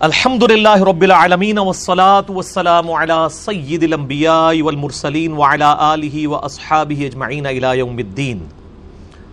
[0.00, 7.76] الحمد للہ رب العالمین والصلاة والسلام على سید الانبیاء والمرسلین وعلى آلہ واصحابہ اجمعین الى
[7.78, 8.44] یوم الدین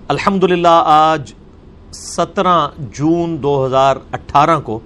[0.08, 1.34] الحمد للہ آج
[1.94, 2.56] سترہ
[2.92, 4.80] جون دو ہزار اٹھارہ کو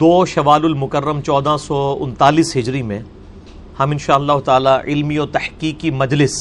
[0.00, 2.98] دو شوال المکرم چودہ سو انتالیس ہجری میں
[3.80, 6.36] ہم انشاءاللہ تعالی علمی و تحقیقی مجلس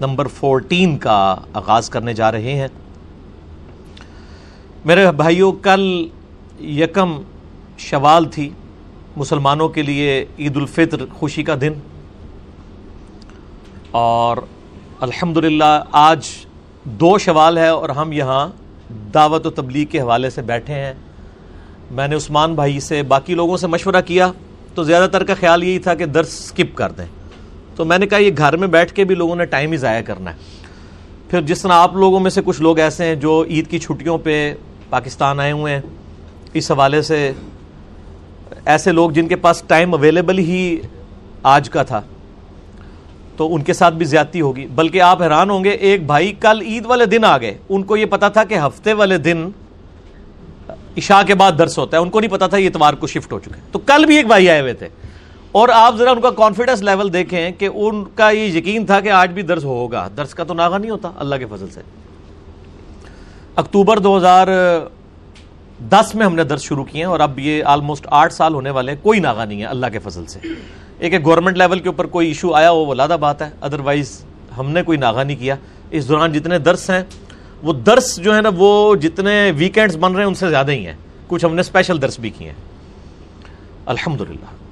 [0.00, 1.16] نمبر فورٹین کا
[1.52, 2.68] آغاز کرنے جا رہے ہیں
[4.84, 5.86] میرے بھائیوں کل
[6.68, 7.22] یکم
[7.78, 8.50] شوال تھی
[9.16, 11.72] مسلمانوں کے لیے عید الفطر خوشی کا دن
[13.90, 14.36] اور
[15.00, 16.28] الحمدللہ آج
[16.84, 18.48] دو شوال ہے اور ہم یہاں
[19.14, 20.94] دعوت و تبلیغ کے حوالے سے بیٹھے ہیں۔
[21.90, 24.32] میں نے عثمان بھائی سے باقی لوگوں سے مشورہ کیا
[24.74, 27.06] تو زیادہ تر کا خیال یہی تھا کہ درس سکپ کر دیں۔
[27.76, 30.02] تو میں نے کہا یہ گھر میں بیٹھ کے بھی لوگوں نے ٹائم ہی ضائع
[30.02, 30.36] کرنا ہے۔
[31.30, 34.18] پھر جس طرح آپ لوگوں میں سے کچھ لوگ ایسے ہیں جو عید کی چھٹیوں
[34.18, 34.54] پہ
[34.90, 35.82] پاکستان آئے ہوئے ہیں
[36.54, 37.32] اس حوالے سے
[38.64, 40.80] ایسے لوگ جن کے پاس ٹائم اویلیبل ہی
[41.42, 42.00] آج کا تھا،
[43.36, 46.58] تو ان کے ساتھ بھی زیادتی ہوگی۔ بلکہ آپ حیران ہوں گے، ایک بھائی کل
[46.60, 49.48] عید والے دن آ گئے۔ ان کو یہ پتا تھا کہ ہفتے والے دن
[50.68, 53.32] عشاء کے بعد درس ہوتا ہے۔ ان کو نہیں پتا تھا یہ اتوار کو شفٹ
[53.32, 54.88] ہو چکے۔ تو کل بھی ایک بھائی آئے ہوئے تھے۔
[55.52, 59.08] اور آپ ذرا ان کا کانفیڈنس لیول دیکھیں کہ ان کا یہ یقین تھا کہ
[59.08, 61.80] آج بھی درس ہوگا۔ درس کا تو ناغا نہیں ہوتا، اللہ کے فضل سے۔
[63.56, 64.48] اکتوبر دو ہزار
[65.92, 68.70] دس میں ہم نے درس شروع کیے ہیں اور اب یہ آلموسٹ آٹھ سال ہونے
[68.70, 70.38] والے ہیں، کوئی ناغا نہیں ہے اللہ کے فضل سے۔
[70.98, 74.24] ایک ایک گورنمنٹ لیول کے اوپر کوئی ایشو آیا ہو وہ لادہ بات ہے۔ ادروائز
[74.58, 75.54] ہم نے کوئی ناغا نہیں کیا۔
[75.90, 77.02] اس دوران جتنے درس ہیں،
[77.62, 80.86] وہ درس جو ہے نا، وہ جتنے ویکینڈز بن رہے ہیں، ان سے زیادہ ہی
[80.86, 80.94] ہیں۔
[81.26, 82.56] کچھ ہم نے اسپیشل درس بھی کیے ہیں۔
[83.86, 84.22] الحمد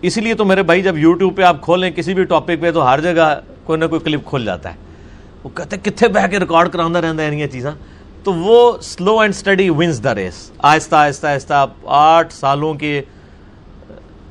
[0.03, 2.87] اسی لیے تو میرے بھائی، جب یوٹیوب پہ آپ کھولیں کسی بھی ٹاپک پہ، تو
[2.87, 4.77] ہر جگہ کوئی نہ کوئی کلپ کھل جاتا ہے۔
[5.45, 7.73] وہ کہتے ہیں کتنے بہ کے ریکارڈ کرانا رہتا ہے یہ چیزاں؟
[8.25, 13.03] تو وہ slow and steady wins the race آہستہ آہستہ آہستہ آٹھ سالوں کے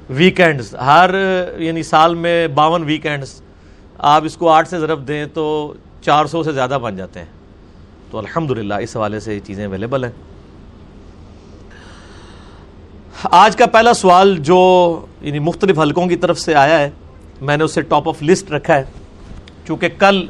[0.09, 1.09] ویکینڈز ہر
[1.57, 3.41] یعنی سال میں باون ویکینڈز
[3.97, 7.25] آپ اس کو آٹھ سے ضرب دیں تو چار سو سے زیادہ بن جاتے ہیں۔
[8.11, 10.11] تو الحمدللہ اس حوالے سے یہ چیزیں اویلیبل ہیں۔
[13.23, 14.59] آج کا پہلا سوال جو
[15.21, 16.89] یعنی مختلف حلقوں کی طرف سے آیا ہے،
[17.41, 18.83] میں نے اسے ٹاپ آف لسٹ رکھا ہے۔
[19.67, 20.25] چونکہ کل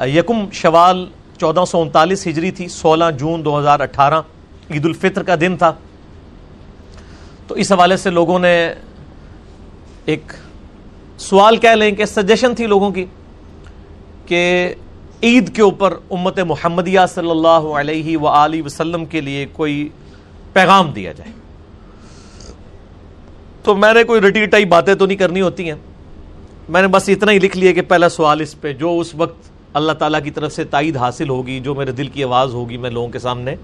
[0.00, 1.06] یکم شوال
[1.40, 4.20] چودہ سو انتالیس ہجری تھی، سولہ جون دو ہزار اٹھارہ
[4.70, 5.72] عید الفطر کا دن تھا۔
[7.46, 8.74] تو اس حوالے سے لوگوں نے
[10.04, 10.32] ایک
[11.18, 13.04] سوال کہہ لیں کہ سجیشن تھی لوگوں کی
[14.26, 14.74] کہ
[15.22, 18.26] عید کے اوپر امت محمدیہ صلی اللہ علیہ و
[18.64, 19.88] وسلم کے لیے کوئی
[20.52, 21.32] پیغام دیا جائے۔
[23.62, 25.78] تو میں نے کوئی رٹی ٹائی باتیں تو نہیں کرنی ہوتی ہیں۔
[26.68, 29.49] میں نے بس اتنا ہی لکھ لیا کہ پہلا سوال اس پہ، جو اس وقت
[29.74, 32.90] اللہ تعالیٰ کی طرف سے تائید حاصل ہوگی، جو میرے دل کی آواز ہوگی، میں
[32.90, 33.54] لوگوں کے سامنے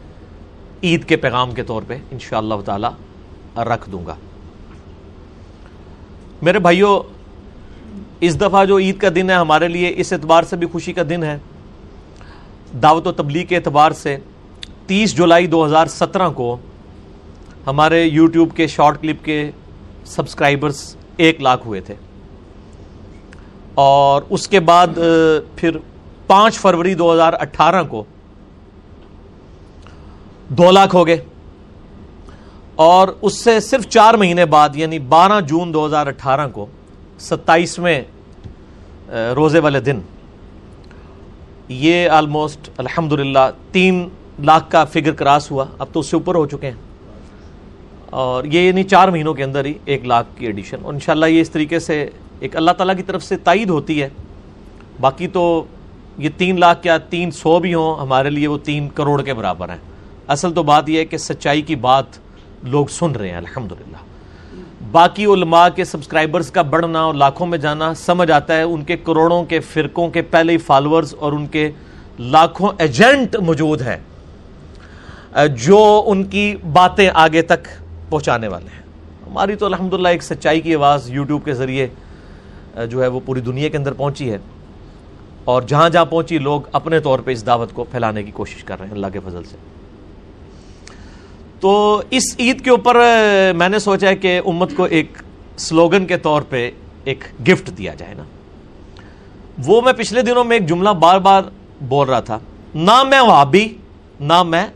[0.83, 2.89] عید کے پیغام کے طور پہ انشاءاللہ تعالی
[3.56, 4.15] رکھ دوں گا۔
[6.43, 7.00] میرے بھائیوں
[8.21, 11.03] اس دفعہ جو عید کا دن ہے، ہمارے لیے اس اعتبار سے بھی خوشی کا
[11.11, 11.37] دن ہے۔
[12.83, 14.16] دعوت و تبلیغ کے اعتبار سے
[14.87, 16.56] تیس جولائی دو ہزار سترہ کو
[17.66, 19.50] ہمارے یوٹیوب کے شارٹ کلپ کے
[20.06, 21.95] سبسکرائبرز ایک لاکھ ہوئے تھے۔
[23.75, 24.99] اور اس کے بعد،
[25.56, 25.77] پھر
[26.27, 28.05] پانچ فروری دو ہزار اٹھارہ کو
[30.49, 31.25] دو لاکھ ہو گئے
[32.75, 36.67] اور اس سے صرف چار مہینے بعد یعنی بارہ جون دو ہزار اٹھارہ کو،
[37.19, 38.03] ستائیسویں
[39.37, 40.01] روزے والے دن،
[41.69, 43.37] یہ آلموسٹ الحمد
[43.73, 44.09] تین
[44.39, 46.75] لاکھ کا فگر کراس ہوا۔ اب تو اس سے اوپر ہو چکے ہیں۔
[48.11, 51.41] اور یہ یعنی چار مہینوں کے اندر ہی ایک لاکھ کی ایڈیشن اور انشاءاللہ یہ
[51.41, 52.11] اس طریقے سے
[52.41, 54.09] ایک اللہ تعالیٰ کی طرف سے تائید ہوتی ہے۔
[55.01, 55.65] باقی تو
[56.19, 59.69] یہ تین لاکھ کیا تین سو بھی ہوں، ہمارے لیے وہ تین کروڑ کے برابر
[59.69, 59.78] ہیں۔
[60.28, 62.04] اصل تو بات یہ ہے کہ سچائی کی بات
[62.62, 63.97] لوگ سن رہے ہیں، الحمدللہ۔
[64.91, 68.97] باقی علماء کے سبسکرائبرز کا بڑھنا اور لاکھوں میں جانا، سمجھ آتا ہے ان کے
[68.97, 71.71] کروڑوں کے فرقوں کے پہلے ہی فالورز اور ان کے
[72.19, 73.97] لاکھوں ایجنٹ موجود ہیں۔
[75.57, 77.69] جو ان کی باتیں آگے تک
[78.09, 78.83] پہنچانے والے ہیں۔
[79.27, 81.86] ہماری تو الحمدللہ ایک سچائی کی آواز یوٹیوب کے ذریعے
[82.91, 84.39] جو ہے وہ پوری دنیا کے اندر پہنچی ہے۔
[85.47, 88.78] اور جہاں جہاں پہنچی، لوگ اپنے طور پہ اس دعوت کو پھیلانے کی کوشش کر
[88.78, 89.57] رہے ہیں، اللہ کے فضل سے۔
[91.60, 92.97] تو اس عید کے اوپر
[93.57, 95.13] میں نے سوچا ہے کہ امت کو ایک
[95.57, 96.71] سلوگن کے طور پہ
[97.04, 98.22] ایک گفٹ دیا جائے نا۔
[99.66, 101.43] وہ میں پچھلے دنوں میں ایک جملہ بار بار
[101.81, 102.39] بول رہا تھا،
[102.75, 103.69] نہ میں وابی
[104.21, 104.66] نہ میں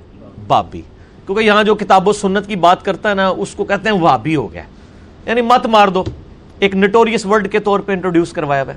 [0.47, 0.83] بابی۔
[1.27, 4.01] کیونکہ یہاں جو کتاب و سنت کی بات کرتا ہے نا، اس کو کہتے ہیں
[4.01, 4.63] وابی ہو گیا۔
[5.27, 6.05] یعنی مت مار دو،
[6.59, 8.73] ایک نٹوریس ورڈ کے طور پہ انٹروڈیوس کروایا ہوا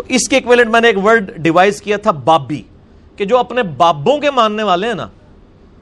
[0.00, 2.60] تو اس کے ایکویلنٹ میں نے ایک ورڈ ڈیوائز کیا تھا، بابی،
[3.16, 5.06] کہ جو اپنے بابوں کے ماننے والے ہیں نا،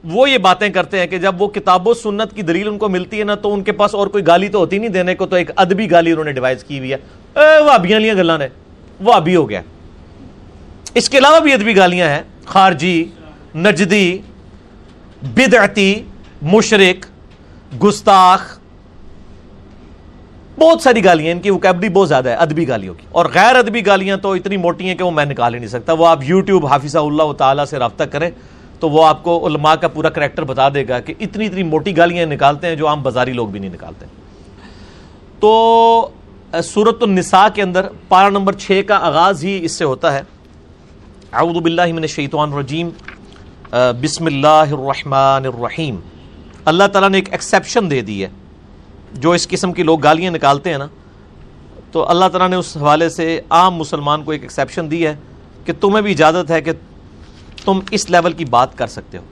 [0.03, 2.89] وہ یہ باتیں کرتے ہیں کہ جب وہ کتاب و سنت کی دلیل ان کو
[2.89, 5.25] ملتی ہے نا، تو ان کے پاس اور کوئی گالی تو ہوتی نہیں دینے کو،
[5.25, 6.97] تو ایک ادبی گالی انہوں نے ڈیوائز کی ہوئی ہے.
[7.35, 8.47] وہ ابیاں لیا گلا نے
[8.99, 9.61] وہ ابھی ہو گیا.
[10.95, 13.03] اس کے علاوہ بھی ادبی گالیاں ہیں، خارجی،
[13.55, 14.17] نجدی،
[15.35, 15.93] بدعتی،
[16.41, 17.05] مشرق،
[17.83, 18.57] گستاخ
[20.59, 23.85] بہت ساری گالیاں، ان کی وکیبری بہت زیادہ ہے، ادبی گالیوں کی۔ اور غیر ادبی
[23.85, 26.65] گالیاں تو اتنی موٹی ہیں کہ وہ میں نکال ہی نہیں سکتا۔ وہ آپ یوٹیوب
[26.65, 28.29] حافظہ اللہ تعالیٰ سے رابطہ کریں
[28.79, 31.97] تو وہ آپ کو علماء کا پورا کریکٹر بتا دے گا کہ اتنی اتنی موٹی
[31.97, 34.05] گالیاں نکالتے ہیں جو عام بازاری لوگ بھی نہیں نکالتے۔
[35.39, 36.09] تو
[36.63, 40.21] سورت النساء کے اندر پارا نمبر چھ کا آغاز ہی اس سے ہوتا ہے۔
[41.33, 42.89] اعوذ باللہ من الشیطان الرجیم۔
[44.01, 45.95] بسم اللہ الرحمن الرحیم۔
[46.65, 48.29] اللہ تعالیٰ نے ایک ایکسیپشن دے دی ہے۔
[49.13, 50.87] جو اس قسم کی لوگ گالیاں نکالتے ہیں نا،
[51.91, 55.15] تو اللہ تعالیٰ نے اس حوالے سے عام مسلمان کو ایک ایکسیپشن دی ہے
[55.65, 56.71] کہ تمہیں بھی اجازت ہے کہ
[57.65, 59.23] تم اس لیول کی بات کر سکتے ہو۔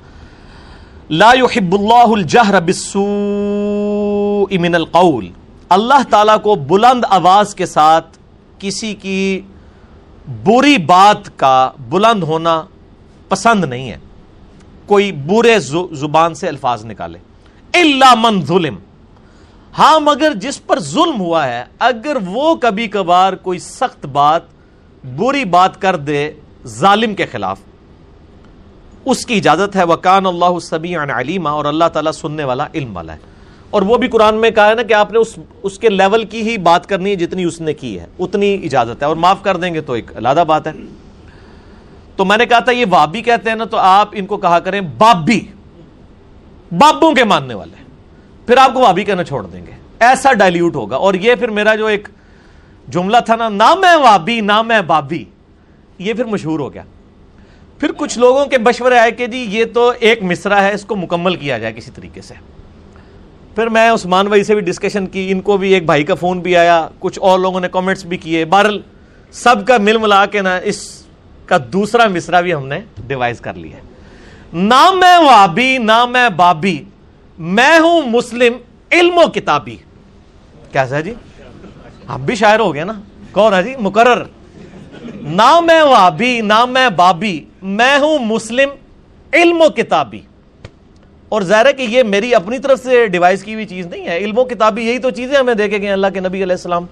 [1.10, 5.28] لا يحب اللہ الجہر بالسوء من القول۔
[5.70, 8.18] اللہ تعالیٰ کو بلند آواز کے ساتھ
[8.60, 9.42] کسی کی
[10.44, 12.64] بری بات کا بلند ہونا
[13.30, 13.98] پسند نہیں ہے۔
[14.86, 15.60] کوئی برے
[15.92, 17.18] زبان سے الفاظ نکالے۔
[17.74, 18.76] اللہ من ظلم۔
[19.78, 24.42] ہاں مگر جس پر ظلم ہوا ہے، اگر وہ کبھی کبھار کوئی سخت بات،
[25.16, 26.32] بری بات کر دے
[26.66, 27.60] ظالم کے خلاف،
[29.06, 33.14] اس کی اجازت ہے وکان اللہ سبی علیمہ اور اللہ تعالیٰ سننے والا علم والا
[33.14, 33.18] ہے۔
[33.70, 36.26] اور وہ بھی قرآن میں کہا ہے نا کہ آپ نے اس اس کے لیول
[36.26, 39.38] کی ہی بات کرنی ہے جتنی اس نے کی ہے، اتنی اجازت ہے۔ اور معاف
[39.42, 40.72] کر دیں گے تو ایک علیحدہ بات ہے۔
[42.16, 44.60] تو میں نے کہا تھا، یہ وابی کہتے ہیں نا، تو آپ ان کو کہا
[44.60, 45.40] کریں، بابی،
[46.72, 47.87] بابوں کے ماننے والے
[48.48, 51.76] پھر آپ کو وابی کہنا چھوڑ دیں گے۔ ایسا ڈائلیوٹ ہوگا۔ اور یہ پھر میرا
[51.76, 52.08] جو ایک
[52.88, 55.26] جملہ تھا نا، نہ میں وابی، نہ میں بابی،
[55.98, 56.84] یہ پھر مشہور ہو گیا۔
[57.80, 60.96] پھر کچھ لوگوں کے مشورے آئے کہ جی یہ تو ایک مصرا ہے، اس کو
[60.96, 62.34] مکمل کیا جائے کسی طریقے سے۔
[63.56, 66.40] پھر میں عثمان بھائی سے بھی ڈسکشن کی، ان کو بھی ایک بھائی کا فون
[66.40, 68.80] بھی آیا۔ کچھ اور لوگوں نے کامنٹس بھی کیے۔ بہرل
[69.32, 71.04] سب کا مل ملا کے نا، اس
[71.46, 73.78] کا دوسرا مصرا بھی ہم نے ڈیوائز کر لیا
[74.54, 76.84] نہ میں وابی، نہ میں بابی
[77.40, 78.54] میں ہوں مسلم
[78.92, 79.76] علم و کتابی۔
[80.72, 81.14] کیسا جی؟
[82.08, 82.94] آپ بھی شاعر ہو گئے نا۔
[83.32, 84.24] کون ہے جی؟ مقرر۔
[85.22, 88.70] نہ میں وابی نہ میں بابی، میں ہوں مسلم
[89.34, 90.20] علم و کتابی۔
[91.30, 94.18] اور ظاہر ہے کہ یہ میری اپنی طرف سے ڈیوائز کی ہوئی چیز نہیں ہے۔
[94.18, 96.86] علم و کتابی یہی تو چیزیں ہمیں دیکھے گئے اللہ کے نبی علیہ السلام۔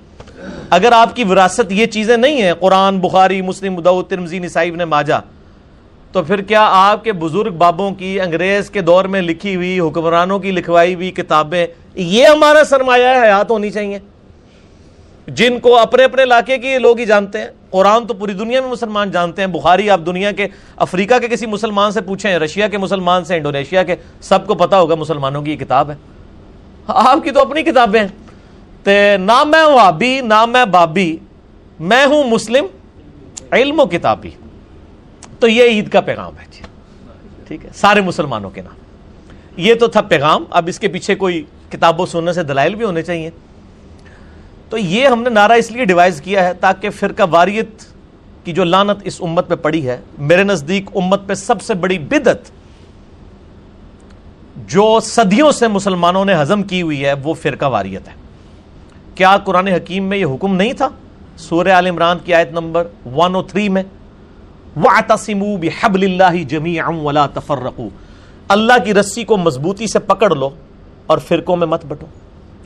[0.70, 5.20] اگر آپ کی وراثت یہ چیزیں نہیں ہیں، قرآن، بخاری، مسلم ترمزی نسائی نے ماجا
[6.16, 10.40] تو پھر کیا آپ کے بزرگ بابوں کی انگریز کے دور میں لکھی ہوئی حکمرانوں
[10.40, 14.00] کی لکھوائی ہوئی کتابیں، یہ ہمارا سرمایہ حیات ہونی چاہیے۔
[15.28, 18.70] جن کو اپنے اپنے علاقے کے لوگ ہی جانتے ہیں۔ قرآن تو پوری دنیا میں
[18.70, 22.78] مسلمان جانتے ہیں۔ بخاری، آپ دنیا کے، افریقہ کے کسی مسلمان سے پوچھیں، رشیا کے
[22.78, 25.96] مسلمان سے، انڈونیشیا کے، سب کو پتا ہوگا مسلمانوں کی یہ کتاب ہے۔
[26.88, 31.18] آپ کی تو اپنی کتابیں ہیں۔ نہ میں وابی نہ میں بابی،
[31.80, 32.66] میں ہوں مسلم،
[33.52, 34.30] علم و کتابی۔
[35.40, 36.62] تو یہ عید کا پیغام ہے جی۔
[37.48, 38.76] ٹھیک ہے۔ سارے مسلمانوں کے نام۔
[39.58, 43.02] یہ تو تھا پیغام۔ اب اس کے پیچھے کوئی کتابوں سننے سے دلائل بھی ہونے
[43.02, 43.30] چاہیے۔
[44.70, 47.70] تو یہ ہم نے نعرہ اس لیے ڈیوائز کیا ہے تاکہ فرقہ واریت
[48.44, 52.00] کی جو لانت اس امت پہ پڑی ہے، میرے نزدیک امت پہ سب سے بڑی
[52.00, 52.52] بدت
[54.68, 58.14] جو صدیوں سے مسلمانوں نے ہضم کی ہوئی ہے، وہ فرقہ واریت ہے۔
[59.16, 60.90] کیا قرآن حکیم میں یہ حکم نہیں تھا؟
[61.38, 63.84] سورہ عال عمران کی آیت نمبر 103 میں
[64.84, 67.90] وَعْتَصِمُوا بِحَبْلِ اللَّهِ جَمِيعًا وَلَا تَفَرَّقُوا۔
[68.48, 70.50] اللہ کی رسی کو مضبوطی سے پکڑ لو
[71.08, 72.06] اور فرقوں میں مت بٹو۔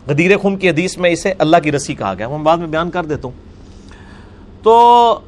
[0.07, 2.91] غدیر خم کی حدیث میں اسے اللہ کی رسی کہا گیا۔ میں بعد میں بیان
[2.91, 3.49] کر دیتا ہوں۔
[4.63, 5.19] تو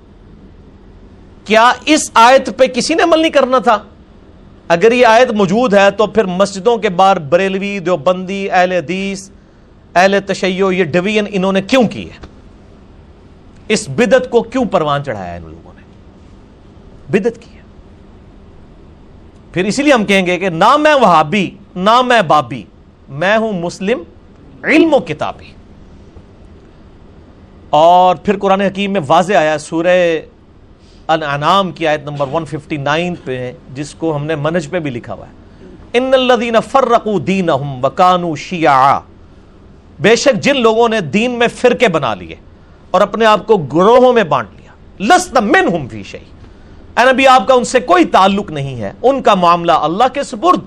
[1.45, 3.77] کیا اس آیت پہ کسی نے عمل نہیں کرنا تھا؟
[4.67, 9.29] اگر یہ آیت موجود ہے تو پھر مسجدوں کے بار بریلوی، دیوبندی، اہل حدیث،
[9.95, 12.17] اہل تشیع، یہ ڈویژن انہوں نے کیوں کی ہے؟
[13.67, 15.80] اس بدت کو کیوں پروان چڑھایا ان لوگوں نے؟
[17.11, 17.61] بدت کی ہے۔
[19.53, 22.63] پھر اسی لیے ہم کہیں گے کہ نہ میں وہابی، نہ میں بابی،
[23.09, 24.03] میں ہوں مسلم،
[24.63, 25.53] علم و کتابی۔
[27.69, 30.19] اور پھر قرآن حکیم میں واضح آیا سورہ
[31.07, 35.25] الانعام کی آیت نمبر 159 پہ، جس کو ہم نے منج پہ بھی لکھا ہوا
[35.27, 35.41] ہے۔
[35.93, 38.99] ان الذین فرقوا دینہم وکانوا شیعا
[39.99, 42.35] بے شک جن لوگوں نے دین میں فرقے بنا لیے
[42.91, 44.71] اور اپنے آپ کو گروہوں میں بانٹ لیا
[45.15, 46.40] لست منہم فی شیء۔
[46.97, 50.23] اے نبی، آپ کا ان سے کوئی تعلق نہیں ہے۔ ان کا معاملہ اللہ کے
[50.23, 50.59] سپرد۔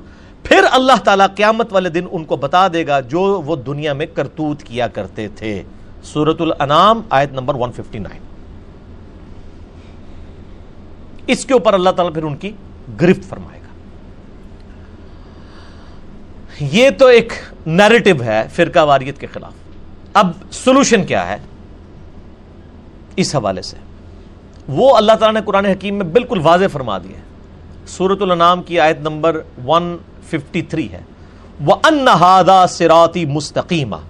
[0.42, 4.06] پھر اللہ تعالیٰ قیامت والے دن ان کو بتا دے گا جو وہ دنیا میں
[4.06, 5.62] کرتوت کیا کرتے تھے۔
[6.02, 8.18] سورت الانام آیت نمبر 159
[11.26, 12.52] اس کے اوپر اللہ تعالیٰ پھر ان کی
[13.00, 13.66] گرفت فرمائے گا۔
[16.60, 17.32] یہ تو ایک
[17.66, 19.52] نیریٹو ہے فرقہ واریت کے خلاف۔
[20.14, 21.36] اب سولوشن کیا ہے؟
[23.16, 23.76] اس حوالے سے۔
[24.68, 27.22] وہ اللہ تعالیٰ نے قرآن حکیم میں بالکل واضح فرما دیا ہے۔
[27.86, 31.00] سورت الانام کی آیت نمبر 153 ہے۔
[31.66, 32.10] وَأَنَّ
[32.68, 34.02] سِرَاطِ مُسْتَقِيمًا۔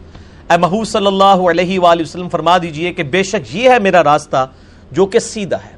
[0.52, 4.04] اے محبوب صلی اللہ علیہ وآلہ وسلم، فرما دیجیے کہ بے شک یہ ہے میرا
[4.04, 4.46] راستہ
[4.92, 5.76] جو کہ سیدھا ہے۔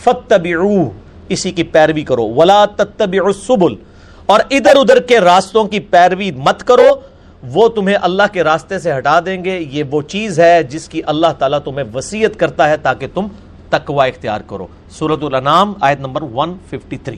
[0.00, 0.88] فَتَّبِعُوهُ
[1.28, 3.76] اسی کی پیروی کرو۔ وَلَا تَتَّبِعُ السُّبُلِ۔
[4.26, 7.00] اور ادھر ادھر کے راستوں کی پیروی مت کرو۔
[7.42, 11.00] وہ تمہیں اللہ کے راستے سے ہٹا دیں گے۔ یہ وہ چیز ہے جس کی
[11.06, 13.26] اللہ تعالیٰ تمہیں وسیعت کرتا ہے تاکہ تم
[13.70, 17.14] تقوی اختیار کرو۔ سورت الانام آیت نمبر 153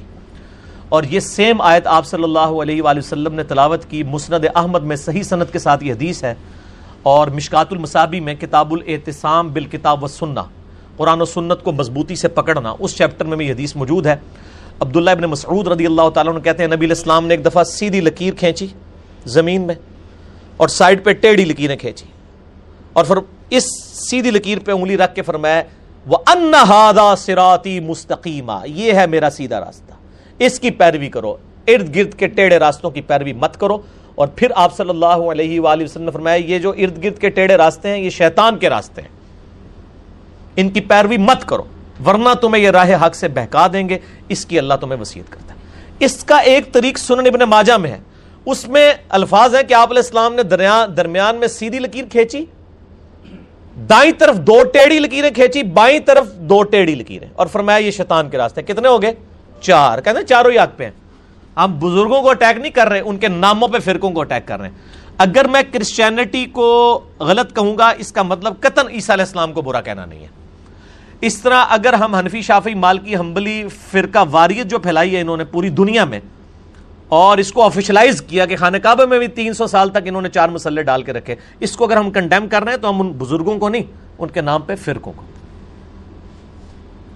[0.88, 4.81] اور یہ سیم آیت آپ صلی اللہ علیہ وآلہ وسلم نے تلاوت کی۔ مسند احمد
[4.81, 6.35] میں صحیح سنت کے ساتھ یہ حدیث ہے۔
[7.02, 10.43] اور مشکات المصابی میں کتاب الاعتصام بالکتاب و سننا
[10.97, 14.17] قرآن و سنت کو مضبوطی سے پکڑنا۔ اس چیپٹر میں بھی یہ حدیث موجود ہے۔
[14.81, 18.00] عبداللہ ابن مسعود رضی اللہ تعالیٰ عنہ کہتے ہیں، نبی الاسلام نے ایک دفعہ سیدھی
[18.00, 18.67] لکیر کھینچی
[19.26, 19.75] زمین میں
[20.57, 22.05] اور سائڈ پہ ٹیڑھی لکیریں کھینچی۔
[22.93, 23.17] اور پھر
[23.50, 23.64] اس
[24.11, 25.62] سیدھی لکیر پہ انگلی رکھ کے فرمایا
[26.07, 29.93] وہ انہادا سراتی مستقیمہ یہ ہے میرا سیدھا راستہ۔
[30.38, 31.37] اس کی پیروی کرو۔
[31.69, 33.78] ارد گرد کے ٹیڑے راستوں کی پیروی مت کرو۔
[34.14, 37.31] اور پھر آپ صلی اللہ علیہ وآلہ وسلم نے فرمایا، یہ جو ارد گرد کے
[37.31, 39.09] ٹیڑے راستے ہیں، یہ شیطان کے راستے ہیں۔
[40.57, 41.62] ان کی پیروی مت کرو،
[42.07, 45.55] ورنہ تمہیں یہ راہ حق سے بہکا دیں گے۔ اس کی اللہ تمہیں وسیعت کرتا
[45.55, 45.59] ہے۔
[45.99, 47.99] اس کا ایک طریق سنن ابن ماجہ میں ہے۔
[48.45, 50.43] اس میں الفاظ ہیں کہ آپ علیہ السلام نے
[50.97, 52.45] درمیان میں سیدھی لکیر کھینچی۔
[53.78, 58.30] دائیں طرف دو ٹیڑھی لکیریں کھینچی، بائیں طرف دو ٹیڑھی لکیریں۔ اور فرمایا، یہ شیطان
[58.30, 59.12] کے راستے۔ کتنے ہو گئے
[59.61, 60.90] چار۔ کہتے ہیں چاروں یاد پہ ہیں۔
[61.56, 64.61] ہم بزرگوں کو اٹیک نہیں کر رہے، ان کے ناموں پہ فرقوں کو اٹیک کر
[64.61, 64.75] رہے ہیں۔
[65.18, 69.62] اگر میں کرسچینٹی کو غلط کہوں گا، اس کا مطلب قطن عیسیٰ علیہ السلام کو
[69.62, 70.28] برا کہنا نہیں ہے۔
[71.20, 75.44] اس طرح اگر ہم حنفی شافی مالکی ہمبلی فرقہ، واریت جو پھیلائی ہے انہوں نے
[75.44, 76.20] پوری دنیا میں
[77.09, 80.23] اور اس کو آفیشلائز کیا کہ خانہ کعبہ میں بھی تین سو سال تک انہوں
[80.23, 82.91] نے چار مسلے ڈال کے رکھے۔ اس کو اگر ہم کنڈیم کر رہے ہیں تو
[82.91, 83.83] ہم ان بزرگوں کو نہیں،
[84.19, 85.23] ان کے نام پہ فرقوں کو۔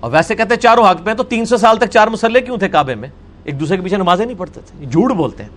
[0.00, 2.56] اور ویسے کہتے ہیں چاروں حق پہ تو تین سو سال تک چار مسلے کیوں
[2.56, 3.08] تھے کعبے میں؟
[3.44, 5.50] ایک دوسرے کے پیچھے نمازیں نہیں پڑھتے تھے، جھوٹ بولتے ہیں۔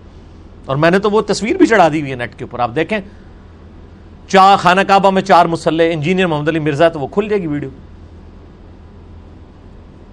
[0.66, 2.70] اور میں نے تو وہ تصویر بھی چڑھا دی ہوئی ہے نیٹ کے اوپر، آپ
[2.74, 2.98] دیکھیں۔
[4.28, 7.46] چار خانہ کعبہ میں چار مسلے انجینئر محمد علی مرزا تو وہ کھل جائے گی
[7.46, 7.70] ویڈیو۔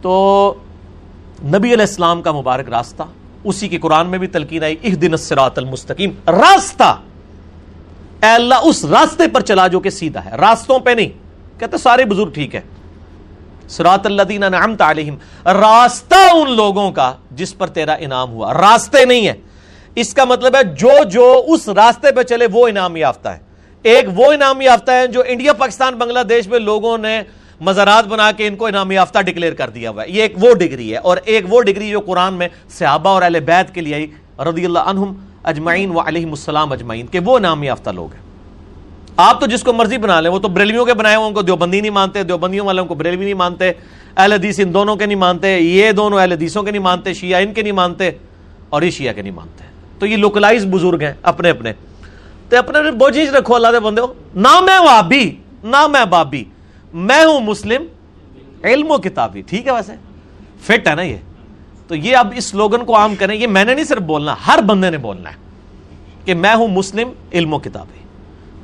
[0.01, 0.53] تو
[1.43, 3.03] نبی علیہ السلام کا مبارک راستہ
[3.43, 6.97] اسی کی قرآن میں بھی تلقین آئی اہ دن سرات المستقیم۔ راستہ،
[8.23, 11.09] اے اللہ، اس راستے پر چلا جو کہ سیدھا ہے۔ راستوں پہ نہیں،
[11.59, 12.61] کہتے سارے بزرگ ٹھیک ہے
[13.67, 19.05] سرات اللہ دین نعمت علیہم۔ راستہ ان لوگوں کا جس پر تیرا انعام ہوا۔ راستے
[19.05, 19.33] نہیں ہے
[19.95, 23.39] اس کا مطلب ہے جو جو اس راستے پہ چلے، وہ انعام یافتہ ہے۔
[23.83, 27.21] ایک وہ انعام یافتہ ہے جو انڈیا، پاکستان، بنگلہ دیش میں لوگوں نے
[27.63, 30.53] مزارات بنا کے ان کو انعام یافتہ ڈکلیئر کر دیا ہوا ہے۔ یہ ایک وہ
[30.53, 33.93] ڈگری ہے اور ایک وہ ڈگری جو قرآن میں صحابہ اور اہل بیت کے لیے
[33.93, 34.07] آئی،
[34.39, 38.21] رضی اللہ عنہم اجمعین و علیہ السلام اجمعین، کہ وہ انعام یافتہ لوگ ہیں۔
[39.17, 41.41] آپ تو جس کو مرضی بنا لیں، وہ تو بریلویوں کے بنائے ہوئے ان کو
[41.41, 43.71] دیوبندی نہیں مانتے، دیوبندیوں والوں کو بریلوی نہیں مانتے،
[44.17, 47.41] اہل حدیث ان دونوں کے نہیں مانتے، یہ دونوں اہل حدیثوں کے نہیں مانتے، شیعہ
[47.41, 48.11] ان کے نہیں مانتے
[48.69, 49.63] اور یہ شیعہ کے نہیں مانتے۔
[49.99, 51.73] تو یہ لوکلائز بزرگ ہیں اپنے اپنے۔
[52.49, 56.43] تو اپنے وہ چیز رکھو اللہ دے بندے ہو۔ نہ میں وابی نہ میں بابی۔
[56.93, 57.83] میں ہوں مسلم،
[58.63, 59.93] علم و کتابی ٹھیک ہے ویسے؟
[60.61, 61.17] فٹ ہے نا یہ۔
[61.87, 64.59] تو یہ اب اس سلوگن کو عام کریں، یہ میں نے نہیں صرف بولنا، ہر
[64.61, 65.35] بندے نے بولنا ہے
[66.25, 68.03] کہ میں ہوں مسلم، علم و کتابی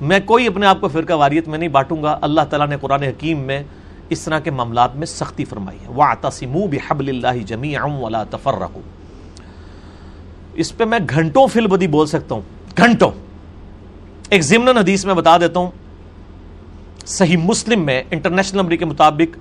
[0.06, 3.04] میں کوئی اپنے آپ کو فرقہ واریت میں نہیں بانٹوں گا، اللہ تعالیٰ نے قرآن
[3.04, 3.64] حکیم میں
[4.10, 8.82] اس طرح کے معاملات میں سختی فرمائی ہے۔ وَعْتَصِمُوا بِحَبْلِ اللَّهِ جَمِيعًا وَلَا تَفَرَّقُوا۔
[10.54, 12.42] اس پہ میں گھنٹوں فل بدی بول سکتا ہوں،
[12.78, 13.12] گھنٹوں۔
[14.30, 15.72] ایک ضمن حدیث میں بتا دیتا ہوں
[17.10, 19.38] صحیح مسلم میں انٹرنیشنل نمبر کے مطابق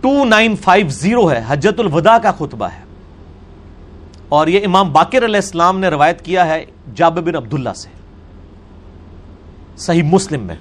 [0.00, 2.80] ٹو نائن فائیو زیرو ہے، حجت الوداع کا خطبہ ہے۔
[4.28, 7.88] اور یہ امام باقر علیہ السلام نے روایت کیا ہے جاب بن عبداللہ سے۔
[9.76, 10.56] صحیح مسلم میں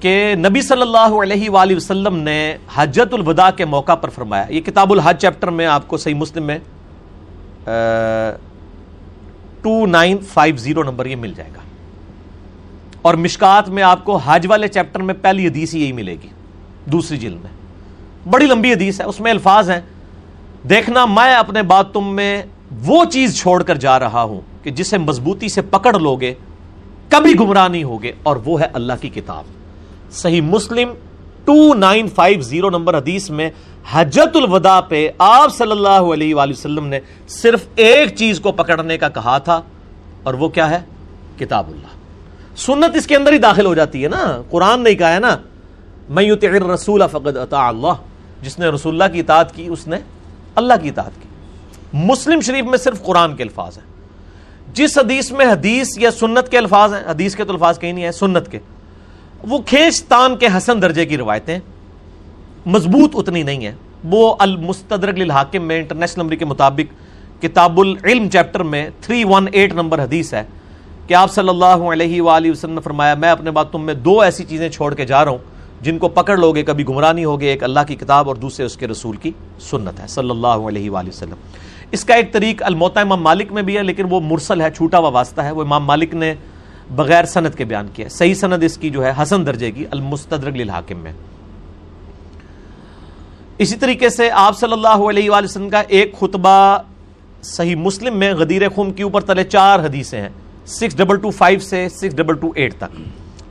[0.00, 4.60] کہ نبی صلی اللہ علیہ وآلہ وسلم نے حجت الوداع کے موقع پر فرمایا۔ یہ
[4.60, 6.58] کتاب الحج چیپٹر میں آپ کو صحیح مسلم میں
[9.62, 11.60] two nine five zero number یہ مل جائے گا۔
[13.02, 16.28] اور مشکات میں آپ کو حج والے چیپٹر میں پہلی حدیث یہی ملے گی،
[16.86, 17.50] دوسری جلد میں۔
[18.30, 19.80] بڑی لمبی حدیث ہے، اس میں الفاظ ہیں۔
[20.68, 22.42] دیکھنا، میں اپنے بات تم میں
[22.80, 26.34] وہ چیز چھوڑ کر جا رہا ہوں کہ جسے مضبوطی سے پکڑ لوگے،
[27.08, 29.44] کبھی گمراہ نہیں ہوگے، اور وہ ہے اللہ کی کتاب۔
[30.12, 30.92] صحیح مسلم
[31.44, 33.50] two nine five zero number حدیث میں
[33.92, 38.98] حجت الوداع پہ آپ صلی اللہ علیہ وآلہ وسلم نے صرف ایک چیز کو پکڑنے
[38.98, 39.60] کا کہا تھا،
[40.22, 40.80] اور وہ کیا ہے؟
[41.38, 41.99] کتاب اللہ۔
[42.60, 45.36] سنت اس کے اندر ہی داخل ہو جاتی ہے نا۔ قرآن نے کہا ہے نا
[46.08, 46.24] میں
[46.74, 47.92] رسول فقد اللہ
[48.42, 49.96] جس نے رسول اللہ کی اطاعت کی، اس نے
[50.54, 51.28] اللہ کی اطاعت کی۔
[51.92, 53.84] مسلم شریف میں صرف قرآن کے الفاظ ہیں۔
[54.74, 58.04] جس حدیث میں حدیث یا سنت کے الفاظ ہیں، حدیث کے تو الفاظ کہیں نہیں
[58.04, 58.58] ہیں، سنت کے۔
[59.48, 61.58] وہ کھینچ تان کے حسن درجے کی روایتیں
[62.66, 63.74] مضبوط اتنی نہیں ہیں۔
[64.04, 66.94] وہ المستدرک للحاکم میں، انٹرنیشنل نمبر کے مطابق
[67.42, 70.42] کتاب العلم چیپٹر میں 318 نمبر حدیث ہے۔
[71.10, 74.20] کہ آپ صلی اللہ علیہ وآلہ وسلم نے فرمایا، میں اپنے بات تم میں دو
[74.20, 75.38] ایسی چیزیں چھوڑ کے جا رہا ہوں،
[75.82, 78.76] جن کو پکڑ لوگے، کبھی گمراہ نہیں ہوگے ایک اللہ کی کتاب اور دوسرے اس
[78.76, 81.34] کے رسول کی سنت ہے، صلی اللہ علیہ وآلہ وسلم۔
[81.90, 84.98] اس کا ایک طریق الموتا امام مالک میں بھی ہے، لیکن وہ مرسل ہے، چھوٹا
[84.98, 86.34] ہوا واسطہ ہے۔ وہ امام مالک نے
[86.96, 90.56] بغیر سند کے بیان کیا صحیح سند اس کی جو ہے، حسن درجے کی، المستدرک
[90.56, 91.12] للحاکم میں۔
[93.58, 96.78] اسی طریقے سے آپ صلی اللہ علیہ وآلہ وسلم کا ایک خطبہ
[97.42, 100.28] صحیح مسلم میں غدیر خم کے اوپر تلے چار حدیثیں ہیں۔
[100.66, 102.98] سکس ڈبل ٹو فائیو سے سکس ڈبل ٹو ایٹ تک۔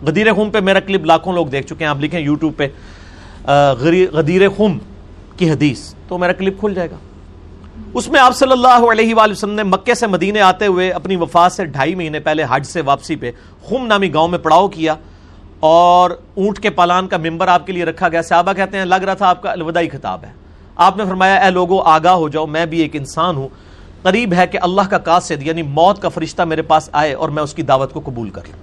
[0.07, 2.67] غدیر خم پہ میرا کلپ لاکھوں لوگ دیکھ چکے ہیں، آپ لکھیں یوٹیوب پہ
[4.13, 4.77] غدیر خم
[5.37, 6.95] کی حدیث، تو میرا کلپ کھل جائے گا۔
[7.93, 11.15] اس میں آپ صلی اللہ علیہ وآلہ وسلم نے مکے سے مدینے آتے ہوئے اپنی
[11.15, 13.31] وفات سے ڈھائی مہینے پہلے حج سے واپسی پہ
[13.69, 14.95] خم نامی گاؤں میں پڑاؤ کیا
[15.59, 19.03] اور اونٹ کے پالان کا ممبر آپ کے لیے رکھا گیا۔ صحابہ کہتے ہیں، لگ
[19.05, 20.31] رہا تھا آپ کا الوداعی خطاب ہے۔
[20.75, 23.47] آپ نے فرمایا، اے لوگوں آگاہ ہو جاؤ، میں بھی ایک انسان ہوں۔
[24.01, 27.43] قریب ہے کہ اللہ کا قاصد یعنی موت کا فرشتہ میرے پاس آئے اور میں
[27.43, 28.59] اس کی دعوت کو قبول کر لوں۔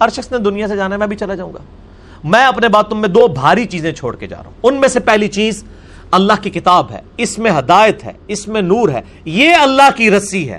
[0.00, 1.58] ہر شخص نے دنیا سے جانا ہے، میں بھی چلا جاؤں گا۔
[2.24, 5.00] میں اپنے باتوں میں دو بھاری چیزیں چھوڑ کے جا رہا ہوں۔ ان میں سے
[5.00, 5.64] پہلی چیز،
[6.10, 10.10] اللہ کی کتاب ہے، اس میں ہدایت ہے، اس میں نور ہے۔ یہ اللہ کی
[10.10, 10.58] رسی ہے،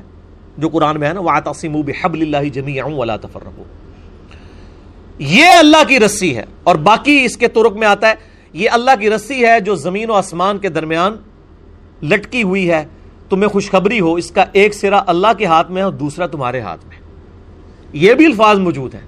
[0.58, 3.64] جو قرآن میں ہے نا، وَعَتَصِمُوا بِحَبْلِ اللَّهِ جَمِيعًا وَلَا تَفَرَّقُوا۔
[5.20, 8.14] یہ اللہ کی رسی ہے۔ اور باقی اس کے طرق میں آتا ہے،
[8.54, 11.18] یہ اللہ کی رسی ہے جو زمین و آسمان کے درمیان
[12.04, 12.86] لٹکی ہوئی ہے۔
[13.32, 16.86] تمہیں خوشخبری ہو، اس کا ایک سرا اللہ کے ہاتھ میں اور دوسرا تمہارے ہاتھ
[16.86, 16.98] میں۔
[17.94, 19.02] یہ بھی الفاظ موجود ہیں۔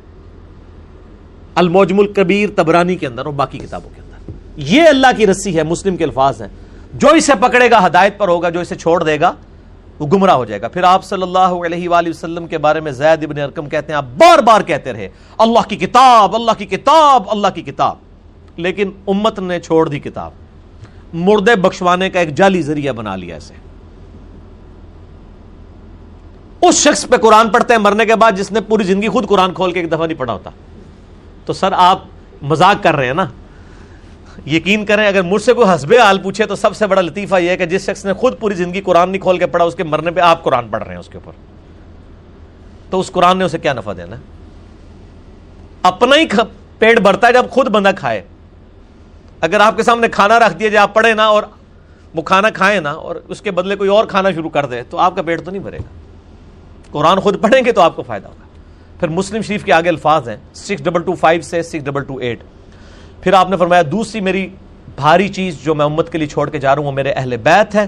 [1.56, 5.64] الموجم الکبیر تبرانی کے اندر اور باقی کتابوں کے اندر۔ یہ اللہ کی رسی ہے،
[5.64, 6.50] مسلم کے الفاظ ہیں۔
[6.94, 9.34] جو اسے پکڑے گا، ہدایت پر ہوگا، جو اسے چھوڑ دے گا،
[10.00, 12.92] وہ گمراہ ہو جائے گا۔ پھر آپ صلی اللہ علیہ وآلہ وسلم کے بارے میں
[12.92, 16.66] زید ابن ارکم کہتے ہیں، آپ بار بار کہتے رہے، اللہ کی کتاب، اللہ کی
[16.66, 17.96] کتاب، اللہ کی کتاب۔
[18.56, 20.32] لیکن امت نے چھوڑ دی کتاب۔
[21.14, 23.63] مردے بخشوانے کا ایک جعلی ذریعہ بنا لیا اسے۔
[26.68, 29.54] اس شخص پہ قرآن پڑھتے ہیں، مرنے کے بعد جس نے پوری زندگی خود قرآن
[29.54, 30.50] کھول کے ایک دفعہ نہیں پڑھا ہوتا۔
[31.46, 32.02] تو سر، آپ
[32.42, 33.26] مذاق کر رہے ہیں نا۔
[34.46, 37.50] یقین کریں، اگر مجھ سے کوئی حسب حال پوچھے تو سب سے بڑا لطیفہ یہ
[37.50, 39.84] ہے کہ جس شخص نے خود پوری زندگی قرآن نہیں کھول کے پڑھا، اس کے
[39.84, 41.32] مرنے پہ آپ قرآن پڑھ رہے ہیں اس کے اوپر۔
[42.90, 44.16] تو اس قرآن نے اسے کیا نفع دینا؟
[45.82, 46.26] اپنا ہی
[46.80, 48.22] پیٹ بھرتا ہے جب خود بندہ کھائے۔
[49.42, 51.44] اگر آپ کے سامنے کھانا رکھ دیا جائے، آپ پڑھے نا اور
[52.16, 54.98] وہ کھانا کھائے نا اور اس کے بدلے کوئی اور کھانا شروع کر دے، تو
[54.98, 56.03] آپ کا پیٹ تو نہیں بھرے گا۔
[56.94, 58.44] قرآن خود پڑھیں گے تو آپ کو فائدہ ہوگا۔
[59.00, 62.18] پھر مسلم شریف کے آگے الفاظ ہیں۔ سکس ڈبل ٹو فائیو سے سکس ڈبل ٹو
[62.18, 62.44] ایٹ
[63.22, 64.50] پھر آپ نے فرمایا، دوسری میری
[64.96, 67.38] بھاری چیز جو میں امت کے لیے چھوڑ کے جا رہا ہوں، وہ میرے اہل
[67.38, 67.86] بیت ہے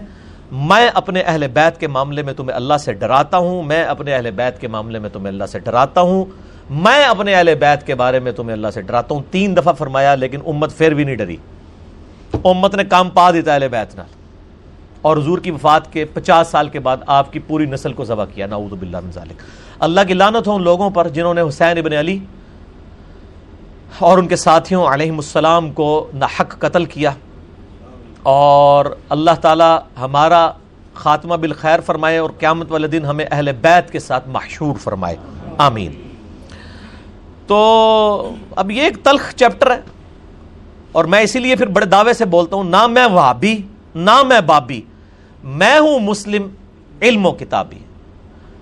[0.51, 4.31] میں اپنے اہل بیت کے معاملے میں تمہیں اللہ سے ڈراتا ہوں۔ میں اپنے اہل
[4.31, 6.25] بیت کے معاملے میں تمہیں اللہ سے ڈراتا ہوں۔
[6.69, 10.15] میں اپنے اہل بیت کے بارے میں تمہیں اللہ سے ڈراتا ہوں۔ تین دفعہ فرمایا،
[10.15, 11.37] لیکن امت پھر بھی نہیں ڈری۔
[12.43, 14.14] امت نے کام پا دیتا اہل بیت نال۔
[15.05, 18.25] اور حضور کی وفات کے پچاس سال کے بعد آپ کی پوری نسل کو ذبح
[18.25, 19.41] کیا، نعوذ باللہ من ذالک۔
[19.79, 22.19] اللہ کی لانت ہو ان لوگوں پر جنہوں نے حسین ابن علی
[23.99, 27.11] اور ان کے ساتھیوں علیہ السلام کو نحق قتل کیا۔
[28.23, 30.51] اور اللہ تعالی ہمارا
[30.93, 35.15] خاتمہ بالخیر فرمائے اور قیامت والے دن ہمیں اہل بیت کے ساتھ محشور فرمائے۔
[35.57, 35.91] آمین۔
[37.47, 39.79] تو اب یہ ایک تلخ چیپٹر ہے
[40.91, 43.57] اور میں اسی لیے پھر بڑے دعوے سے بولتا ہوں، نہ میں وہابی،
[43.95, 44.81] نہ میں بابی۔
[45.45, 46.47] میں ہوں مسلم،
[47.01, 47.79] علم و کتابی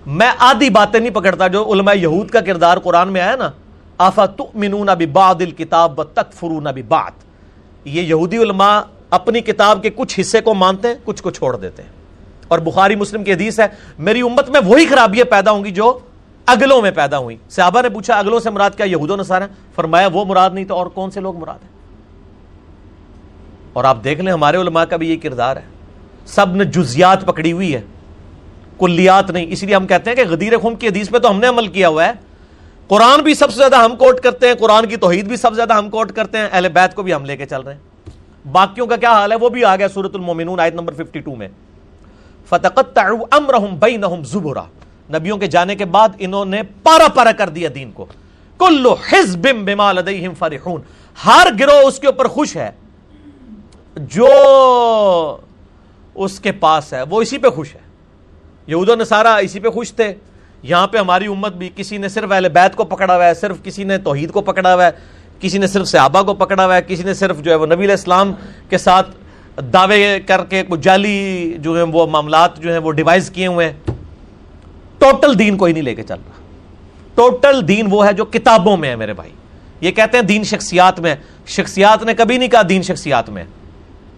[0.06, 3.52] میں آدھی باتیں نہیں پکڑتا جو علماء یہود کا کردار قرآن میں آیا نا۔
[3.98, 7.12] آفا تؤمنون ببعض الکتاب وتکفرون ببعض۔
[7.86, 11.84] یہ یہودی علماء اپنی کتاب کے کچھ حصے کو مانتے ہیں، کچھ کو چھوڑ دیتے
[11.84, 11.90] ہیں۔
[12.48, 13.66] اور بخاری مسلم کی حدیث ہے،
[14.00, 16.00] میری امت میں وہی خرابیاں پیدا ہوں گی جو
[16.46, 19.44] اگلوں میں پیدا ہوئی صحابہ نے پوچھا، اگلوں سے مراد کیا، یہود و نصارہ؟
[19.76, 21.72] فرمایا، وہ مراد نہیں تو اور کون سے لوگ مراد ہیں؟
[23.74, 25.73] اور آپ دیکھ لیں، ہمارے علماء کا بھی یہ کردار ہے۔
[26.26, 27.82] سب نے جزیات پکڑی ہوئی ہے،
[28.80, 31.40] کلیات نہیں۔ اس لیے ہم کہتے ہیں کہ غدیر خم کی حدیث پہ تو ہم
[31.40, 32.12] نے عمل کیا ہوا ہے۔
[32.88, 35.56] قرآن بھی سب سے زیادہ ہم کوٹ کرتے ہیں، قرآن کی توحید بھی سب سے
[35.56, 37.80] زیادہ ہم کوٹ کرتے ہیں۔ اہل بیت کو بھی ہم لے کے چل رہے ہیں۔
[38.52, 41.48] باقیوں کا کیا حال ہے؟ وہ بھی آ گیا سورت المومنون آیت نمبر 52 میں۔
[42.50, 44.64] فتقطعوا امرهم بینہم زبرا۔
[45.10, 48.06] نبیوں کے جانے کے بعد انہوں نے پارا پارا کر دیا دین کو۔
[48.60, 50.82] کل حزب بما لدیہم فرحون۔
[51.26, 52.72] ہر گروہ اس کے اوپر خوش ہے۔
[53.96, 54.28] جو
[56.16, 57.80] اس کے پاس ہے، وہ اسی پہ خوش ہے۔
[58.68, 60.14] یہود و نصارہ اسی پہ خوش تھے۔
[60.64, 63.64] یہاں پہ ہماری امت بھی کسی نے صرف اہل بیت کو پکڑا ہوا ہے، صرف
[63.64, 64.92] کسی نے توحید کو پکڑا ہوا ہے،
[65.40, 67.76] کسی نے صرف صحابہ کو پکڑا ہوا ہے، کسی نے صرف جو ہے وہ نبی
[67.76, 68.34] علیہ السلام
[68.70, 69.10] کے ساتھ
[69.74, 73.70] دعوے کر کے کچھ جعلی جو ہیں وہ معاملات جو ہیں وہ ڈیوائز کیے ہوئے
[73.70, 73.92] ہیں۔
[74.98, 76.42] ٹوٹل دین کوئی نہیں لے کے چل رہا۔
[77.16, 79.30] ٹوٹل دین وہ ہے جو کتابوں میں ہے میرے بھائی۔
[79.82, 81.16] یہ کہتے ہیں دین شخصیات میں۔
[81.48, 83.44] شخصیات نے کبھی نہیں کہا دین شخصیات میں۔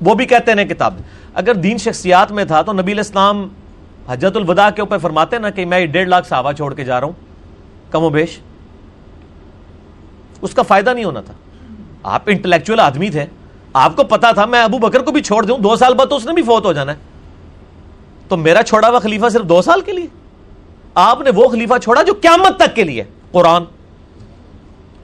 [0.02, 3.48] وہ بھی کہتے ہیں کتاب۔ میں اگر دین شخصیات میں تھا تو نبی الاسلام
[4.08, 7.08] حجت الوداع کے اوپر فرماتے نا کہ میں ڈیڑھ لاکھ صحابہ چھوڑ کے جا رہا
[7.08, 7.14] ہوں،
[7.92, 8.40] کم و بیش۔
[10.42, 11.34] اس کا فائدہ نہیں ہونا تھا۔
[12.04, 13.26] آپ انٹلیکچوئل آدمی تھے۔
[13.74, 16.16] آپ کو پتا تھا میں ابو بکر کو بھی چھوڑ دوں، دو سال بعد تو
[16.16, 16.98] اس نے بھی فوت ہو جانا ہے۔
[18.28, 20.08] تو میرا چھوڑا ہوا خلیفہ صرف دو سال کے لیے؟
[20.96, 23.64] آپ نے وہ خلیفہ چھوڑا جو قیامت تک کے لیے قرآن۔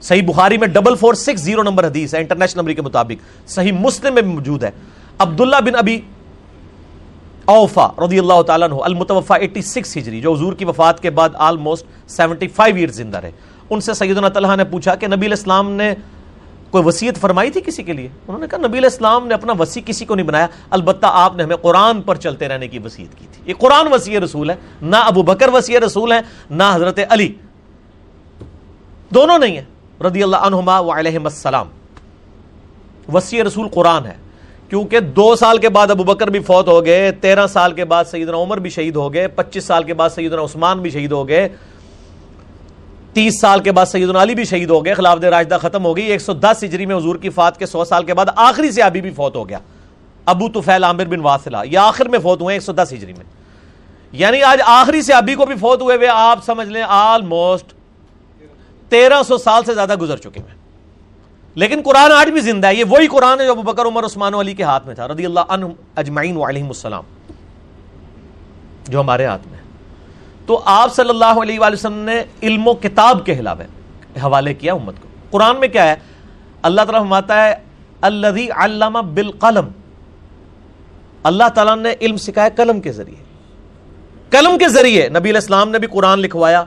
[0.00, 3.72] صحیح بخاری میں double four six zero number حدیث ہے، انٹرنیشنل نمبر کے مطابق۔ صحیح
[3.72, 4.70] مسلم میں موجود ہے۔
[5.18, 6.00] عبداللہ بن ابی
[7.54, 12.10] اوفا رضی اللہ تعالیٰ عنہ المتوفا 86 ہجری، جو حضور کی وفات کے بعد آلموسٹ
[12.10, 13.30] 75 ایئر زندہ رہے۔
[13.70, 15.94] ان سے سیدنا طلحہ نے پوچھا کہ نبی الاسلام نے
[16.70, 19.82] کوئی وسیعت فرمائی تھی کسی کے لیے؟ انہوں نے کہا نبی الاسلام نے اپنا وسیع
[19.86, 23.26] کسی کو نہیں بنایا، البتہ آپ نے ہمیں قرآن پر چلتے رہنے کی وسیعت کی
[23.32, 27.34] تھی۔ یہ قرآن وسیع رسول ہے، نہ ابو بکر وسیع رسول ہے نہ حضرت علی۔
[29.14, 31.66] دونوں نہیں ہیں۔ رضی اللہ عنہما و علیہ السلام۔
[33.14, 34.14] وسیع رسول قرآن ہے۔
[34.72, 38.04] کیونکہ دو سال کے بعد ابو بکر بھی فوت ہو گئے، تیرہ سال کے بعد
[38.10, 41.28] سیدنا عمر بھی شہید ہو گئے، پچیس سال کے بعد سیدنا عثمان بھی شہید ہو
[41.28, 41.48] گئے،
[43.12, 46.04] تیس سال کے بعد سیدنا علی بھی شہید ہو گئے، خلاف راشدہ ختم ہو گئی،
[46.04, 48.82] ایک سو دس ہجری میں حضور کی فات کے سو سال کے بعد آخری سے
[48.82, 49.58] ابھی بھی فوت ہو گیا،
[50.26, 53.24] ابو توفیل عامر بن واسلہ یہ آخر میں فوت ہوئے ایک سو دس ہجری میں۔
[54.12, 57.72] یعنی آج آخری سے ابھی کو بھی فوت ہوئے ہوئے، آپ سمجھ لیں آلموسٹ
[58.88, 60.61] تیرہ سو سال سے زیادہ گزر چکے ہیں۔
[61.54, 64.34] لیکن قرآن آج بھی زندہ ہے، یہ وہی قرآن ہے جو ابو بکر، عمر، عثمان،
[64.34, 67.02] علی کے ہاتھ میں تھا، رضی اللہ عنہ اجمعین علیہ السلام،
[68.88, 69.58] جو ہمارے ہاتھ میں
[70.46, 73.64] تو آپ صلی اللہ علیہ وآلہ وسلم نے علم و کتاب کے حلاوے
[74.22, 75.94] حوالے کیا امت کو۔ قرآن میں کیا ہے؟
[76.62, 77.54] اللہ تعالیٰ فرماتا ہے
[78.00, 79.68] الذي علم بالقلم۔
[81.22, 83.22] اللہ تعالیٰ نے علم سکھایا قلم کے ذریعے۔
[84.30, 86.64] قلم کے ذریعے نبی علیہ السلام نے بھی قرآن لکھوایا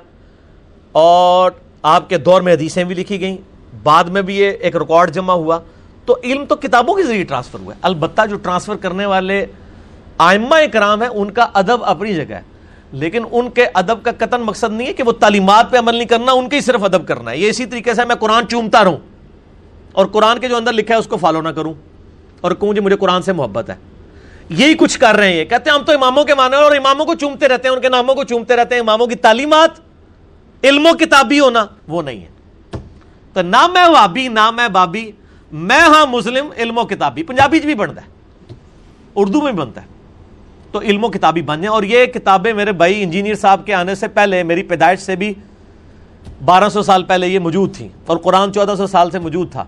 [0.91, 3.37] اور آپ کے دور میں حدیثیں بھی لکھی گئیں۔
[3.83, 5.59] بعد میں بھی یہ ایک ریکارڈ جمع ہوا۔
[6.05, 9.45] تو علم تو کتابوں کے ذریعے ٹرانسفر ہوا ہے۔ البتہ جو ٹرانسفر کرنے والے
[10.17, 12.41] آئمہ کرام ہیں، ان کا ادب اپنی جگہ ہے۔
[12.91, 16.07] لیکن ان کے ادب کا قطن مقصد نہیں ہے کہ وہ تعلیمات پہ عمل نہیں
[16.07, 18.83] کرنا، ان کے ہی صرف ادب کرنا ہے۔ یہ اسی طریقے سے میں قرآن چومتا
[18.83, 18.97] رہوں۔
[19.91, 21.73] اور قرآن کے جو اندر لکھا ہے، اس کو فالو نہ کروں۔
[22.41, 23.75] اور کہوں جی مجھے قرآن سے محبت ہے۔
[24.49, 27.05] یہی کچھ کر رہے ہیں۔ یہ کہتے ہیں، ہم تو اماموں کے مانے اور اماموں
[27.05, 29.69] کو چومتے رہتے ہیں۔ ان کے ناموں کو چومتے رہتے ہیں۔ اماموں کی تعلیمات،
[30.63, 32.34] علم و کتابی ہونا، وہ نہیں ہے۔
[33.35, 35.11] تو نہ میں وابی، نہ میں بابی،
[35.51, 38.07] میں ہاں مسلم، علم و کتابی۔ پنجابی بھی بنتا ہے۔
[39.15, 39.87] اردو میں بنتا ہے۔
[40.71, 43.95] تو علم و کتابی بن جائیں اور یہ کتابیں میرے بھائی انجینئر صاحب کے آنے
[43.95, 45.33] سے پہلے، میری پیدائش سے بھی
[46.45, 49.63] بارہ سو سال پہلے یہ موجود تھیں۔ اور قرآن چودہ سو سال سے موجود تھا۔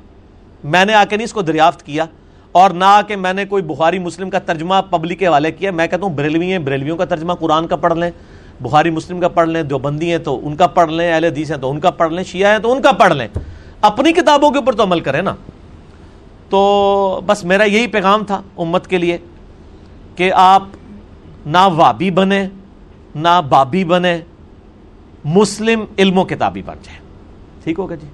[0.64, 2.06] میں نے آ کے نہیں اس کو دریافت کیا۔
[2.52, 5.72] اور نہ آ کے میں نے کوئی بخاری مسلم کا ترجمہ پبلک کے حوالے کیا۔
[5.72, 8.12] میں کہتا ہوں بریلوی ہیں، بریلویوں کا ترجمہ قرآن کا پڑھ لیں۔
[8.62, 11.52] بخاری مسلم کا پڑھ لیں دو بندی ہیں تو ان کا پڑھ لیں، اہل حدیث
[11.52, 13.28] ہیں تو ان کا پڑھ لیں، شیعہ ہیں تو ان کا پڑھ لیں۔
[13.82, 15.36] اپنی کتابوں کے اوپر تو عمل کریں نا۔
[16.50, 19.18] تو بس میرا یہی پیغام تھا امت کے لیے
[20.16, 20.64] کہ آپ
[21.46, 22.48] نہ وابی بنے
[23.16, 24.22] نہ بابی بنے
[25.26, 27.00] مسلم علم و کتابی بن جائے
[27.64, 28.08] ٹھیک ہوگا جی؟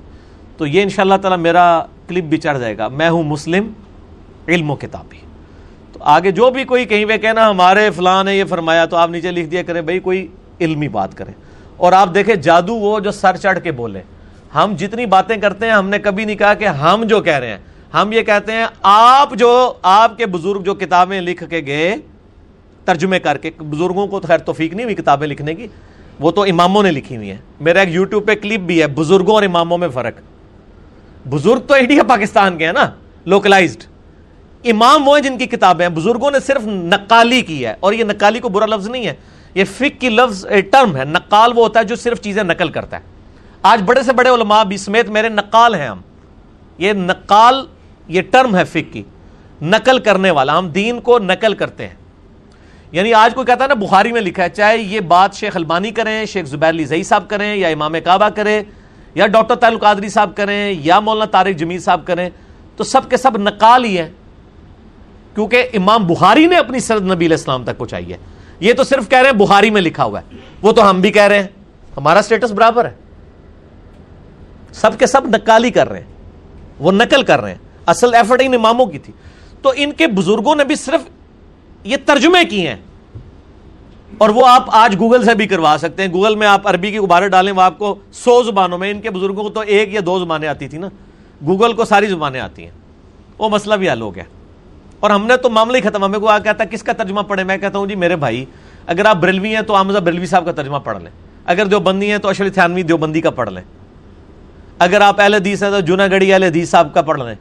[0.58, 3.71] تو یہ انشاءاللہ تعالی میرا کلپ بھی چڑھ جائے گا۔ میں ہوں مسلم
[4.47, 5.17] علم و کتابی
[5.93, 9.10] تو آگے جو بھی کوئی کہیں پہ کہنا ہمارے فلاں نے یہ فرمایا تو آپ
[9.10, 10.28] نیچے لکھ دیا کرے بھائی کوئی
[10.60, 11.32] علمی بات کرے
[11.78, 14.02] اور آپ دیکھیں جادو وہ جو سر چڑھ کے بولے۔
[14.55, 17.47] ہم جتنی باتیں کرتے ہیں، ہم نے کبھی نہیں کہا کہ ہم جو کہہ رہے
[17.47, 17.57] ہیں۔
[17.93, 21.95] ہم یہ کہتے ہیں، آپ جو، آپ کے بزرگ جو کتابیں لکھ کے گئے،
[22.85, 25.67] ترجمے کر کے، بزرگوں کو تو خیر توفیق نہیں ہوئی کتابیں لکھنے کی،
[26.19, 29.35] وہ تو اماموں نے لکھی ہوئی ہیں۔ میرا ایک یوٹیوب پہ کلپ بھی ہے، بزرگوں
[29.35, 30.19] اور اماموں میں فرق۔
[31.29, 32.89] بزرگ تو انڈیا پاکستان کے ہیں نا
[33.25, 33.83] لوکلائزڈ
[34.63, 38.03] امام وہ ہیں جن کی کتابیں ہیں۔ بزرگوں نے صرف نقالی کی ہے، اور یہ
[38.03, 39.13] نقالی کو برا لفظ نہیں ہے،
[39.55, 42.97] یہ فک کی لفظ ٹرم ہے، نقال وہ ہوتا ہے جو صرف چیزیں نقل کرتا
[42.97, 43.11] ہے۔
[43.63, 46.02] آج بڑے سے بڑے علماء بھی سمیت میرے نقال ہیں ہم۔
[46.78, 47.65] یہ نقال،
[48.08, 49.04] یہ ٹرم ہے فک کی
[49.62, 51.95] نقل کرنے والا۔ ہم دین کو نقل کرتے ہیں۔
[52.91, 55.91] یعنی آج کوئی کہتا ہے نا، بخاری میں لکھا ہے، چاہے یہ بات شیخ البانی
[55.91, 58.63] کریں، شیخ زبیر علی زئی صاحب کریں، یا امام کعبہ کریں،
[59.15, 62.30] یا ڈاکٹر تعلق قادری صاحب کریں، یا مولانا طارق جمیل صاحب کریں،
[62.78, 64.10] تو سب کے سب نقال ہی ہیں۔
[65.36, 68.17] کیونکہ امام بخاری نے اپنی سرد نبی علیہ السلام تک پہنچائی ہے۔
[68.60, 71.12] یہ تو صرف کہہ رہے ہیں، بخاری میں لکھا ہوا ہے۔ وہ تو ہم بھی
[71.12, 71.47] کہہ رہے ہیں۔
[71.97, 73.02] ہمارا سٹیٹس برابر ہے۔
[74.73, 76.07] سب کے سب نقالی کر رہے ہیں،
[76.79, 79.13] وہ نقل کر رہے ہیں۔ اصل ایفرٹ ان اماموں کی تھی۔
[79.62, 81.01] تو ان کے بزرگوں نے بھی صرف
[81.83, 82.75] یہ ترجمے کی ہیں۔
[84.17, 86.97] اور وہ آپ آج گوگل سے بھی کروا سکتے ہیں۔ گوگل میں آپ عربی کی
[86.97, 90.01] غبارے ڈالیں، وہ آپ کو سو زبانوں میں، ان کے بزرگوں کو تو ایک یا
[90.05, 90.88] دو زبانیں آتی تھی نا۔
[91.45, 92.71] گوگل کو ساری زبانیں آتی ہیں۔
[93.38, 94.23] وہ مسئلہ بھی حل ہو گیا۔
[94.99, 97.21] اور ہم نے تو معاملہ ہی ختم ہمیں کو آ کہتا ہے، کس کا ترجمہ
[97.21, 98.45] پڑھے؟ میں کہتا ہوں جی میرے بھائی،
[98.88, 101.12] اگر آپ بریلوی ہیں تو آمزہ بریلوی صاحب کا ترجمہ پڑھ لیں۔
[101.45, 103.83] اگر جو بندی ہیں تو اشلی تھانوی دیوبندی کا پڑھ لیں۔
[104.79, 107.36] اگر آپ اہل حدیث ہیں تو جنا گڑھی اہل حدیث صاحب کا پڑھ لیں۔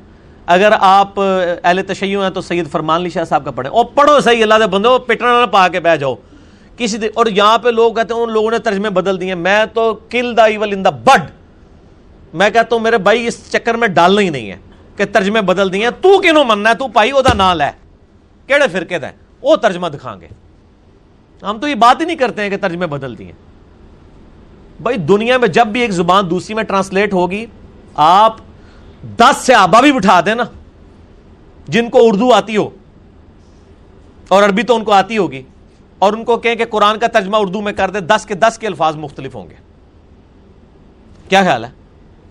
[0.47, 1.21] اگر آپ
[1.63, 4.55] اہل تشیع ہیں تو سید فرمان علی شاہ صاحب کا پڑھیں۔ اور پڑھو صحیح، اللہ
[4.55, 6.15] دے بندو پٹنا نہ پا کے بہ جاؤ۔
[6.77, 9.65] کسی دے اور یہاں پہ لوگ کہتے ہیں، ان لوگوں نے ترجمے بدل دیے۔ میں
[9.75, 11.21] تو کل دا ایول ان دا بڈ۔
[12.35, 14.57] میں کہتا ہوں، میرے بھائی، اس چکر میں ڈالنا ہی نہیں ہے
[14.97, 17.71] کہ ترجمے بدل دیے۔ تو کنوں مننا ہے؟ تو پائی وہ دا نال ہے۔
[18.73, 20.27] فرقے دا ہے وہ ترجمہ دکھائیں گے۔
[21.43, 23.33] ہم تو یہ بات ہی نہیں کرتے ہیں کہ ترجمے بدل دیے۔
[24.83, 27.45] بھائی دنیا میں جب بھی ایک زبان دوسری میں ٹرانسلیٹ ہوگی،
[27.97, 28.37] آپ
[29.19, 30.45] دس سے آبا بھی بٹھا دیں نا،
[31.69, 32.69] جن کو اردو آتی ہو،
[34.29, 35.43] اور عربی تو ان کو آتی ہوگی،
[35.99, 38.59] اور ان کو کہیں کہ قرآن کا ترجمہ اردو میں کر دے، دس کے دس
[38.59, 39.55] کے الفاظ مختلف ہوں گے۔
[41.29, 41.71] کیا خیال ہے؟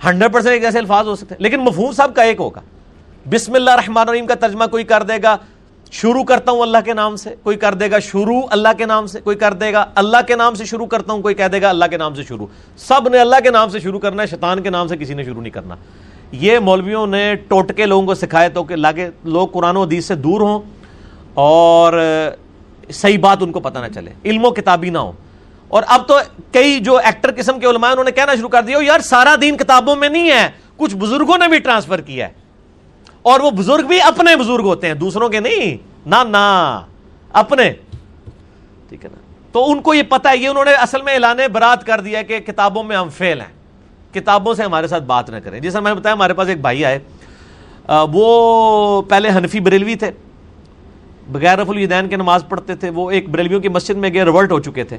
[0.05, 2.61] ہنڈریڈ پرسینٹ ایک ایسے الفاظ ہو سکتے ہیں، لیکن مفہوم صاحب کا ایک ہوگا۔
[3.25, 5.35] بسم اللہ الرحمن الرحیم کا ترجمہ کوئی کر دے گا
[5.91, 9.07] شروع کرتا ہوں اللہ کے نام سے، کوئی کر دے گا شروع اللہ کے نام
[9.07, 11.61] سے، کوئی کر دے گا اللہ کے نام سے شروع کرتا ہوں، کوئی کہہ دے
[11.61, 12.45] گا اللہ کے نام سے شروع۔
[12.77, 15.23] سب نے اللہ کے نام سے شروع کرنا ہے، شیطان کے نام سے کسی نے
[15.23, 15.75] شروع نہیں کرنا۔
[16.31, 20.15] یہ مولویوں نے ٹوٹکے لوگوں کو سکھائے تو کہ لاگے لوگ قرآن و حدیث سے
[20.15, 20.59] دور ہوں
[21.33, 21.93] اور
[22.89, 25.11] صحیح بات ان کو پتہ نہ چلے، علم و کتابی نہ ہو
[25.67, 26.17] اور اب تو
[26.51, 29.57] کئی جو ایکٹر قسم کے علماء انہوں نے کہنا شروع کر دیا، یار، سارا دین
[29.57, 32.40] کتابوں میں نہیں ہے، کچھ بزرگوں نے بھی ٹرانسفر کیا ہے۔
[33.21, 36.79] اور وہ بزرگ بھی اپنے بزرگ ہوتے ہیں، دوسروں کے نہیں۔ نہ نہ
[37.33, 37.73] اپنے۔
[38.89, 39.17] ٹھیک ہے نا؟
[39.51, 42.21] تو ان کو یہ پتا ہے، یہ انہوں نے اصل میں اعلان برات کر دیا
[42.21, 43.61] کہ کتابوں میں ہم فیل ہیں۔
[44.13, 46.85] کتابوں سے ہمارے ساتھ بات نہ کریں۔ جیسا میں نے بتایا، ہمارے پاس ایک بھائی
[46.85, 46.99] آئے۔
[47.87, 50.11] وہ پہلے حنفی بریلوی تھے۔
[51.31, 54.51] بغیر رف الدین کے نماز پڑھتے تھے۔ وہ ایک بریلویوں کی مسجد میں گئے ریورٹ
[54.51, 54.97] ہو چکے تھے۔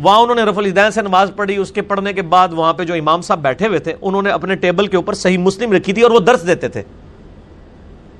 [0.00, 2.84] وہاں انہوں نے رف الدین سے نماز پڑھی۔ اس کے پڑھنے کے بعد وہاں پہ
[2.84, 5.92] جو امام صاحب بیٹھے ہوئے تھے، انہوں نے اپنے ٹیبل کے اوپر صحیح مسلم رکھی
[5.92, 6.82] تھی اور وہ درس دیتے تھے۔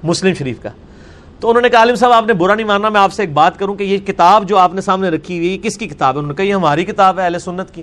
[0.04, 0.68] مسلم شریف کا۔
[1.40, 3.32] تو انہوں نے کہا، عالم صاحب، آپ نے برا نہیں ماننا، میں آپ سے ایک
[3.32, 6.18] بات کروں کہ یہ کتاب جو آپ نے سامنے رکھی ہوئی کس کی کتاب ہے؟
[6.18, 7.82] انہوں نے کہا، یہ ہماری کتاب ہے، اہل سنت کی۔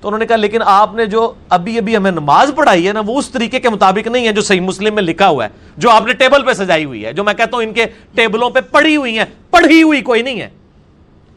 [0.00, 3.02] تو انہوں نے کہا، لیکن آپ نے جو ابھی ابھی ہمیں نماز پڑھائی ہے نا،
[3.06, 5.90] وہ اس طریقے کے مطابق نہیں ہے جو صحیح مسلم میں لکھا ہوا ہے، جو
[5.90, 8.60] آپ نے ٹیبل پہ سجائی ہوئی ہے، جو میں کہتا ہوں ان کے ٹیبلوں پہ
[8.70, 10.48] پڑھی ہوئی ہیں۔ پڑھی ہوئی کوئی نہیں ہے۔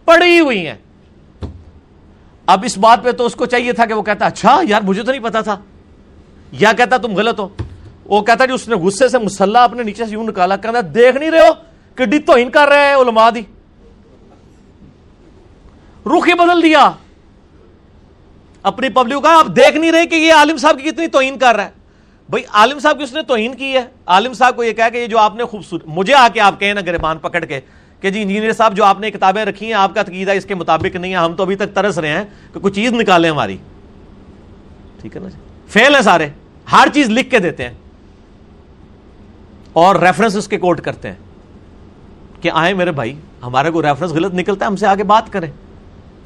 [0.05, 0.75] پڑھی ہوئی ہیں۔
[2.47, 5.03] اب اس بات پہ تو اس کو چاہیے تھا کہ وہ کہتا اچھا یار، مجھے
[5.03, 5.57] تو نہیں پتا تھا۔
[6.51, 7.47] یا کہتا، تم غلط ہو۔
[8.13, 11.17] وہ کہتا جی اس نے غصے سے مسلح اپنے نیچے سے یوں نکالا کہتا دیکھ
[11.17, 11.53] نہیں رہے ہو
[11.97, 13.41] کہ ڈی تو کر رہے ہیں علماء دی
[16.05, 16.89] رخ ہی بدل دیا
[18.63, 21.55] اپنی پبلک کا آپ دیکھ نہیں رہے کہ یہ عالم صاحب کی کتنی توہین کر
[21.55, 21.81] رہا ہے
[22.29, 24.97] بھائی عالم صاحب کی اس نے توہین کی ہے عالم صاحب کو یہ کہا کہ
[24.97, 27.59] یہ جو آپ نے خوبصورت مجھے آ کے آپ کہیں نا گربان پکڑ کے
[28.01, 30.55] کہ جی انجینئر صاحب جو آپ نے کتابیں رکھی ہیں آپ کا عقیدہ اس کے
[30.55, 32.23] مطابق نہیں ہے ہم تو ابھی تک ترس رہے ہیں
[32.53, 33.57] کہ کوئی چیز نکالیں ہماری
[35.01, 36.29] ٹھیک ہے نا جی فیل ہے سارے
[36.71, 37.73] ہر چیز لکھ کے دیتے ہیں।
[39.73, 41.15] اور ریفرنس اس کے کوٹ کرتے ہیں
[42.41, 45.51] کہ آئے میرے بھائی ہمارے کو ریفرنس غلط نکلتا ہے، ہم سے آگے بات کریں۔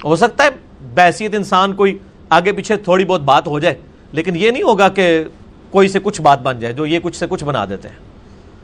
[0.05, 0.49] ہو سکتا ہے
[0.93, 1.97] بحثیت انسان کوئی
[2.29, 3.75] آگے پیچھے تھوڑی بہت بات ہو جائے،
[4.11, 5.23] لیکن یہ نہیں ہوگا کہ
[5.71, 7.95] کوئی سے کچھ بات بن جائے، جو یہ کچھ سے کچھ بنا دیتے ہیں۔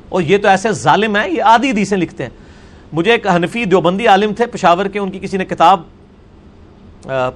[0.09, 2.29] اور یہ تو ایسے ظالم ہیں، یہ آدھی حدیثیں لکھتے ہیں۔
[2.93, 5.81] مجھے ایک حنفی دیوبندی عالم تھے، پشاور کے، ان کی کسی نے کتاب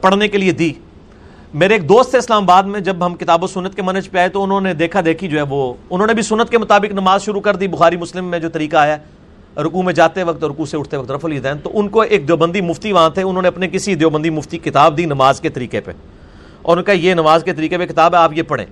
[0.01, 0.73] پڑھنے کے لیے دی۔
[1.53, 4.17] میرے ایک دوست تھے اسلام آباد میں، جب ہم کتاب و سنت کے منج پہ
[4.17, 6.93] آئے تو انہوں نے دیکھا، دیکھی جو ہے وہ، انہوں نے بھی سنت کے مطابق
[6.93, 8.97] نماز شروع کر دی۔ بخاری، مسلم میں جو طریقہ آیا
[9.57, 12.61] رکو میں جاتے وقت رکو سے اٹھتے وقت رف الدین تو ان کو ایک دیوبندی
[12.61, 15.91] مفتی وہاں تھے۔ انہوں نے اپنے کسی دیوبندی مفتی کتاب دی نماز کے طریقے پہ۔
[16.61, 18.65] اور ان کا یہ نماز کے طریقے پہ کتاب ہے، آپ یہ پڑھیں۔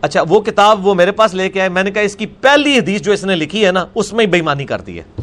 [0.00, 2.78] اچھا وہ کتاب وہ میرے پاس لے کے آئے۔ میں نے کہا، اس کی پہلی
[2.78, 5.22] حدیث جو اس نے لکھی ہے نا، اس میں ہی بےمانی کر دی ہے۔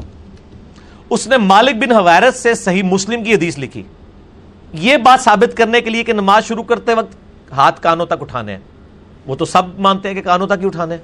[1.10, 3.84] اس نے مالک بن حویرت سے صحیح مسلم کی حدیث لکھی۔
[4.74, 7.16] یہ بات ثابت کرنے کے لیے کہ نماز شروع کرتے وقت
[7.52, 8.60] ہاتھ کانوں تک اٹھانے ہیں۔
[9.26, 11.02] وہ تو سب مانتے ہیں کہ کانوں تک ہی اٹھانے ہیں۔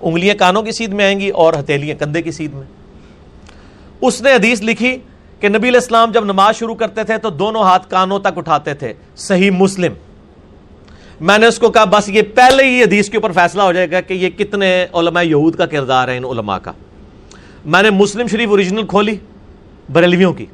[0.00, 2.62] انگلیاں کانوں کی سیدھ میں آئیں گی اور ہتھیلیاں کندھے کی سیدھ میں۔
[4.00, 4.98] اس نے حدیث لکھی
[5.40, 8.74] کہ نبی علیہ السلام جب نماز شروع کرتے تھے تو دونوں ہاتھ کانوں تک اٹھاتے
[8.74, 9.92] تھے۔ صحیح مسلم۔
[11.20, 13.90] میں نے اس کو کہا، بس یہ پہلے ہی حدیث کے اوپر فیصلہ ہو جائے
[13.90, 16.72] گا کہ یہ کتنے علماء یہود کا کردار ہے ان علماء کا۔
[17.64, 19.16] میں نے مسلم شریف اوریجنل کھولی،
[19.92, 20.46] بریلویوں کی۔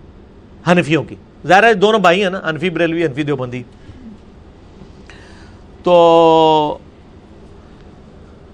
[0.71, 1.15] حنفیوں کی۔
[1.47, 3.63] ظاہر ہے دونوں بھائی ہیں نا انفی بریلوی انفی دیوبندی۔
[5.83, 6.79] تو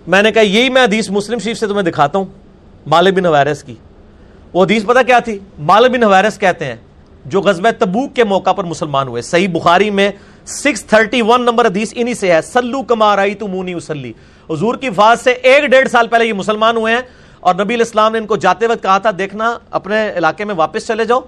[0.07, 2.25] میں نے کہا، یہی میں حدیث مسلم شریف سے تمہیں دکھاتا ہوں،
[2.87, 3.75] مال بن حویرس کی۔
[4.53, 6.77] وہ حدیث پتہ کیا تھی؟ مال بن حویرس کہتے ہیں،
[7.25, 10.11] جو غزب تبوک کے موقع پر مسلمان ہوئے۔ صحیح بخاری میں
[10.46, 14.12] سکس تھرٹی ون نمبر حدیث انہی سے ہے سلو کمار آئی تو مونی اسلی
[14.51, 17.01] حضور کی فاظ سے ایک ڈیڑھ سال پہلے یہ مسلمان ہوئے ہیں۔
[17.40, 20.87] اور نبی الاسلام نے ان کو جاتے وقت کہا تھا، دیکھنا اپنے علاقے میں واپس
[20.87, 21.20] چلے جاؤ۔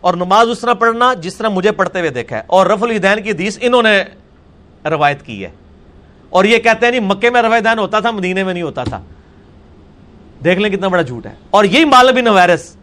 [0.00, 3.22] اور نماز اس طرح پڑھنا جس طرح مجھے پڑھتے ہوئے دیکھا ہے۔ اور رف الدین
[3.22, 4.04] کی حدیث انہوں نے
[4.84, 5.50] روایت کی ہے۔
[6.30, 8.84] اور یہ کہتے ہیں نہیں، مکے میں رفع دین ہوتا تھا مدینے میں نہیں ہوتا
[8.84, 9.00] تھا۔
[10.44, 12.76] دیکھ لیں کتنا بڑا جھوٹ ہے۔ اور یہی مالبی نویرس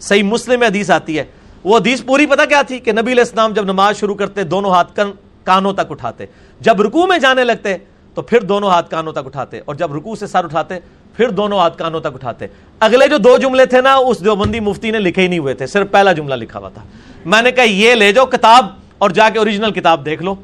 [0.00, 1.24] صحیح مسلم میں حدیث آتی ہے۔
[1.64, 4.70] وہ حدیث پوری پتہ کیا تھی کہ نبی علیہ السلام جب نماز شروع کرتے، دونوں
[4.70, 5.00] ہاتھ
[5.44, 6.26] کانوں تک اٹھاتے۔
[6.60, 7.76] جب رکوع میں جانے لگتے
[8.14, 10.74] تو پھر دونوں ہاتھ کانوں تک اٹھاتے۔ اور جب رکوع سے سر اٹھاتے
[11.16, 12.46] پھر دونوں ہاتھ کانوں تک اٹھاتے۔
[12.80, 15.66] اگلے جو دو جملے تھے نا، اس دیوبندی مفتی نے لکھے ہی نہیں ہوئے تھے،
[15.66, 16.82] صرف پہلا جملہ لکھا ہوا تھا۔
[17.24, 18.66] میں نے کہا، یہ لے جاؤ کتاب
[18.98, 20.34] اور جا کے اوریجنل کتاب دیکھ لو۔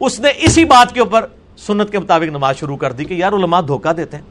[0.00, 3.32] اس نے اسی بات کے اوپر سنت کے مطابق نماز شروع کر دی کہ یار
[3.32, 4.24] علماء دھوکہ دیتے ہیں۔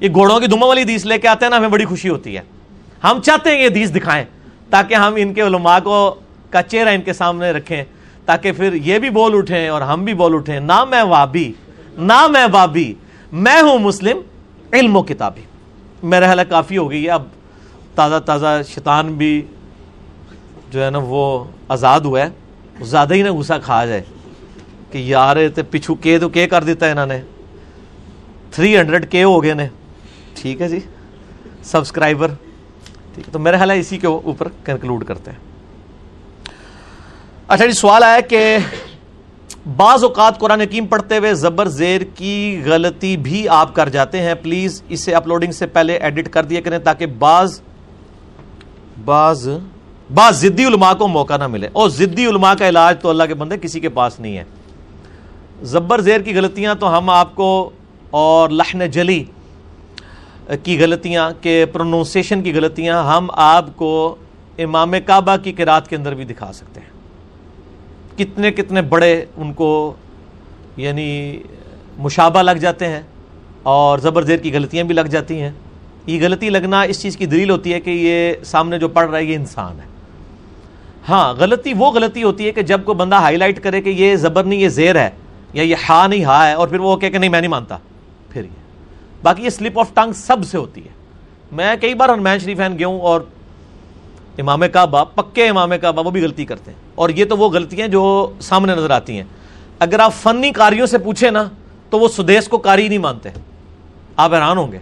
[0.00, 2.36] یہ گھوڑوں کی دموں والی دیس لے کے آتے ہیں نا، ہمیں بڑی خوشی ہوتی
[2.36, 2.42] ہے۔
[3.04, 4.24] ہم چاہتے ہیں یہ دیس دکھائیں
[4.70, 6.14] تاکہ ہم ان کے علماء کو
[6.50, 7.84] کا چہرہ ان کے سامنے رکھیں،
[8.26, 11.52] تاکہ پھر یہ بھی بول اٹھیں اور ہم بھی بول اٹھیں۔ نہ میں وابی
[11.98, 12.94] نہ میں وابی
[13.32, 14.20] میں ہوں مسلم
[14.72, 15.40] علم و کتابی۔
[16.02, 17.22] میرا حال کافی ہو گئی ہے۔ اب
[17.94, 19.42] تازہ تازہ شیطان بھی
[20.70, 22.28] جو ہے نا وہ آزاد ہوا ہے۔
[22.82, 24.02] زیادہ ہی نہ غصہ کھا جائے
[24.90, 25.36] کہ یار
[25.70, 27.20] پچھو کے تو کے کر دیتا ہے انہوں نے۔
[28.50, 29.68] تھری ہنڈریڈ کے ہو گئے نے۔
[30.34, 30.78] ٹھیک ہے جی۔
[31.62, 32.28] سبسکرائبر۔
[33.14, 35.38] ٹھیک ہے۔ تو میرا خیال ہے اسی کے اوپر کنکلوڈ کرتے ہیں۔
[37.48, 38.58] اچھا جی سوال آیا کہ
[39.66, 44.34] بعض اوقات قرآن حکیم پڑھتے ہوئے زبر زیر کی غلطی بھی آپ کر جاتے ہیں۔
[44.42, 47.60] پلیز اسے اپلوڈنگ سے پہلے ایڈٹ کر دیا کریں تاکہ بعض
[49.04, 49.48] بعض
[50.14, 53.34] بعض زدی علماء کو موقع نہ ملے۔ اور زدی علماء کا علاج تو اللہ کے
[53.34, 54.44] بندے کسی کے پاس نہیں ہے۔
[55.62, 57.70] زبر زیر کی غلطیاں تو ہم آپ کو
[58.10, 59.24] اور لحن جلی
[60.62, 64.16] کی غلطیاں کہ پرونونسیشن کی غلطیاں ہم آپ کو
[64.58, 66.91] امام کعبہ کی قرات کے اندر بھی دکھا سکتے ہیں۔
[68.24, 69.94] کتنے کتنے بڑے ان کو
[70.76, 71.38] یعنی
[71.98, 73.02] مشابہ لگ جاتے ہیں
[73.62, 75.50] اور زبر زیر کی غلطیاں بھی لگ جاتی ہیں۔
[76.06, 79.18] یہ غلطی لگنا اس چیز کی دلیل ہوتی ہے کہ یہ سامنے جو پڑھ رہا
[79.18, 79.86] ہے یہ انسان ہے۔
[81.08, 84.16] ہاں غلطی وہ غلطی ہوتی ہے کہ جب کوئی بندہ ہائی لائٹ کرے کہ یہ
[84.16, 85.10] زبر نہیں، یہ زیر ہے
[85.52, 87.78] یا یہ ہا نہیں، ہا ہے، اور پھر وہ کہ نہیں، میں نہیں مانتا۔
[88.30, 88.62] پھر یہ۔
[89.22, 91.02] باقی یہ سلپ آف ٹنگ سب سے ہوتی ہے۔
[91.52, 93.20] میں کئی بار ہنمان شریفین گیا ہوں اور
[94.38, 97.88] امام کعبہ، پکے امام کعبہ، وہ بھی غلطی کرتے ہیں۔ اور یہ تو وہ غلطیاں
[97.88, 99.24] جو سامنے نظر آتی ہیں۔
[99.78, 101.44] اگر آپ فنی کاریوں سے پوچھیں نا،
[101.90, 103.28] تو وہ سدیش کو کاری نہیں مانتے۔
[104.16, 104.78] آپ حیران ہوں گے۔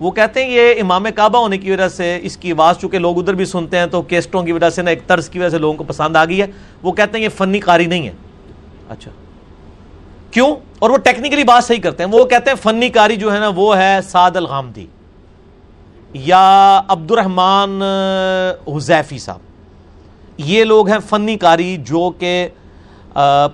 [0.00, 3.18] وہ کہتے ہیں یہ امام کعبہ ہونے کی وجہ سے اس کی آواز، چونکہ لوگ
[3.18, 5.58] ادھر بھی سنتے ہیں، تو کیسٹوں کی وجہ سے نا ایک طرز کی وجہ سے
[5.58, 6.46] لوگوں کو پسند آ گئی ہے۔
[6.82, 8.12] وہ کہتے ہیں یہ فنی کاری نہیں ہے۔
[8.88, 9.10] اچھا۔
[10.30, 13.38] کیوں؟ اور وہ ٹیکنیکلی بات صحیح کرتے ہیں۔ وہ کہتے ہیں فنی کاری جو ہے
[13.38, 14.86] نا، وہ ہے سعد الغامدی۔
[16.16, 17.80] یا عبد الرحمان
[18.66, 19.38] حزیفی صاحب،
[20.38, 22.48] یہ لوگ ہیں فنی کاری جو کہ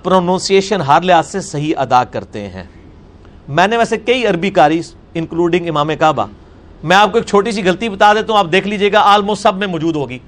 [0.03, 2.63] پروننسیشن ہر لحاظ سے صحیح ادا کرتے ہیں۔
[3.47, 4.81] میں نے ویسے کئی عربی کاری
[5.13, 6.25] انکلوڈنگ امام کعبہ۔
[6.83, 9.41] میں آپ کو ایک چھوٹی سی غلطی بتا دیتا ہوں، آپ دیکھ لیجیے گا آلموسٹ
[9.41, 10.19] سب میں موجود ہوگی۔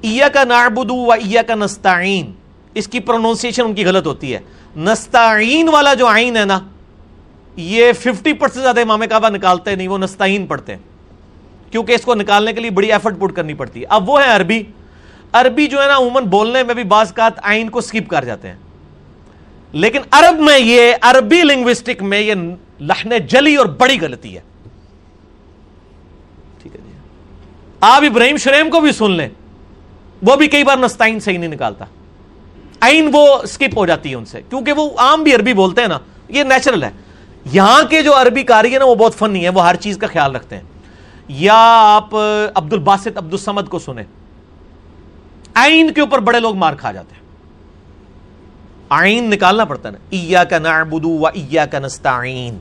[0.00, 2.32] ایا کا نعبدو و ایا کا نستعین۔
[2.74, 4.38] اس کی پروننسیشن ان کی غلط ہوتی ہے۔
[4.76, 6.58] نستعین والا جو آئین ہے نا،
[7.56, 10.95] یہ ففٹی پرسینٹ زیادہ امام کعبہ نکالتے نہیں، وہ نستعین پڑھتے ہیں۔
[11.70, 14.30] کیونکہ اس کو نکالنے کے لیے بڑی ایفرٹ پٹ کرنی پڑتی ہے۔ اب وہ ہے
[14.30, 14.62] عربی۔
[15.32, 18.48] عربی جو ہے نا، عموماً بولنے میں بھی بعض کا آئین کو سکپ کر جاتے
[18.48, 18.56] ہیں۔
[19.72, 22.34] لیکن عرب میں یہ، عربی لنگوسٹک میں یہ
[22.80, 24.40] لہن جلی اور بڑی غلطی ہے۔
[26.62, 26.92] ٹھیک ہے جی۔
[27.80, 29.28] آپ ابراہیم شریم کو بھی سن لیں۔
[30.22, 31.84] وہ بھی کئی بار نستعین صحیح نہیں نکالتا۔
[32.80, 35.88] آئین وہ سکپ ہو جاتی ہے ان سے۔ کیونکہ وہ عام بھی عربی بولتے ہیں
[35.88, 35.98] نا،
[36.28, 36.90] یہ نیچرل ہے۔
[37.44, 40.06] یہاں کے جو عربی کاری ہے نا، وہ بہت فنی ہے، وہ ہر چیز کا
[40.06, 40.62] خیال رکھتے ہیں۔
[41.28, 42.14] یا آپ
[42.54, 44.04] عبد الباسط عبد السمد کو سنیں۔
[45.54, 47.22] آئین کے اوپر بڑے لوگ مار کھا جاتے ہیں۔
[48.88, 52.58] آئین نکالنا پڑتا ہے نا۔ ایا کا نعبدو و ایا کا نستعین۔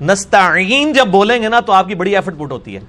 [0.00, 2.80] نستعین جب بولیں گے نا تو آپ کی بڑی ایفٹ پٹ ہوتی ہے۔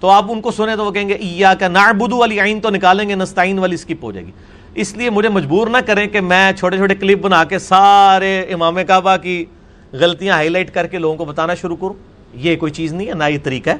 [0.00, 2.70] تو آپ ان کو سنیں تو وہ کہیں گے ایا کا نعبدو والی آئین تو
[2.70, 4.30] نکالیں گے، نستعین والی سکپ ہو جائے گی۔
[4.74, 8.78] اس لیے مجھے مجبور نہ کریں کہ میں چھوٹے چھوٹے کلپ بنا کے سارے امام
[8.88, 9.44] کعبہ کی
[9.92, 11.94] غلطیاں ہائی لائٹ کر کے لوگوں کو بتانا شروع کروں۔
[12.34, 13.76] یہ کوئی چیز نہیں ہے، نہ یہ طریقہ ہے۔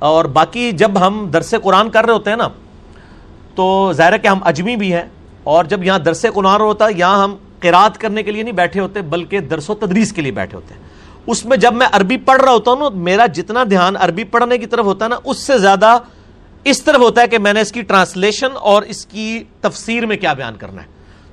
[0.00, 2.48] اور باقی جب ہم درس قرآن کر رہے ہوتے ہیں نا،
[3.54, 5.04] تو ظاہر ہے کہ ہم اجمی بھی ہیں۔
[5.44, 8.80] اور جب یہاں درس قرآن ہوتا ہے یہاں ہم قرات کرنے کے لیے نہیں بیٹھے
[8.80, 10.82] ہوتے، بلکہ درس و تدریس کے لیے بیٹھے ہوتے ہیں۔
[11.26, 14.58] اس میں جب میں عربی پڑھ رہا ہوتا ہوں نا، میرا جتنا دھیان عربی پڑھنے
[14.58, 15.98] کی طرف ہوتا ہے نا، اس سے زیادہ
[16.64, 20.16] اس طرف ہوتا ہے کہ میں نے اس کی ٹرانسلیشن اور اس کی تفسیر میں
[20.16, 20.86] کیا بیان کرنا ہے۔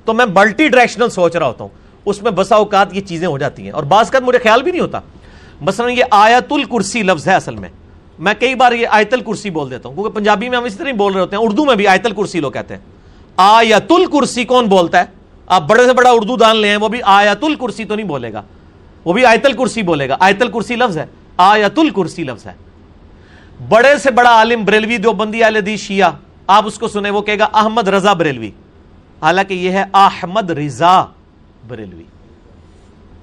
[0.04, 1.70] تو میں ملٹی ڈائریکشنل سوچ رہا ہوتا ہوں۔
[2.04, 4.72] اس میں بسا اوقات یہ چیزیں ہو جاتی ہیں۔ اور بعض کا مجھے خیال بھی
[4.72, 5.00] نہیں ہوتا۔
[5.60, 7.68] مثلا یہ آیت الکرسی لفظ ہے اصل میں۔
[8.18, 10.92] میں کئی بار یہ آیت الکرسی بول دیتا ہوں، کیونکہ پنجابی میں ہم اسی طرح
[10.92, 12.80] بول رہے ہوتے ہیں، اردو میں بھی آیت الکرسی لوگ کہتے ہیں۔
[13.36, 15.04] آیت الکرسی کون بولتا ہے؟
[15.46, 18.42] آپ بڑے سے بڑا اردو دان لیں وہ بھی آیت الکرسی تو نہیں بولے گا،
[19.04, 21.06] وہ بھی آیت الکرسی بولے گا۔ آیت الکرسی لفظ ہے،
[21.36, 22.52] آیت الکرسی لفظ ہے۔
[23.68, 26.10] بڑے سے بڑا عالم بریلوی دو بندی دی شیعہ،
[26.46, 28.50] آپ اس کو سنیں، وہ کہے گا احمد رضا بریلوی۔
[29.22, 31.04] حالانکہ یہ ہے احمد رضا
[31.68, 32.04] بریلوی۔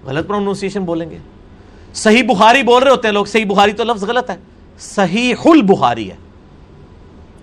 [0.05, 1.17] غلط پروننسیشن بولیں گے۔
[1.93, 4.35] صحیح بخاری بول رہے ہوتے ہیں لوگ، صحیح بخاری تو لفظ غلط ہے۔
[4.79, 6.15] صحیح البخاری ہے۔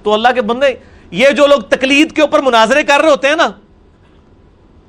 [0.02, 0.74] تو اللہ کے بندے،
[1.10, 3.50] یہ جو لوگ تقلید کے اوپر مناظرے کر رہے ہوتے ہیں نا،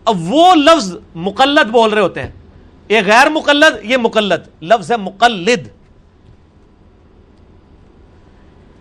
[0.05, 2.31] اب وہ لفظ مقلد بول رہے ہوتے ہیں۔
[2.89, 5.67] یہ غیر مقلد، یہ مقلد۔ لفظ ہے مقلد۔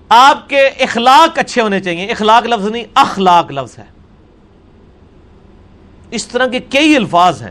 [0.09, 3.85] آپ کے اخلاق اچھے ہونے چاہیے۔ اخلاق لفظ نہیں، اخلاق لفظ ہے۔
[6.11, 7.51] اس طرح کے کئی الفاظ ہیں۔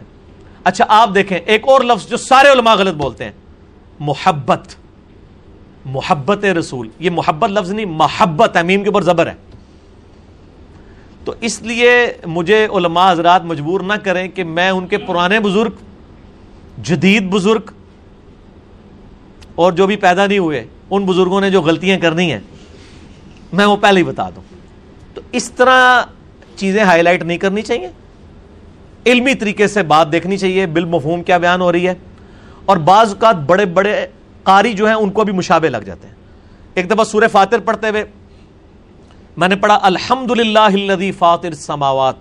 [0.64, 3.32] اچھا آپ دیکھیں، ایک اور لفظ جو سارے علماء غلط بولتے ہیں،
[3.99, 4.76] محبت۔
[5.86, 6.88] محبت رسول.
[6.99, 9.34] یہ محبت لفظ نہیں، محبت امیم کے اوپر زبر ہے.
[11.25, 11.91] تو اس لیے
[12.25, 15.71] مجھے علماء حضرات مجبور نہ کریں کہ میں ان کے پرانے بزرگ،
[16.84, 17.71] جدید بزرگ
[19.55, 22.39] اور جو بھی پیدا نہیں ہوئے، ان بزرگوں نے جو غلطیاں کرنی ہیں،
[23.53, 24.41] میں وہ پہلے ہی بتا دوں.
[25.13, 26.01] تو اس طرح
[26.55, 27.89] چیزیں ہائی لائٹ نہیں کرنی چاہیے.
[29.05, 31.93] علمی طریقے سے بات دیکھنی چاہیے، بالمفہوم کیا بیان ہو رہی ہے.
[32.65, 34.05] اور بعض اوقات بڑے بڑے
[34.43, 36.15] قاری جو ہیں ان کو بھی مشابے لگ جاتے ہیں۔
[36.75, 38.05] ایک دفعہ سورہ فاتر پڑھتے ہوئے
[39.37, 42.15] میں نے پڑھا الحمد للہ فاطر سماوات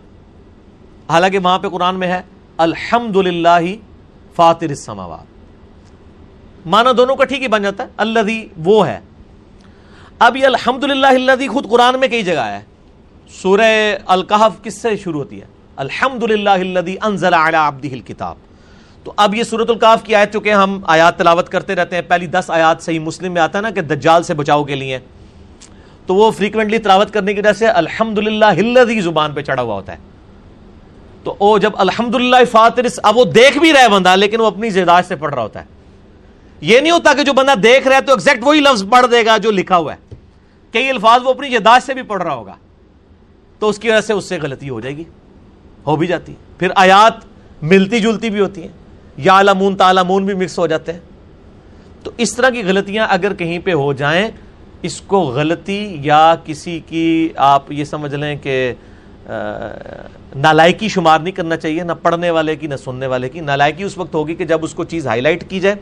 [1.10, 2.22] حالانکہ وہاں پہ قرآن میں ہے
[2.56, 3.74] الحمد للہ
[4.36, 5.26] فاطر سماوات
[6.66, 9.00] مانا دونوں کا ٹھیک ہی بن جاتا ہے اللہ وہ ہے۔
[10.18, 12.60] اب یہ الحمد للہ خود قرآن میں کئی جگہ ہے۔
[13.30, 15.46] سورہ القحف کس سے شروع ہوتی ہے؟
[15.76, 17.70] الحمد للہ
[18.06, 18.36] کتاب
[19.05, 22.26] تو اب یہ سورت القاف کی آیت چونکہ ہم آیات تلاوت کرتے رہتے ہیں، پہلی
[22.26, 24.98] دس آیات صحیح مسلم میں آتا ہے نا کہ دجال سے بچاؤ کے لیے۔
[26.07, 29.92] تو وہ فریکوینٹلی تلاوت کرنے کی وجہ سے الحمد للہ زبان پہ چڑھا ہوا ہوتا
[29.92, 29.98] ہے۔
[31.24, 34.70] تو وہ جب الحمد للہ فاتر اب وہ دیکھ بھی رہے بندہ، لیکن وہ اپنی
[34.70, 35.64] زیادہ سے پڑھ رہا ہوتا ہے۔
[36.61, 39.24] یہ نہیں ہوتا کہ جو بندہ دیکھ رہا ہے تو ایگزیکٹ وہی لفظ پڑھ دے
[39.26, 40.14] گا جو لکھا ہوا ہے۔
[40.72, 42.55] کئی الفاظ وہ اپنی یاداشت سے بھی پڑھ رہا ہوگا۔
[43.59, 45.05] تو اس کی وجہ سے اس سے غلطی ہو جائے گی،
[45.86, 47.12] ہو بھی جاتی۔ پھر آیات
[47.62, 48.79] ملتی جلتی بھی ہوتی ہیں۔
[49.24, 51.00] یا علمون تالمون بھی مکس ہو جاتے ہیں۔
[52.04, 54.28] تو اس طرح کی غلطیاں اگر کہیں پہ ہو جائیں،
[54.82, 58.72] اس کو غلطی یا کسی کی آپ یہ سمجھ لیں کہ
[60.36, 63.98] نالائکی شمار نہیں کرنا چاہیے، نہ پڑھنے والے کی، نہ سننے والے کی۔ نالائکی اس
[63.98, 65.76] وقت ہوگی کہ جب اس کو چیز ہائی لائٹ کی جائے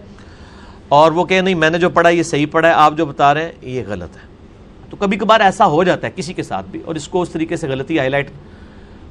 [0.89, 3.33] اور وہ کہ نہیں، میں نے جو پڑھا یہ صحیح پڑھا ہے، آپ جو بتا
[3.35, 4.27] رہے ہیں، یہ غلط ہے۔
[4.91, 7.31] تو کبھی کبھار ایسا ہو جاتا ہے کسی کے ساتھ بھی اور اس کو اس
[7.31, 8.31] طریقے سے غلطی ہائی لائٹ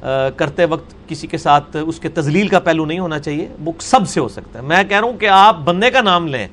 [0.02, 4.08] کرتے وقت کسی کے ساتھ اس کے تزلیل کا پہلو نہیں ہونا چاہیے، وہ سب
[4.08, 6.48] سے ہو سکتا ہے۔ میں کہہ رہا ہوں کہ آپ بندے کا نام لیں،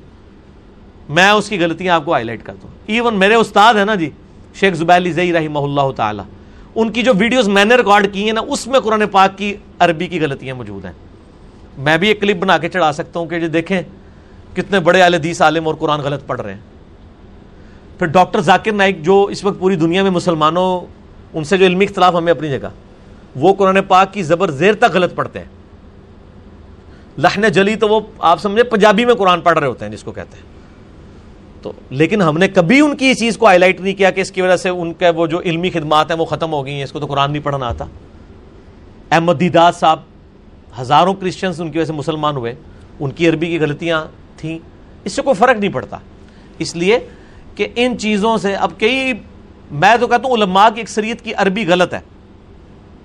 [1.09, 3.95] میں اس کی غلطیاں آپ کو ہائی لائٹ کر دوں۔ ایون میرے استاد ہیں نا
[3.95, 4.09] جی
[4.55, 6.23] شیخ زبیلی زئی رحمہ اللہ تعالی،
[6.75, 9.53] ان کی جو ویڈیوز میں نے ریکارڈ کی ہیں نا، اس میں قرآن پاک کی
[9.79, 10.91] عربی کی غلطیاں موجود ہیں۔
[11.77, 13.81] میں بھی ایک کلپ بنا کے چڑھا سکتا ہوں کہ جو دیکھیں
[14.55, 16.61] کتنے بڑے عال عالم اور قرآن غلط پڑھ رہے ہیں۔
[17.99, 20.79] پھر ڈاکٹر ذاکر نائک جو اس وقت پوری دنیا میں مسلمانوں،
[21.33, 22.67] ان سے جو علمی اختلاف ہمیں اپنی جگہ
[23.35, 25.45] وہ قرآن پاک کی زبر زیر تک غلط پڑھتے ہیں۔
[27.17, 30.11] لہن جلی تو وہ آپ سمجھے پنجابی میں قرآن پڑھ رہے ہوتے ہیں جس کو
[30.11, 30.55] کہتے ہیں۔
[31.61, 34.21] تو لیکن ہم نے کبھی ان کی اس چیز کو ہائی لائٹ نہیں کیا کہ
[34.21, 36.73] اس کی وجہ سے ان کا وہ جو علمی خدمات ہیں وہ ختم ہو گئی
[36.73, 37.85] ہیں، اس کو تو قرآن نہیں پڑھنا آتا۔
[39.11, 39.99] احمد دیداد صاحب،
[40.81, 42.55] ہزاروں کرسچنس ان کی وجہ سے مسلمان ہوئے۔
[42.99, 44.05] ان کی عربی کی غلطیاں
[44.37, 44.59] تھیں۔
[45.03, 45.97] اس سے کوئی فرق نہیں پڑتا۔
[46.59, 46.99] اس لیے
[47.55, 49.13] کہ ان چیزوں سے اب کئی،
[49.71, 51.99] میں تو کہتا ہوں علماء کی اکثریت کی عربی غلط ہے۔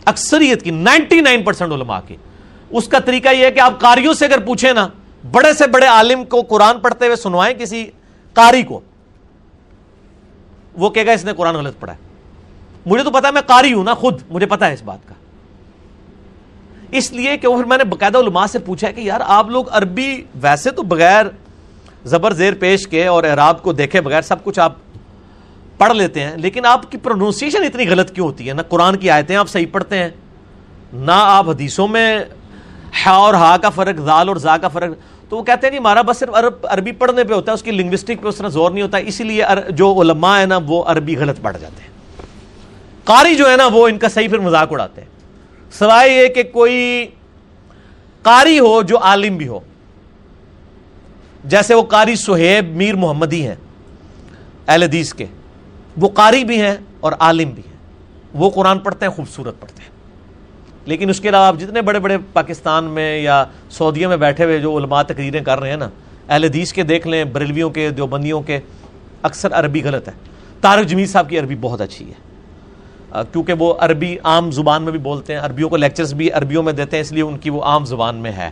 [0.04, 2.16] اکثریت کی نائنٹی نائن پرسینٹ علماء کی۔
[2.70, 4.86] اس کا طریقہ یہ ہے کہ آپ کاریوں سے اگر پوچھیں نا،
[5.30, 7.84] بڑے سے بڑے عالم کو قرآن پڑھتے ہوئے سنوائیں کسی
[8.36, 8.80] کاری کو،
[10.74, 11.98] وہ کہے گا اس نے قرآن غلط پڑھا ہے۔
[12.86, 15.14] مجھے تو پتا ہے میں کاری ہوں نا، خود، مجھے پتا ہے اس بات کا۔
[16.90, 20.70] اس لیے کہ میں نے باقاعدہ علماء سے پوچھا کہ یار، آپ لوگ عربی ویسے
[20.70, 21.26] تو بغیر
[22.04, 24.76] زبر زیر پیش کے اور اعراب کو دیکھے بغیر سب کچھ آپ
[25.80, 29.10] پڑھ لیتے ہیں، لیکن آپ کی پروننسیشن اتنی غلط کیوں ہوتی ہے؟ نہ قرآن کی
[29.10, 30.08] آیتیں آپ صحیح پڑھتے ہیں،
[30.92, 32.18] نہ آپ حدیثوں میں
[33.04, 34.96] ہا اور ہا کا فرق زال اور زا کا فرق۔
[35.28, 37.62] تو وہ کہتے ہیں کہ ہمارا بس صرف عرب، عربی پڑھنے پہ ہوتا ہے، اس
[37.62, 40.82] کی لنگوسٹک پہ اس طرح زور نہیں ہوتا، اسی لیے جو علماء ہے نا، وہ
[40.86, 41.88] عربی غلط پڑھ جاتے ہیں۔
[43.04, 45.08] قاری جو ہے نا، وہ ان کا صحیح پھر مذاق اڑاتے ہیں۔
[45.72, 47.06] سوائے یہ کہ کوئی
[48.22, 49.60] قاری ہو جو عالم بھی ہو،
[51.44, 53.54] جیسے وہ قاری سہیب میر محمدی ہیں،
[54.68, 55.26] اہل حدیث کے۔
[56.00, 57.76] وہ قاری بھی ہیں اور عالم بھی ہیں۔
[58.34, 59.90] وہ قرآن پڑھتے ہیں، خوبصورت پڑھتے ہیں۔
[60.84, 64.58] لیکن اس کے علاوہ آپ جتنے بڑے بڑے پاکستان میں یا سعودیہ میں بیٹھے ہوئے
[64.58, 65.88] جو علماء تقریریں کر رہے ہیں نا،
[66.28, 68.60] اہل حدیث کے دیکھ لیں، بریلویوں کے، دیوبندیوں کے،
[69.22, 70.12] اکثر عربی غلط ہے۔
[70.60, 72.30] طارق جمیل صاحب کی عربی بہت اچھی ہے۔
[73.32, 76.72] کیونکہ وہ عربی عام زبان میں بھی بولتے ہیں، عربیوں کو لیکچرز بھی عربیوں میں
[76.72, 78.50] دیتے ہیں، اس لیے ان کی وہ عام زبان میں ہے۔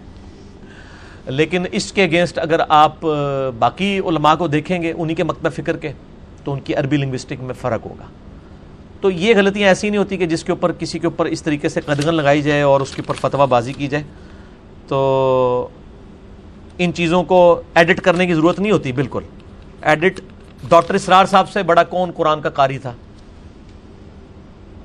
[1.27, 2.95] لیکن اس کے اگینسٹ اگر آپ
[3.59, 5.93] باقی علماء کو دیکھیں گے، انہی کے مکتب فکر کے
[6.49, 8.05] تو ان کی عربی لنگوسٹک میں فرق ہوگا۔
[9.01, 11.69] تو یہ غلطیاں ایسی نہیں ہوتی کہ جس کے اوپر کسی کے اوپر اس طریقے
[11.69, 14.05] سے قدغن لگائی جائے اور اس کے اوپر فتویٰ بازی کی جائے۔
[14.89, 15.69] تو
[16.79, 19.23] ان چیزوں کو ایڈٹ کرنے کی ضرورت نہیں ہوتی، بالکل۔
[19.83, 20.21] ایڈٹ
[20.69, 22.93] ڈاکٹر اسرار صاحب سے بڑا کون قرآن کا قاری تھا۔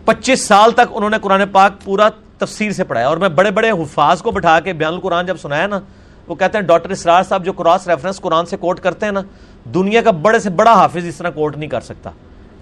[0.06, 3.72] پچیس سال تک انہوں نے قرآن پاک پورا تفسیر سے پڑھایا۔ اور میں بڑے بڑے
[3.72, 5.80] حفاظ کو بٹھا کے بیان القرآن جب سنایا نا،
[6.28, 9.22] وہ کہتے ہیں ڈاکٹر اسرار صاحب جو کراس ریفرنس قرآن سے کوٹ کرتے ہیں نا
[9.66, 12.10] دنیا کا بڑے سے بڑا حافظ اس طرح کوٹ نہیں کر سکتا۔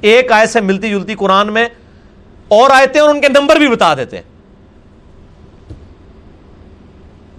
[0.02, 1.68] ایک آیت سے ملتی جلتی قرآن میں،
[2.47, 4.24] اور آیتیں اور ان کے نمبر بھی بتا دیتے ہیں۔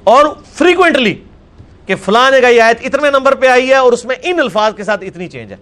[0.05, 1.15] اور فریکوینٹلی
[1.87, 4.75] کہ فلاں جگہ یہ آیت اتنے نمبر پہ آئی ہے اور اس میں ان الفاظ
[4.77, 5.57] کے ساتھ اتنی چینج ہے۔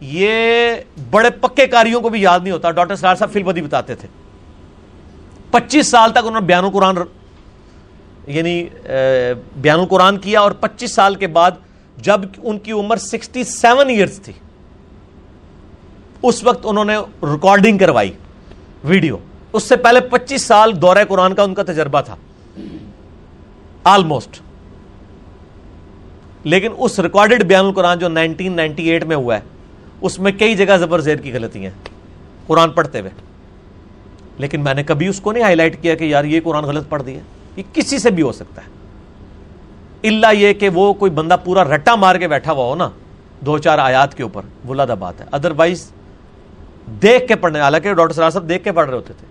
[0.00, 0.74] یہ
[1.10, 4.08] بڑے پکے کاریوں کو بھی یاد نہیں ہوتا، ڈاکٹر سرار صاحب فل بدی بتاتے تھے۔
[5.50, 6.96] پچیس سال تک انہوں نے بیان قرآن
[8.26, 8.64] یعنی
[9.56, 11.50] بیان القرآن کیا اور پچیس سال کے بعد
[12.02, 14.32] جب ان کی عمر سکسٹی سیون ایئرس تھی،
[16.22, 18.12] اس وقت انہوں نے ریکارڈنگ کروائی
[18.84, 19.16] ویڈیو۔
[19.52, 22.16] اس سے پہلے پچیس سال دورہ قرآن کا ان کا تجربہ تھا۔
[23.84, 24.40] آلموسٹ
[26.44, 29.40] لیکن اس ریکارڈڈ بیان القرآن جو نائنٹین نائنٹی ایٹ میں ہوا ہے،
[30.00, 31.70] اس میں کئی جگہ زبر زیر کی غلطی ہیں،
[32.46, 33.10] قرآن پڑھتے ہوئے۔
[34.38, 36.88] لیکن میں نے کبھی اس کو نہیں ہائی لائٹ کیا کہ یار یہ قرآن غلط
[36.88, 37.20] پڑھ دیا
[37.56, 38.81] یہ کسی سے بھی ہو سکتا ہے۔
[40.04, 42.90] اللہ یہ کہ وہ کوئی بندہ پورا رٹا مار کے بیٹھا ہوا ہو نا،
[43.40, 45.92] دو چار آیات کے اوپر بلادہ بات ہے۔ ادروائز
[47.02, 49.26] دیکھ کے پڑھنے، حالانکہ ڈاکٹر سرار صاحب دیکھ کے پڑھ رہے ہوتے تھے۔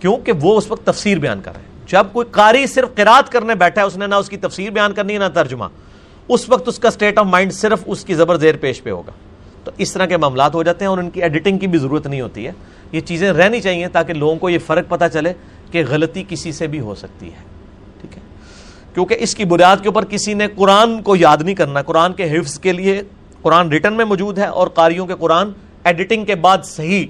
[0.00, 3.54] کیونکہ وہ اس وقت تفسیر بیان کر رہے ہیں۔ جب کوئی قاری صرف قرات کرنے
[3.54, 5.64] بیٹھا ہے، اس نے نہ اس کی تفسیر بیان کرنی ہے، نہ ترجمہ۔
[6.28, 9.12] اس وقت اس کا اسٹیٹ آف مائنڈ صرف اس کی زبر زیر پیش پہ ہوگا۔
[9.64, 12.06] تو اس طرح کے معاملات ہو جاتے ہیں اور ان کی ایڈیٹنگ کی بھی ضرورت
[12.06, 12.52] نہیں ہوتی ہے۔
[12.92, 15.32] یہ چیزیں رہنی چاہیے تاکہ لوگوں کو یہ فرق پتہ چلے
[15.70, 17.57] کہ غلطی کسی سے بھی ہو سکتی ہے۔
[18.94, 22.38] کیونکہ اس کی بنیاد کے اوپر کسی نے قرآن کو یاد نہیں کرنا، قرآن کے
[22.38, 23.02] حفظ کے لیے
[23.42, 25.50] قرآن ریٹن میں موجود ہے اور قاریوں کے قرآن
[25.84, 27.06] ایڈیٹنگ کے بعد صحیح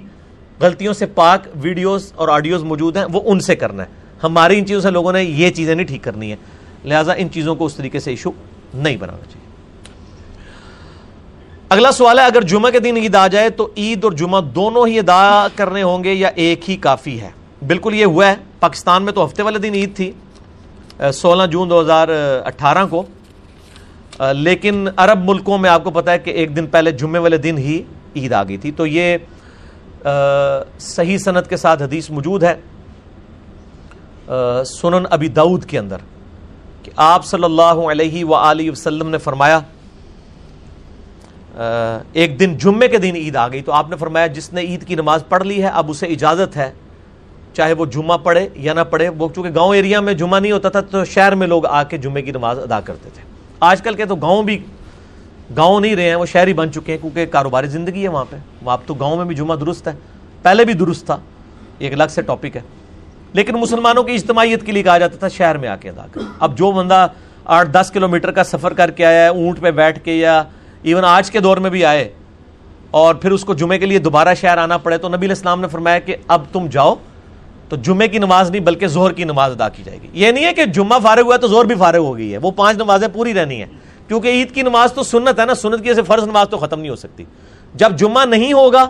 [0.60, 3.88] غلطیوں سے پاک ویڈیوز اور آڈیوز موجود ہیں، وہ ان سے کرنا ہے۔
[4.22, 6.36] ہماری ان چیزوں سے لوگوں نے یہ چیزیں نہیں ٹھیک کرنی ہے
[6.84, 8.30] لہٰذا ان چیزوں کو اس طریقے سے ایشو
[8.74, 9.46] نہیں بنانا چاہیے۔
[11.68, 14.86] اگلا سوال ہے، اگر جمعہ کے دن عید آ جائے تو عید اور جمعہ دونوں
[14.86, 17.30] ہی ادا کرنے ہوں گے یا ایک ہی کافی ہے؟
[17.66, 20.12] بالکل یہ ہوا ہے، پاکستان میں تو ہفتے والے دن عید تھی۔
[21.14, 22.09] سولہ جون دو ہزار
[22.44, 23.03] اٹھارہ کو
[24.32, 27.59] لیکن عرب ملکوں میں آپ کو پتا ہے کہ ایک دن پہلے جمعے والے دن
[27.59, 27.82] ہی
[28.16, 29.16] عید آ گئی تھی۔ تو یہ
[30.80, 32.55] صحیح صنعت کے ساتھ حدیث موجود ہے
[34.66, 35.96] سنن ابی دعود کے اندر
[36.82, 38.32] کہ آپ صلی اللہ علیہ و
[38.72, 39.61] وسلم نے فرمایا
[42.12, 44.86] ایک دن جمعے کے دن عید آ گئی۔ تو آپ نے فرمایا، جس نے عید
[44.86, 46.70] کی نماز پڑھ لی ہے، اب اسے اجازت ہے
[47.59, 50.68] چاہے وہ جمعہ پڑھے یا نہ پڑھے، وہ چونکہ گاؤں ایریا میں جمعہ نہیں ہوتا
[50.68, 53.22] تھا تو شہر میں لوگ آ کے جمعے کی نماز ادا کرتے تھے۔
[53.61, 54.59] آج کل کے تو گاؤں بھی
[55.56, 58.36] گاؤں نہیں رہے ہیں، وہ شہری بن چکے ہیں کیونکہ کاروباری زندگی ہے وہاں پہ۔
[58.62, 59.92] وہاں تو گاؤں میں بھی جمعہ درست ہے۔
[60.42, 61.16] پہلے بھی درست تھا
[61.78, 62.61] ایک الگ سے ٹاپک ہے۔
[63.32, 66.20] لیکن مسلمانوں کی اجتماعیت کے لیے کہا جاتا تھا شہر میں آ کے ادا کر
[66.40, 67.06] اب جو بندہ
[67.44, 70.42] آٹھ دس کلو میٹر کا سفر کر کے آیا ہے، اونٹ پہ بیٹھ کے یا
[70.82, 72.09] ایون آج کے دور میں بھی آئے
[72.90, 75.68] اور پھر اس کو جمعے کے لیے دوبارہ شہر آنا پڑے تو نبی الاسلام نے
[75.68, 76.94] فرمایا کہ اب تم جاؤ
[77.68, 80.44] تو جمعے کی نماز نہیں بلکہ زہر کی نماز ادا کی جائے گی۔ یہ نہیں
[80.44, 83.08] ہے کہ جمعہ فارغ ہوا تو زور بھی فارغ ہو گئی ہے۔ وہ پانچ نمازیں
[83.12, 83.66] پوری رہنی ہے
[84.08, 86.90] کیونکہ عید کی نماز تو سنت ہے نا، سنت کی فرض نماز تو ختم نہیں
[86.90, 87.24] ہو سکتی۔
[87.74, 88.88] جب جمعہ نہیں ہوگا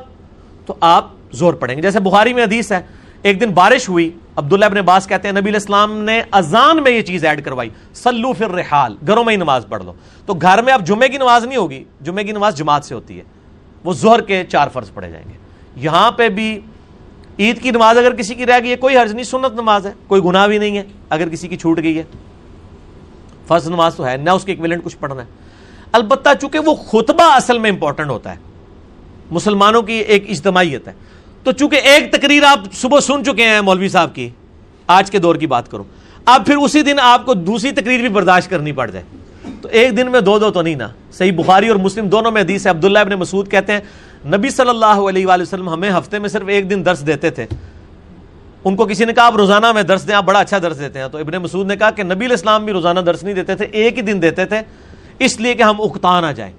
[0.67, 2.81] تو آپ زور پڑیں گے۔ جیسے بخاری میں حدیث ہے،
[3.23, 7.03] ایک دن بارش ہوئی، عبداللہ ابن باس کہتے ہیں، نبی الاسلام نے اذان میں یہ
[7.03, 9.93] چیز ایڈ کروائی سلو فر رحال گھروں میں ہی نماز پڑھ لو۔
[10.27, 13.19] تو گھر میں اب جمعے کی نماز نہیں ہوگی جمعے کی نماز جماعت سے ہوتی
[13.19, 13.25] ہے۔
[13.85, 15.39] وہ زہر کے چار فرض پڑے جائیں گے۔
[15.77, 16.61] یہاں پہ بھی
[17.39, 19.93] عید کی نماز اگر کسی کی رہ گئی ہے، کوئی حرج نہیں، سنت نماز ہے،
[20.07, 22.03] کوئی گناہ بھی نہیں ہے، اگر کسی کی چھوٹ گئی ہے۔
[23.47, 25.27] فرض نماز تو ہے، نہ اس کے ایکویلنٹ کچھ پڑھنا ہے۔
[25.93, 28.39] البتہ چونکہ وہ خطبہ اصل میں امپورٹنٹ ہوتا ہے،
[29.31, 30.93] مسلمانوں کی ایک اجتماعیت ہے۔
[31.43, 34.29] تو چونکہ ایک تقریر آپ صبح سن چکے ہیں مولوی صاحب کی،
[34.87, 35.85] آج کے دور کی بات کروں۔
[36.25, 39.05] اب پھر اسی دن آپ کو دوسری تقریر بھی برداشت کرنی پڑ جائے۔
[39.61, 42.43] تو ایک دن میں دو دو تو نہیں نا؟ صحیح بخاری اور مسلم دونوں میں
[42.43, 43.81] حدیث ہے، عبداللہ ابن مسعود کہتے ہیں
[44.29, 47.47] نبی صلی اللہ علیہ وآلہ وسلم ہمیں ہفتے میں صرف ایک دن درس دیتے تھے۔
[48.65, 50.99] ان کو کسی نے کہا، آپ روزانہ میں درس دیں، آپ بڑا اچھا درس دیتے
[50.99, 53.65] ہیں۔ تو ابن مسعود نے کہا کہ نبی الاسلام بھی روزانہ درس نہیں دیتے تھے،
[53.65, 54.61] ایک ہی دن دیتے تھے۔
[55.19, 56.53] اس لیے کہ ہم اکتان آ جائیں۔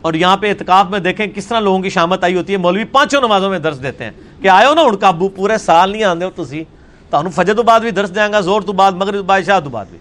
[0.00, 2.84] اور یہاں پہ اعتکاف میں دیکھیں کس طرح لوگوں کی شامت آئی ہوتی ہے۔ مولوی
[2.84, 4.10] پانچوں نمازوں میں درس دیتے ہیں۔
[4.42, 6.64] کہ آئے ہو نا ان کا، ابو پورے سال نہیں آدھے ہو تھی
[7.10, 9.84] تو فجر تو بعد بھی درس دیں گا زور تو بعد مگر بادشاہ تو بعد
[9.90, 9.98] بھی۔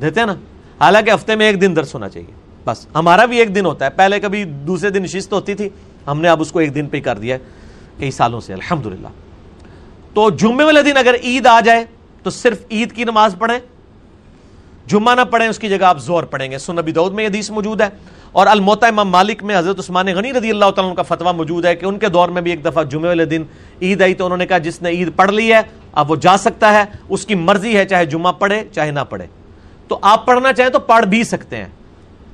[0.00, 0.34] دیتے ہیں نا؟
[0.80, 3.90] حالانکہ ہفتے میں ایک دن درس ہونا چاہیے۔ بس، ہمارا بھی ایک دن ہوتا ہے۔
[3.90, 5.68] پہلے کبھی دوسرے دن نشست ہوتی تھی،
[6.06, 7.36] ہم نے اب اس کو ایک دن پہ کر دیا
[7.98, 8.86] کئی سالوں سے الحمد
[10.14, 11.84] تو جمعے والے دن اگر عید آ جائے،
[12.22, 13.58] تو صرف عید کی نماز پڑھیں،
[14.86, 17.50] جمعہ نہ پڑھیں، اس کی جگہ آپ زور پڑھیں گے۔ سنبی دعود میں یہ حدیث
[17.50, 17.88] موجود ہے۔
[18.32, 21.76] اور الموتا امام مالک میں حضرت عثمان غنی رضی اللہ تعالیٰ کا فتویٰ موجود ہے
[21.76, 23.42] کہ ان کے دور میں بھی ایک دفعہ جمعے والے دن
[23.82, 25.60] عید آئی تو انہوں نے کہا، جس نے عید پڑھ لی ہے،
[25.92, 29.26] اب وہ جا سکتا ہے، اس کی مرضی ہے، چاہے جمعہ پڑھے، چاہے نہ پڑھے۔
[29.88, 31.68] تو آپ پڑھنا چاہیں تو پڑھ بھی سکتے ہیں۔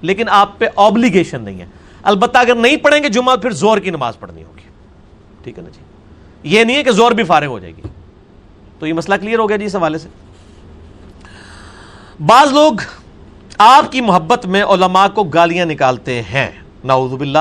[0.04, 1.66] لیکن آپ پہ آبلیگیشن نہیں ہے۔
[2.02, 4.68] البتہ اگر نہیں پڑھیں گے جمعہ، پھر زور کی نماز پڑھنی ہوگی۔
[5.44, 5.80] ٹھیک ہے نا جی؟
[6.42, 7.82] یہ نہیں ہے کہ زور بھی فارغ ہو جائے گی۔
[8.78, 10.08] تو یہ مسئلہ کلیئر ہو گیا جی اس حوالے سے؟
[12.26, 12.72] بعض لوگ
[13.58, 16.50] آپ کی محبت میں علماء کو گالیاں نکالتے ہیں۔
[16.84, 17.38] نعوذ باللہ۔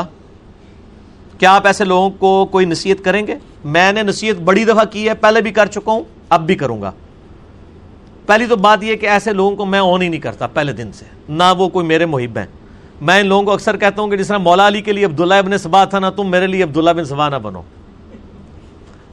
[1.39, 3.35] کیا آپ ایسے لوگوں کو کوئی نصیحت کریں گے؟
[3.65, 6.81] میں نے نصیحت بڑی دفعہ کی ہے، پہلے بھی کر چکا ہوں، اب بھی کروں
[6.81, 6.91] گا۔
[8.25, 10.91] پہلی تو بات یہ کہ ایسے لوگوں کو میں آن ہی نہیں کرتا پہلے دن
[10.91, 12.45] سے، نہ وہ کوئی میرے محب ہیں۔
[13.01, 15.33] میں ان لوگوں کو اکثر کہتا ہوں کہ جس طرح مولا علی کے لیے عبداللہ
[15.33, 17.61] ابن سبا تھا نا، تم میرے لیے عبداللہ بن سبا نہ بنو۔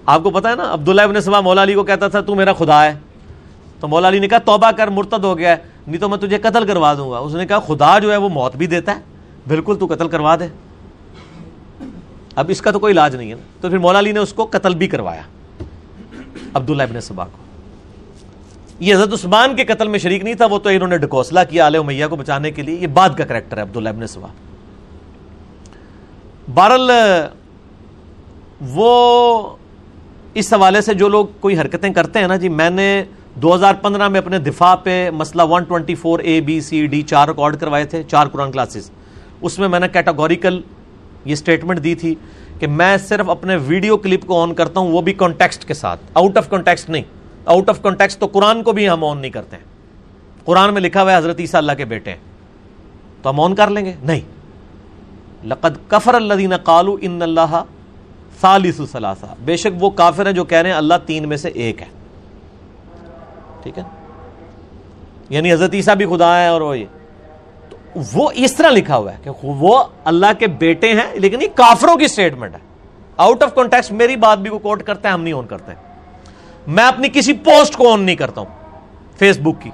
[0.06, 2.52] آپ کو پتا ہے نا، عبداللہ ابن سبا مولا علی کو کہتا تھا، تو میرا
[2.52, 2.94] خدا ہے
[3.80, 5.56] تو مولا علی نے کہا، توبہ کر، مرتد ہو گیا ہے۔
[5.86, 8.28] نہیں تو میں تجھے قتل کروا دوں گا اس نے کہا، خدا جو ہے وہ
[8.28, 9.00] موت بھی دیتا ہے۔
[9.48, 10.48] بالکل تو قتل کروا دے۔
[12.36, 14.46] اب اس کا تو کوئی علاج نہیں ہے تو پھر مولا علی نے اس کو
[14.50, 15.22] قتل بھی کروایا،
[16.54, 17.39] عبداللہ ابن سبا کو۔
[18.80, 21.66] یہ حضرت عثمان کے قتل میں شریک نہیں تھا، وہ تو انہوں نے ڈکوسلا کیا
[21.66, 24.26] علیہ میاں کو بچانے کے لیے۔ یہ بعد کا کریکٹر ہے، عبداللہ ابن سبا
[26.54, 26.90] بہرل
[28.60, 29.56] وہ
[30.34, 33.04] اس حوالے سے جو لوگ کوئی حرکتیں کرتے ہیں نا جی میں نے
[33.34, 37.02] دو ہزار پندرہ میں اپنے دفاع پہ مسئلہ one twenty four A B C D
[37.02, 38.90] چار ریکارڈ کروائے تھے، چار قرآن کلاسز۔
[39.40, 40.60] اس میں میں نے کیٹاگوریکل
[41.24, 42.14] یہ سٹیٹمنٹ دی تھی
[42.58, 46.00] کہ میں صرف اپنے ویڈیو کلپ کو آن کرتا ہوں، وہ بھی کانٹیکسٹ کے ساتھ۔
[46.14, 47.19] آؤٹ آف کانٹیکسٹ نہیں۔
[47.50, 49.64] آؤٹ آف کانٹیکسٹ تو قرآن کو بھی ہم آن نہیں کرتے ہیں۔
[50.44, 52.18] قرآن میں لکھا ہوا ہے حضرت عیسیٰ اللہ کے بیٹے ہیں۔
[53.22, 54.20] تو ہم آن کر لیں گے؟ نہیں۔
[55.46, 57.64] لقد کفر اللہ قالو ان اللہ
[58.40, 61.48] ثالث ثلاثہ۔ بے شک وہ کافر ہیں جو کہہ رہے ہیں اللہ تین میں سے
[61.48, 61.86] ایک ہے۔
[63.62, 63.82] ٹھیک ہے؟
[65.28, 66.84] یعنی حضرت عیسیٰ بھی خدا ہے اور وہ یہ۔
[67.68, 67.76] تو
[68.12, 71.96] وہ اس طرح لکھا ہوا ہے کہ وہ اللہ کے بیٹے ہیں، لیکن یہ کافروں
[71.96, 72.60] کی سٹیٹمنٹ ہے۔
[73.16, 75.89] آؤٹ آف کانٹیکس میری بات بھی کو کوٹ کرتے ہیں، ہم نہیں آن کرتے۔ ہیں
[76.66, 78.48] میں اپنی کسی پوسٹ کو آن نہیں کرتا ہوں
[79.18, 79.70] فیس بک کی۔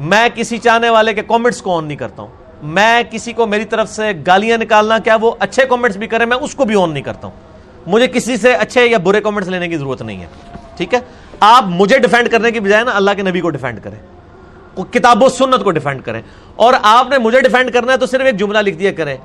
[0.00, 2.30] میں کسی چاہنے والے کے کامنٹس کو آن نہیں کرتا ہوں۔
[2.62, 6.36] میں کسی کو میری طرف سے گالیاں نکالنا، کیا وہ اچھے کامنٹس بھی کرے، میں
[6.36, 7.34] اس کو بھی آن نہیں کرتا ہوں۔
[7.86, 10.26] مجھے کسی سے اچھے یا برے کامنٹس لینے کی ضرورت نہیں ہے،
[10.76, 10.98] ٹھیک ہے؟
[11.40, 13.98] آپ مجھے ڈیفینڈ کرنے کی بجائے نا، اللہ کے نبی کو ڈیفینڈ کریں۔
[14.90, 16.22] کتاب و سنت کو ڈیفینڈ کریں۔
[16.56, 19.16] اور آپ نے مجھے ڈیفینڈ کرنا ہے تو صرف ایک جملہ لکھ دیا کریں۔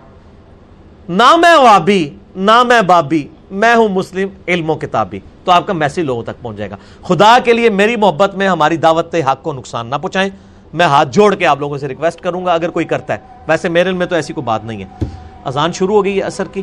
[1.10, 5.74] نہ میں وابی نہ میں بابی، میں ہوں مسلم، علم و کتابی۔ تو آپ کا
[5.74, 9.44] میسج لوگوں تک پہنچ جائے گا۔ خدا کے لیے میری محبت میں ہماری دعوت حق
[9.44, 10.30] کو نقصان نہ پہنچائیں۔
[10.74, 13.70] میں ہاتھ جوڑ کے آپ لوگوں سے ریکویسٹ کروں گا، اگر کوئی کرتا ہے۔ ویسے
[13.70, 15.06] میرے میں تو ایسی کوئی بات نہیں ہے۔
[15.46, 16.62] اذان شروع ہو گئی ہے اثر کی،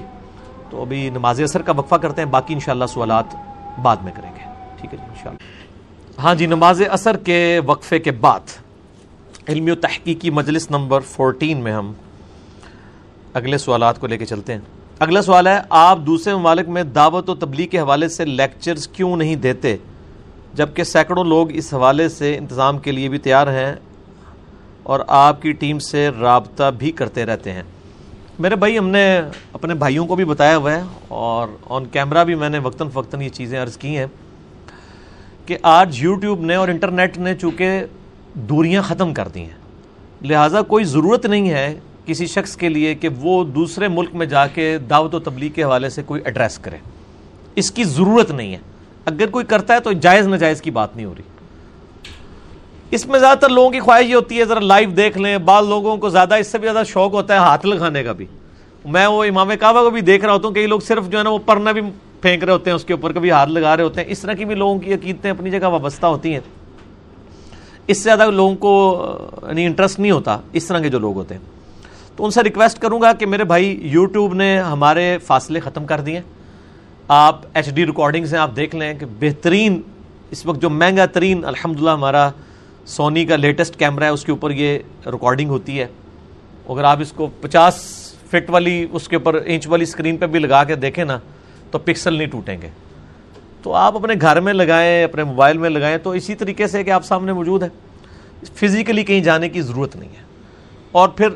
[0.71, 3.25] تو ابھی نماز اثر کا وقفہ کرتے ہیں۔ باقی انشاءاللہ سوالات
[3.83, 4.41] بعد میں کریں گے۔
[4.81, 8.41] ٹھیک ہے جی انشاءاللہ۔ ہاں جی نماز اثر کے وقفے کے بعد
[9.49, 11.93] علمی و تحقیقی مجلس نمبر فورٹین میں ہم
[13.35, 14.61] اگلے سوالات کو لے کے چلتے ہیں۔
[15.01, 19.17] اگلا سوال ہے، آپ دوسرے ممالک میں دعوت و تبلیغ کے حوالے سے لیکچرز کیوں
[19.17, 19.77] نہیں دیتے؟
[20.55, 23.75] جبکہ سینکڑوں لوگ اس حوالے سے انتظام کے لیے بھی تیار ہیں
[24.83, 27.63] اور آپ کی ٹیم سے رابطہ بھی کرتے رہتے ہیں۔
[28.39, 29.21] میرے بھائی، ہم نے
[29.53, 33.21] اپنے بھائیوں کو بھی بتایا ہوا ہے اور آن کیمرہ بھی میں نے وقتاً فوقتاً
[33.21, 34.07] یہ چیزیں عرض کی ہیں
[35.47, 37.85] کہ آج یوٹیوب نے اور انٹرنیٹ نے چونکہ
[38.35, 39.59] دوریاں ختم کر دی ہیں،
[40.23, 41.75] لہٰذا کوئی ضرورت نہیں ہے
[42.07, 45.65] کسی شخص کے لیے کہ وہ دوسرے ملک میں جا کے دعوت و تبلیغ کے
[45.65, 46.77] حوالے سے کوئی ایڈریس کرے۔
[47.55, 48.59] اس کی ضرورت نہیں ہے۔
[49.05, 51.23] اگر کوئی کرتا ہے تو جائز ناجائز کی بات نہیں ہو رہی۔
[52.91, 55.69] اس میں زیادہ تر لوگوں کی خواہش یہ ہوتی ہے، ذرا لائیو دیکھ لیں۔ بعض
[55.69, 58.27] لوگوں کو زیادہ، اس سے بھی زیادہ شوق ہوتا ہے ہاتھ لگانے کا بھی۔
[58.85, 61.23] میں وہ امام کعبہ کو بھی دیکھ رہا ہوتا ہوں کئی لوگ صرف جو ہے
[61.23, 61.81] نا وہ پرنا بھی
[62.23, 64.33] پھینک رہے ہوتے ہیں، اس کے اوپر کبھی ہاتھ لگا رہے ہوتے ہیں۔ اس طرح
[64.33, 66.41] کی بھی لوگوں کی عقیدتیں اپنی جگہ وابستہ ہوتی ہیں۔
[67.87, 69.03] اس سے زیادہ لوگوں کو
[69.49, 71.54] یعنی انٹرسٹ نہیں ہوتا۔ اس طرح کے جو لوگ ہوتے ہیں۔
[72.17, 76.01] تو ان سے ریکویسٹ کروں گا کہ میرے بھائی یوٹیوب نے ہمارے فاصلے ختم کر
[76.01, 76.21] دیے۔
[77.09, 79.83] آپ ایچ ڈی ریکارڈنگ سے آپ دیکھ لیں کہ بہترین،
[80.31, 82.31] اس وقت جو مہنگا ترین الحمد ہمارا
[82.87, 85.87] سونی کا لیٹسٹ کیمرہ ہے، اس کے اوپر یہ ریکارڈنگ ہوتی ہے۔
[86.69, 87.75] اگر آپ اس کو پچاس
[88.31, 91.19] فٹ والی، اس کے اوپر انچ والی اسکرین پہ بھی لگا کے دیکھیں نا،
[91.71, 92.69] تو پکسل نہیں ٹوٹیں گے۔
[93.63, 96.91] تو آپ اپنے گھر میں لگائیں، اپنے موبائل میں لگائیں، تو اسی طریقے سے کہ
[96.91, 97.69] آپ سامنے موجود ہے
[98.55, 100.25] فزیکلی کہیں جانے کی ضرورت نہیں ہے۔
[100.93, 101.29] اور پھر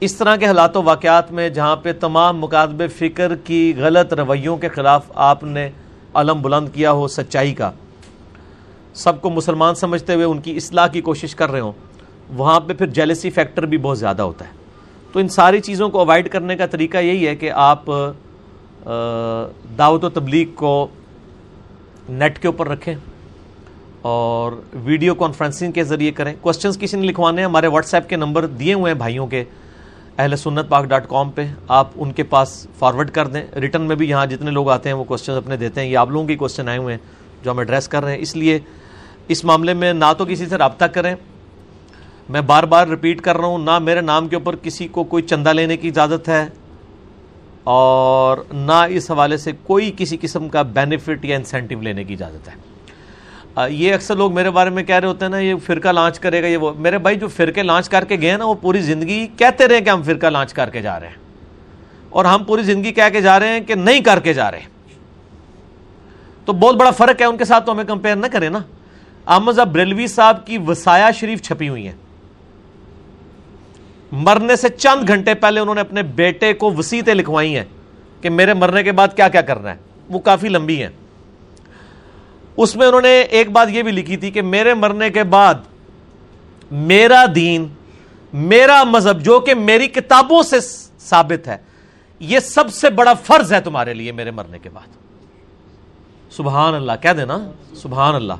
[0.00, 4.56] اس طرح کے حالات و واقعات میں جہاں پہ تمام مقادب فکر کی غلط رویوں
[4.56, 5.68] کے خلاف آپ نے
[6.14, 7.70] علم بلند کیا ہو سچائی کا،
[8.94, 11.72] سب کو مسلمان سمجھتے ہوئے ان کی اصلاح کی کوشش کر رہے ہوں،
[12.36, 14.52] وہاں پہ پھر جیلسی فیکٹر بھی بہت زیادہ ہوتا ہے۔
[15.12, 17.86] تو ان ساری چیزوں کو اوائڈ کرنے کا طریقہ یہی ہے کہ آپ
[19.78, 20.86] دعوت و تبلیغ کو
[22.08, 22.94] نیٹ کے اوپر رکھیں
[24.02, 28.16] اور ویڈیو کانفرنسنگ کے ذریعے کریں۔ کوشچنس کسی نے لکھوانے ہیں؟ ہمارے واٹس ایپ کے
[28.16, 29.44] نمبر دیے ہوئے ہیں بھائیوں کے۔
[30.18, 33.96] اہل سنت پاک ڈاٹ کام پہ آپ ان کے پاس فارورڈ کر دیں۔ ریٹرن میں
[33.96, 36.36] بھی یہاں جتنے لوگ آتے ہیں وہ کوشچن اپنے دیتے ہیں۔ یہ آپ لوگوں کے
[36.36, 37.06] کوشچن آئے ہوئے ہیں
[37.44, 38.58] جو ہم ایڈریس کر رہے ہیں۔ اس لیے
[39.28, 41.14] اس معاملے میں نہ تو کسی سے رابطہ کریں۔
[42.28, 45.22] میں بار بار رپیٹ کر رہا ہوں، نہ میرے نام کے اوپر کسی کو کوئی
[45.22, 46.46] چندہ لینے کی اجازت ہے
[47.64, 52.48] اور نہ اس حوالے سے کوئی کسی قسم کا بینیفٹ یا انسینٹیو لینے کی اجازت
[52.48, 52.77] ہے۔
[53.70, 56.42] یہ اکثر لوگ میرے بارے میں کہہ رہے ہوتے ہیں نا، یہ فرقہ لانچ کرے
[56.42, 59.26] گا، یہ وہ، میرے بھائی جو فرقے لانچ کر کے گئے نا، وہ پوری زندگی
[59.26, 61.14] کہتے رہے کہ ہم فرقہ لانچ کر کے جا رہے ہیں۔
[62.08, 64.60] اور ہم پوری زندگی کہہ کے جا رہے ہیں کہ نہیں کر کے جا رہے۔
[66.44, 68.58] تو بہت بڑا فرق ہے، ان کے ساتھ تو ہمیں کمپیئر نہ کریں نا۔
[69.26, 71.94] احمد بریلوی صاحب کی وسایا شریف چھپی ہوئی ہیں۔
[74.12, 77.64] مرنے سے چند گھنٹے پہلے انہوں نے اپنے بیٹے کو وسیعتیں لکھوائی ہیں
[78.20, 79.76] کہ میرے مرنے کے بعد کیا کیا کرنا ہے۔
[80.08, 80.90] وہ کافی لمبی ہیں۔
[82.58, 85.54] اس میں انہوں نے ایک بات یہ بھی لکھی تھی کہ میرے مرنے کے بعد
[86.70, 87.68] میرا دین،
[88.32, 90.56] میرا مذہب جو کہ میری کتابوں سے
[91.00, 91.56] ثابت ہے،
[92.20, 94.88] یہ سب سے بڑا فرض ہے تمہارے لیے میرے مرنے کے بعد۔
[96.32, 98.32] سبحان اللہ، کہہ دینا، سبحان اللہ۔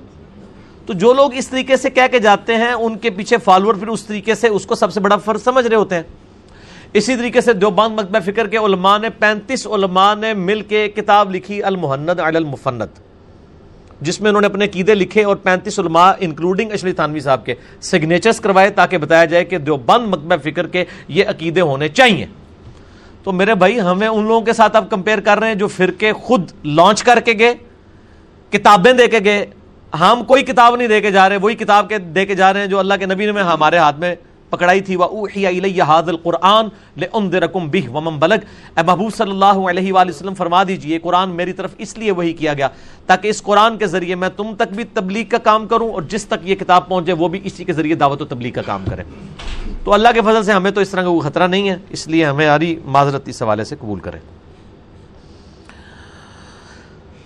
[0.86, 3.88] تو جو لوگ اس طریقے سے کہہ کے جاتے ہیں، ان کے پیچھے فالوور پھر
[3.88, 6.02] اس طریقے سے اس کو سب سے بڑا فرض سمجھ رہے ہوتے ہیں۔
[6.92, 11.34] اسی طریقے سے دیوبند مکبہ فکر کے علماء نے پینتیس علماء نے مل کے کتاب
[11.34, 13.07] لکھی، المحند علی المفند۔
[14.00, 17.54] جس میں انہوں نے اپنے قیدے لکھے اور پینتیس علماء انکلوڈنگ اشلی تھانوی صاحب کے
[17.80, 22.26] سگنیچرز کروائے تاکہ بتایا جائے کہ دیوبند مکبہ فکر کے یہ عقیدے ہونے چاہیے۔
[23.24, 26.12] تو میرے بھائی، ہمیں ان لوگوں کے ساتھ اب کمپیئر کر رہے ہیں جو فرقے
[26.12, 27.54] خود لانچ کر کے گئے،
[28.50, 29.46] کتابیں دے کے گئے۔
[30.00, 32.60] ہم کوئی کتاب نہیں دے کے جا رہے، وہی کتاب کے دے کے جا رہے
[32.60, 34.14] ہیں جو اللہ کے نبی نے ہمارے ہاتھ میں
[34.50, 34.96] پکڑائی تھی
[36.08, 36.68] القرآن
[38.18, 38.36] بلغ۔
[38.76, 42.32] اے محبوب صلی اللہ علیہ وآلہ وسلم، فرما دیجیے قرآن میری طرف اس لیے وہی
[42.32, 42.68] کیا گیا
[43.06, 46.26] تاکہ اس قرآن کے ذریعے میں تم تک بھی تبلیغ کا کام کروں اور جس
[46.26, 49.02] تک یہ کتاب پہنچے وہ بھی اسی کے ذریعے دعوت و تبلیغ کا کام کرے۔
[49.84, 52.08] تو اللہ کے فضل سے ہمیں تو اس طرح کا کوئی خطرہ نہیں ہے، اس
[52.08, 54.20] لیے ہمیں آری معذرت اس حوالے سے قبول کریں۔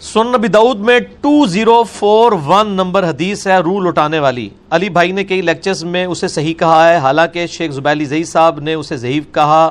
[0.02, 4.88] سن نبی دعود میں two zero four one number حدیث ہے، روح لٹانے والی۔ علی
[4.88, 8.74] بھائی نے کئی لیکچرز میں اسے صحیح کہا ہے، حالانکہ شیخ زبیلی زئی صاحب نے
[8.74, 9.70] اسے ضعیف کہا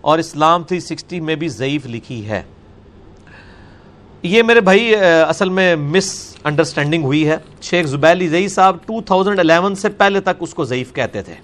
[0.00, 2.42] اور اسلام تھری سکسٹی میں بھی ضعیف لکھی ہے۔
[4.22, 4.94] یہ میرے بھائی
[5.28, 6.12] اصل میں مس
[6.44, 10.64] انڈرسٹینڈنگ ہوئی ہے۔ شیخ زبیلی زئی صاحب ٹو تھاؤزنڈ الیون سے پہلے تک اس کو
[10.64, 11.34] ضعیف کہتے تھے۔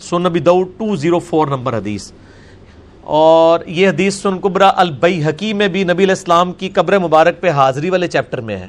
[0.00, 2.10] سن نبی دعود ٹو زیرو فور نمبر حدیث۔
[3.04, 7.90] اور یہ حدیث سن قبرا البئی میں بھی نبی الاسلام کی قبر مبارک پہ حاضری
[7.90, 8.68] والے چیپٹر میں ہے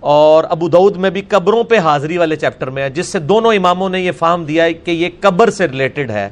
[0.00, 3.52] اور ابو دعود میں بھی قبروں پہ حاضری والے چیپٹر میں ہے، جس سے دونوں
[3.54, 6.28] اماموں نے یہ فہم دیا ہے کہ یہ قبر سے ریلیٹڈ ہے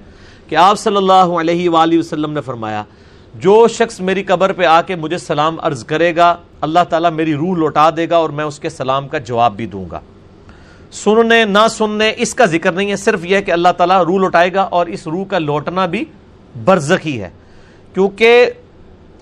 [0.49, 2.83] کہ آپ صلی اللہ علیہ وآلہ وسلم نے فرمایا،
[3.35, 7.35] جو شخص میری قبر پہ آ کے مجھے سلام عرض کرے گا، اللہ تعالیٰ میری
[7.35, 10.01] روح لوٹا دے گا اور میں اس کے سلام کا جواب بھی دوں گا۔
[10.93, 14.53] سننے، نہ سننے، اس کا ذکر نہیں ہے، صرف یہ کہ اللہ تعالیٰ روح لوٹائے
[14.55, 16.05] گا اور اس روح کا لوٹنا بھی
[16.65, 17.31] برزخی ہے۔
[17.95, 18.51] کیونکہ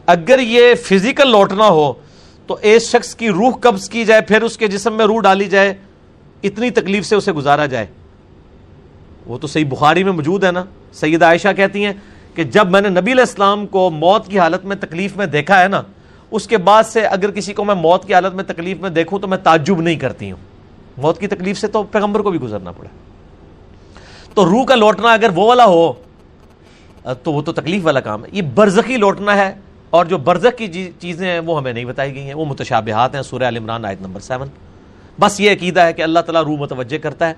[0.06, 1.92] اگر یہ فزیکل لوٹنا ہو،
[2.46, 5.44] تو ایک شخص کی روح قبض کی جائے، پھر اس کے جسم میں روح ڈالی
[5.44, 5.74] جائے،
[6.42, 7.86] اتنی تکلیف سے اسے گزارا جائے۔
[9.26, 11.92] وہ تو صحیح بخاری میں موجود ہے نا۔ سید عائشہ کہتی ہیں
[12.34, 15.62] کہ جب میں نے نبی علیہ السلام کو موت کی حالت میں تکلیف میں دیکھا
[15.62, 15.82] ہے نا،
[16.30, 19.18] اس کے بعد سے اگر کسی کو میں موت کی حالت میں تکلیف میں دیکھوں
[19.18, 20.38] تو میں تعجب نہیں کرتی ہوں۔
[20.96, 22.88] موت کی تکلیف سے تو پیغمبر کو بھی گزرنا پڑا
[24.34, 25.92] تو روح کا لوٹنا اگر وہ والا ہو
[27.22, 29.54] تو وہ تو تکلیف والا کام ہے۔ یہ برزخی لوٹنا ہے
[29.90, 33.14] اور جو برزخ کی جی، چیزیں ہیں وہ ہمیں نہیں بتائی گئی ہیں۔ وہ متشابہات
[33.14, 34.48] ہیں۔ سورہ عمران آیت نمبر سیون۔
[35.20, 37.34] بس یہ عقیدہ ہے کہ اللہ تعالیٰ روح متوجہ کرتا ہے۔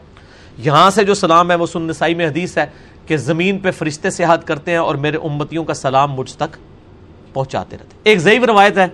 [0.59, 2.67] یہاں سے جو سلام ہے وہ سن نسائی میں حدیث ہے
[3.07, 6.57] کہ زمین پہ فرشتے سے کرتے ہیں اور میرے امتیوں کا سلام مجھ تک
[7.33, 8.89] پہنچاتے رہتے ایک ضعیف روایت ہے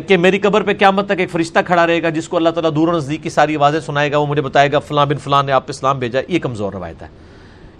[0.00, 2.74] کہ میری قبر پہ قیامت تک ایک فرشتہ کھڑا رہے گا جس کو اللہ تعالیٰ
[2.74, 5.42] دور و نزدیک کی ساری آوازیں سنائے گا۔ وہ مجھے بتائے گا، فلاں بن فلاں
[5.42, 7.06] نے آپ پہ اسلام بھیجا۔ یہ کمزور روایت ہے۔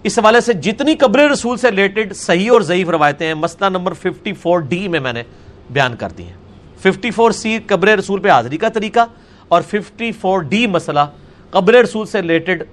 [0.05, 3.93] اس حوالے سے جتنی قبر رسول سے ریلیٹڈ صحیح اور ضعیف روایتیں ہیں، مسئلہ نمبر
[4.03, 5.23] 54 ڈی میں میں نے
[5.69, 6.35] بیان کر دی ہیں۔
[6.83, 9.05] 54 سی قبر رسول پہ حاضری کا طریقہ
[9.47, 11.05] اور 54 ڈی مسئلہ
[11.49, 12.63] قبر رسول سے ریلیٹڈ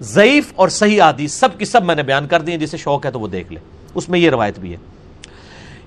[0.00, 3.06] ضعیف اور صحیح حدیث، سب کی سب میں نے بیان کر دی ہیں، جسے شوق
[3.06, 3.60] ہے تو وہ دیکھ لے
[3.94, 4.76] اس میں یہ روایت بھی ہے۔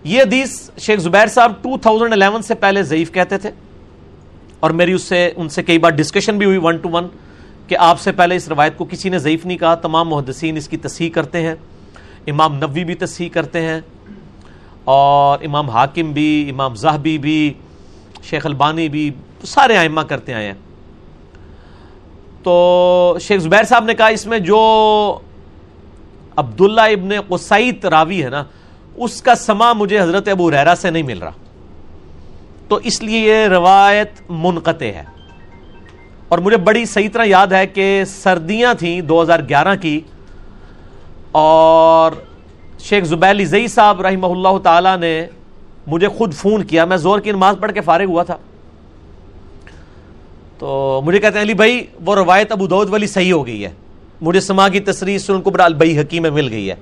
[0.03, 3.51] یہ حدیث شیخ زبیر صاحب 2011 سے پہلے ضعیف کہتے تھے
[4.59, 7.07] اور میری اس سے، ان سے کئی بار ڈسکشن بھی ہوئی ون ٹو ون
[7.68, 10.70] کہ آپ سے پہلے اس روایت کو کسی نے ضعیف نہیں کہا، تمام محدثین اس
[10.70, 11.55] کی تصحیح کرتے ہیں،
[12.28, 13.82] امام نبوی بھی تصحیح کرتے ہیں،
[14.84, 17.53] اور امام حاکم بھی، امام زہبی بھی،
[18.24, 19.11] شیخ البانی بھی،
[19.43, 20.53] سارے آئمہ کرتے آئے ہیں۔
[22.43, 25.20] تو شیخ زبیر صاحب نے کہا، اس میں جو
[26.36, 28.43] عبداللہ ابن قسعید راوی ہے نا،
[28.95, 31.32] اس کا سما مجھے حضرت ابو ریرا سے نہیں مل رہا۔
[32.68, 35.16] تو اس لیے یہ روایت منقطع ہے۔
[36.30, 40.01] اور مجھے بڑی صحیح طرح یاد ہے کہ سردیاں تھیں دو ہزار گیارہ کی
[41.32, 42.11] اور
[42.80, 45.25] شیخ زبیلی زئی صاحب رحمہ اللہ تعالی نے
[45.88, 48.38] مجھے خود فون کیا۔ میں زور کی نماز پڑھ کے فارغ ہوا تھا۔
[50.57, 53.69] تو مجھے کہتے ہیں، علی بھائی، وہ روایت ابو دعود والی صحیح ہو گئی ہے۔
[54.21, 56.75] مجھے سما کی تصریح سن قبر البئی حکیم میں مل گئی ہے۔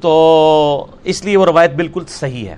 [0.00, 2.56] تو اس لیے وہ روایت بالکل صحیح ہے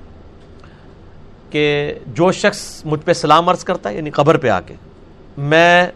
[1.51, 4.74] کہ جو شخص مجھ پہ سلام عرض کرتا ہے یعنی قبر پہ آ کے۔
[5.41, 5.86] میں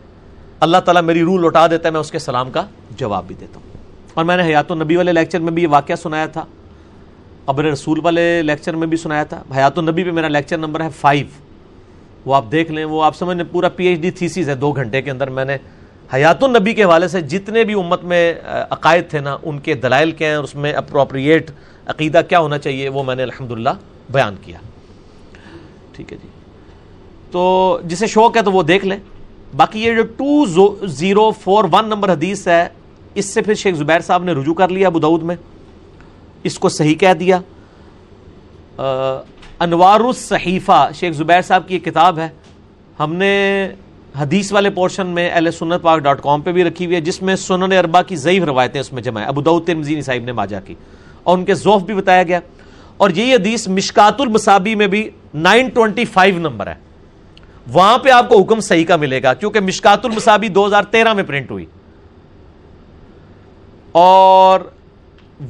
[0.60, 3.60] اللہ تعالیٰ میری روح لوٹا دیتا ہے، میں اس کے سلام کا جواب بھی دیتا
[3.64, 3.76] ہوں۔
[4.14, 6.44] اور میں نے حیات النبی والے لیکچر میں بھی یہ واقعہ سنایا تھا۔
[7.44, 10.88] قبر رسول والے لیکچر میں بھی سنایا تھا۔ حیات النبی پہ میرا لیکچر نمبر ہے
[11.00, 11.26] فائیو
[12.24, 14.72] وہ آپ دیکھ لیں، وہ آپ سمجھ لیں، پورا پی ایچ ڈی تھیسیز ہے دو
[14.72, 15.56] گھنٹے کے اندر۔ میں نے
[16.14, 18.34] حیات النبی کے حوالے سے جتنے بھی امت میں
[18.70, 21.50] عقائد تھے نا، ان کے دلائل کیا ہیں اور اس میں اپروپریٹ
[21.86, 23.70] عقیدہ کیا ہونا چاہیے، وہ میں نے الحمدللہ
[24.10, 24.58] بیان کیا۔
[25.92, 26.28] ٹھیک ہے جی۔
[27.30, 28.98] تو جسے شوق ہے تو وہ دیکھ لیں۔
[29.56, 32.68] باقی یہ جو two zero four one number حدیث ہے،
[33.14, 35.36] اس سے پھر شیخ زبیر صاحب نے رجوع کر لیا ابو دعود میں۔
[36.42, 37.38] اس کو صحیح کہہ دیا۔
[39.58, 42.28] انوار الصحیفہ، شیخ زبیر صاحب کی ایک کتاب ہے۔
[43.00, 43.68] ہم نے
[44.18, 47.22] حدیث والے پورشن میں اہل سنت پاک ڈاٹ کام پہ بھی رکھی ہوئی ہے، جس
[47.22, 50.32] میں سنن اربا کی ضعیف روایتیں اس میں جمع ہے ابو دعود ترمزینی صاحب نے
[50.32, 50.74] ماجا کی۔
[51.22, 52.40] اور ان کے ذوف بھی بتایا گیا۔
[52.96, 56.74] اور یہی حدیث مشکات المصابی میں بھی نائن ٹوینٹی فائیو نمبر ہے۔
[57.72, 61.12] وہاں پہ آپ کو حکم صحیح کا ملے گا، کیونکہ مشکات المصابی دو ہزار تیرہ
[61.12, 61.66] میں پرنٹ ہوئی۔
[63.92, 64.60] اور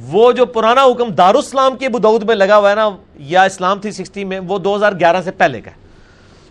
[0.07, 3.91] وہ جو پرانا حکم دارالسلام کے بدعود میں لگا ہوا ہے نا، یا اسلام تھی
[3.91, 5.75] سکسٹی میں، وہ دو ہزار گیارہ سے پہلے کا ہے۔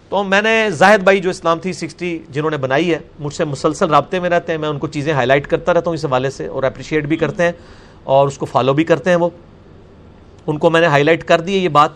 [0.08, 3.44] تو میں نے زاہد بھائی جو اسلام تھی سکسٹی جنہوں نے بنائی ہے، مجھ سے
[3.44, 6.04] مسلسل رابطے میں رہتے ہیں، میں ان کو چیزیں ہائی لائٹ کرتا رہتا ہوں اس
[6.04, 7.52] حوالے سے اور اپریشیٹ بھی کرتے ہیں
[8.04, 9.28] اور اس کو فالو بھی کرتے ہیں وہ۔
[10.46, 11.90] ان کو میں نے ہائی لائٹ کر دی ہے یہ بات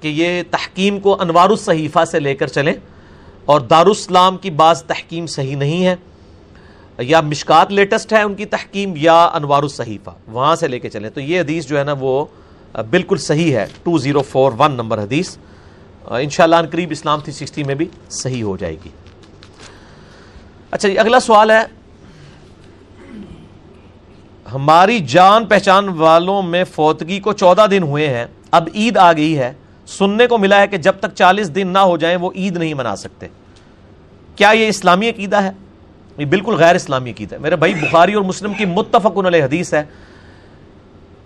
[0.00, 2.74] کہ یہ تحکیم کو انوار الصحیفہ سے لے کر چلیں۔
[3.46, 5.96] اور دارالسلام کی بعض تحکیم صحیح نہیں ہے،
[6.98, 11.10] یا مشکات لیٹسٹ ہے ان کی تحکیم، یا انوار الصحیفہ، وہاں سے لے کے چلیں۔
[11.10, 12.24] تو یہ حدیث جو ہے نا، وہ
[12.90, 15.36] بالکل صحیح ہے۔ Two zero four one number حدیث۔
[16.04, 18.88] ان شاء اللہ قریب اسلام تھی سکسٹی میں بھی صحیح ہو جائے گی۔
[20.70, 21.62] اچھا جی اگلا سوال ہے۔
[24.52, 29.38] ہماری جان پہچان والوں میں فوتگی کو چودہ دن ہوئے ہیں۔ اب عید آ گئی
[29.38, 29.52] ہے۔
[29.86, 32.74] سننے کو ملا ہے کہ جب تک چالیس دن نہ ہو جائیں وہ عید نہیں
[32.74, 33.26] منا سکتے۔
[34.36, 35.50] کیا یہ اسلامی عقیدہ ہے؟
[36.18, 39.74] یہ بالکل غیر اسلامی عقیدہ ہے۔ میرے بھائی، بخاری اور مسلم کی متفق علیہ حدیث
[39.74, 39.84] ہے۔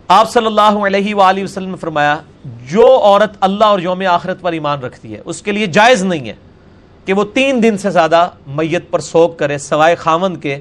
[0.08, 4.52] آپ صلی اللہ علیہ وآلہ وسلم نے فرمایا، جو عورت اللہ اور یوم آخرت پر
[4.52, 6.34] ایمان رکھتی ہے، اس کے لیے جائز نہیں ہے
[7.04, 10.60] کہ وہ تین دن سے زیادہ میت پر سوگ کرے، سوائے خامند کے،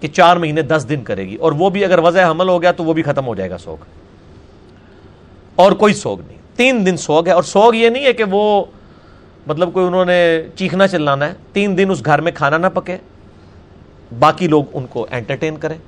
[0.00, 2.72] کہ چار مہینے دس دن کرے گی۔ اور وہ بھی اگر وضع حمل ہو گیا
[2.72, 3.84] تو وہ بھی ختم ہو جائے گا سوگ۔
[5.56, 8.64] اور کوئی سوگ نہیں۔ تین دن سوگ ہے اور سوگ یہ نہیں ہے کہ وہ
[9.46, 12.96] مطلب کوئی انہوں نے چیخنا چلانا ہے۔ تین دن اس گھر میں کھانا نہ پکے۔
[14.18, 15.78] باقی لوگ ان کو انٹرٹین کریں۔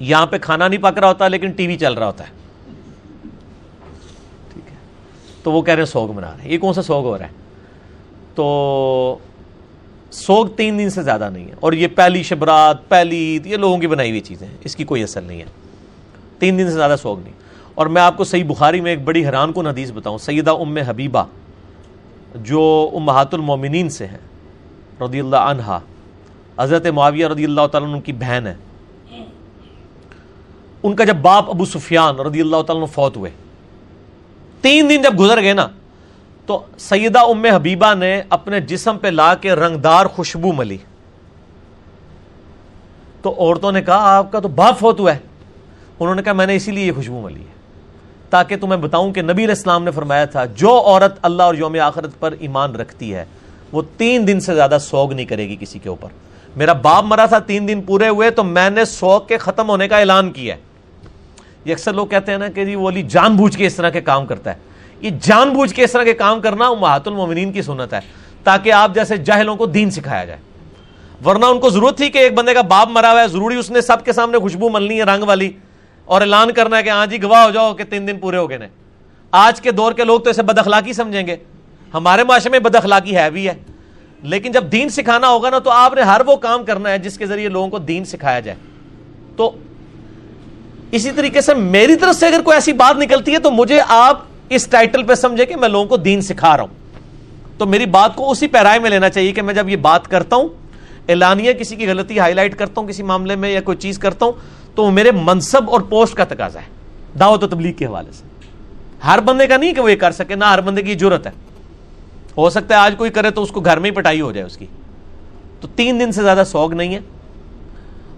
[0.00, 2.32] یہاں پہ کھانا نہیں پک رہا ہوتا، لیکن ٹی وی چل رہا ہوتا ہے۔
[4.52, 4.76] ٹھیک ہے۔
[5.42, 7.24] تو وہ کہہ رہے ہیں سوگ منا رہے ہیں۔ یہ کون سا سوگ ہو رہا
[7.24, 7.30] ہے؟
[8.34, 9.18] تو
[10.10, 13.78] سوگ تین دن سے زیادہ نہیں ہے۔ اور یہ پہلی شبرات، پہلی عید یہ لوگوں
[13.78, 15.46] کی بنائی ہوئی چیزیں اس کی کوئی اثر نہیں ہے۔
[16.38, 17.32] تین دن سے زیادہ سوگ نہیں۔
[17.78, 20.76] اور میں آپ کو صحیح بخاری میں ایک بڑی حیران کن حدیث بتاؤں، سیدہ ام
[20.76, 21.24] حبیبہ،
[22.34, 24.18] جو امہات المومنین سے ہیں،
[25.00, 25.78] رضی اللہ عنہا،
[26.58, 28.54] حضرت معاویہ رضی اللہ تعالیٰ ان کی بہن ہے۔
[30.82, 33.30] ان کا جب باپ ابو سفیان رضی اللہ تعالیٰ فوت ہوئے،
[34.60, 35.66] تین دن جب گزر گئے نا،
[36.46, 40.78] تو سیدہ ام حبیبہ نے اپنے جسم پہ لا کے رنگدار خوشبو ملی۔
[43.22, 45.18] تو عورتوں نے کہا، آپ کا تو باپ فوت ہوا ہے۔
[46.00, 47.57] انہوں نے کہا، میں نے اسی لیے یہ خوشبو ملی ہے۔
[48.30, 51.76] تاکہ تمہیں بتاؤں کہ نبی علیہ السلام نے فرمایا تھا، جو عورت اللہ اور یوم
[51.82, 53.24] آخرت پر ایمان رکھتی ہے،
[53.72, 56.08] وہ تین دن سے زیادہ سوگ نہیں کرے گی کسی کے اوپر۔
[56.56, 59.88] میرا باپ مرا تھا تین دن پورے ہوئے، تو میں نے سوگ کے ختم ہونے
[59.88, 60.54] کا اعلان کیا
[61.64, 63.90] یہ اکثر لوگ کہتے ہیں نا کہ جی وہ علی جان بوجھ کے اس طرح
[63.90, 64.56] کے کام کرتا ہے۔
[65.00, 68.00] یہ جان بوجھ کے اس طرح کے کام کرنا محت المومنین کی سنت ہے،
[68.44, 70.38] تاکہ آپ جیسے جاہلوں کو دین سکھایا جائے۔
[71.24, 73.70] ورنہ ان کو ضرورت تھی کہ ایک بندے کا باپ مرا ہوا ہے، ضروری اس
[73.70, 75.50] نے سب کے سامنے خوشبو ملنی ہے، رنگ والی۔
[76.08, 78.50] اور اعلان کرنا ہے کہ ہاں جی گواہ ہو جاؤ کہ تین دن پورے ہو
[78.50, 78.58] گئے
[79.30, 81.36] آج کے دور کے لوگ تو اسے بد اخلاقی سمجھیں گے۔
[81.94, 83.54] ہمارے معاشرے میں بد اخلاقی ہے بھی ہے۔
[84.22, 87.18] لیکن جب دین سکھانا ہوگا نا تو آپ نے ہر وہ کام کرنا ہے جس
[87.18, 88.58] کے ذریعے لوگوں کو دین سکھایا جائے۔
[89.36, 89.50] تو
[90.92, 94.20] اسی طریقے سے میری طرف سے اگر کوئی ایسی بات نکلتی ہے تو مجھے آپ
[94.48, 96.74] اس ٹائٹل پہ سمجھے کہ میں لوگوں کو دین سکھا رہا ہوں۔
[97.58, 100.36] تو میری بات کو اسی پیرائے میں لینا چاہیے کہ میں جب یہ بات کرتا
[100.36, 100.48] ہوں،
[101.08, 104.26] اعلانیہ کسی کی غلطی ہائی لائٹ کرتا ہوں کسی معاملے میں یا کوئی چیز کرتا
[104.26, 104.32] ہوں
[104.78, 106.66] تو وہ میرے منصب اور پوسٹ کا تقاضا ہے۔
[107.18, 108.24] دعوت و تبلیغ کے حوالے سے۔
[109.06, 111.30] ہر بندے کا نہیں کہ وہ یہ کر سکے، نہ ہر بندے کی ضرورت ہے۔
[112.36, 114.46] ہو سکتا ہے آج کوئی کرے تو اس کو گھر میں ہی پٹائی ہو جائے
[114.46, 114.66] اس کی۔
[115.60, 117.00] تو تین دن سے زیادہ سوگ نہیں ہے۔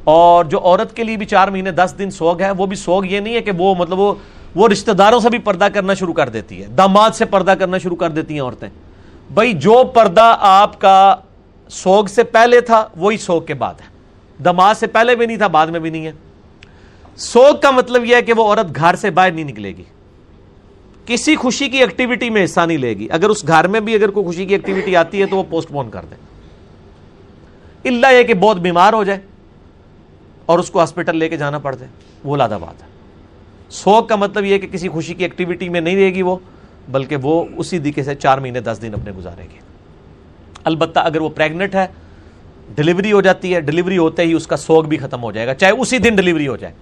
[0.04, 3.04] اور جو عورت کے لیے بھی چار مہینے، دس دن سوگ ہے، وہ بھی سوگ
[3.04, 4.14] یہ نہیں ہے کہ وہ مطلب وہ
[4.54, 7.78] وہ رشتہ داروں سے بھی پردہ کرنا شروع کر دیتی ہے۔ داماد سے پردہ کرنا
[7.78, 8.68] شروع کر دیتی ہیں عورتیں۔
[9.34, 11.16] بھائی، جو پردہ آپ کا
[11.68, 13.86] سوگ سے پہلے تھا، وہی سوگ کے بعد ہے۔
[14.44, 16.12] دماد سے پہلے بھی نہیں تھا، بعد میں بھی نہیں ہے۔
[17.20, 19.82] سوگ کا مطلب یہ ہے کہ وہ عورت گھر سے باہر نہیں نکلے گی۔
[21.06, 24.08] کسی خوشی کی ایکٹیویٹی میں حصہ نہیں لے گی۔ اگر اس گھر میں بھی اگر
[24.08, 26.16] کوئی خوشی کی ایکٹیویٹی آتی ہے تو وہ پوسٹ پون کر دیں
[27.90, 29.18] اللہ یہ کہ بہت بیمار ہو جائے
[30.46, 31.90] اور اس کو ہاسپٹل لے کے جانا پڑ جائے،
[32.24, 32.88] وہ لادہ بات ہے۔
[33.70, 36.36] سوگ کا مطلب یہ کہ کسی خوشی کی ایکٹیویٹی میں نہیں رہے گی وہ،
[36.88, 39.58] بلکہ وہ اسی دیکھے سے چار مہینے، دس دن اپنے گزارے گی۔
[40.64, 41.86] البتہ اگر وہ پریگنٹ ہے
[42.74, 45.54] ڈلیوری ہو جاتی ہے ڈلیوری ہوتے ہی اس کا سوگ بھی ختم ہو جائے گا،
[45.54, 46.74] چاہے اسی دن ڈلیوری ہو جائے۔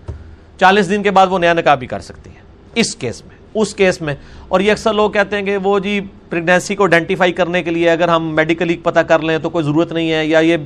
[0.61, 2.41] چالیس دن کے بعد وہ نیا نکاح بھی کر سکتی ہے۔
[2.75, 4.15] اس کیس میں، اس کیس میں۔
[4.49, 6.01] اور یہ اکثر لوگ کہتے ہیں کہ وہ جی
[6.31, 9.93] پریگنینسی کو آئیڈینٹیفائی کرنے کے لیے اگر ہم میڈیکلی پتہ کر لیں تو کوئی ضرورت
[9.93, 10.57] نہیں ہے، یا یہ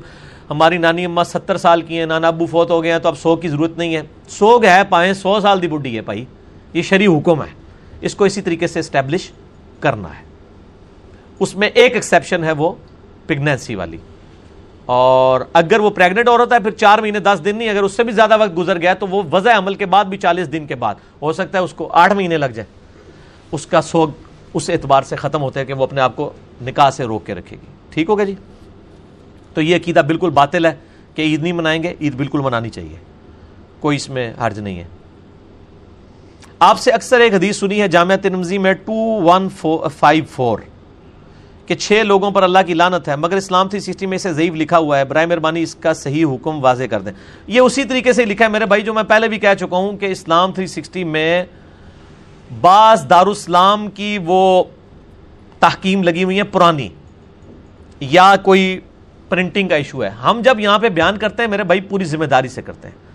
[0.50, 3.18] ہماری نانی اماں ستر سال کی ہیں، نانا ابو فوت ہو گئے ہیں تو اب
[3.18, 6.24] سو کی ضرورت نہیں ہے۔ سوگ ہے، پائیں سو سال دی بڈی ہے بھائی۔
[6.72, 7.48] یہ شریع حکم ہے۔
[8.00, 9.30] اس کو اسی طریقے سے اسٹیبلش
[9.80, 10.24] کرنا ہے۔
[11.38, 12.72] اس میں ایک ایکسیپشن ہے وہ
[13.26, 13.96] پریگنینسی والی۔
[14.86, 17.92] اور اگر وہ پریگنٹ ہو رہا ہے، پھر چار مہینے، دس دن نہیں، اگر اس
[17.92, 20.66] سے بھی زیادہ وقت گزر گیا تو وہ وضع عمل کے بعد بھی چالیس دن
[20.66, 22.66] کے بعد۔ ہو سکتا ہے اس کو آٹھ مہینے لگ جائے۔
[23.52, 24.08] اس کا سوگ
[24.54, 27.34] اس اعتبار سے ختم ہوتا ہے کہ وہ اپنے آپ کو نکاح سے روک کے
[27.34, 28.34] رکھے گی۔ ٹھیک ہوگا جی؟
[29.54, 30.74] تو یہ عقیدہ بالکل باطل ہے
[31.14, 32.96] کہ عید نہیں منائیں گے، عید بالکل منانی چاہیے۔
[33.80, 34.84] کوئی اس میں حرج نہیں ہے۔
[36.58, 39.48] آپ سے اکثر ایک حدیث سنی ہے، جامعہ ترمزی میں ٹو ون
[39.98, 40.58] فائیو فور
[41.66, 44.54] کہ چھ لوگوں پر اللہ کی لانت ہے، مگر اسلام تھری سکسٹی میں اسے ضعیف
[44.54, 47.12] لکھا ہوا ہے۔ برائے مہربانی اس کا صحیح حکم واضح کر دیں۔
[47.46, 49.96] یہ اسی طریقے سے لکھا ہے۔ میرے بھائی، جو میں پہلے بھی کہہ چکا ہوں
[49.96, 51.44] کہ اسلام تھری سکسٹی میں
[52.60, 54.64] بعض دارالاسلام کی وہ
[55.58, 56.88] تحکیم لگی ہوئی ہیں پرانی،
[58.00, 58.80] یا کوئی
[59.28, 62.24] پرنٹنگ کا ایشو ہے۔ ہم جب یہاں پہ بیان کرتے ہیں، میرے بھائی، پوری ذمہ
[62.24, 63.11] داری سے کرتے ہیں۔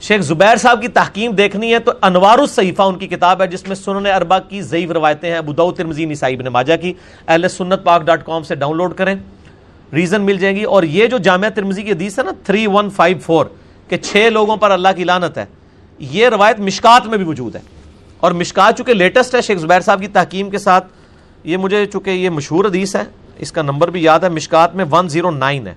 [0.00, 3.66] شیخ زبیر صاحب کی تحکیم دیکھنی ہے تو انوار الصحیفہ ان کی کتاب ہے جس
[3.68, 6.92] میں سنن اربا کی ضعیف روایتیں ہیں، ابو ترمزی نسائی بن ماجہ کی۔
[7.28, 9.14] اہل سنت پاک ڈاٹ کام سے ڈاؤن لوڈ کریں،
[9.92, 13.44] ریزن مل جائیں گی۔ اور یہ جو جامعہ ترمزی کی حدیث ہے نا 3154
[13.88, 15.44] کہ چھ لوگوں پر اللہ کی لانت ہے،
[15.98, 17.60] یہ روایت مشکات میں بھی موجود ہے۔
[18.20, 20.86] اور مشکات چونکہ لیٹسٹ ہے، شیخ زبیر صاحب کی تحکیم کے ساتھ،
[21.44, 23.02] یہ مجھے چونکہ یہ مشہور حدیث ہے،
[23.38, 25.74] اس کا نمبر بھی یاد ہے، مشکات میں 109 ہے۔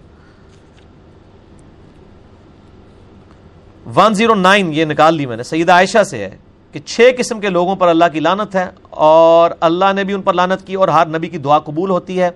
[3.86, 6.38] ون زیرو نائن یہ نکال لی میں نے، سیدہ عائشہ سے ہے
[6.72, 10.22] کہ چھ قسم کے لوگوں پر اللہ کی لانت ہے اور اللہ نے بھی ان
[10.22, 12.30] پر لانت کی اور ہر نبی کی دعا قبول ہوتی ہے۔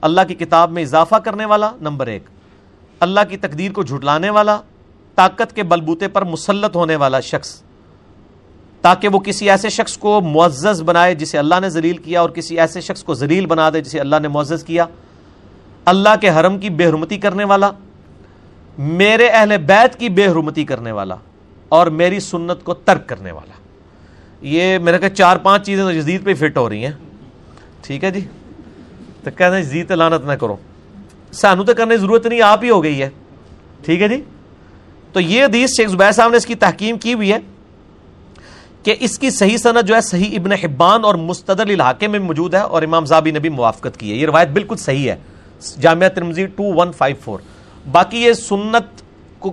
[0.00, 2.22] اللہ کی کتاب میں اضافہ کرنے والا نمبر ایک،
[3.00, 4.60] اللہ کی تقدیر کو جھٹلانے والا،
[5.14, 7.62] طاقت کے بلبوتے پر مسلط ہونے والا شخص۔
[8.80, 12.60] تاکہ وہ کسی ایسے شخص کو معزز بنائے جسے اللہ نے ذلیل کیا اور کسی
[12.60, 14.84] ایسے شخص کو ذلیل بنا دے جسے اللہ نے معزز کیا۔
[15.84, 17.70] اللہ کے حرم کی بے حرمتی کرنے والا
[18.78, 21.14] میرے اہل بیت کی بے حرمتی کرنے والا
[21.68, 23.52] اور میری سنت کو ترک کرنے والا۔
[24.40, 26.92] یہ میرے کہ چار پانچ چیزیں تو جدید پہ فٹ ہو رہی ہیں۔
[27.80, 28.20] ٹھیک ہے جی؟
[29.24, 30.56] تو کہتے ہیں جدید لانت نہ کرو۔
[31.32, 33.08] سانو تو کرنے کی ضرورت نہیں، آپ ہی ہو گئی ہے۔
[33.84, 34.22] ٹھیک ہے جی؟
[35.12, 37.38] تو یہ حدیث شیخ زبیر صاحب نے اس کی تحکیم کی ہوئی ہے
[38.82, 42.54] کہ اس کی صحیح صنعت جو ہے، صحیح ابن حبان اور مستدل علاقے میں موجود
[42.54, 45.16] ہے اور امام زابی نے بھی موافقت کی ہے۔ یہ روایت بالکل صحیح ہے۔
[45.80, 47.40] جامعہ ترمزی ٹو ون فائیو فور۔
[47.92, 49.02] باقی یہ سنت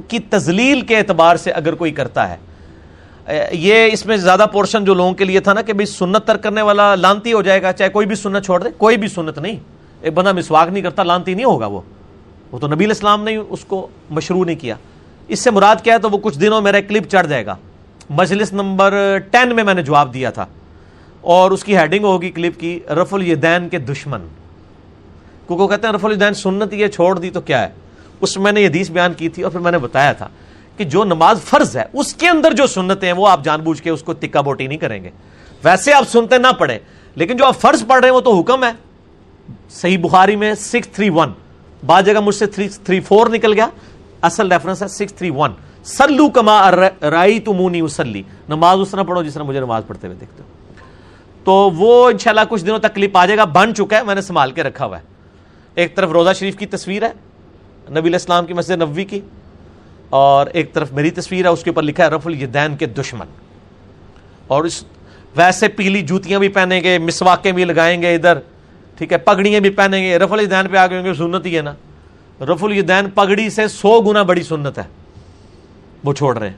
[0.08, 2.36] کی تزلیل کے اعتبار سے اگر کوئی کرتا ہے
[3.52, 6.62] یہ اس میں زیادہ پورشن جو لوگوں کے لیے تھا نا کہ سنت ترک کرنے
[6.62, 9.56] والا لانتی ہو جائے گا، چاہے کوئی بھی سنت چھوڑ دے، کوئی بھی سنت نہیں۔
[10.02, 11.82] ایک بندہ مسواک نہیں کرتا، لانتی نہیں ہوگا وہ۔
[12.52, 14.76] وہ تو نبی اسلام نے اس کو مشروع نہیں کیا۔
[15.28, 17.56] اس سے مراد کیا ہے؟ تو وہ کچھ دنوں میرا کلپ چڑھ جائے گا۔
[18.10, 20.46] مجلس نمبر ٹین میں میں نے جواب دیا تھا۔
[21.22, 24.22] اور اس کی ہیڈنگ ہوگی کلپ کی رف الدین کے دشمن۔
[25.48, 27.83] کو کہتے ہیں رف الدین سنت یہ چھوڑ دی تو کیا ہے؟
[28.24, 30.28] اس میں نے یہ حدیث بیان کی تھی اور پھر میں نے بتایا تھا
[30.78, 33.82] کہ جو نماز فرض ہے، اس کے اندر جو سنتیں ہیں، وہ آپ جان بوجھ
[33.84, 35.10] کے اس کو تکا بوٹی نہیں کریں گے۔
[35.64, 36.80] ویسے آپ سنتے نہ پڑھیں،
[37.16, 38.72] لیکن جو آپ فرض پڑھ رہے ہیں، وہ تو حکم ہے۔
[39.70, 41.32] صحیح بخاری میں سکس تھری ون
[41.86, 43.68] بعض جگہ مجھ سے تھری تھری فور نکل گیا۔
[44.22, 45.52] اصل ریفرنس ہے سکس تھری ون
[45.84, 46.72] سلو کما
[47.02, 50.48] رائی تمونی اسلی نماز اس طرح پڑھو جس طرح مجھے نماز پڑھتے ہوئے دیکھتے ہو۔
[51.44, 54.22] تو وہ انشاءاللہ کچھ دنوں تک کلپ آ جائے گا، بن چکا ہے، میں نے
[54.22, 55.04] سنبھال کے رکھا ہوا ہے۔
[55.76, 57.12] ایک طرف روزہ شریف کی تصویر ہے
[57.90, 59.20] نبی الاسلام کی مسجد نبوی کی
[60.10, 63.26] اور ایک طرف میری تصویر ہے، اس کے اوپر لکھا ہے رف الدین کے دشمن۔
[64.48, 64.84] اور اس
[65.36, 68.38] ویسے پیلی جوتیاں بھی پہنیں گے، مسواکیں بھی لگائیں گے ادھر،
[68.98, 71.62] ٹھیک ہے، پگڑیاں بھی پہنیں گے۔ رف الدین پہ آ گئے گے سنت ہی ہے
[71.62, 71.74] نا۔
[72.42, 74.84] رف الدین پگڑی سے سو گنا بڑی سنت ہے،
[76.04, 76.58] وہ چھوڑ رہے ہیں۔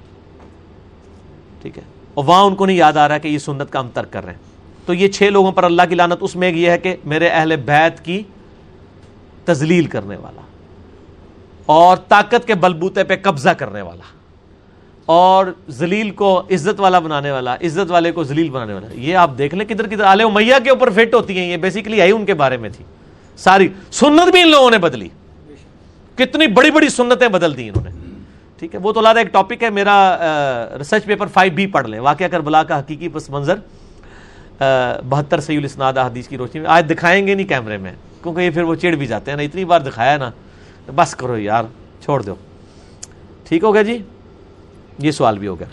[1.62, 3.88] ٹھیک ہے۔ اور وہاں ان کو نہیں یاد آ رہا کہ یہ سنت کا ہم
[3.94, 4.40] ترک کر رہے ہیں۔
[4.86, 7.56] تو یہ چھ لوگوں پر اللہ کی لانت اس میں یہ ہے کہ میرے اہل
[7.56, 8.24] بیت کی
[9.46, 10.42] تزلیل کرنے والا۔
[11.66, 14.04] اور طاقت کے بلبوتے پہ قبضہ کرنے والا
[15.06, 19.32] اور زلیل کو عزت والا بنانے والا، عزت والے کو زلیل بنانے والا۔ یہ آپ
[19.38, 22.26] دیکھ لیں کدھر کدھر آلے میاں کے اوپر فٹ ہوتی ہیں، یہ بیسیکلی آئی ان
[22.26, 22.84] کے بارے میں تھی۔
[23.38, 25.08] ساری سنت بھی ان لوگوں نے بدلی۔
[26.16, 27.90] کتنی بڑی بڑی سنتیں بدل دی انہوں نے۔
[28.60, 32.00] ٹھیک ہے، وہ تو لادا ایک ٹاپک ہے، میرا ریسرچ پیپر فائیو بی پڑھ لیں۔
[32.00, 33.56] واقعہ کر بلا کا حقیقی پس منظر
[35.10, 37.92] بہتر سید الاسناد حدیث کی روشنی میں۔ آج دکھائیں گے نہیں کیمرے میں،
[38.24, 40.30] کیونکہ یہ پھر وہ چڑ بھی جاتے ہیں نا، اتنی بار دکھایا نا۔
[40.96, 41.64] بس کرو یار،
[42.04, 42.36] چھوڑ دو۔
[43.44, 44.04] ٹھیک ہو گیا جی؟
[45.00, 45.68] یہ سوال بھی ہو گیا۔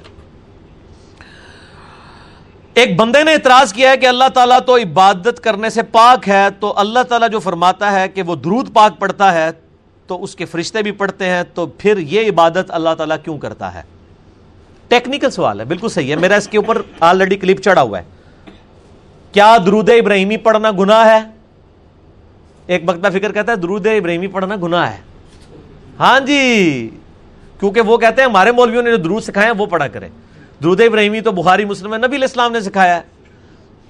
[2.75, 6.47] ایک بندے نے اعتراض کیا ہے کہ اللہ تعالیٰ تو عبادت کرنے سے پاک ہے،
[6.61, 9.51] تو اللہ تعالیٰ جو فرماتا ہے کہ وہ درود پاک پڑھتا ہے،
[10.07, 13.75] تو اس کے فرشتے بھی پڑھتے ہیں، تو پھر یہ عبادت اللہ تعالیٰ کیوں کرتا
[13.75, 13.83] ہے؟
[14.89, 18.05] ٹیکنیکل سوال ہے، بالکل صحیح ہے۔ میرا اس کے اوپر آلریڈی کلپ چڑھا ہوا ہے۔
[19.33, 21.42] کیا درود ابراہیمی پڑھنا گناہ ہے؟
[22.67, 24.97] ایک بکتا فکر کہتا ہے درود ابراہیمی پڑھنا گناہ ہے۔
[25.99, 26.91] ہاں جی
[27.61, 30.09] کیونکہ وہ کہتے ہیں ہمارے مولویوں نے جو درود سکھائے ہیں وہ پڑھا کرے
[30.63, 33.01] درود ابراہیمی تو بخاری، مسلم نبی علیہ السلام نے سکھایا ہے۔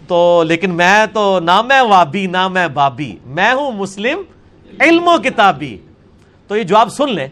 [0.09, 4.23] تو لیکن میں تو، نہ میں وابی، نہ میں بابی۔ میں ہوں مسلم،
[4.81, 5.79] علم و کتابی۔
[6.47, 7.29] تو یہ جواب سن لیں۔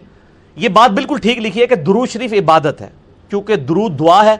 [0.56, 2.88] یہ بات بالکل ٹھیک لکھی ہے کہ درود شریف عبادت ہے۔
[3.28, 4.36] کیونکہ درود دعا ہے۔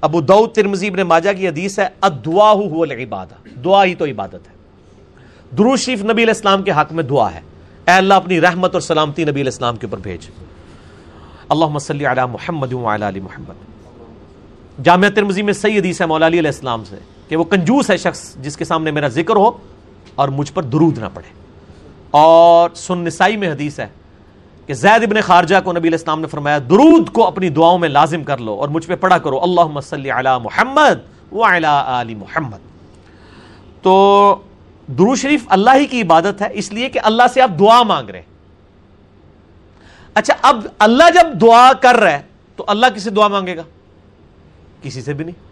[0.00, 4.34] ابو دو ترمزی ابن ماجہ کی حدیث ہے ادعا ہو العبادہ۔ دعا ہی تو عبادت
[4.34, 4.57] ہے۔
[5.50, 7.40] درود شریف نبی علیہ السلام کے حق میں دعا ہے۔
[7.86, 10.30] اے اللہ اپنی رحمت اور سلامتی نبی علیہ السلام کے اوپر بھیج۔
[11.48, 12.72] اللہ صلی علی محمد
[13.02, 13.54] علی محمد۔
[14.84, 16.96] جامعہ ترمزی میں صحیح حدیث ہے مولا علی علیہ السلام سے
[17.28, 19.50] کہ وہ کنجوس ہے شخص جس کے سامنے میرا ذکر ہو
[20.14, 21.32] اور مجھ پر درود نہ پڑے۔
[22.10, 23.88] اور سن نسائی میں حدیث ہے
[24.66, 27.88] کہ زید ابن خارجہ کو نبی علیہ السلام نے فرمایا، درود کو اپنی دعاؤں میں
[27.88, 31.34] لازم کر لو اور مجھ پہ پڑھا کرو۔ اللہ صلی علی محمد
[31.64, 32.58] آل محمد۔
[33.82, 34.36] تو
[34.88, 38.10] درو شریف اللہ ہی کی عبادت ہے، اس لیے کہ اللہ سے آپ دعا مانگ
[38.10, 38.26] رہے ہیں۔
[40.14, 42.22] اچھا اب اللہ جب دعا کر رہا ہے،
[42.56, 43.62] تو اللہ کسی دعا مانگے گا؟
[44.82, 45.48] کسی سے بھی نہیں۔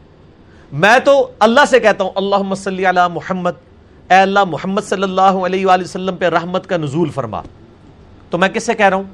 [0.72, 3.50] میں تو اللہ سے کہتا ہوں اللہ صلی علی محمد،
[4.10, 7.42] اے اللہ محمد صلی اللہ علیہ وآلہ وسلم پہ رحمت کا نزول فرما۔
[8.30, 9.04] تو میں کس سے کہہ رہا ہوں؟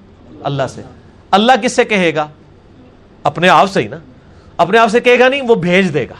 [0.42, 0.82] اللہ سے۔
[1.30, 2.26] اللہ کس سے کہے گا؟
[3.22, 3.98] اپنے آپ سے ہی نا۔
[4.56, 6.14] اپنے آپ سے کہے گا نہیں، وہ بھیج دے گا۔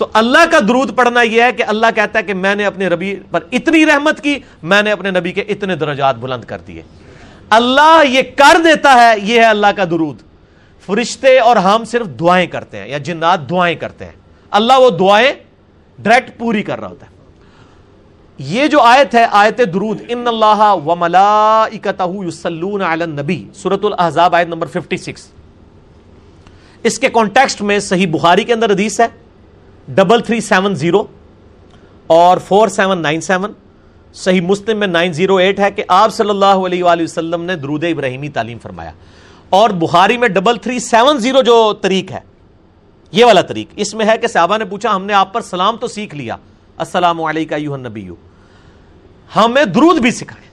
[0.00, 2.88] تو اللہ کا درود پڑھنا یہ ہے کہ اللہ کہتا ہے کہ میں نے اپنے
[2.88, 6.82] ربی پر اتنی رحمت کی، میں نے اپنے نبی کے اتنے درجات بلند کر دیے۔
[7.50, 10.16] اللہ یہ کر دیتا ہے، یہ ہے اللہ کا درود۔
[10.86, 14.12] فرشتے اور ہم صرف دعائیں کرتے ہیں، یا جنات دعائیں کرتے ہیں۔
[14.50, 15.32] اللہ وہ دعائیں
[15.98, 17.10] ڈائریکٹ پوری کر رہا ہوتا ہے۔
[18.38, 20.74] یہ جو آیت ہے، آیت درود، ان اللہ
[21.98, 25.30] و یسلون علی النبی سورۃ الاحزاب، آیت نمبر 56
[26.82, 29.06] اس کے کانٹیکسٹ میں صحیح بخاری کے اندر حدیث ہے۔
[29.94, 31.02] ڈبل تھری سیون زیرو
[32.06, 33.52] اور فور سیون نائن سیون
[34.14, 37.56] صحیح مسلم میں نائن زیرو ایٹ ہے کہ آپ صلی اللہ علیہ وآلہ وسلم نے
[37.56, 38.90] درود ابراہیمی تعلیم فرمایا
[39.50, 42.20] اور بخاری میں ڈبل تھری سیون زیرو جو طریق ہے،
[43.12, 45.76] یہ والا طریق، اس میں ہے کہ صحابہ نے پوچھا، ہم نے آپ پر سلام
[45.76, 46.36] تو سیکھ لیا،
[46.78, 48.08] السلام علیکم نبی
[49.36, 50.48] ہمیں درود بھی سکھائے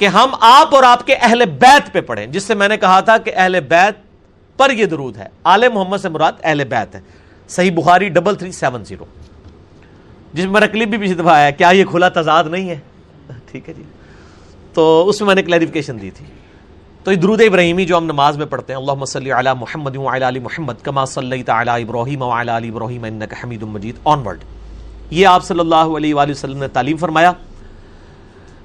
[0.00, 3.00] کہ ہم آپ اور آپ کے اہل بیت پہ پڑھیں، جس سے میں نے کہا
[3.00, 4.04] تھا کہ اہل بیت
[4.58, 7.00] پر یہ درود ہے، آل محمد سے مراد اہل بیت ہے۔
[7.48, 9.04] صحیح بخاری ڈبل تھری سیون زیرو
[10.32, 12.78] جس میں میرا کلپ بھی پچھلی دفعہ آیا کیا یہ کھلا تضاد نہیں ہے؟
[13.50, 13.82] ٹھیک ہے جی۔
[14.74, 16.24] تو اس میں میں نے کلیریفکیشن دی تھی۔
[17.04, 20.38] تو یہ درود ابراہیمی جو ہم نماز میں پڑھتے ہیں اللہ صلی علی محمد علی
[20.38, 24.44] محمد، کما صلی تعالی ابراہیم علی ابراہیم انک حمید مجید آن ورڈ
[25.10, 27.32] یہ آپ صلی اللہ علیہ وآلہ وسلم نے تعلیم فرمایا۔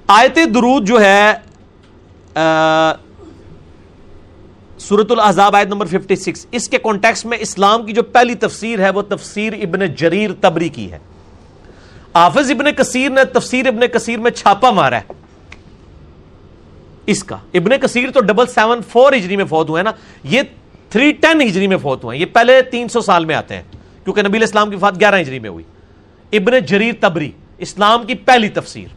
[0.07, 1.33] آیت درود جو ہے
[4.81, 8.89] سورت الحضاب آیت نمبر 56 اس کے کانٹیکس میں اسلام کی جو پہلی تفسیر ہے
[8.89, 10.99] وہ تفسیر ابن جریر تبری کی ہے۔
[12.15, 15.13] حافظ ابن کثیر نے تفسیر ابن کثیر میں چھاپا مارا ہے۔
[17.05, 19.91] اس کا۔ ابن کثیر تو ڈبل سیون فور ہجری میں فوت ہوئے نا۔
[20.23, 20.41] یہ
[20.89, 23.63] تھری ٹین ہجری میں فوت ہوئے ہیں۔ یہ پہلے تین سو سال میں آتے ہیں۔
[24.03, 25.65] کیونکہ نبی اسلام کی فات گیارہ ہجری میں ہوئی۔
[26.33, 28.87] ابن جریر تبری، اسلام کی پہلی تفسیر۔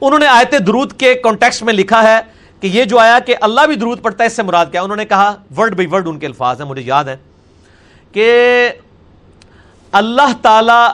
[0.00, 3.60] انہوں نے آیت درود کے کانٹیکس میں لکھا ہے کہ یہ جو آیا کہ اللہ
[3.60, 6.18] بھی درود پڑتا ہے، اس سے مراد کیا؟ انہوں نے کہا، ورڈ بائی ورڈ ان
[6.18, 7.16] کے الفاظ ہیں، مجھے یاد ہے
[8.12, 8.70] کہ
[9.92, 10.88] اللہ تعالی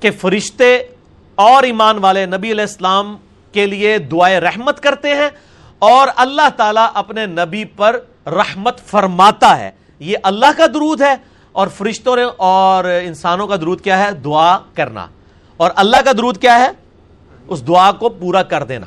[0.00, 0.78] کے فرشتے
[1.34, 3.16] اور ایمان والے نبی علیہ السلام
[3.52, 5.28] کے لیے دعائیں رحمت کرتے ہیں
[5.78, 11.14] اور اللہ تعالیٰ اپنے نبی پر رحمت فرماتا ہے۔ یہ اللہ کا درود ہے
[11.52, 15.06] اور فرشتوں نے اور انسانوں کا درود کیا ہے؟ دعا کرنا۔
[15.56, 16.70] اور اللہ کا درود کیا ہے؟
[17.48, 18.86] اس دعا کو پورا کر دینا۔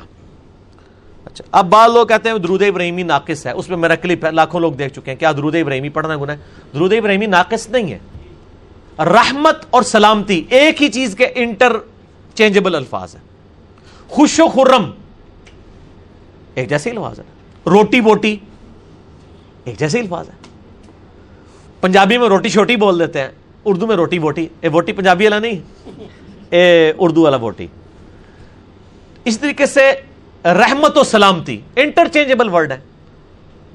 [1.36, 4.30] اچھا، اب بعض لوگ کہتے ہیں درود ابراہیمی ناقص ہے۔ اس میں میرا کلپ ہے،
[4.30, 6.40] لاکھوں لوگ دیکھ چکے ہیں۔ کیا درود ابراہیمی پڑھنا گناہ ہے؟
[6.74, 7.98] درود ابراہیمی ناقص نہیں ہے۔
[8.98, 11.76] رحمت اور سلامتی ایک ہی چیز کے انٹر
[12.34, 13.20] چینجبل الفاظ ہے
[14.08, 14.90] خوش و خرم
[16.54, 17.24] ایک جیسے الفاظ ہے
[17.66, 18.36] روٹی بوٹی
[19.64, 20.34] ایک جیسے الفاظ ہے
[21.80, 23.28] پنجابی میں روٹی چھوٹی بول دیتے ہیں۔
[23.64, 25.60] اردو میں روٹی بوٹی، اے بوٹی پنجابی والا نہیں۔
[26.50, 27.66] اے اردو والا بوٹی۔
[29.24, 29.92] اس طریقے سے
[30.46, 32.78] رحمت و سلامتی انٹرچینجبل ورڈ ہے۔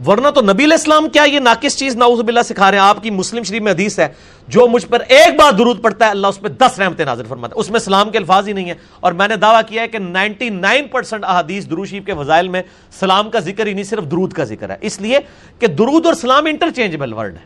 [0.08, 3.02] ورنہ تو نبی علیہ السلام کیا یہ ناقص چیز ناؤز باللہ سکھا رہے ہیں؟ آپ
[3.04, 4.08] کی مسلم شریف میں حدیث ہے،
[4.48, 7.56] جو مجھ پر ایک بار درود پڑتا ہے، اللہ اس پہ دس رحمتیں نازل فرماتا
[7.56, 9.88] ہے۔ اس میں سلام کے الفاظ ہی نہیں ہے اور میں نے دعویٰ کیا ہے
[9.88, 12.62] کہ نائنٹی نائن پرسنٹ احادیث درود شریف کے وزائل میں
[13.00, 15.20] سلام کا ذکر ہی نہیں، صرف درود کا ذکر ہے۔ اس لیے
[15.60, 17.46] کہ درود اور سلام انٹرچینجبل ورڈ ہے۔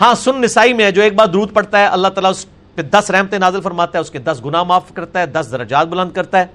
[0.00, 2.82] ہاں سن نسائی میں ہے، جو ایک بار درود پڑتا ہے، اللہ تعالیٰ اس پہ
[2.82, 6.12] دس رحمتیں نازل فرماتا ہے، اس کے دس گناہ معاف کرتا ہے، دس درجات بلند
[6.12, 6.46] کرتا ہے۔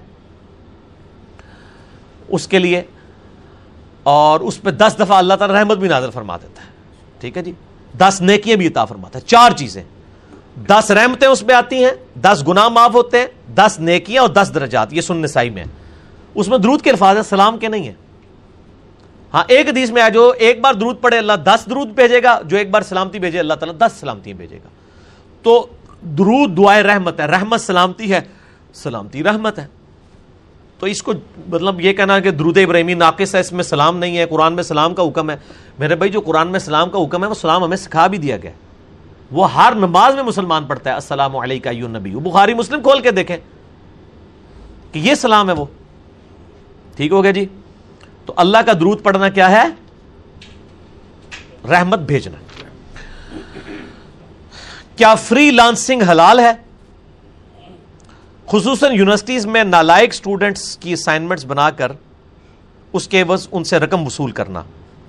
[2.28, 2.82] اس کے لیے
[4.02, 6.68] اور اس پہ دس دفعہ اللہ تعالیٰ رحمت بھی نازل فرما دیتا ہے۔
[7.20, 7.52] ٹھیک ہے جی؟
[7.98, 9.82] دس نیکیاں بھی عطا فرماتا ہے۔ چار چیزیں۔
[10.68, 11.90] دس رحمتیں اس پہ آتی ہیں،
[12.20, 15.64] دس گناہ معاف ہوتے ہیں، دس نیکیاں اور دس درجات۔ یہ سن نسائی میں
[16.34, 17.94] اس میں درود کے الفاظ سلام کے نہیں ہیں۔
[19.34, 22.40] ہاں ایک حدیث میں آ جو ایک بار درود پڑے اللہ دس درود بھیجے گا،
[22.44, 24.68] جو ایک بار سلامتی بھیجے اللہ تعالیٰ دس سلامتی بھیجے گا۔
[25.42, 25.66] تو
[26.02, 28.20] درود دعائے رحمت ہے۔ رحمت سلامتی ہے،
[28.74, 29.66] سلامتی رحمت ہے۔
[30.78, 31.12] تو اس کو
[31.48, 34.62] مطلب یہ کہنا کہ درود ابراہیمی ناقص ہے، اس میں سلام نہیں ہے، قرآن میں
[34.62, 35.36] سلام کا حکم ہے۔
[35.78, 38.36] میرے بھائی، جو قرآن میں سلام کا حکم ہے، وہ سلام ہمیں سکھا بھی دیا
[38.36, 38.50] گیا۔
[39.30, 43.36] وہ ہر نماز میں مسلمان پڑھتا ہے۔ السلام علیکم نبی بخاری مسلم کھول کے دیکھیں
[44.92, 45.64] کہ یہ سلام ہے وہ۔
[46.96, 47.46] ٹھیک ہو گیا جی؟
[48.26, 49.64] تو اللہ کا درود پڑھنا کیا ہے؟
[51.70, 52.66] رحمت بھیجنا۔
[54.96, 56.52] کیا فری لانسنگ حلال ہے؟
[58.50, 61.92] خصوصاً یونیورسٹیز میں نالائک اسٹوڈنٹس کی اسائنمنٹس بنا کر
[62.92, 64.62] اس کے عوض ان سے رقم وصول کرنا۔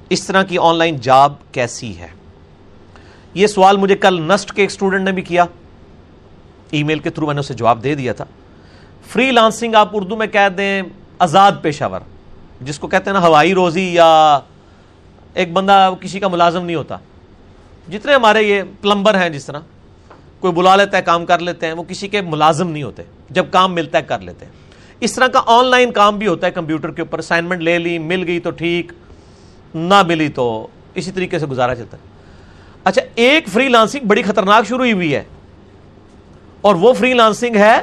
[0.09, 2.07] اس طرح کی آن لائن جاب کیسی ہے؟
[3.33, 5.45] یہ سوال مجھے کل نسٹ کے ایک اسٹوڈنٹ نے بھی کیا۔
[6.71, 8.25] ای میل کے تھرو میں نے اسے جواب دے دیا تھا۔
[9.07, 10.81] فری لانسنگ آپ اردو میں کہہ دیں
[11.19, 11.99] آزاد پیشہ ور،
[12.61, 14.39] جس کو کہتے ہیں نا ہوائی روزی یا
[15.33, 16.97] ایک بندہ کسی کا ملازم نہیں ہوتا۔
[17.89, 19.59] جتنے ہمارے یہ پلمبر ہیں جس طرح
[20.39, 23.45] کوئی بلا لیتا ہے، کام کر لیتے ہیں، وہ کسی کے ملازم نہیں ہوتے، جب
[23.51, 24.51] کام ملتا ہے کر لیتے ہیں۔
[24.99, 27.99] اس طرح کا آن لائن کام بھی ہوتا ہے کمپیوٹر کے اوپر اسائنمنٹ لے لی،
[27.99, 28.91] مل گئی تو ٹھیک،
[29.75, 32.01] نہ ملی تو اسی طریقے سے گزارا چلتا ہے۔
[32.83, 35.23] اچھا ایک فری لانسنگ بڑی خطرناک شروع ہوئی ہوئی ہے۔
[36.61, 37.79] اور وہ فری لانسنگ ہے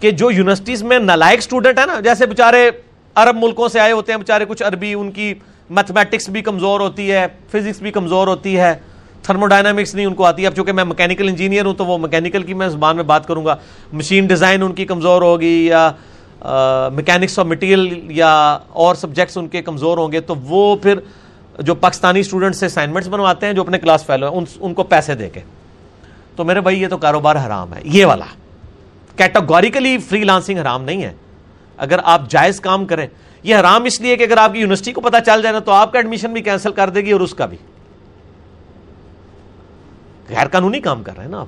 [0.00, 2.70] کہ جو یونیورسٹیز میں نالائک اسٹوڈنٹ ہے نا، جیسے بےچارے
[3.14, 5.34] عرب ملکوں سے آئے ہوتے ہیں بےچارے کچھ عربی، ان کی
[5.70, 8.74] میتھمیٹکس بھی کمزور ہوتی ہے فزکس بھی کمزور ہوتی ہے۔
[9.24, 11.98] تھرمو ڈائنامکس نہیں ان کو آتی ہے۔ اب چونکہ میں مکینیکل انجینئر ہوں تو وہ
[11.98, 13.56] مکینیکل کی میں زبان میں بات کروں گا۔
[13.92, 15.90] مشین ڈیزائن ان کی کمزور ہوگی یا
[16.92, 20.98] مکینکس آف مٹیریل یا اور سبجیکٹس ان کے کمزور ہوں گے تو وہ پھر
[21.58, 25.14] جو پاکستانی اسٹوڈنٹ سے اسائنمنٹس بنواتے ہیں جو اپنے کلاس فیلو ہیں، ان کو پیسے
[25.14, 25.40] دے کے۔
[26.36, 28.24] تو میرے بھائی، یہ تو کاروبار حرام ہے۔ یہ والا۔
[29.16, 31.12] کیٹاگوریکلی فری لانسنگ حرام نہیں ہے۔
[31.76, 33.06] اگر آپ جائز کام کریں،
[33.42, 35.72] یہ حرام اس لیے کہ اگر آپ کی یونیورسٹی کو پتا چل جائے نا تو
[35.72, 37.56] آپ کا ایڈمیشن بھی کینسل کر دے گی اور اس کا بھی۔
[40.34, 41.46] غیر قانونی کام کر رہے ہیں نا آپ۔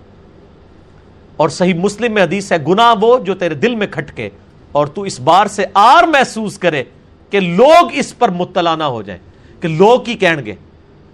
[1.37, 4.29] اور صحیح مسلم میں حدیث ہے گنا وہ جو تیرے دل میں کھٹکے،
[4.73, 6.85] اور تو اس بار سے آر محسوس کرے
[7.31, 9.21] کہ لوگ اس پر مطلع نہ ہو جائیں،
[9.61, 10.55] کہ لوگ کی کہیں گے۔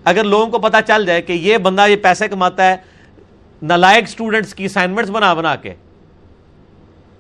[0.05, 2.77] اگر لوگوں کو پتا چل جائے کہ یہ بندہ یہ پیسے کماتا ہے
[3.62, 5.74] نالائک اسٹوڈنٹس کی اسائنمنٹس بنا بنا کے۔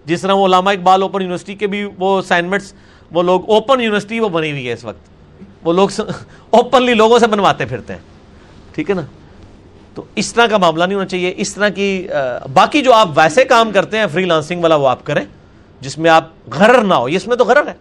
[0.04, 2.72] جس طرح وہ علامہ اقبال اوپن یونیورسٹی کے بھی وہ اسائنمنٹس
[3.10, 5.10] وہ لوگ اوپن یونیورسٹی وہ بنی ہوئی ہے اس وقت۔
[5.62, 5.88] وہ لوگ
[6.50, 8.00] اوپنلی لوگوں سے بنواتے پھرتے ہیں۔
[8.74, 9.02] ٹھیک ہے نا؟
[9.94, 12.06] تو اس طرح کا معاملہ نہیں ہونا چاہیے۔ اس طرح کی
[12.52, 15.24] باقی جو آپ ویسے کام کرتے ہیں فری لانسنگ والا وہ آپ کریں،
[15.80, 17.74] جس میں آپ غرر نہ ہو۔ اس میں تو غرر ہے۔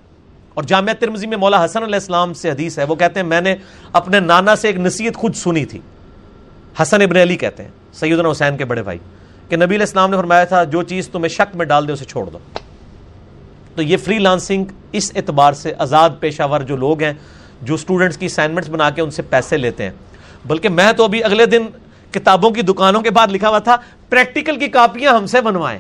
[0.54, 3.42] اور جامعہ ترمزی میں مولا حسن علیہ السلام سے حدیث ہے، وہ کہتے ہیں، میں
[3.42, 3.56] نے
[3.94, 5.80] اپنے نانا سے ایک نصیحت خود سنی تھی۔
[6.82, 8.98] حسن ابن علی کہتے ہیں سید حسین کے بڑے بھائی،
[9.50, 12.06] کہ نبی علیہ السلام نے فرمایا تھا، جو چیز تمہیں شک میں ڈال دے، اسے
[12.06, 12.38] چھوڑ دو۔
[13.76, 17.14] تو یہ فری لانسنگ اس اعتبار سے آزاد پیشہ ور جو لوگ ہیں،
[17.62, 19.92] جو اسٹوڈنٹس کی اسائنمنٹس بنا کے ان سے پیسے لیتے ہیں۔
[20.46, 21.66] بلکہ میں تو ابھی اگلے دن
[22.14, 23.78] کتابوں کی دکانوں کے بعد لکھا ہوا تھا
[24.10, 25.80] پریکٹیکل کی کاپیاں ہم سے بنوائیں۔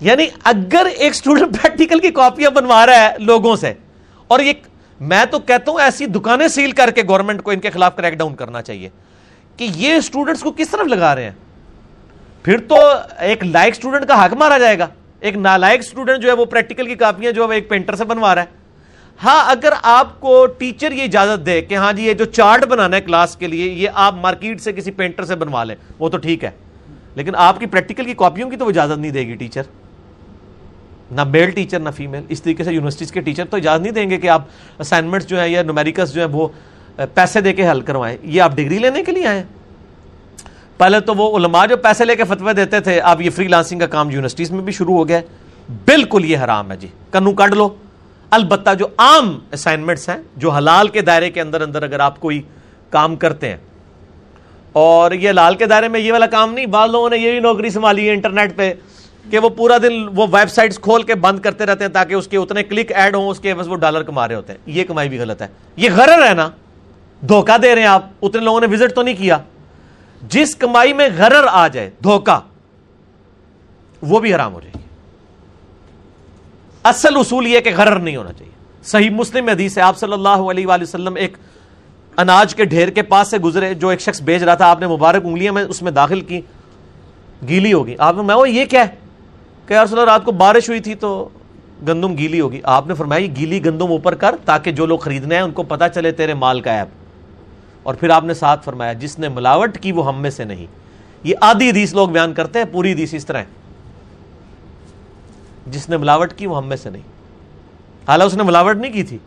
[0.00, 3.72] یعنی اگر ایک اسٹوڈنٹ پریکٹیکل کی کاپیاں بنوا رہا ہے لوگوں سے،
[4.28, 4.52] اور یہ
[5.00, 8.14] میں تو کہتا ہوں ایسی دکانیں سیل کر کے گورنمنٹ کو ان کے خلاف کریک
[8.14, 8.88] ڈاؤن کرنا چاہیے
[9.58, 11.30] کہ یہ اسٹوڈنٹس کو کس طرف لگا رہے ہیں۔
[12.44, 12.76] پھر تو
[13.18, 14.86] ایک لائک اسٹوڈنٹ کا حق مارا جائے گا۔
[15.20, 18.04] ایک نالائک اسٹوڈنٹ جو ہے وہ پریکٹیکل کی کاپیاں جو ہے وہ ایک پینٹر سے
[18.04, 18.58] بنوا رہا ہے۔
[19.24, 22.96] ہاں اگر آپ کو ٹیچر یہ اجازت دے کہ ہاں جی یہ جو چارٹ بنانا
[22.96, 26.16] ہے کلاس کے لیے، یہ آپ مارکیٹ سے کسی پینٹر سے بنوا لیں، وہ تو
[26.16, 26.50] ٹھیک ہے۔
[27.14, 29.62] لیکن آپ کی پریکٹیکل کی کاپیوں کی تو وہ اجازت نہیں دے گی ٹیچر۔
[31.10, 34.10] نہ میل ٹیچر، نہ فیمیل۔ اس طریقے سے یونیورسٹیز کے ٹیچر تو اجازت نہیں دیں
[34.10, 34.42] گے کہ آپ
[34.78, 36.48] اسائنمنٹس جو ہیں یا نومیریکس جو ہیں وہ
[37.14, 39.44] پیسے دے کے حل کروائیں۔ یہ آپ ڈگری لینے کے لیے آئے
[40.78, 43.78] پہلے تو وہ علماء جو پیسے لے کے فتوے دیتے تھے، اب یہ فری لانسنگ
[43.78, 45.20] کا کام یونیورسٹیز میں بھی شروع ہو گیا
[45.84, 47.68] بالکل یہ حرام ہے جی۔ کنو کاٹ لو۔
[48.30, 52.42] البتہ جو عام اسائنمنٹس ہیں، جو حلال کے دائرے کے اندر اندر اگر آپ کوئی
[52.90, 53.56] کام کرتے ہیں۔
[54.72, 57.40] اور یہ لال کے دائرے میں یہ والا کام نہیں، بعض لوگوں نے یہ بھی
[57.40, 58.74] نوکری سنبھالی ہے انٹرنیٹ پہ
[59.30, 62.28] کہ وہ پورا دن وہ ویب سائٹس کھول کے بند کرتے رہتے ہیں تاکہ اس
[62.28, 64.84] کے اتنے کلک ایڈ ہوں، اس کے بس وہ ڈالر کما رہے ہوتے ہیں۔ یہ
[64.84, 66.50] کمائی بھی غلط ہے۔ یہ غرر ہے نا،
[67.28, 69.38] دھوکہ دے رہے ہیں آپ۔ اتنے لوگوں نے وزٹ تو نہیں کیا۔
[70.28, 72.40] جس کمائی میں غرر آ جائے، دھوکہ،
[74.02, 74.89] وہ بھی حرام ہو جائے گی۔
[76.84, 78.52] اصل اصول یہ کہ غرر نہیں ہونا چاہیے۔
[78.84, 81.36] صحیح مسلم حدیث ہے، آپ صلی اللہ علیہ وآلہ وسلم ایک
[82.16, 84.86] اناج کے ڈھیر کے پاس سے گزرے، جو ایک شخص بیچ رہا تھا، آپ نے
[84.86, 86.40] مبارک انگلیاں میں اس میں داخل کی،
[87.48, 88.94] گیلی ہوگی۔ آپ نے میں وہ یہ کیا ہے
[89.66, 91.28] کہ یار صلی رات کو بارش ہوئی تھی تو
[91.88, 95.42] گندم گیلی ہوگی۔ آپ نے فرمایا گیلی گندم اوپر کر تاکہ جو لوگ خریدنے ہیں
[95.42, 96.88] ان کو پتا چلے تیرے مال کا ایپ
[97.82, 100.66] اور پھر آپ نے ساتھ فرمایا، جس نے ملاوٹ کی وہ ہم میں سے نہیں۔
[101.24, 103.59] یہ آدھی حدیث لوگ بیان کرتے ہیں، پوری حدیث اس طرح ہے۔
[105.66, 107.02] جس نے ملاوٹ کی وہ ہم میں سے نہیں۔
[108.08, 109.18] حالانکہ اس نے ملاوٹ نہیں کی تھی۔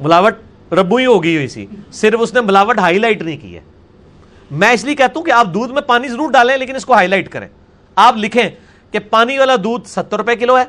[0.00, 0.34] ملاوٹ
[0.72, 3.60] ربو ہی ہوگی ہوئی سی۔ صرف اس نے ملاوٹ ہائی لائٹ نہیں کی ہے۔
[4.50, 6.92] میں اس لیے کہتا ہوں کہ آپ دودھ میں پانی ضرور ڈالیں، لیکن اس کو
[6.92, 7.48] ہائی لائٹ کریں۔
[7.94, 8.50] آپ لکھیں
[8.90, 10.64] کہ پانی والا دودھ ستر روپے کلو ہے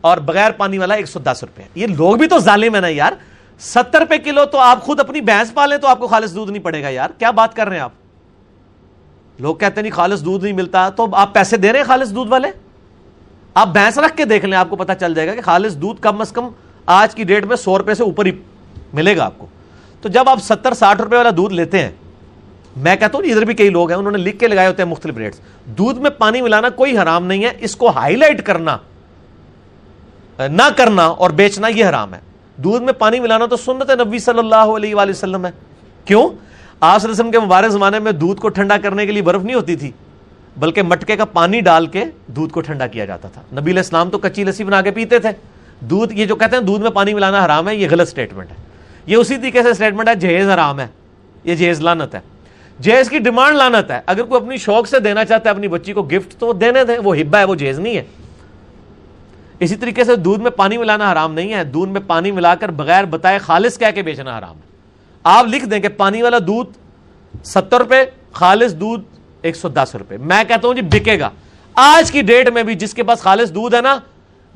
[0.00, 2.88] اور بغیر پانی والا ایک سو دس روپے۔ یہ لوگ بھی تو ظالم ہے نا
[2.88, 3.12] یار۔
[3.58, 6.62] ستر روپے کلو تو آپ خود اپنی بھینس پالیں تو آپ کو خالص دودھ نہیں
[6.62, 7.92] پڑے گا یار۔ کیا بات کر رہے ہیں آپ؟
[9.38, 12.14] لوگ کہتے ہیں نہیں خالص دودھ نہیں ملتا، تو آپ پیسے دے رہے ہیں خالص
[12.14, 12.48] دودھ والے؟
[13.56, 16.00] آپ بھینس رکھ کے دیکھ لیں، آپ کو پتا چل جائے گا کہ خالص دودھ
[16.02, 16.48] کم از کم
[16.86, 18.30] آج کی ڈیٹ میں سو روپے سے اوپر ہی
[18.94, 19.46] ملے گا آپ کو۔
[20.00, 21.90] تو جب آپ ستر ساٹھ روپے والا دودھ لیتے ہیں،
[22.76, 24.82] میں کہتا ہوں جی، ادھر بھی کئی لوگ ہیں، انہوں نے لکھ کے لگائے ہوتے
[24.82, 25.40] ہیں مختلف ریٹس۔
[25.78, 28.76] دودھ میں پانی ملانا کوئی حرام نہیں ہے، اس کو ہائی لائٹ کرنا،
[30.38, 32.20] نہ کرنا اور بیچنا یہ حرام ہے۔
[32.56, 35.50] دودھ میں پانی ملانا تو سنت نبی صلی اللہ علیہ وآلہ وسلم ہے۔
[36.04, 36.28] کیوں؟
[36.80, 39.76] آس رسم کے مبارک زمانے میں دودھ کو ٹھنڈا کرنے کے لیے برف نہیں ہوتی
[39.76, 39.90] تھی۔
[40.56, 44.10] بلکہ مٹکے کا پانی ڈال کے دودھ کو ٹھنڈا کیا جاتا تھا۔ نبی علیہ السلام
[44.10, 45.28] تو کچی لسی بنا کے پیتے تھے۔
[45.80, 48.56] دودھ، یہ جو کہتے ہیں دودھ میں پانی ملانا حرام ہے، یہ غلط سٹیٹمنٹ ہے۔
[49.06, 50.86] یہ اسی طریقے سے سٹیٹمنٹ ہے، جہیز حرام ہے۔
[51.44, 52.20] یہ جہیز لانت ہے۔
[52.82, 55.92] جہیز کی ڈیمانڈ لانت ہے۔ اگر کوئی اپنی شوق سے دینا چاہتا ہے، اپنی بچی
[55.92, 58.04] کو گفٹ تو وہ دینے دیں وہ ہبا ہے، وہ جہیز نہیں ہے۔
[59.58, 62.68] اسی طریقے سے دودھ میں پانی ملانا حرام نہیں ہے۔ دودھ میں پانی ملا کر
[62.68, 64.66] بغیر بتائے خالص کہہ کے بیچنا حرام ہے۔
[65.24, 66.70] آپ لکھ دیں کہ پانی والا دودھ
[67.44, 69.15] ستر روپے، خالص دودھ
[69.46, 71.30] ایک سو دس روپے۔ میں کہتا ہوں جی بکے گا۔
[71.74, 73.98] آج کی ڈیٹ میں بھی جس کے پاس خالص دودھ ہے نا،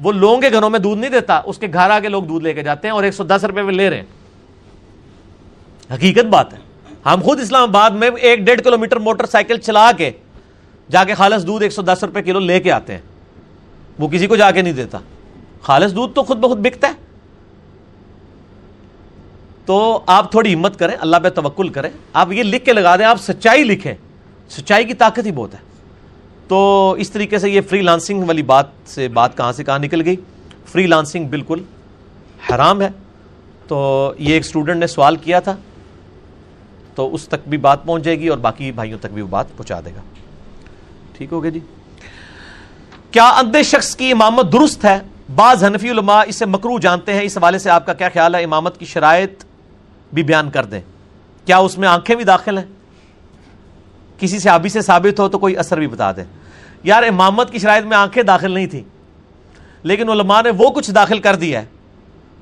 [0.03, 2.45] وہ لوگوں کے گھروں میں دودھ نہیں دیتا۔ اس کے گھر آ کے لوگ دودھ
[2.45, 4.05] لے کے جاتے ہیں اور ایک سو دس روپے میں لے رہے ہیں۔
[5.95, 6.59] حقیقت بات ہے۔
[7.07, 10.11] ہم خود اسلام آباد میں ایک ڈیڑھ کلو میٹر موٹر سائیکل چلا کے
[10.91, 13.01] جا کے خالص دودھ ایک سو دس روپے کلو لے کے آتے ہیں۔
[13.99, 14.99] وہ کسی کو جا کے نہیں دیتا۔
[15.63, 16.93] خالص دودھ تو خود بخود بکتا ہے۔
[19.67, 23.05] تو آپ تھوڑی ہمت کریں، اللہ پہ توکل کریں۔ آپ یہ لکھ کے لگا دیں،
[23.05, 23.95] آپ سچائی لکھیں۔
[24.51, 25.59] سچائی کی طاقت ہی بہت ہے۔
[26.49, 30.05] تو اس طریقے سے یہ فری لانسنگ والی بات سے بات کہاں سے کہاں نکل
[30.05, 30.17] گئی؟
[30.67, 31.63] فری لانسنگ بالکل
[32.51, 32.89] حرام ہے۔
[33.67, 35.57] تو یہ ایک اسٹوڈنٹ نے سوال کیا تھا۔
[36.95, 39.47] تو اس تک بھی بات پہنچ جائے گی اور باقی بھائیوں تک بھی وہ بات
[39.57, 40.01] پہنچا دے گا۔
[41.17, 41.61] ٹھیک ہو گیا جی؟
[43.11, 44.99] کیا اندھے شخص کی امامت درست ہے؟
[45.35, 48.45] بعض حنفی علماء اسے مکرو جانتے ہیں۔ اس حوالے سے آپ کا کیا خیال ہے؟
[48.45, 49.45] امامت کی شرائط
[50.13, 50.81] بھی بیان کر دیں۔
[51.47, 52.65] کیا اس میں آنکھیں بھی داخل ہیں؟
[54.21, 56.25] کسی صحابی سے ثابت ہو تو کوئی اثر بھی بتا دیں
[56.83, 58.83] یار، امامت کی شرائط میں آنکھیں داخل نہیں تھی
[59.83, 61.67] لیکن علماء نے وہ کچھ داخل کر دیا ہے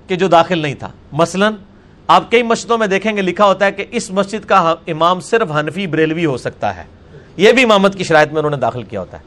[0.06, 1.50] کہ جو داخل نہیں تھا۔ مثلا،
[2.08, 5.52] آپ کئی مسجدوں میں دیکھیں گے، لکھا ہوتا ہے کہ اس مسجد کا امام صرف
[5.52, 6.84] حنفی بریلوی ہو سکتا ہے۔
[7.36, 9.22] یہ بھی امامت کی شرائط میں انہوں نے داخل کیا ہوتا ہے۔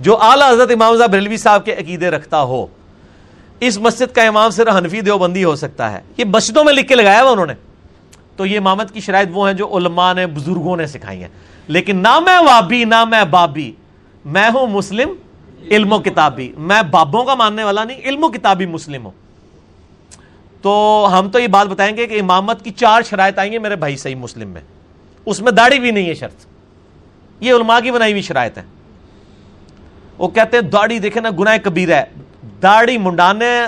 [0.00, 2.66] جو اعلیٰ حضرت امام بریلوی صاحب کے عقیدے رکھتا ہو،
[3.60, 6.94] اس مسجد کا امام صرف حنفی دیوبندی ہو سکتا ہے۔ یہ مسجدوں میں لکھ کے
[6.94, 7.54] لگایا ہوا انہوں نے۔
[8.36, 11.28] تو یہ امامت کی شرائط وہ ہیں جو علماء نے، بزرگوں نے سکھائی ہیں۔
[11.68, 13.72] لیکن نہ میں وابی، نہ میں بابی،
[14.24, 15.08] میں ہوں مسلم،
[15.70, 19.12] علم و کتابی۔ میں بابوں کا ماننے والا نہیں، علم و کتابی مسلم ہوں۔
[20.62, 23.76] تو ہم تو یہ بات بتائیں گے کہ امامت کی چار شرائط آئیں گے میرے
[23.76, 24.60] بھائی صحیح مسلم میں۔
[25.26, 26.46] اس میں داڑھی بھی نہیں ہے شرط۔
[27.40, 28.62] یہ علماء کی بنائی ہوئی شرائط ہے
[30.18, 32.04] وہ کہتے ہیں داڑھی دیکھیں نا، گناہ کبیرہ ہے۔
[32.62, 33.64] داڑھی منڈانے،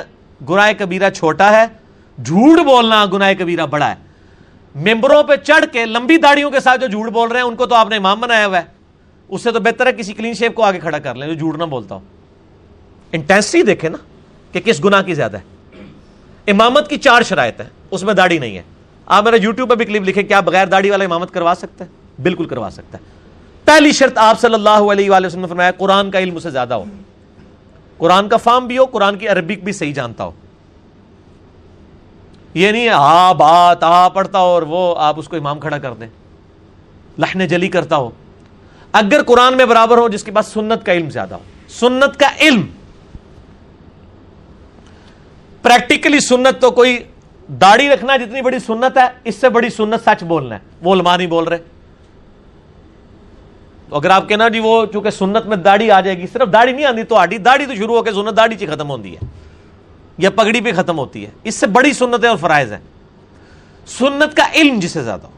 [0.49, 1.67] گناہ کبیرہ چھوٹا ہے۔
[2.25, 4.06] جھوٹ بولنا، گناہ کبیرہ بڑا ہے۔
[4.77, 7.67] ممبروں پہ چڑھ کے لمبی داڑیوں کے ساتھ جو جھوٹ بول رہے ہیں، ان کو
[7.67, 8.63] تو آپ نے امام بنایا ہوا ہے۔
[9.29, 11.57] اس سے تو بہتر ہے کسی کلین شیپ کو آگے کھڑا کر لیں، جو جھوٹ
[11.57, 12.01] نہ بولتا ہو۔
[13.13, 13.99] انٹینسٹی دیکھیں نا
[14.53, 15.43] کہ کس گناہ کی زیادہ ہے۔
[16.47, 18.63] امامت کی چار شرائط ہے اس میں داڑھی نہیں ہے۔
[19.07, 22.21] آپ میرا یوٹیوب پہ بھی کلپ لکھیں، کیا بغیر داڑھی والا امامت کروا سکتے ہیں
[22.23, 23.03] بالکل کروا سکتا ہے۔
[23.65, 26.75] پہلی شرط آپ صلی اللہ علیہ وآلہ وسلم نے فرمایا، قرآن کا علم اسے زیادہ
[26.75, 26.85] ہو۔
[27.99, 30.31] قرآن کا فارم بھی ہو، قرآن کی عربک بھی صحیح جانتا ہو۔
[32.57, 35.93] یہ نہیں آ ہاں، بات، آ، پڑھتا اور وہ آپ اس کو امام کھڑا کر
[35.93, 36.07] دیں۔
[37.19, 38.11] لہن جلی کرتا ہو۔
[38.93, 41.39] اگر قرآن میں برابر ہو، جس کے پاس سنت کا علم زیادہ ہو۔
[41.69, 42.67] سنت کا علم۔
[45.63, 46.99] پریکٹیکلی سنت تو کوئی
[47.49, 51.17] داڑھی رکھنا جتنی بڑی سنت ہے، اس سے بڑی سنت سچ بولنا ہے۔ وہ علماء
[51.17, 51.59] نہیں بول رہے۔
[53.89, 56.73] تو اگر آپ کہنا جی وہ چونکہ سنت میں داڑھی آ جائے گی، صرف داڑھی
[56.73, 59.46] نہیں آتی تو آڈی داڑھی تو شروع ہو کے سنت داڑھی چی ختم ہوتی ہے۔
[60.19, 62.81] یا پگڑی پہ ختم ہوتی ہے۔ اس سے بڑی سنتیں اور فرائض ہیں۔
[63.87, 65.31] سنت کا علم جسے زیادہ ہو۔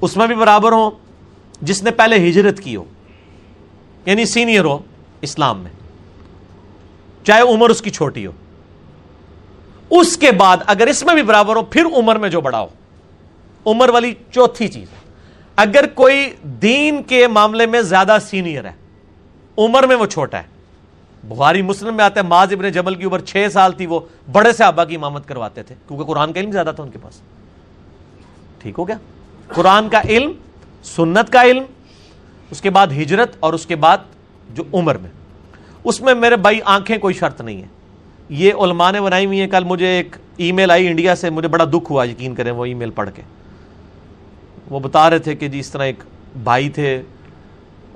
[0.00, 0.90] اس میں بھی برابر ہو
[1.62, 2.84] جس نے پہلے ہجرت کی ہو۔
[4.06, 4.78] یعنی سینئر ہو
[5.20, 5.70] اسلام میں۔
[7.24, 8.32] چاہے عمر اس کی چھوٹی ہو۔
[9.90, 12.68] اس کے بعد اگر اس میں بھی برابر ہو، پھر عمر میں جو بڑا ہو۔
[13.66, 14.88] عمر والی چوتھی چیز۔
[15.56, 18.72] اگر کوئی دین کے معاملے میں زیادہ سینئر ہے،
[19.58, 20.57] عمر میں وہ چھوٹا ہے۔
[21.24, 24.00] بخاری مسلم میں آتا ہے ماز ابن جبل کی عمر چھ سال تھی، وہ
[24.32, 26.98] بڑے سے آبا کی امامت کرواتے تھے، کیونکہ قرآن کا علم زیادہ تھا ان کے
[27.02, 27.20] پاس۔
[28.58, 28.96] ٹھیک ہو گیا؟
[29.48, 30.32] قرآن کا علم،
[30.82, 31.62] سنت کا علم،
[32.50, 33.98] اس کے بعد ہجرت اور اس کے بعد
[34.54, 35.10] جو عمر میں۔
[35.84, 37.66] اس میں میرے بھائی آنکھیں کوئی شرط نہیں ہے۔
[38.28, 41.48] یہ علماء نے بنائی ہوئی ہیں، کل مجھے ایک ای میل آئی انڈیا سے، مجھے
[41.48, 43.22] بڑا دکھ ہوا، یقین کریں، وہ ای میل پڑھ کے۔
[44.70, 46.02] وہ بتا رہے تھے کہ جی اس طرح ایک
[46.42, 47.02] بھائی تھے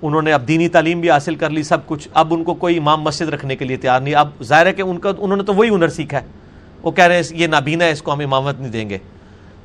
[0.03, 2.79] انہوں نے اب دینی تعلیم بھی حاصل کر لی سب کچھ۔ اب ان کو کوئی
[2.79, 5.43] امام مسجد رکھنے کے لیے تیار نہیں۔ اب ظاہر ہے کہ ان کا، انہوں نے
[5.43, 6.27] تو وہی ہنر سیکھا ہے۔
[6.83, 8.99] وہ کہہ رہے ہیں، یہ نابینا ہے، اس کو ہم امامت نہیں دیں گے۔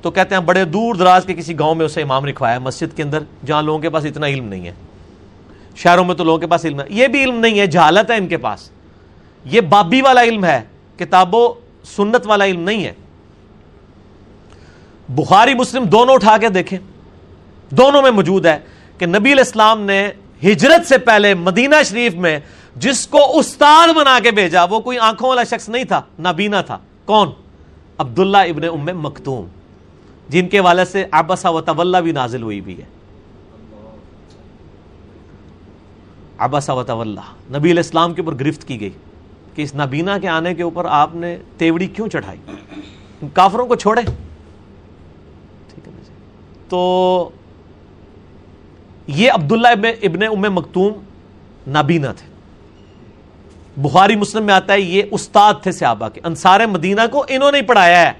[0.02, 3.04] تو کہتے ہیں بڑے دور دراز کے کسی گاؤں میں اسے امام رکھوایا مسجد کے
[3.04, 4.72] اندر، جہاں لوگوں کے پاس اتنا علم نہیں ہے۔
[5.76, 8.18] شہروں میں تو لوگوں کے پاس علم ہے۔ یہ بھی علم نہیں ہے، جہالت ہے
[8.18, 8.70] ان کے پاس۔
[9.46, 10.62] یہ بابی والا علم ہے،
[10.98, 11.54] کتاب و
[11.84, 12.94] سنت والا علم نہیں ہے۔
[15.10, 16.80] بخاری، مسلم، دونوں اٹھا کے دیکھیں۔
[17.70, 18.60] دونوں میں موجود ہے
[18.98, 20.10] کہ نبی الاسلام نے
[20.44, 22.40] ہجرت سے پہلے مدینہ شریف میں
[22.76, 26.78] جس کو استاد بنا کے بھیجا، وہ کوئی آنکھوں والا شخص نہیں تھا، نابینا تھا۔
[27.06, 27.30] کون؟
[27.98, 29.46] عبداللہ ابن ام مکتوم،
[30.30, 32.86] جن کے والد سے آبسا و طلّہ بھی نازل ہوئی بھی ہے۔
[36.38, 38.90] آبسا و طلّہ نبی الاسلام کے اوپر گرفت کی گئی
[39.56, 42.40] کہ اس نابینا کے آنے کے اوپر آپ نے تیوڑی کیوں چڑھائی؟
[43.34, 44.02] کافروں کو چھوڑے۔
[45.74, 45.92] ٹھیک ہے۔
[46.70, 47.30] تو
[49.08, 50.94] یہ عبداللہ ابن ابن ام مکتوم
[51.68, 52.28] نابینا تھے۔
[53.82, 57.62] بخاری مسلم میں آتا ہے، یہ استاد تھے صحابہ کے۔ انصار مدینہ کو انہوں نے
[57.62, 58.12] پڑھایا ہے۔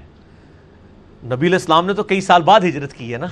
[1.24, 3.28] نبی الاسلام نے تو کئی سال بعد ہجرت کی ہے نا۔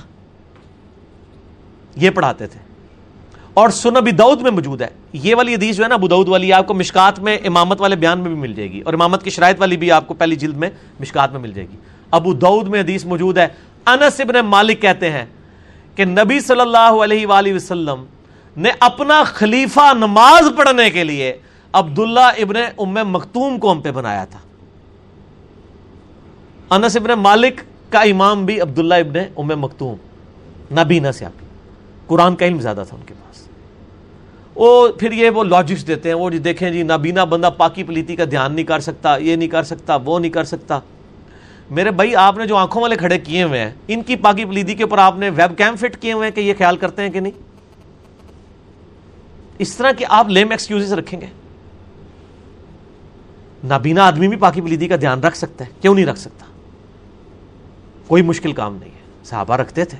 [1.96, 2.60] یہ پڑھاتے تھے۔
[3.54, 6.28] اور سن ابی دعود میں موجود ہے۔ یہ والی حدیث جو ہے نا، ابو دعود
[6.28, 9.22] والی، آپ کو مشکات میں امامت والے بیان میں بھی مل جائے گی۔ اور امامت
[9.22, 10.70] کی شرائط والی بھی آپ کو پہلی جلد میں
[11.00, 11.76] مشکات میں مل جائے گی۔
[12.10, 13.46] ابو دعود میں حدیث موجود ہے۔
[13.86, 15.24] انس ابن مالک کہتے ہیں
[15.96, 18.04] کہ نبی صلی اللہ علیہ وآلہ وسلم
[18.56, 21.38] نے اپنا خلیفہ نماز پڑھنے کے لیے
[21.72, 24.38] عبداللہ ابن ام مختوم کو ہم پہ بنایا تھا۔
[26.70, 27.60] انس ابن مالک
[27.90, 29.96] کا امام بھی عبداللہ ابن ام مختوم
[30.78, 31.40] نبینا سے آپ۔
[32.06, 33.48] قرآن کا علم زیادہ تھا ان کے پاس۔
[34.54, 38.16] وہ پھر یہ وہ لاجکس دیتے ہیں، وہ جی دیکھیں جی نابینا بندہ پاکی پلیتی
[38.16, 40.78] کا دھیان نہیں کر سکتا، یہ نہیں کر سکتا، وہ نہیں کر سکتا۔
[41.70, 44.74] میرے بھائی، آپ نے جو آنکھوں والے کھڑے کیے ہوئے ہیں، ان کی پاکی پلیدی
[44.74, 47.10] کے اوپر آپ نے ویب کیم فٹ کیے ہوئے ہیں کہ یہ خیال کرتے ہیں
[47.10, 47.32] کہ نہیں؟
[49.58, 51.26] اس طرح کہ آپ لیم ایکسکیوز رکھیں گے۔
[53.64, 56.46] نابینا آدمی بھی پاکی پلیدی کا دھیان رکھ سکتا ہے، کیوں نہیں رکھ سکتا؟
[58.06, 59.98] کوئی مشکل کام نہیں ہے۔ صحابہ رکھتے تھے۔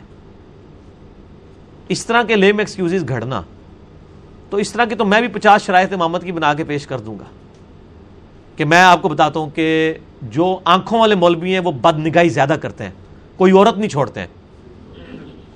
[1.89, 3.43] اس طرح کے لیم ایکسکیوز گھڑنا،
[4.51, 7.01] تو اس طرح کی تو میں بھی پچاس شرائط امامت کی بنا کے پیش کر
[7.01, 7.25] دوں گا۔
[8.57, 12.29] کہ میں آپ کو بتاتا ہوں کہ جو آنکھوں والے مولوی ہیں وہ بد نگاہی
[12.29, 12.91] زیادہ کرتے ہیں۔
[13.37, 14.27] کوئی عورت نہیں چھوڑتے ہیں۔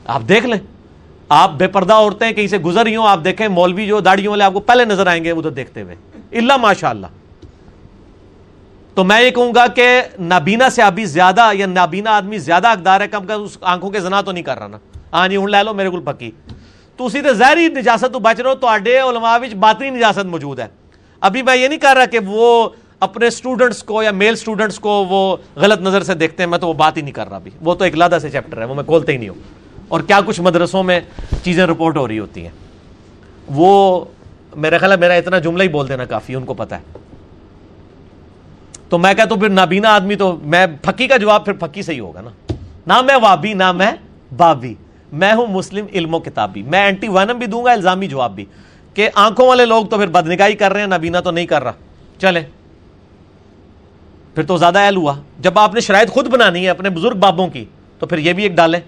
[0.06, 0.58] آپ دیکھ لیں۔
[1.28, 4.44] آپ بے پردہ عورتیں کہیں سے گزر رہی ہوں، آپ دیکھیں مولوی جو داڑیوں والے
[4.44, 5.94] آپ کو پہلے نظر آئیں گے ادھر دیکھتے ہوئے۔
[6.32, 7.06] اللہ ماشاء اللہ
[8.94, 13.00] تو میں یہ کہوں گا کہ نابینا سے ابھی زیادہ یا نابینا آدمی زیادہ اقدار
[13.00, 14.78] ہے، کم کا اس آنکھوں کے زنا تو نہیں کر رہا نا۔
[15.12, 16.30] ہاں جی، ہوں، لے لو، میرے کو پکی۔
[16.96, 20.58] تو اسی تے زہری نجاست تو بچ رہو تو آڈے علماء وچ باطنی نجاست موجود
[20.58, 20.66] ہے۔
[21.20, 22.68] ابھی میں یہ نہیں کر رہا کہ وہ
[23.00, 26.68] اپنے سٹوڈنٹس کو یا میل سٹوڈنٹس کو وہ غلط نظر سے دیکھتے ہیں، میں تو
[26.68, 28.74] وہ بات ہی نہیں کر رہا بھی وہ تو ایک لادہ سے چیپٹر ہے، وہ
[28.74, 29.36] میں کھولتے ہی نہیں ہوں۔
[29.88, 31.00] اور کیا کچھ مدرسوں میں
[31.42, 32.50] چیزیں رپورٹ ہو رہی ہوتی ہیں۔
[33.48, 34.04] وہ
[34.56, 36.82] میرا خیال ہے، میرا اتنا جملہ ہی بول دینا کافی ان کو پتا ہے۔
[38.88, 41.94] تو میں کہتا ہوں، پھر نابینا آدمی تو میں پھکی کا جواب پھر پھکی سے
[41.94, 42.52] ہی ہوگا نا۔
[42.86, 43.92] نہ میں وابی، نہ میں
[44.36, 44.74] بابی
[45.12, 48.44] میں ہوں مسلم علم و کتابی میں اینٹی وینم بھی دوں گا، الزامی جواب بھی۔
[48.94, 51.72] کہ آنکھوں والے لوگ تو پھر بدنگاہی کر رہے ہیں، نابینا تو نہیں کر رہا۔
[52.18, 52.42] چلے
[54.34, 57.48] پھر تو زیادہ اہل ہوا۔ جب آپ نے شرائط خود بنانی ہے اپنے بزرگ بابوں
[57.48, 57.64] کی،
[57.98, 58.80] تو پھر یہ بھی ایک ڈالیں۔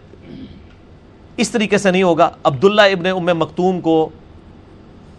[1.36, 4.08] اس طریقے سے نہیں ہوگا۔ عبداللہ ابن ام مختوم کو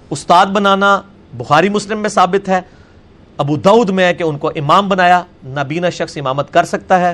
[0.10, 1.02] استاد بنانا
[1.34, 2.62] بخاری مسلم میں ثابت ہے۔
[3.38, 7.14] ابو دعود میں ہے کہ ان کو امام بنایا۔ نابینا شخص امامت کر سکتا ہے۔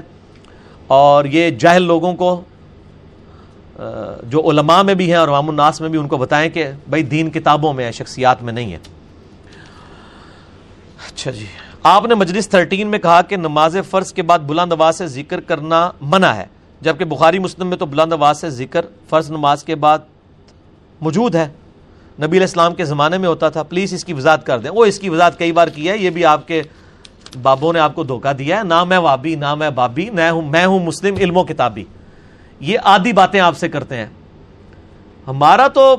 [0.87, 2.41] اور یہ جاہل لوگوں کو
[4.23, 7.03] جو علماء میں بھی ہیں اور عوام الناس میں بھی، ان کو بتائیں کہ بھائی
[7.03, 8.77] دین کتابوں میں ہے، شخصیات میں نہیں ہے۔
[11.07, 11.45] اچھا جی۔
[11.83, 15.39] آپ نے مجلس تھرٹین میں کہا کہ نماز فرض کے بعد بلند آواز سے ذکر
[15.39, 16.45] کرنا منع ہے،
[16.81, 19.99] جبکہ بخاری مسلم میں تو بلند آواز سے ذکر فرض نماز کے بعد
[21.01, 21.47] موجود ہے۔
[22.17, 24.85] نبی علیہ السلام کے زمانے میں ہوتا تھا، پلیز اس کی وضاحت کر دیں۔ وہ
[24.85, 26.63] اس کی وضاحت کئی بار کی ہے، یہ بھی آپ کے
[27.41, 30.41] بابوں نے آپ کو دھوکہ دیا ہے۔ نہ میں وابی نہ میں بابی میں ہوں
[30.41, 31.83] میں ہوں مسلم علم و کتابی۔
[32.59, 34.07] یہ آدھی باتیں آپ سے کرتے ہیں۔
[35.27, 35.95] ہمارا تو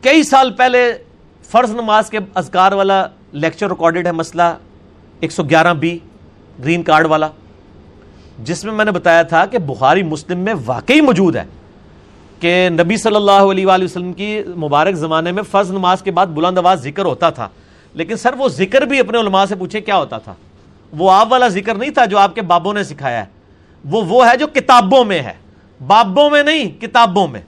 [0.00, 0.92] کئی سال پہلے
[1.42, 4.54] فرض نماز کے اذکار والا لیکچر ریکارڈڈ ہے مسئلہ۔
[5.24, 5.98] ایک سو گیارہ بی
[6.64, 7.28] گرین کارڈ والا،
[8.38, 11.44] جس میں میں نے بتایا تھا کہ بخاری مسلم میں واقعی موجود ہے
[12.40, 16.26] کہ نبی صلی اللہ علیہ وآلہ وسلم کی مبارک زمانے میں فرض نماز کے بعد
[16.26, 17.48] بلند آواز ذکر ہوتا تھا۔
[17.94, 20.34] لیکن سر، وہ ذکر بھی اپنے علماء سے پوچھے کیا ہوتا تھا۔
[20.92, 23.26] وہ آپ والا ذکر نہیں تھا جو آپ کے بابوں نے سکھایا ہے۔
[23.84, 25.32] وہ وہ ہے جو کتابوں میں ہے۔
[25.86, 27.40] بابوں میں نہیں، کتابوں میں۔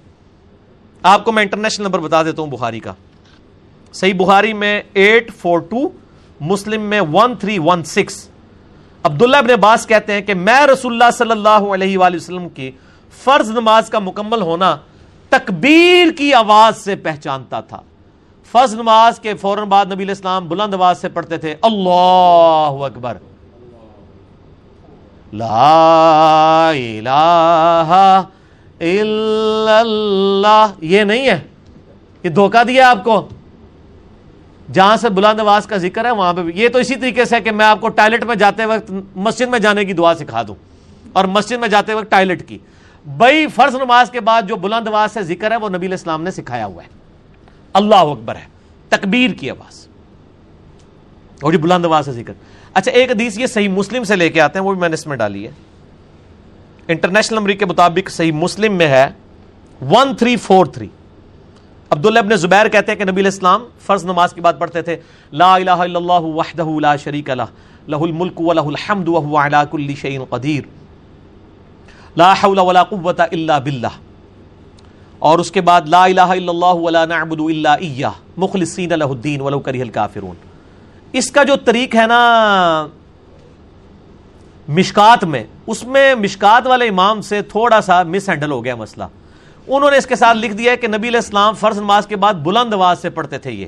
[1.02, 2.92] آپ کو میں انٹرنیشنل نمبر بتا دیتا ہوں بخاری کا۔
[3.92, 5.88] صحیح بخاری میں ایٹ فور ٹو
[6.40, 8.28] مسلم میں ون تھری ون سکس
[9.04, 12.70] عبداللہ ابن عباس کہتے ہیں کہ میں رسول اللہ صلی اللہ علیہ وآلہ وسلم کی
[13.24, 14.76] فرض نماز کا مکمل ہونا
[15.28, 17.80] تکبیر کی آواز سے پہچانتا تھا۔
[18.52, 23.16] فرض نماز کے فوراً بعد نبی علیہ السلام بلند آواز سے پڑھتے تھے، اللہ اکبر.
[25.32, 27.92] لا الہ
[28.80, 31.38] الا اللہ، یہ نہیں ہے،
[32.22, 33.28] یہ دھوکہ دیا آپ کو۔
[34.72, 37.50] جہاں سے بلند آواز کا ذکر ہے، وہاں پہ یہ تو اسی طریقے سے کہ
[37.50, 40.54] میں آپ کو ٹائلٹ میں جاتے وقت مسجد میں جانے کی دعا سکھا دوں۔
[41.12, 42.58] اور مسجد میں جاتے وقت ٹائلٹ کی۔
[43.06, 46.22] بھائی، فرض نماز کے بعد جو بلند آواز سے ذکر ہے، وہ نبی علیہ السلام
[46.22, 46.88] نے سکھایا ہوا ہے۔
[47.72, 48.56] اللہ اکبر ہے۔
[48.88, 49.86] تکبیر کی آواز۔
[51.42, 52.32] اور جو بلند آواز سے ذکر۔
[52.74, 54.94] اچھا ایک حدیث یہ صحیح مسلم سے لے کے آتے ہیں، وہ بھی میں نے
[54.94, 55.50] اس میں ڈالی ہے۔
[56.88, 59.08] انٹرنیشنل نمبر کے مطابق صحیح مسلم میں ہے۔
[59.90, 60.88] One three four three.
[61.90, 64.96] عبداللہ ابن زبیر کہتے ہیں کہ نبی علیہ السلام فرض نماز کی بات پڑھتے تھے،
[65.32, 67.42] لا الہ الا اللہ وحدہ لا شریک لہ
[67.88, 70.62] لہ الملک و لہ الحمد وہو علا کل شیء قدیر،
[72.16, 73.94] لا حول ولا قوة الا باللہ۔
[75.18, 78.06] اور اس کے بعد لا الہ الا اللہ ولا نعبد الا ایہ،
[78.36, 80.34] مخلصین لہ الدین ولو کرہ الکافرون۔
[81.12, 82.86] اس کا جو طریق ہے نا
[84.68, 89.04] مشکات میں، اس میں مشکات والے امام سے تھوڑا سا مس ہینڈل ہو گیا مسئلہ۔
[89.68, 92.16] انہوں نے اس کے ساتھ لکھ دیا ہے کہ نبی علیہ السلام فرض نماز کے
[92.16, 93.66] بعد بلند آواز سے پڑھتے تھے یہ۔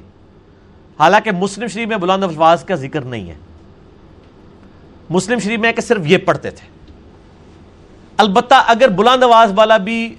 [0.98, 3.34] حالانکہ مسلم شریف میں بلند آواز کا ذکر نہیں ہے۔
[5.10, 6.66] مسلم شریف میں کہ صرف یہ پڑھتے تھے۔
[8.16, 10.14] البتہ اگر بلند آواز والا بھی،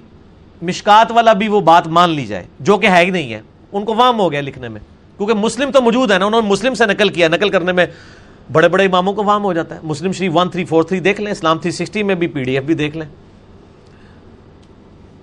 [0.62, 3.40] مشکات والا بھی وہ بات مان لی جائے، جو کہ ہے ہی نہیں ہے،
[3.72, 4.80] ان کو وام ہو گیا لکھنے میں۔
[5.16, 7.86] کیونکہ مسلم تو موجود ہے نا، انہوں نے مسلم سے نقل کیا، نقل کرنے میں
[8.52, 11.20] بڑے بڑے اماموں کو وام ہو جاتا ہے۔ مسلم شریف ون تھری فور تھری دیکھ
[11.20, 13.06] لیں، اسلام تھری سکسٹی میں بھی پی ڈی ایف بھی دیکھ لیں۔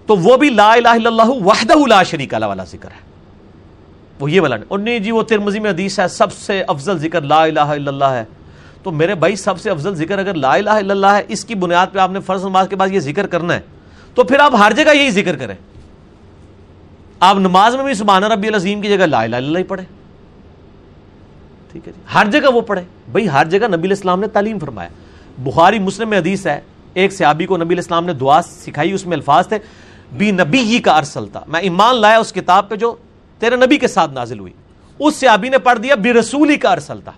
[0.07, 3.07] تو وہ بھی لا الہ الا اللہ وحدہ لا شریک اللہ والا ذکر ہے۔
[4.19, 7.21] وہ یہ والا اور نہیں جی وہ ترمزی میں حدیث ہے، سب سے افضل ذکر
[7.21, 8.23] لا الہ الا اللہ ہے۔
[8.83, 11.55] تو میرے بھائی، سب سے افضل ذکر اگر لا الہ الا اللہ ہے، اس کی
[11.55, 13.59] بنیاد پہ آپ نے فرض نماز کے بعد یہ ذکر کرنا ہے۔
[14.15, 15.55] تو پھر آپ ہر جگہ یہی ذکر کریں۔
[17.19, 19.85] آپ نماز میں بھی سبحان ربی العظیم کی جگہ لا الہ الا اللہ ہی پڑھیں۔
[21.71, 22.81] ٹھیک ہے جی۔ ہر جگہ وہ پڑھے
[23.11, 24.89] بھائی، ہر جگہ نبی علیہ السلام نے تعلیم فرمایا۔
[25.37, 26.61] بخاری مسلم میں حدیث ہے،
[26.93, 29.57] ایک صحابی کو نبی علیہ السلام نے دعا سکھائی، اس میں الفاظ تھے۔
[30.11, 32.95] بی نبی ہی کا ارسل تھا میں ایمان لایا اس کتاب پہ جو
[33.39, 34.53] تیرے نبی کے ساتھ نازل ہوئی۔
[34.99, 37.11] اس سے ابھی نے پڑھ دیا، بی رسول ہی کا ارسل تھا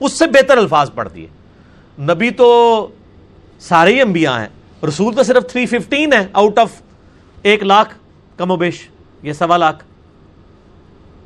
[0.00, 1.26] اس سے بہتر الفاظ پڑھ دیے۔
[1.98, 2.88] نبی تو
[3.60, 4.48] سارے ہی انبیاء ہیں۔
[4.88, 6.70] رسول تو صرف 315 ہے آؤٹ آف
[7.42, 7.94] ایک لاکھ
[8.36, 8.88] کم و بیش
[9.22, 9.84] یہ سوا لاکھ۔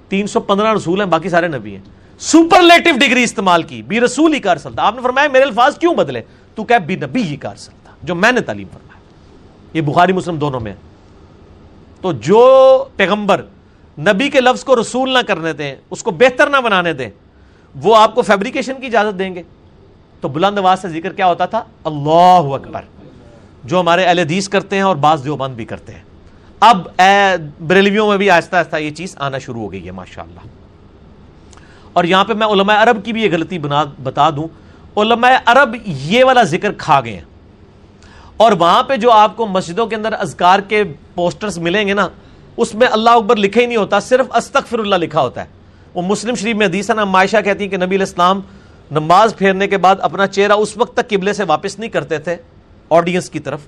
[0.09, 1.83] تین سو پندرہ رسول ہیں، باقی سارے نبی ہیں۔
[2.19, 5.79] سپرلیٹو ڈگری استعمال کی، بی رسول ہی کا ارسل تھا آپ نے فرمایا میرے الفاظ
[5.79, 6.23] کیوں بدلے؟
[6.55, 8.86] تو کہ بی نبی ہی کا ارسل تھا جو میں نے تعلیم فرمایا
[9.77, 10.75] یہ بخاری مسلم دونوں میں
[12.01, 13.43] تو جو پیغمبر
[13.99, 17.11] نبی کے لفظ کو رسول نہ کرنے دیں، اس کو بہتر نہ بنانے دیں،
[17.83, 19.43] وہ آپ کو فیبریکیشن کی اجازت دیں گے۔
[20.21, 22.81] تو بلند آواز سے ذکر کیا ہوتا تھا؟ اللہ اکبر۔
[23.65, 26.03] جو ہمارے اہل حدیث کرتے ہیں اور بعض دیوبند بھی کرتے ہیں۔
[26.61, 26.89] اب
[27.67, 30.41] بریلویوں میں بھی آہستہ آہستہ یہ چیز آنا شروع ہو گئی ہے ماشاء اللہ
[31.93, 34.49] اور یہاں پہ میں علماء عرب کی بھی یہ غلطی بنا، بتا دوں۔
[34.97, 37.36] علماء عرب یہ والا ذکر کھا گئے ہیں۔
[38.37, 40.85] اور وہاں پہ جو آپ کو مسجدوں کے اندر اذکار کے
[41.15, 42.09] پوسٹرز ملیں گے نا،
[42.57, 45.47] اس میں اللہ اکبر لکھے ہی نہیں ہوتا، صرف استغفر اللہ لکھا ہوتا ہے۔
[45.95, 48.41] وہ مسلم شریف میں حدیث نا معائشہ کہتی ہیں کہ نبی علیہ السلام
[48.91, 52.37] نماز پھیرنے کے بعد اپنا چہرہ اس وقت تک قبلے سے واپس نہیں کرتے تھے
[52.91, 53.61] آڈینس کی طرف۔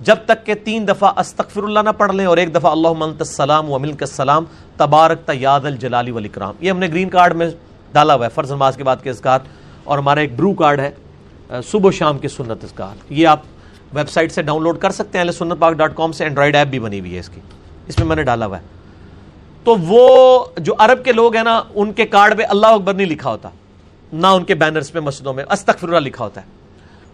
[0.00, 3.16] جب تک کہ تین دفعہ استغفر اللہ نہ پڑھ لیں اور ایک دفعہ اللہ منت
[3.18, 4.44] السلام و ملک السلام،
[4.76, 7.50] تبارک تیاد الجلالی والاکرام۔ یہ ہم نے گرین کارڈ میں
[7.92, 9.38] ڈالا ہوا ہے، فرض نماز کے بعد کے اذکار۔
[9.84, 10.90] اور ہمارا ایک برو کارڈ ہے،
[11.64, 13.40] صبح و شام کے سنت اذکار۔ یہ آپ
[13.94, 16.68] ویب سائٹ سے ڈاؤن لوڈ کر سکتے ہیں سنت پاک ڈاٹ کام سے اینڈرائڈ ایپ
[16.68, 17.40] بھی بنی ہوئی ہے اس کی۔
[17.86, 18.62] اس میں میں نے ڈالا ہوا ہے۔
[19.64, 23.06] تو وہ جو عرب کے لوگ ہیں نا، ان کے کارڈ پہ اللہ اکبر نہیں
[23.06, 23.48] لکھا ہوتا۔
[24.12, 26.46] نہ ان کے بینرز پہ مسجدوں میں استغفر اللہ لکھا ہوتا ہے۔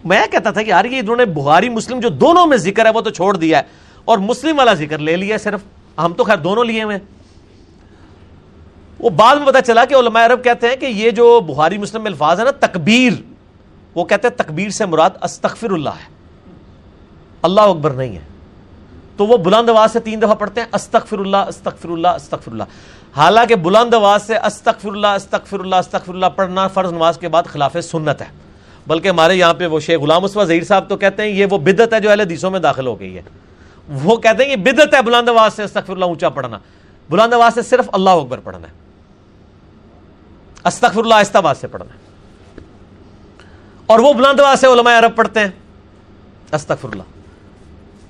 [0.04, 2.90] میں کہتا تھا کہ یار، یہ انہوں نے بہاری مسلم جو دونوں میں ذکر ہے،
[2.90, 3.62] وہ تو چھوڑ دیا ہے۔
[4.04, 5.60] اور مسلم والا ذکر لے لیا صرف۔
[5.98, 6.98] ہم تو خیر دونوں لیے ہوئے
[8.98, 12.02] وہ بعد میں پتا چلا کہ علماء عرب کہتے ہیں کہ یہ جو بخاری، مسلم
[12.02, 13.12] میں الفاظ ہے نا، تکبیر۔
[13.94, 16.15] وہ کہتے ہیں تکبیر سے مراد استغفر اللہ ہے۔
[17.42, 18.22] اللہ اکبر نہیں ہے۔
[19.16, 22.62] تو وہ بلند آواز سے تین دفعہ پڑھتے ہیں استغفر اللہ استغفر اللہ استغفر اللہ
[23.16, 27.42] حالانکہ بلند آواز سے استغفر اللہ استغفر اللہ استغفر اللہ پڑھنا فرض نماز کے بعد
[27.42, 28.26] خلاف سنت ہے۔
[28.86, 31.58] بلکہ ہمارے یہاں پہ وہ شیخ غلام اسوا ظہیر صاحب تو کہتے ہیں، یہ وہ
[31.58, 33.22] بدت ہے جو اہل حدیثوں میں داخل ہو گئی ہے۔
[33.88, 36.58] وہ کہتے ہیں، یہ بدت ہے بلند آواز سے استغفر اللہ اونچا پڑھنا۔
[37.10, 38.72] بلند آواز سے صرف اللہ اکبر پڑھنا ہے۔
[40.64, 41.98] استغفر اللہ آہستہ آواز سے پڑھنا ہے۔
[43.86, 45.50] اور وہ بلند آواز سے علماء عرب پڑھتے ہیں
[46.52, 47.02] استغفر اللہ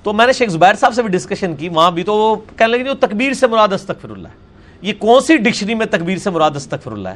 [0.07, 2.77] تو میں نے شیخ زبیر صاحب سے بھی ڈسکشن کی، وہاں بھی تو وہ کہنے
[2.77, 4.33] لگے تکبیر سے مراد استغفر اللہ ہے۔
[4.81, 7.15] یہ کون سی ڈکشنری میں تکبیر سے مراد استغفر اللہ ہے؟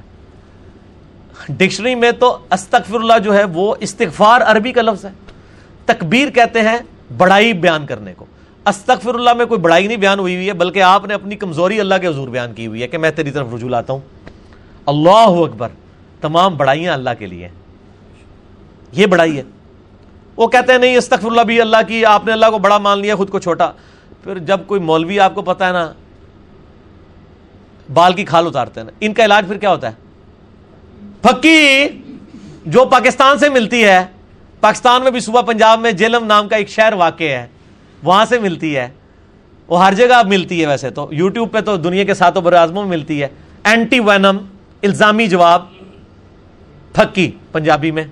[1.49, 5.09] ڈکشنری میں تو استغفر اللہ جو ہے وہ استغفار عربی کا لفظ ہے۔
[5.85, 6.77] تکبیر کہتے ہیں
[7.17, 8.25] بڑائی بیان کرنے کو۔
[8.65, 11.79] استغفر اللہ میں کوئی بڑائی نہیں بیان ہوئی ہوئی ہے، بلکہ آپ نے اپنی کمزوری
[11.79, 13.99] اللہ کے حضور بیان کی ہوئی ہے کہ میں تیری طرف رجوع لاتا ہوں۔
[14.85, 15.69] اللہ اکبر،
[16.21, 17.49] تمام بڑائیاں اللہ کے لیے
[18.91, 19.43] یہ بڑائی ہے۔
[20.41, 22.99] وہ کہتے ہیں نہیں، استغفر اللہ بھی اللہ کی، آپ نے اللہ کو بڑا مان
[22.99, 23.71] لیا، خود کو چھوٹا۔
[24.23, 25.93] پھر جب کوئی مولوی آپ کو پتا ہے نا،
[27.93, 29.93] بال کی کھال اتارتے ہیں نا، ان کا علاج پھر کیا ہوتا ہے؟
[31.21, 31.87] پھکی،
[32.65, 34.05] جو پاکستان سے ملتی ہے،
[34.59, 37.47] پاکستان میں بھی صوبہ پنجاب میں جیلم نام کا ایک شہر واقع ہے،
[38.03, 38.87] وہاں سے ملتی ہے۔
[39.67, 42.81] وہ ہر جگہ ملتی ہے ویسے تو، یوٹیوب پہ تو دنیا کے ساتھوں بر اعظموں
[42.81, 43.27] میں ملتی ہے۔
[43.63, 44.37] اینٹی وینم
[44.83, 45.65] الزامی جواب،
[46.93, 48.03] پھکی، پنجابی میں۔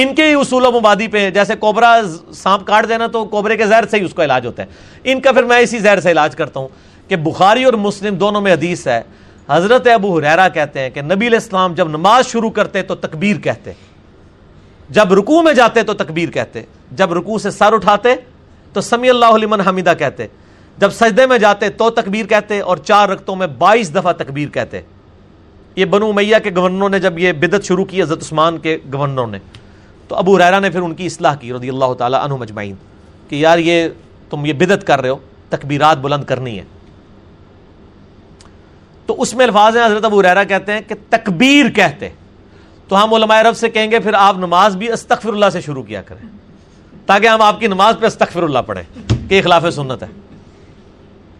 [0.00, 2.00] ان کے ہی اصول و مبادی پہ جیسے کوبرا
[2.34, 4.66] سانپ کاٹ دینا تو کوبرے کے زہر سے ہی اس کا علاج ہوتا ہے۔
[5.04, 6.68] ان کا پھر میں اسی زہر سے علاج کرتا ہوں
[7.08, 9.02] کہ بخاری اور مسلم دونوں میں حدیث ہے،
[9.48, 13.36] حضرت ابو حریرا کہتے ہیں کہ نبی علیہ السلام جب نماز شروع کرتے تو تکبیر
[13.36, 13.72] کہتے۔
[14.90, 16.62] جب رکوع میں جاتے تو تکبیر کہتے۔
[16.92, 18.14] جب رکوع سے سر اٹھاتے
[18.72, 20.26] تو سمی اللہ علیہ حمیدہ کہتے۔
[20.78, 24.80] جب سجدے میں جاتے تو تکبیر کہتے اور چار رقتوں میں بائیس دفعہ تکبیر کہتے۔
[25.76, 29.26] یہ بنو میاں کے گورنروں نے جب یہ بدت شروع کی، حضرت عثمان کے گورنروں
[29.26, 29.38] نے۔
[30.08, 32.74] تو ابو ریرا نے پھر ان کی اصلاح کی رضی اللہ تعالیٰ عنہ مجمعین
[33.28, 33.88] کہ یار یہ
[34.30, 35.16] تم یہ بدت کر رہے ہو،
[35.48, 36.64] تکبیرات بلند کرنی ہے
[39.06, 42.08] تو اس میں الفاظ ہیں، حضرت ابو ریرا کہتے ہیں کہ تکبیر کہتے
[42.88, 45.82] تو ہم علماء عرب سے کہیں گے، پھر آپ نماز بھی استغفر اللہ سے شروع
[45.82, 46.28] کیا کریں۔
[47.06, 48.82] تاکہ ہم آپ کی نماز پہ استغفر اللہ پڑھیں،
[49.28, 50.08] کہ خلاف سنت ہے۔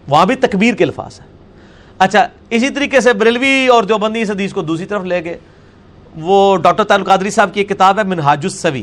[0.08, 1.26] وہاں بھی تکبیر کے الفاظ ہیں۔
[1.98, 5.38] اچھا اسی طریقے سے بریلوی اور جو بندی اس حدیث کو دوسری طرف لے گئے
[6.16, 8.82] وہ ڈاکٹر تعلق قادری صاحب کی ایک کتاب ہے منہاج السوی۔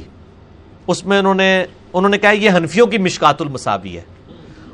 [0.88, 4.02] اس میں انہوں نے انہوں نے کہا یہ حنفیوں کی مشکات المساوی ہے۔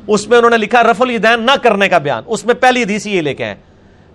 [0.08, 3.08] اس میں انہوں نے لکھا رف الدین نہ کرنے کا بیان۔ اس میں پہلی حدیث
[3.08, 3.56] یہ لے کے ہیں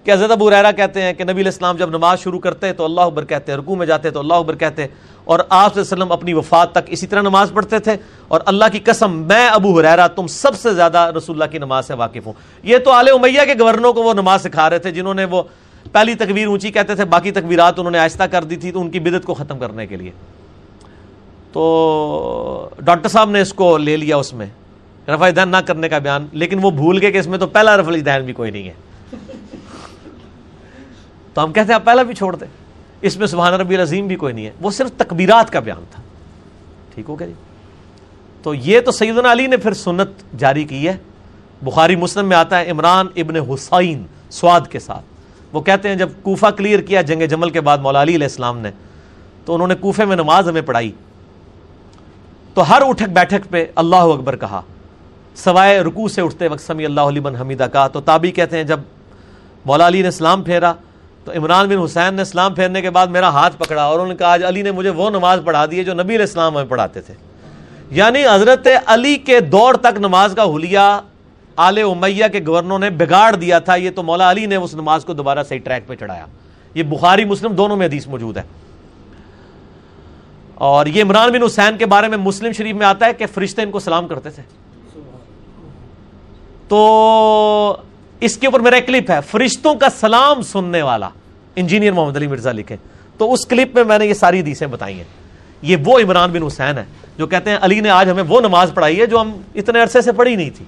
[0.05, 2.85] کہ حضرت ابو ریرا کہتے ہیں کہ نبی علیہ السلام جب نماز شروع کرتے تو
[2.85, 4.87] اللہ اکبر کہتے ہیں، رکوع میں جاتے تو اللہ اکبر کہتے
[5.25, 7.97] اور آپ علیہ وسلم اپنی وفات تک اسی طرح نماز پڑھتے تھے۔
[8.29, 11.87] اور اللہ کی قسم، میں ابو حریرا تم سب سے زیادہ رسول اللہ کی نماز
[11.87, 12.33] سے واقف ہوں۔
[12.63, 15.43] یہ تو آل امیہ کے گورنروں کو وہ نماز سکھا رہے تھے جنہوں نے وہ
[15.93, 18.91] پہلی تکبیر اونچی کہتے تھے، باقی تکبیرات انہوں نے آہستہ کر دی تھی تو ان
[18.91, 20.11] کی بدت کو ختم کرنے کے لیے۔
[21.53, 24.47] تو ڈاکٹر صاحب نے اس کو لے لیا اس میں۔
[25.09, 27.77] رفع دین نہ کرنے کا بیان، لیکن وہ بھول گئے کہ اس میں تو پہلا
[27.77, 28.73] رفع دین بھی کوئی نہیں ہے۔
[31.35, 32.49] تو ہم کہتے ہیں، آپ پہلا بھی چھوڑ دیں۔
[33.01, 36.03] اس میں سبحان ربی العظیم بھی کوئی نہیں ہے۔ وہ صرف تکبیرات کا بیان تھا۔
[36.95, 37.33] ٹھیک ہو گیا جی؟
[38.43, 40.97] تو یہ تو سیدنا علی نے پھر سنت جاری کی ہے۔
[41.63, 45.16] بخاری مسلم میں آتا ہے، عمران ابن حسین سواد کے ساتھ۔
[45.57, 48.59] وہ کہتے ہیں جب کوفہ کلیئر کیا جنگ جمل کے بعد مولا علی علیہ السلام
[48.59, 48.71] نے،
[49.45, 50.93] تو انہوں نے کوفے میں نماز ہمیں پڑھائی۔
[52.55, 54.61] تو ہر اٹھک بیٹھک پہ اللہ اکبر کہا۔
[55.37, 58.65] سوائے رکوع سے اٹھتے وقت سمی اللہ علیہ بن حمیدہ کہا تو تابی کہتے ہیں
[58.65, 58.81] جب
[59.65, 60.73] مولا علی نے اسلام پھیرا،
[61.25, 64.15] تو عمران بن حسین نے اسلام پھیرنے کے بعد میرا ہاتھ پکڑا اور انہوں نے
[64.15, 66.71] کہا، آج علی نے مجھے وہ نماز پڑھا دی ہے جو نبی علیہ السلام ہمیں
[66.71, 67.15] پڑھاتے تھے۔
[67.91, 71.01] یعنی حضرت علی کے دور تک نماز کا حلیہ
[71.57, 75.05] آل امیہ کے گورنروں نے بگاڑ دیا تھا، یہ تو مولا علی نے اس نماز
[75.05, 76.27] کو دوبارہ صحیح ٹریک پہ چڑھایا۔
[76.75, 78.43] یہ بخاری، مسلم دونوں میں حدیث موجود ہے۔
[80.55, 83.63] اور یہ عمران بن حسین کے بارے میں مسلم شریف میں آتا ہے کہ فرشتے
[83.63, 84.43] ان کو سلام کرتے تھے۔
[86.69, 87.77] تو
[88.21, 91.09] اس کے اوپر میرا کلپ ہے، فرشتوں کا سلام سننے والا۔
[91.57, 92.77] انجینئر محمد علی مرزا لکھے۔
[93.19, 95.05] تو اس کلپ میں میں نے یہ ساری حدیثیں بتائی ہیں۔
[95.63, 96.85] یہ وہ عمران بن حسین ہے
[97.19, 100.01] جو کہتے ہیں، علی نے آج ہمیں وہ نماز پڑھائی ہے جو ہم اتنے عرصے
[100.01, 100.65] سے پڑھی نہیں تھی۔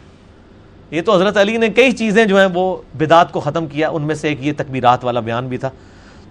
[0.90, 4.02] یہ تو حضرت علی نے کئی چیزیں جو ہیں وہ بدعت کو ختم کیا، ان
[4.02, 5.70] میں سے ایک یہ تکبیرات والا بیان بھی تھا۔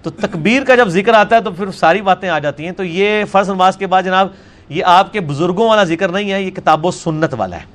[0.02, 2.84] تو تکبیر کا جب ذکر آتا ہے تو پھر ساری باتیں آ جاتی ہیں۔ تو
[2.84, 4.28] یہ فرض نماز کے بعد جناب،
[4.70, 7.66] یہ آپ کے بزرگوں والا ذکر نہیں ہے، یہ کتاب و سنت والا ہے۔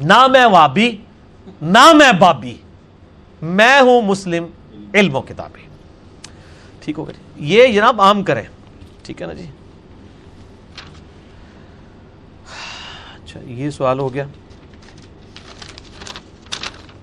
[0.00, 0.96] نہ میں وابی
[1.62, 2.54] نہ میں بابی،
[3.42, 4.46] میں ہوں مسلم،
[4.94, 5.66] علم و کتابیں
[6.80, 8.42] ٹھیک ہوگا جی یہ جناب عام کریں۔
[9.02, 9.44] ٹھیک ہے نا جی؟
[13.14, 14.24] اچھا یہ سوال ہو گیا۔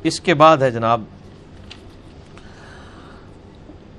[0.04, 1.02] اس کے بعد ہے جناب۔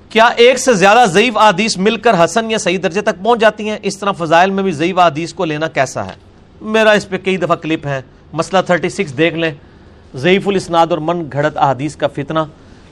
[0.09, 3.69] کیا ایک سے زیادہ ضعیف حدیث مل کر حسن یا صحیح درجے تک پہنچ جاتی
[3.69, 6.11] ہیں؟ اس طرح فضائل میں بھی ضعیف حدیث کو لینا کیسا ہے؟
[6.61, 8.01] میرا اس پہ کئی دفعہ کلپ ہے
[8.33, 9.51] مسئلہ 36 دیکھ لیں۔
[10.15, 12.39] ضعیف الاسناد اور من گھڑت احادیث کا فتنہ۔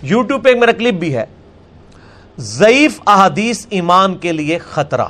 [0.02, 1.26] یوٹیوب پہ ایک میرا کلپ بھی ہے۔
[2.38, 5.06] ضعیف احادیث ایمان کے لیے خطرہ۔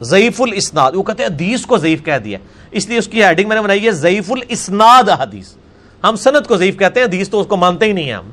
[0.00, 2.38] ضعیف الاسناد۔ وہ کہتے ہیں حدیث کو ضعیف کہہ دیا۔
[2.70, 5.48] اس لیے اس کی ہیڈنگ میں نے بنائی ہے، ضعیف الاسناد احادیث۔
[6.08, 8.30] ہم سنت کو ضعیف کہتے ہیں، حدیث تو اس کو مانتے ہی نہیں ہیں ہم۔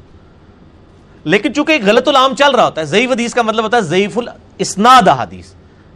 [1.24, 3.82] لیکن چونکہ ایک غلط العام چل رہا ہوتا ہے، ضعیف حدیث کا مطلب ہوتا ہے
[3.82, 5.45] ضعیف الاسناد احادیث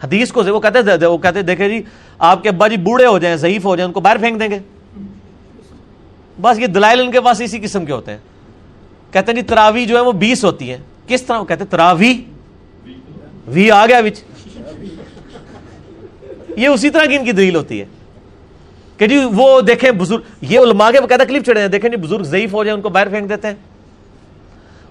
[0.04, 1.84] حدیث کو وہ کہتے ہیں، وہ کہتے ہیں، دیکھیں جی
[2.20, 4.50] آپ کے ابا جی بوڑھے ہو جائیں، ضعیف ہو جائیں، ان کو باہر پھینک دیں
[4.50, 4.60] گے۔
[6.42, 8.18] بس یہ دلائل ان کے پاس اسی قسم کے ہوتے ہیں۔
[9.12, 10.78] کہتے ہیں جی تراوی جو ہے وہ بیس ہوتی ہیں
[11.08, 12.24] کس طرح؟ وہ کہتے ہیں تراوی۔
[13.48, 14.24] وی آ گیا بچ
[16.58, 17.86] یہ اسی طرح کی ان کی دلیل ہوتی ہے۔
[18.98, 22.24] کہ جی وہ دیکھیں بزرگ، یہ علماء کے باقاعدہ کلپ چڑھے ہیں، دیکھیں جی بزرگ
[22.24, 23.56] ضعیف ہو جائے ان کو باہر پھینک دیتے ہیں۔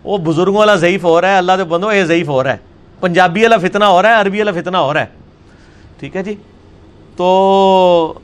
[0.04, 2.56] وہ بزرگوں والا ضعیف ہو رہا ہے، اللہ تو بندو یہ ضعیف ہو رہا ہے۔
[3.00, 5.06] پنجابی والا فتنا ہو رہا ہے، عربی والا فتنا ہو رہا ہے۔
[5.98, 6.34] ٹھیک ہے جی؟
[7.16, 8.18] تو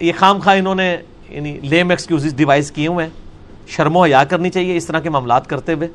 [0.00, 0.96] یہ خام خواہ انہوں نے
[1.28, 3.12] یعنی لیم ایکسکیوز ڈیوائز کیے ہوئے ہیں۔
[3.66, 5.88] شرم و حیا کرنی چاہیے اس طرح کے معاملات کرتے ہوئے۔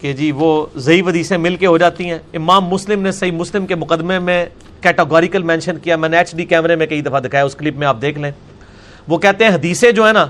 [0.00, 3.66] کہ جی وہ ضعیف حدیثیں مل کے ہو جاتی ہیں۔ امام مسلم نے صحیح مسلم
[3.66, 4.46] کے مقدمے میں
[4.82, 5.96] کیٹاگوریکل مینشن کیا.
[5.96, 8.30] میں نے ایچ ڈی کیمرے میں کئی دفعہ دکھایا، اس کلپ میں آپ دیکھ لیں.
[9.08, 10.26] وہ کہتے ہیں حدیثیں جو ہے نا،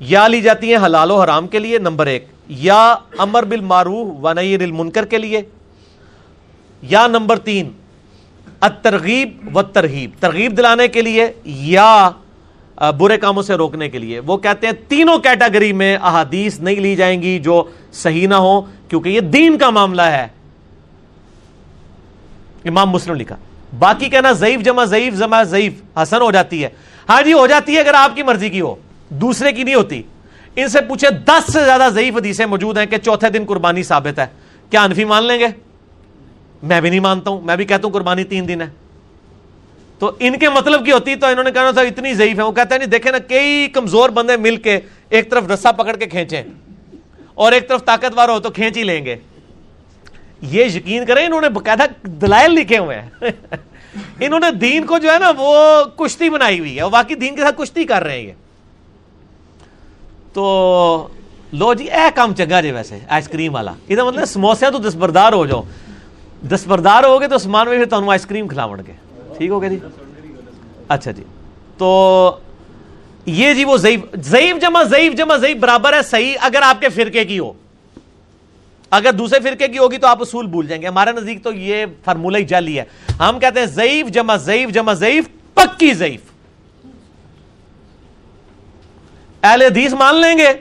[0.00, 2.26] یا لی جاتی ہیں حلال و حرام کے لیے، نمبر ایک.
[2.48, 5.42] یا امر بالمعروف و نیر المنکر کے لیے.
[6.82, 7.70] یا نمبر تین
[8.82, 12.10] ترغیب و ترغیب ترغیب دلانے کے لیے یا
[12.98, 14.18] برے کاموں سے روکنے کے لیے.
[14.18, 17.62] وہ کہتے ہیں تینوں کیٹاگری میں احادیث نہیں لی جائیں گی جو
[17.92, 20.26] صحیح نہ ہو کیونکہ یہ دین کا معاملہ ہے.
[22.64, 23.36] امام مسلم لکھا.
[23.78, 26.68] باقی کہنا ضعیف جمع ضعیف جمع ضعیف حسن ہو جاتی ہے۔
[27.08, 28.74] ہاں جی ہو جاتی ہے اگر آپ کی مرضی کی ہو،
[29.08, 30.02] دوسرے کی نہیں ہوتی۔
[30.56, 34.18] ان سے پوچھے دس سے زیادہ ضعیف حدیثیں موجود ہیں کہ چوتھے دن قربانی ثابت
[34.18, 34.26] ہے۔
[34.70, 35.46] کیا انفی مان لیں گے؟
[36.62, 38.66] میں بھی نہیں مانتا ہوں، میں بھی کہتا ہوں قربانی تین دن ہے۔
[39.98, 42.52] تو ان کے مطلب کی ہوتی تو انہوں نے کہنا تھا اتنی ضعیف ہے وہ
[42.52, 46.06] کہتا ہے نہیں، دیکھیں نا، کئی کمزور بندے مل کے ایک طرف رسا پکڑ کے
[46.06, 46.42] کھینچیں
[47.34, 49.16] اور ایک طرف طاقتور ہو تو کھینچ ہی لیں گے۔
[50.42, 53.10] یہ یقین کریں انہوں نے باقاعدہ دلائل لکھے ہوئے ہیں۔
[54.20, 57.36] انہوں نے دین کو جو ہے نا وہ کشتی بنائی ہوئی ہے اور باقی دین
[57.36, 58.32] کے ساتھ کشتی کر رہے ہیں یہ۔
[60.32, 61.08] تو
[61.52, 65.32] لو جی اے کام چنگا جی ویسے، آئس کریم والا۔ یہ مطلب سموسے تو دستبردار
[65.32, 65.62] ہو جاؤ۔
[66.50, 68.92] دستبردار ہو گے تو سمان میں پھر تمہیں آئس کریم کھلاو گے۔
[69.38, 69.78] ٹھیک ہو گیا جی؟
[70.88, 71.22] اچھا جی۔
[71.78, 72.38] تو
[73.26, 76.88] یہ جی وہ ضعیف ضعیف جمع ضعیف جمع، ضعیف برابر ہے، صحیح اگر آپ کے
[76.88, 77.52] فرقے کی ہو۔
[78.90, 81.86] اگر دوسرے فرقے کی ہوگی تو آپ اصول بھول جائیں گے۔ ہمارے نزدیک تو یہ
[82.04, 82.84] فارمولہ ہی جعلی ہے۔
[83.18, 86.20] ہم کہتے ہیں ضعیف جمع ضعیف جمع ضعیف، پکی ضعیف۔
[89.42, 90.52] اہل حدیث مان لیں گے،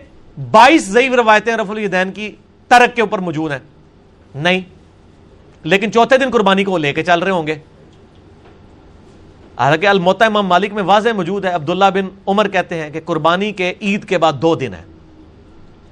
[0.51, 2.31] بائیس ضعیف روایتیں رف الدین کی
[2.68, 3.60] ترک کے اوپر موجود ہیں۔
[4.35, 4.61] نہیں،
[5.64, 7.56] لیکن چوتھے دن قربانی کو لے کے چل رہے ہوں گے۔
[9.60, 13.51] حالانکہ الموتا امام مالک میں واضح موجود ہے، عبداللہ بن عمر کہتے ہیں کہ قربانی
[13.51, 14.84] کے عید کے بعد دو دن ہے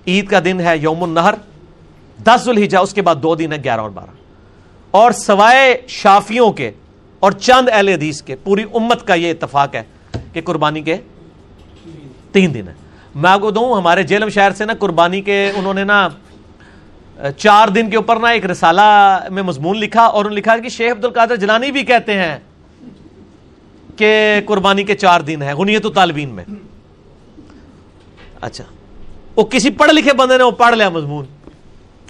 [0.07, 1.34] عید کا دن ہے یوم النہر
[2.26, 4.11] دس الحجا اس کے بعد دو دن ہے، گیارہ اور بارہ۔
[4.91, 6.72] اور سوائے شافیوں کے
[7.19, 9.84] اور چند اہل حدیث کے، پوری امت کا یہ اتفاق ہے
[10.34, 10.98] کہ قربانی کے
[12.31, 12.73] تین دن ہے
[13.15, 16.07] میں آپ کو دوں، ہمارے جیلم شہر سے نا قربانی کے، انہوں نے نا،
[17.38, 18.81] چار دن کے اوپر نا ایک رسالہ
[19.31, 22.38] میں مضمون لکھا، اور انہوں نے لکھا کہ شیخ عبد القادر جلانی بھی کہتے ہیں
[23.98, 26.44] کہ قربانی کے چار دن ہے غنیت و طالبین میں۔
[28.41, 28.64] اچھا
[29.35, 31.26] وہ کسی پڑھ لکھے بندے نے، وہ پڑھ لیا مضمون۔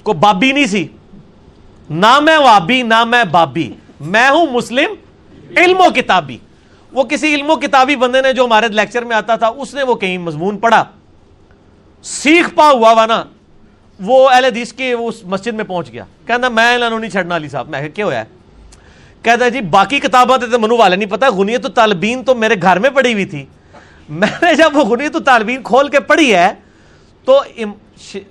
[0.03, 0.88] کو بابی نہیں سی۔
[1.90, 4.90] نہ میں وابی، نہ میں بابی۔ میں ہوں مسلم،
[5.57, 6.38] علم و کتابی۔
[6.91, 9.84] وہ کسی علم و کتابی بندے نے جو ہمارے لیکچر میں آتا تھا، اس نے
[9.84, 10.84] وہ کہیں مضمون پڑھا۔
[12.03, 13.24] سیکھ پا ہوا وا نا۔
[13.99, 17.49] وہ اہل حدیث کی اس مسجد میں پہنچ گیا۔ کہنا میں لانو نہیں چھڑنا علی
[17.49, 18.24] صاحب۔ میں کیا ہوا ہے؟
[19.22, 22.80] کہتا جی باقی کتابیں تو منو والے نہیں پتا۔ غنیت و طالبین تو میرے گھر
[22.80, 23.45] میں پڑھی ہوئی تھی۔
[24.10, 26.53] میں نے جب وہ غنیت و طالبین کھول کے پڑھی ہے
[27.27, 27.41] تو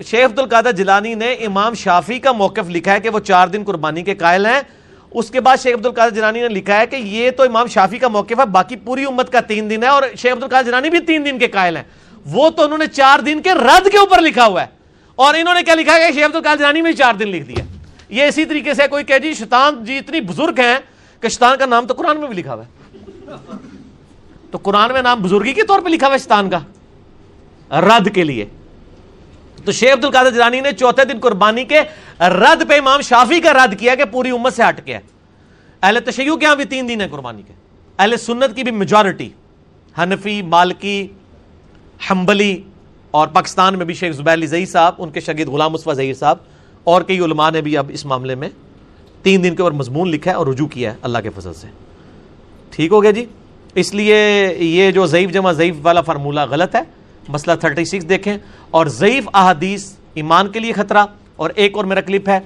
[0.06, 3.62] شیخ عبد القادر جلانی نے امام شافی کا موقف لکھا ہے کہ وہ چار دن
[3.66, 4.60] قربانی کے قائل ہیں۔
[5.10, 7.98] اس کے بعد شیخ عبد القادر جلانی نے لکھا ہے کہ یہ تو امام شافی
[7.98, 10.90] کا موقف ہے، باقی پوری امت کا تین دن ہے اور شیخ عبد القادر جلانی
[10.90, 11.84] بھی تین دن کے قائل ہیں۔
[12.26, 14.66] وہ تو انہوں نے چار دن کے رد کے اوپر لکھا ہوا ہے۔
[15.14, 17.64] اور انہوں نے کیا لکھا ہے کہ عبد القادر جلانی میں چار دن لکھ دیا
[18.08, 20.78] یہ اسی طریقے سے کوئی کہ جی شیطان جی اتنی بزرگ ہیں
[21.20, 22.70] کہ شیطان کا نام تو قرآن میں بھی لکھا ہوا ہے۔
[24.50, 26.58] تو قرآن میں نام بزرگی کے طور پہ لکھا ہوا ہے شیطان کا۔
[27.80, 28.46] رد کے لیے۔
[29.66, 31.80] تو شیخ عبد القادر جلانی نے چوتھے دن قربانی کے
[32.20, 34.98] رد پہ امام شافی کا رد کیا کہ پوری امت سے ہٹ کے
[35.82, 37.52] اہل تشیع کے یہاں بھی تین دن ہے قربانی کے؟
[37.98, 39.28] اہل سنت کی بھی میجورٹی
[39.96, 41.06] حنفی، مالکی،
[42.10, 42.62] حنبلی
[43.10, 46.14] اور پاکستان میں بھی شیخ زبیر علی ظہیر صاحب، ان کے شگید غلام مصفا ظہیر
[46.14, 46.38] صاحب
[46.84, 48.48] اور کئی علماء نے بھی اب اس معاملے میں
[49.22, 51.66] تین دن کے اوپر مضمون لکھا ہے اور رجوع کیا ہے اللہ کے فضل سے۔
[52.70, 53.24] ٹھیک ہو گیا جی؟
[53.74, 54.16] اس لیے
[54.58, 56.80] یہ جو ضعیف جمع ضعیف والا فارمولہ غلط ہے۔
[57.28, 58.38] مسئلہ 36 دیکھیں
[58.70, 62.40] اور ضعیف احادیث ایمان کے لیے خطرہ اور ایک اور میرا کلپ ہے،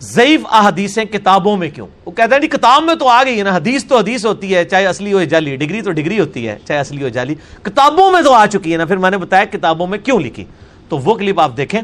[0.00, 3.44] ضعیف احادیثیں کتابوں میں کیوں؟ وہ کہتے ہیں جی کتاب میں تو آ گئی ہے
[3.44, 6.58] نا، حدیث تو حدیث ہوتی ہے، چاہے اصلی ہو جالی ڈگری تو ڈگری ہوتی ہے،
[6.64, 9.44] چاہے اصلی ہو جالی کتابوں میں تو آ چکی ہے نا۔ پھر میں نے بتایا
[9.44, 10.44] کتابوں میں کیوں لکھی؟
[10.88, 11.80] تو وہ کلپ آپ دیکھیں۔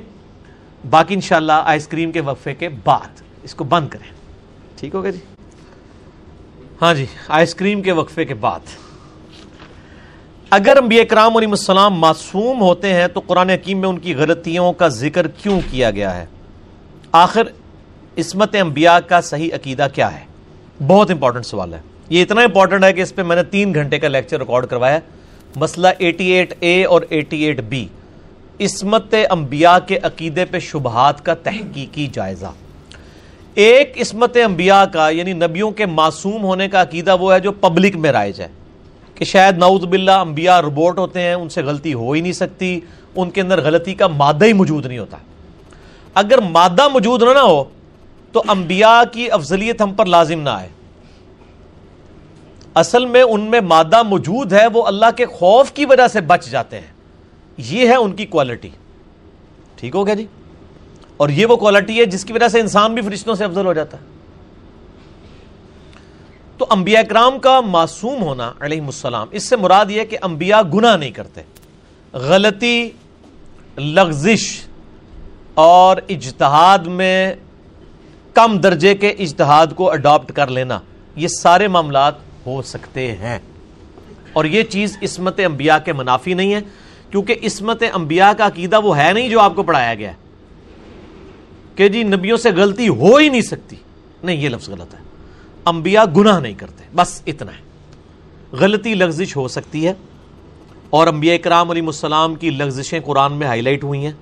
[0.90, 4.12] باقی انشاءاللہ آئس کریم کے وقفے کے بعد اس کو بند کریں۔
[4.76, 5.18] ٹھیک ہوگا جی؟
[6.82, 8.83] ہاں جی آئس کریم کے وقفے کے بعد۔
[10.54, 14.72] اگر انبیاء کرام علیہ السلام معصوم ہوتے ہیں تو قرآن حکیم میں ان کی غلطیوں
[14.72, 16.26] کا ذکر کیوں کیا گیا ہے؟
[17.12, 17.42] آخر
[18.18, 20.24] عصمت انبیاء کا صحیح عقیدہ کیا ہے؟
[20.86, 23.98] بہت امپورٹنٹ سوال ہے۔ یہ اتنا امپورٹنٹ ہے کہ اس پہ میں نے تین گھنٹے
[23.98, 24.98] کا لیکچر ریکارڈ کروایا
[25.56, 27.86] مسئلہ ایٹی ایٹ اے اور ایٹی ایٹ بی
[28.60, 32.52] عصمت انبیاء کے عقیدے پہ شبہات کا تحقیقی جائزہ۔
[33.54, 37.96] ایک عصمت انبیاء کا یعنی نبیوں کے معصوم ہونے کا عقیدہ وہ ہے جو پبلک
[37.96, 38.48] میں رائج ہے۔
[39.14, 42.80] کہ شاید نعوذ باللہ انبیاء روبوٹ ہوتے ہیں، ان سے غلطی ہو ہی نہیں سکتی،
[43.16, 45.16] ان کے اندر غلطی کا مادہ ہی موجود نہیں ہوتا۔
[46.14, 47.64] اگر مادہ موجود نہ ہو،
[48.32, 50.68] تو انبیاء کی افضلیت ہم پر لازم نہ آئے۔
[52.74, 56.46] اصل میں ان میں مادہ موجود ہے، وہ اللہ کے خوف کی وجہ سے بچ
[56.46, 56.94] جاتے ہیں۔
[57.58, 58.68] یہ ہے ان کی کوالٹی
[59.76, 60.26] ٹھیک ہو گیا جی؟
[61.16, 63.72] اور یہ وہ کوالٹی ہے جس کی وجہ سے انسان بھی فرشتوں سے افضل ہو
[63.72, 64.13] جاتا۔ ہے
[66.58, 70.96] تو انبیاء اکرام کا معصوم ہونا علیہ السلام۔ اس سے مراد یہ کہ انبیاء گناہ
[70.96, 71.40] نہیں کرتے۔
[72.12, 72.90] غلطی،
[73.78, 74.60] لغزش
[75.54, 77.34] اور اجتہاد میں
[78.34, 80.78] کم درجے کے اجتہاد کو اڈاپٹ کر لینا،
[81.16, 82.14] یہ سارے معاملات
[82.46, 83.38] ہو سکتے ہیں۔
[84.32, 86.60] اور یہ چیز عصمت انبیاء کے منافی نہیں ہے،
[87.10, 90.12] کیونکہ عصمت انبیاء کا عقیدہ وہ ہے نہیں جو آپ کو پڑھایا گیا۔
[91.74, 93.76] کہ جی نبیوں سے غلطی ہو ہی نہیں سکتی۔
[94.22, 95.03] نہیں، یہ لفظ غلط ہے۔
[95.66, 97.64] انبیاء گناہ نہیں کرتے، بس اتنا ہے۔
[98.52, 99.92] غلطی لغزش ہو سکتی ہے۔
[100.90, 104.12] اور انبیاء کرام علیہ السلام کی لغزشیں قرآن میں ہائی لائٹ ہوئی ہیں۔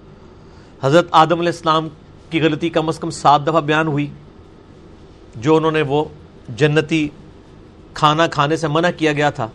[0.82, 1.88] حضرت آدم علیہ السلام
[2.30, 4.06] کی غلطی کم از کم سات دفعہ بیان ہوئی۔
[5.36, 6.04] جو انہوں نے وہ
[6.48, 7.08] جنتی
[7.94, 9.48] کھانا کھانے سے منع کیا گیا تھا،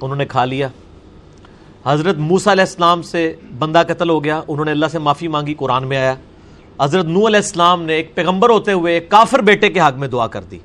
[0.00, 0.68] انہوں نے کھا لیا۔
[1.86, 5.54] حضرت موسا علیہ السلام سے بندہ قتل ہو گیا، انہوں نے اللہ سے معافی مانگی،
[5.54, 6.14] قرآن میں آیا۔
[6.80, 10.08] حضرت نو علیہ السلام نے ایک پیغمبر ہوتے ہوئے ایک کافر بیٹے کے حق میں
[10.08, 10.58] دعا کر دی۔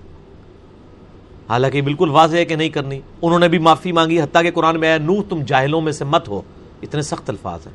[1.50, 4.80] حالانکہ بالکل واضح ہے کہ نہیں کرنی۔ انہوں نے بھی معافی مانگی، حتیٰ کہ قرآن
[4.80, 6.42] میں آیا نو تم جاہلوں میں سے مت ہو۔
[6.82, 7.74] اتنے سخت الفاظ ہیں۔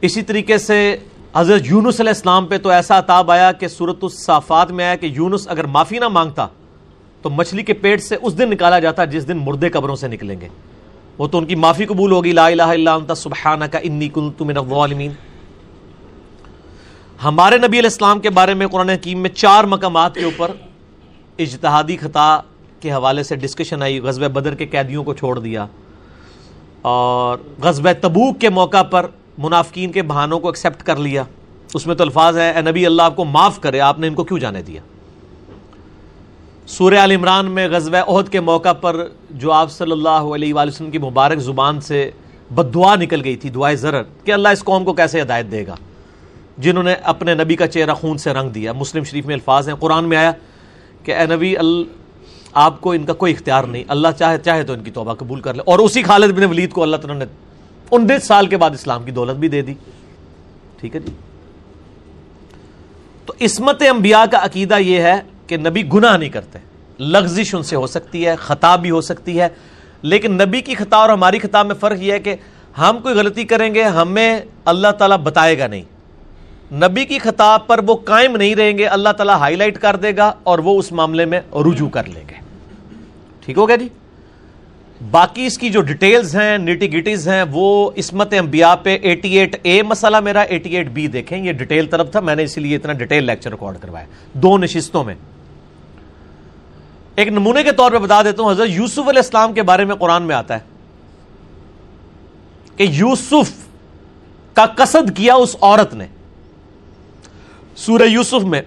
[0.00, 0.96] اسی طریقے سے
[1.36, 5.06] حضرت یونس علیہ السلام پہ تو ایسا عطاب آیا کہ صورت الصافات میں آیا کہ
[5.06, 6.46] یونس اگر معافی نہ مانگتا
[7.22, 10.40] تو مچھلی کے پیٹ سے اس دن نکالا جاتا جس دن مردے قبروں سے نکلیں
[10.40, 10.48] گے۔
[11.18, 14.56] وہ تو ان کی معافی قبول ہوگی۔ لا الہ الا انت سبحانک انی کنت من
[14.56, 15.10] الظالمین۔
[17.24, 20.50] ہمارے نبی علیہ السلام کے بارے میں قرآن حکیم میں چار مقامات کے اوپر
[21.38, 22.40] اجتہادی خطا
[22.80, 25.66] کے حوالے سے ڈسکشن آئی غزب بدر کے قیدیوں کو چھوڑ دیا۔
[26.82, 29.06] اور غزب تبوک کے موقع پر
[29.38, 31.22] منافقین کے بہانوں کو ایکسیپٹ کر لیا۔
[31.74, 34.14] اس میں تو الفاظ ہے اے نبی اللہ، آپ کو معاف کرے، آپ نے ان
[34.14, 34.80] کو کیوں جانے دیا؟
[36.66, 40.70] سورہ عال عمران میں غزب عہد کے موقع پر جو آپ صلی اللہ علیہ وآلہ
[40.70, 42.10] وسلم کی مبارک زبان سے
[42.50, 45.66] بد دعا نکل گئی تھی، دعائے ضرر کہ اللہ اس قوم کو کیسے ہدایت دے
[45.66, 45.74] گا؟
[46.58, 49.76] جنہوں نے اپنے نبی کا چہرہ خون سے رنگ دیا۔ مسلم شریف میں الفاظ ہیں،
[49.76, 50.32] قرآن میں آیا
[51.04, 51.54] کہ اے نبی
[52.52, 55.40] آپ کو ان کا کوئی اختیار نہیں۔ اللہ چاہے چاہے تو ان کی توبہ قبول
[55.40, 57.24] کر لے۔ اور اسی خالد بن ولید کو اللہ تعالیٰ نے
[57.90, 59.74] انیس سال کے بعد اسلام کی دولت بھی دے دی۔
[60.80, 61.12] ٹھیک ہے جی؟
[63.26, 66.58] تو عصمت انبیاء کا عقیدہ یہ ہے کہ نبی گناہ نہیں کرتے۔
[66.98, 69.48] لغزش ان سے ہو سکتی ہے، خطا بھی ہو سکتی ہے۔
[70.02, 72.36] لیکن نبی کی خطا اور ہماری خطا میں فرق یہ ہے کہ
[72.78, 75.82] ہم کوئی غلطی کریں گے، ہمیں اللہ تعالیٰ بتائے گا نہیں۔
[76.72, 80.16] نبی کی خطاب پر وہ قائم نہیں رہیں گے، اللہ تعالیٰ ہائی لائٹ کر دے
[80.16, 82.34] گا اور وہ اس معاملے میں رجوع کر لیں گے۔
[83.40, 83.88] ٹھیک ہو گیا جی؟
[85.10, 89.56] باقی اس کی جو ڈیٹیلز ہیں نیٹی گیٹیز ہیں، وہ اسمت انبیاء پہ ایٹی ایٹ
[89.62, 92.76] اے مسئلہ میرا ایٹی ایٹ بی دیکھیں۔ یہ ڈیٹیل طرف تھا، میں نے اسی لیے
[92.76, 95.14] اتنا ڈیٹیل لیکچر ریکارڈ کروایا۔ دو نشستوں میں۔
[97.14, 99.94] ایک نمونے کے طور پہ بتا دیتا ہوں، حضرت یوسف علیہ السلام کے بارے میں
[99.94, 100.60] قرآن میں آتا ہے۔
[102.76, 103.52] کہ یوسف
[104.54, 106.06] کا قصد کیا اس عورت نے؟
[107.78, 108.62] سورہ یوسف میں۔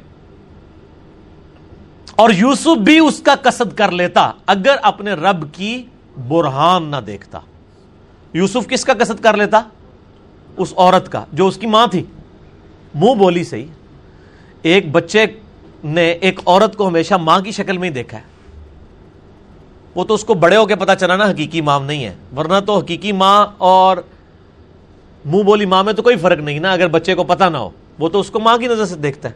[2.15, 5.83] اور یوسف بھی اس کا قصد کر لیتا اگر اپنے رب کی
[6.27, 7.39] برہان نہ دیکھتا۔
[8.33, 9.61] یوسف کس کا قصد کر لیتا؟
[10.57, 12.03] اس عورت کا، جو اس کی ماں تھی۔
[12.95, 13.65] منہ بولی صحیح۔
[14.61, 15.25] ایک بچے
[15.83, 18.23] نے ایک عورت کو ہمیشہ ماں کی شکل میں ہی دیکھا ہے۔
[19.95, 22.59] وہ تو اس کو بڑے ہو کے پتا چلا نا، حقیقی ماں نہیں ہے۔ ورنہ
[22.65, 23.97] تو حقیقی ماں اور
[25.25, 27.69] منہ بولی ماں میں تو کوئی فرق نہیں نا، اگر بچے کو پتا نہ ہو۔
[28.01, 29.33] وہ تو اس کو ماں کی نظر سے دیکھتا ہے۔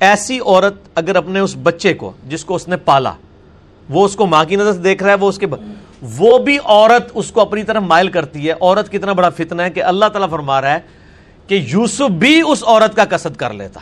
[0.00, 3.12] ایسی عورت اگر اپنے اس بچے کو، جس کو اس نے پالا،
[3.88, 5.54] وہ اس کو ماں کی نظر سے دیکھ رہا ہے، وہ اس کے ب...
[6.18, 9.70] وہ بھی عورت اس کو اپنی طرف مائل کرتی ہے۔ عورت کتنا بڑا فتنہ ہے
[9.70, 10.78] کہ اللہ تعالیٰ فرما رہا ہے
[11.48, 13.80] کہ یوسف بھی اس عورت کا قصد کر لیتا۔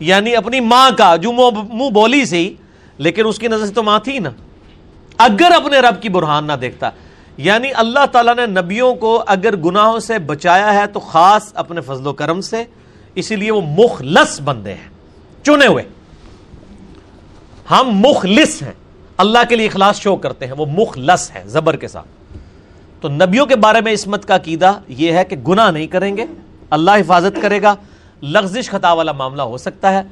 [0.00, 2.54] یعنی اپنی ماں کا، جو منہ بولی سی،
[2.98, 4.30] لیکن اس کی نظر سے تو ماں تھی نا۔
[5.18, 6.90] اگر اپنے رب کی برہان نہ دیکھتا
[7.36, 12.06] یعنی اللہ تعالیٰ نے نبیوں کو اگر گناہوں سے بچایا ہے تو خاص اپنے فضل
[12.06, 12.64] و کرم سے،
[13.14, 14.88] اسی لیے وہ مخلص بندے ہیں،
[15.42, 15.82] چنے ہوئے۔
[17.70, 18.72] ہم مخلص ہیں،
[19.16, 22.38] اللہ کے لیے اخلاص شو کرتے ہیں، وہ مخلص ہے زبر کے ساتھ۔
[23.00, 26.24] تو نبیوں کے بارے میں اسمت کا عقیدہ یہ ہے کہ گناہ نہیں کریں گے،
[26.70, 27.74] اللہ حفاظت کرے گا،
[28.22, 30.02] لغزش خطا والا معاملہ ہو سکتا ہے۔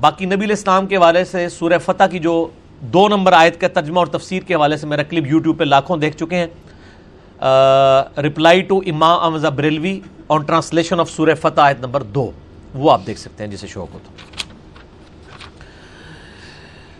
[0.00, 2.48] باقی نبی الاسلام کے حوالے سے سورہ فتح کی جو
[2.82, 5.96] دو نمبر آیت کا ترجمہ اور تفسیر کے حوالے سے میرا کلپ یوٹیوب پہ لاکھوں
[5.96, 6.46] دیکھ چکے ہیں۔
[8.20, 12.30] رپلائی ٹو امام امزا بریلوی آن ٹرانسلیشن آف سورہ فتح آیت نمبر دو۔
[12.74, 14.10] وہ آپ دیکھ سکتے ہیں جسے شوق ہو تو۔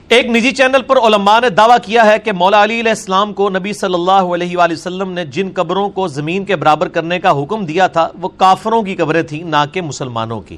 [0.09, 3.49] ایک نجی چینل پر علماء نے دعویٰ کیا ہے کہ مولا علی علیہ السلام کو
[3.51, 7.43] نبی صلی اللہ علیہ وآلہ وسلم نے جن قبروں کو زمین کے برابر کرنے کا
[7.43, 10.57] حکم دیا تھا، وہ کافروں کی قبریں تھیں، نہ کہ مسلمانوں کی۔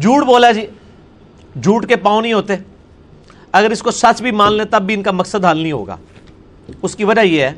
[0.00, 0.66] جھوٹ بولا جی
[1.62, 2.54] جھوٹ کے پاؤں نہیں ہوتے۔
[3.56, 5.96] اگر اس کو سچ بھی مان لیں تب بھی ان کا مقصد حل نہیں ہوگا۔
[6.82, 7.52] اس کی وجہ یہ ہے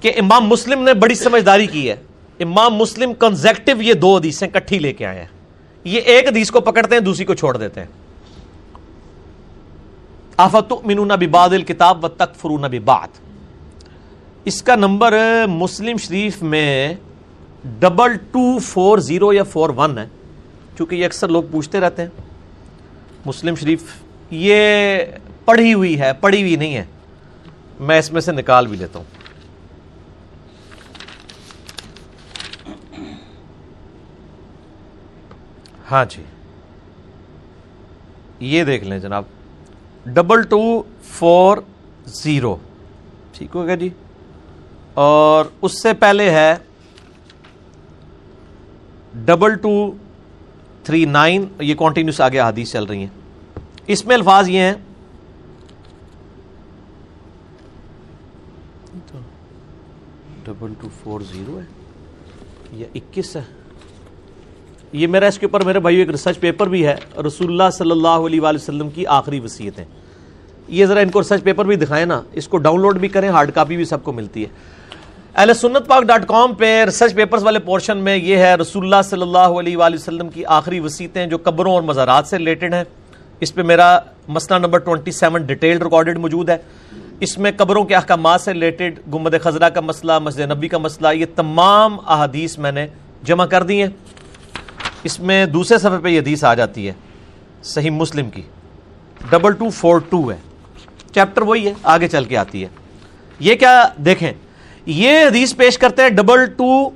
[0.00, 1.96] کہ امام مسلم نے بڑی سمجھداری کی ہے۔
[2.40, 5.26] امام مسلم کنزیکٹو یہ دو حدیثیں کٹھی لے کے آئے ہیں۔
[5.84, 7.86] یہ ایک حدیث کو پکڑتے ہیں، دوسری کو چھوڑ دیتے ہیں۔
[10.36, 13.08] آفت منون باد الکتاب و تک فرون بات
[14.44, 16.94] اس کا نمبر مسلم شریف میں
[17.80, 20.06] ڈبل ٹو فور زیرو یا فور ون ہے،
[20.78, 22.29] چونکہ یہ اکثر لوگ پوچھتے رہتے ہیں۔
[23.26, 23.82] مسلم شریف،
[24.30, 24.98] یہ
[25.44, 26.84] پڑھی ہوئی ہے، پڑھی ہوئی نہیں ہے۔
[27.80, 29.06] میں اس میں سے نکال بھی لیتا ہوں۔
[35.90, 36.22] ہاں جی۔
[38.40, 39.24] یہ دیکھ لیں جناب۔
[40.06, 41.58] Double two four
[42.06, 42.56] zero.
[43.32, 43.88] ٹھیک ہوگا جی۔
[44.94, 46.54] اور اس سے پہلے ہے
[49.14, 49.92] ڈبل ٹو
[50.90, 53.06] تھری نائن یہ کانٹینیوس آگے حدیث چل رہی ہیں۔
[53.86, 54.74] اس میں الفاظ یہ ہیں۔
[60.44, 61.64] ڈبل ٹو فور زیرو ہے۔
[62.72, 63.42] یا اکیس ہے۔
[64.92, 66.94] یہ میرا اس کے اوپر میرے بھائی ایک ریسرچ پیپر بھی ہے۔
[67.26, 69.84] رسول اللہ صلی اللہ علیہ وآلہ وسلم کی آخری وصیت ہے
[70.68, 73.28] یہ ذرا ان کو ریسرچ پیپر بھی دکھائیں نا۔ اس کو ڈاؤن لوڈ بھی کریں
[73.28, 74.48] ہارڈ کاپی بھی سب کو ملتی ہے۔
[75.34, 79.02] اہل سنت پاک ڈاٹ کام پہ ریسرچ پیپرز والے پورشن میں یہ ہے، رسول اللہ
[79.04, 82.84] صلی اللہ علیہ وآلہ وسلم کی آخری وصیتیں جو قبروں اور مزارات سے ریلیٹڈ ہیں۔
[83.40, 83.98] اس پہ میرا
[84.28, 86.56] مسئلہ نمبر 27 ڈیٹیلڈ ریکارڈڈ موجود ہے۔
[87.20, 91.08] اس میں قبروں کے احکامات سے ریلیٹڈ گمد خزرہ کا مسئلہ، مسجد نبی کا مسئلہ،
[91.14, 92.86] یہ تمام احادیث میں نے
[93.24, 93.90] جمع کر دی ہیں۔
[95.02, 96.92] اس میں دوسرے صفحے پہ یہ حدیث آ جاتی ہے،
[97.62, 98.42] صحیح مسلم کی۔
[99.30, 100.36] ڈبل ٹو فور ٹو ہے۔
[101.14, 102.68] چیپٹر وہی ہے، آگے چل کے آتی ہے۔
[103.40, 104.32] یہ کیا دیکھیں؟
[104.86, 106.90] یہ حدیث پیش کرتے ہیں ڈبل ٹو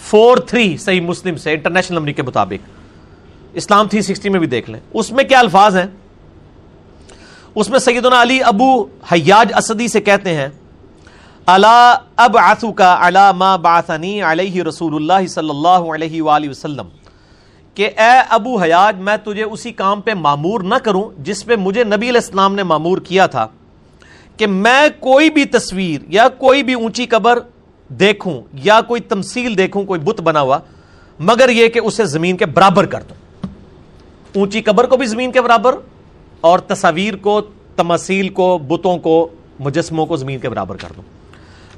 [0.00, 2.68] فور تھری صحیح مسلم سے انٹرنیشنل نمبر کے مطابق۔
[3.52, 5.86] اسلام تھری سکسٹی میں بھی دیکھ لیں۔ اس میں کیا الفاظ ہیں؟
[7.54, 10.48] اس میں سیدنا علی ابو حیاج اسدی سے کہتے ہیں
[11.46, 16.88] اللہ اب آسو کا علامہ باسنی علیہ رسول اللہ صلی اللہ علیہ وآلہ وسلم
[17.74, 21.84] کہ اے ابو حیاج، میں تجھے اسی کام پہ معمور نہ کروں جس پہ مجھے
[21.84, 23.46] نبی علیہ السلام نے معمور کیا تھا۔
[24.36, 27.38] کہ میں کوئی بھی تصویر یا کوئی بھی اونچی قبر
[27.88, 30.58] دیکھوں یا کوئی تمثیل دیکھوں، کوئی بت بنا ہوا،
[31.20, 33.46] مگر یہ کہ اسے زمین کے برابر کر دوں۔
[34.36, 35.74] اونچی قبر کو بھی زمین کے برابر
[36.40, 37.40] اور تصاویر کو،
[37.76, 39.28] تمثیل کو، بتوں کو،
[39.60, 41.02] مجسموں کو زمین کے برابر کر دوں۔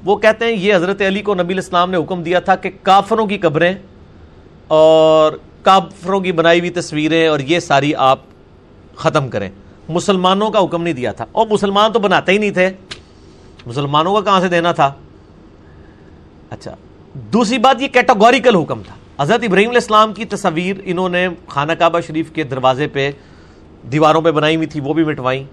[0.05, 3.27] وہ کہتے ہیں، یہ حضرت علی کو نبی الاسلام نے حکم دیا تھا کہ کافروں
[3.27, 3.75] کی قبریں
[4.69, 5.33] اور
[5.63, 8.21] کافروں کی بنائی ہوئی تصویریں اور یہ ساری آپ
[8.97, 9.51] ختم کریں۔
[9.89, 12.71] مسلمانوں کا حکم نہیں دیا تھا۔ اور مسلمان تو بناتے ہی نہیں تھے۔
[13.67, 14.93] مسلمانوں کا کہاں سے دینا تھا؟
[16.51, 16.77] اچھا
[17.15, 21.73] دوسری بات، یہ کیٹاگوریکل حکم تھا۔ حضرت ابراہیم علیہ السلام کی تصویر انہوں نے خانہ
[21.73, 23.11] کعبہ شریف کے دروازے پہ
[23.93, 25.45] دیواروں پہ بنائی ہوئی تھی، وہ بھی مٹوائیں۔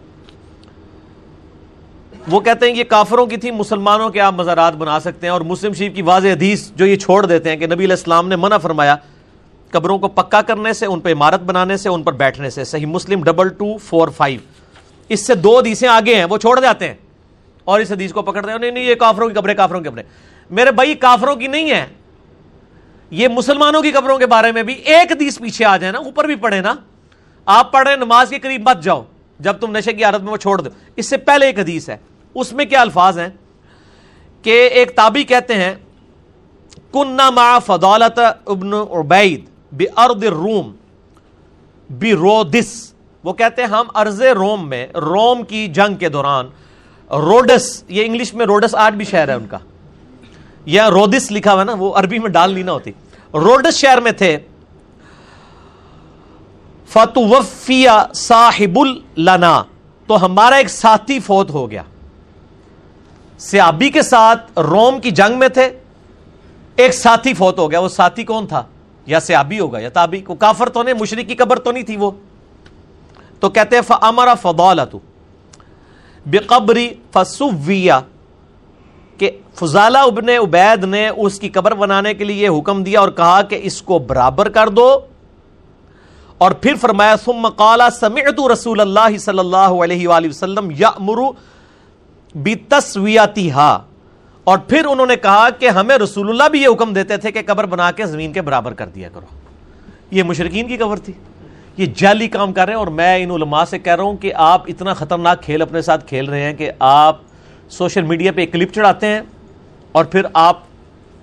[2.27, 5.41] وہ کہتے ہیں یہ کافروں کی تھی، مسلمانوں کے آپ مزارات بنا سکتے ہیں۔ اور
[5.41, 8.35] مسلم شریف کی واضح حدیث جو یہ چھوڑ دیتے ہیں کہ نبی علیہ السلام نے
[8.35, 8.95] منع فرمایا
[9.71, 12.85] قبروں کو پکا کرنے سے، ان پہ عمارت بنانے سے، ان پر بیٹھنے سے۔ صحیح
[12.85, 14.39] مسلم ڈبل ٹو فور فائیو۔
[15.09, 16.95] اس سے دو حدیثیں آگے ہیں، وہ چھوڑ جاتے ہیں۔
[17.63, 20.03] اور اس حدیث کو پکڑتے ہیں۔ نہیں نہیں، یہ کافروں کی قبریں، کافروں کی قبریں۔
[20.49, 21.87] میرے بھائی، کافروں کی نہیں ہے
[23.09, 26.25] یہ مسلمانوں کی قبروں کے بارے میں بھی ایک حدیث پیچھے آ جائے نا، اوپر
[26.25, 26.73] بھی پڑھے نا۔
[27.45, 29.03] آپ پڑھ رہے نماز کے قریب مت جاؤ۔
[29.39, 31.97] جب تم نشے کی عادت میں وہ چھوڑ دو۔ اس سے پہلے ایک حدیث ہے۔
[32.35, 33.27] اس میں کیا الفاظ ہیں؟
[34.41, 35.75] کہ ایک تابی کہتے ہیں
[36.93, 40.75] کنہ ما فضالت ابن عبید بی ارد روم
[41.89, 42.93] بی رودس
[43.23, 46.45] وہ کہتے ہیں ہم ارض روم میں، روم کی جنگ کے دوران
[47.11, 49.57] روڈس یہ انگلش میں روڈس آج بھی شہر ہے ان کا۔
[50.65, 52.91] یا رودس لکھا ہوا نا، وہ عربی میں ڈال لینا ہوتی۔
[53.33, 54.37] روڈس شہر میں تھے۔
[56.87, 59.63] فتوفیا صاحب النا
[60.07, 61.81] تو ہمارا ایک ساتھی فوت ہو گیا۔
[63.37, 65.69] سیابی کے ساتھ روم کی جنگ میں تھے۔
[66.75, 68.63] ایک ساتھی فوت ہو گیا۔ وہ ساتھی کون تھا؟
[69.05, 71.97] یا سیابی ہوگا، یا تابی، کو کافر تو نہیں، مشرق کی قبر تو نہیں تھی
[71.97, 72.11] وہ۔
[73.39, 74.95] تو کہتے ہیں فمرا فضولت
[76.25, 77.99] بقبری فسویا
[79.17, 83.41] کہ فضالہ ابن عبید نے اس کی قبر بنانے کے لیے حکم دیا اور کہا
[83.41, 84.99] کہ اس کو برابر کر دو۔
[86.37, 91.17] اور پھر فرمایا، ثم قال، سمعت رسول اللہ صلی اللہ علیہ وآلہ وسلم یأمر
[92.35, 93.90] بتسویتها
[94.43, 97.41] اور پھر انہوں نے کہا کہ ہمیں رسول اللہ بھی یہ حکم دیتے تھے کہ
[97.45, 99.25] قبر بنا کے زمین کے برابر کر دیا کرو۔
[100.11, 101.13] یہ مشرقین کی قبر تھی۔
[101.77, 104.33] یہ جعلی کام کر رہے ہیں اور میں ان علماء سے کہہ رہا ہوں کہ
[104.35, 107.19] آپ اتنا خطرناک کھیل اپنے ساتھ کھیل رہے ہیں کہ آپ
[107.69, 109.21] سوشل میڈیا پہ ایک کلپ چڑھاتے ہیں
[109.91, 110.59] اور پھر آپ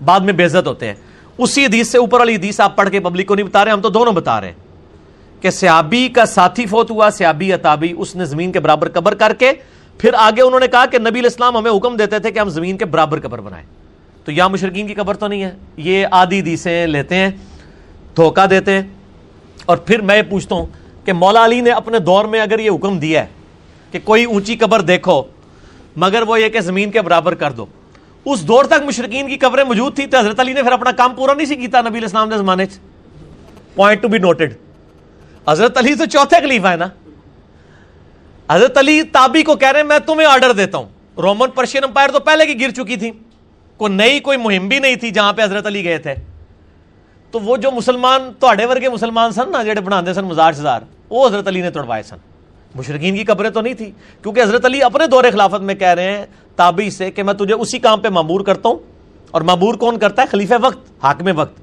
[0.04, 0.94] بعد میں بےزت ہوتے ہیں۔
[1.38, 3.80] اسی حدیث سے اوپر والی حدیث آپ پڑھ کے پبلک کو نہیں بتا رہے، ہم
[3.80, 4.54] تو دونوں بتا رہے ہیں
[5.42, 9.34] کہ سیابی کا ساتھی فوت ہوا، سیابی اتابی اس نے زمین کے برابر قبر کر
[9.34, 9.52] کے
[9.98, 12.76] پھر آگے انہوں نے کہا کہ نبی الاسلام ہمیں حکم دیتے تھے کہ ہم زمین
[12.76, 13.66] کے برابر قبر بنائیں۔
[14.24, 17.30] تو یا مشرقین کی قبر تو نہیں ہے، یہ آدھی دیسیں لیتے ہیں،
[18.16, 18.82] دھوکہ دیتے ہیں۔
[19.66, 20.66] اور پھر میں یہ پوچھتا ہوں
[21.04, 23.26] کہ مولا علی نے اپنے دور میں اگر یہ حکم دیا ہے
[23.92, 25.22] کہ کوئی اونچی قبر دیکھو،
[25.96, 27.66] مگر وہ یہ کہ زمین کے برابر کر دو۔
[28.24, 31.14] اس دور تک مشرقین کی قبریں موجود تھی تو حضرت علی نے پھر اپنا کام
[31.14, 32.64] پورا نہیں سی کیتا نبی الاسلام نے زمانے
[33.74, 34.52] پوائنٹ ٹو بی نوٹڈ
[35.48, 36.86] حضرت علی تو چوتھے خلیفہ ہے نا۔
[38.50, 42.10] حضرت علی تابی کو کہہ رہے ہیں، میں تمہیں آرڈر دیتا ہوں۔ رومن پرشین امپائر
[42.10, 43.10] تو پہلے کی گر چکی تھی۔
[43.76, 46.14] کوئی نئی کوئی مہم بھی نہیں تھی جہاں پہ حضرت علی گئے تھے۔
[47.30, 50.80] تو وہ جو مسلمان تھوڑے ورگے مسلمان سن نا جڑے بنا سن مزار شزار،
[51.10, 52.16] وہ حضرت علی نے توڑوائے سن۔
[52.74, 53.90] مشرقین کی قبریں تو نہیں تھی،
[54.22, 56.26] کیونکہ حضرت علی اپنے دور خلافت میں کہہ رہے ہیں،
[56.56, 58.76] تابی سے کہ میں تجھے اسی کام پہ معمور کرتا ہوں۔
[59.30, 61.58] اور معمور کون کرتا ہے؟ خلیفہ وقت، حاکم وقت۔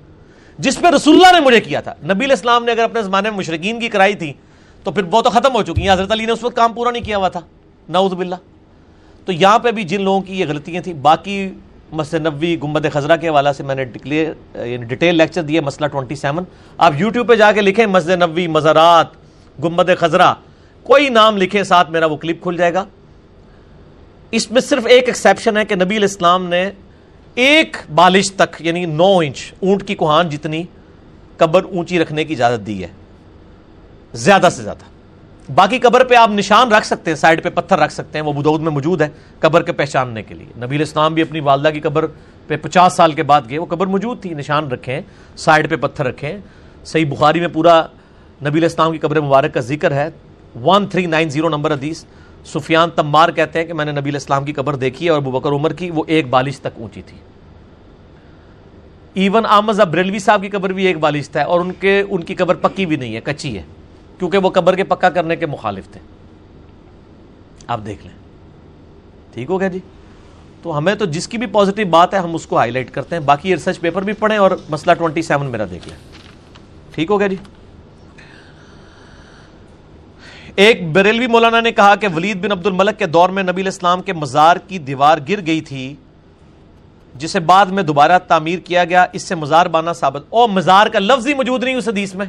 [0.59, 3.37] جس پہ رسول اللہ نے مجھے کیا تھا۔ نبی الاسلام نے اگر اپنے زمانے میں
[3.37, 4.33] مشرقین کی کرائی تھی
[4.85, 6.91] تو پھر وہ تو ختم ہو چکی ہیں۔ حضرت علی نے اس وقت کام پورا
[6.91, 7.39] نہیں کیا ہوا تھا۔
[7.89, 8.35] نعوذ باللہ۔
[9.25, 11.49] تو یہاں پہ بھی جن لوگوں کی یہ غلطیاں تھیں، باقی
[11.91, 15.87] مسجد نبوی گمبد خزرہ کے حوالہ سے میں نے ڈکلیئر یعنی ڈیٹیل لیکچر دیے مسئلہ
[15.87, 16.43] 27
[16.77, 19.07] آپ یوٹیوب پہ جا کے لکھیں مسجد نبوی، مزارات
[19.63, 20.33] گمبد خزرہ۔
[20.83, 22.85] کوئی نام لکھے ساتھ میرا وہ کلپ کھل جائے گا۔
[24.31, 26.71] اس میں صرف ایک ایکسیپشن ہے کہ نبی الاسلام نے
[27.35, 30.63] ایک بالش تک یعنی نو انچ اونٹ کی کوہان جتنی،
[31.37, 32.87] قبر اونچی رکھنے کی اجازت دی ہے۔
[34.15, 34.83] زیادہ سے زیادہ۔
[35.55, 38.33] باقی قبر پہ آپ نشان رکھ سکتے ہیں، سائڈ پہ پتھر رکھ سکتے ہیں، وہ
[38.33, 39.09] بدود میں موجود ہے
[39.39, 42.05] قبر کے پہچاننے کے لیے۔ نبی اسلام بھی اپنی والدہ کی قبر
[42.47, 45.01] پہ پچاس سال کے بعد گئے، وہ قبر موجود تھی، نشان رکھیں،
[45.35, 46.37] سائڈ پہ پتھر رکھیں۔
[46.85, 47.85] صحیح بخاری میں پورا
[48.45, 50.09] نبی اسلام کی قبر مبارک کا ذکر ہے۔
[50.63, 52.03] One three nine zero number حدیث،
[52.45, 55.49] سفیان تمار کہتے ہیں کہ میں نے نبی اسلام کی قبر دیکھی ہے اور بکر
[55.49, 57.17] عمر کی، وہ ایک بالش تک اونچی تھی۔
[59.13, 62.35] ایون آمز بریلوی صاحب کی قبر بھی ایک بالش تھا اور ان کے، ان کی
[62.35, 63.63] قبر پکی بھی نہیں ہے، کچی ہے۔
[64.19, 65.99] کیونکہ وہ قبر کے پکا کرنے کے مخالف تھے۔
[67.67, 68.15] آپ دیکھ لیں۔
[69.33, 69.79] ٹھیک ہو گیا جی؟
[70.61, 73.15] تو ہمیں تو جس کی بھی پازیٹیو بات ہے ہم اس کو ہائی لائٹ کرتے
[73.15, 75.97] ہیں۔ باقی ریسرچ پیپر بھی پڑھیں اور مسئلہ ٹوئنٹی سیون میرا دیکھ لیں۔
[76.95, 77.35] ٹھیک ہو گیا جی؟
[80.55, 84.01] ایک بریلوی مولانا نے کہا کہ ولید بن عبد الملک کے دور میں نبی الاسلام
[84.01, 85.95] کے مزار کی دیوار گر گئی تھی،
[87.15, 90.99] جسے بعد میں دوبارہ تعمیر کیا گیا۔ اس سے مزار بانا ثابت۔ او مزار کا
[90.99, 92.25] لفظ ہی موجود نہیں اس حدیث میں۔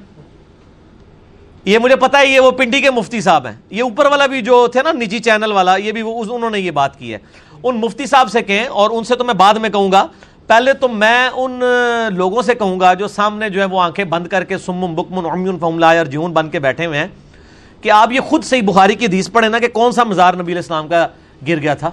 [1.67, 4.43] یہ مجھے پتا ہے، یہ وہ پنڈی کے مفتی صاحب ہیں۔ یہ اوپر والا بھی
[4.43, 7.19] جو تھے نا، نجی چینل والا، یہ بھی انہوں نے یہ بات کی ہے۔
[7.63, 10.07] ان مفتی صاحب سے کہیں، اور ان سے تو میں بعد میں کہوں گا۔
[10.47, 11.63] پہلے تو میں ان
[12.11, 15.27] لوگوں سے کہوں گا جو سامنے جو ہے وہ آنکھیں بند کر کے سمم بکمن
[15.27, 17.07] عمیون فملا اور جیون بن کے بیٹھے ہوئے ہیں۔
[17.81, 20.43] کہ آپ یہ خود صحیح بخاری کی حدیث پڑھیں نا کہ کون سا مزار نبی
[20.43, 21.09] علیہ السلام کا
[21.49, 21.91] گر گیا تھا۔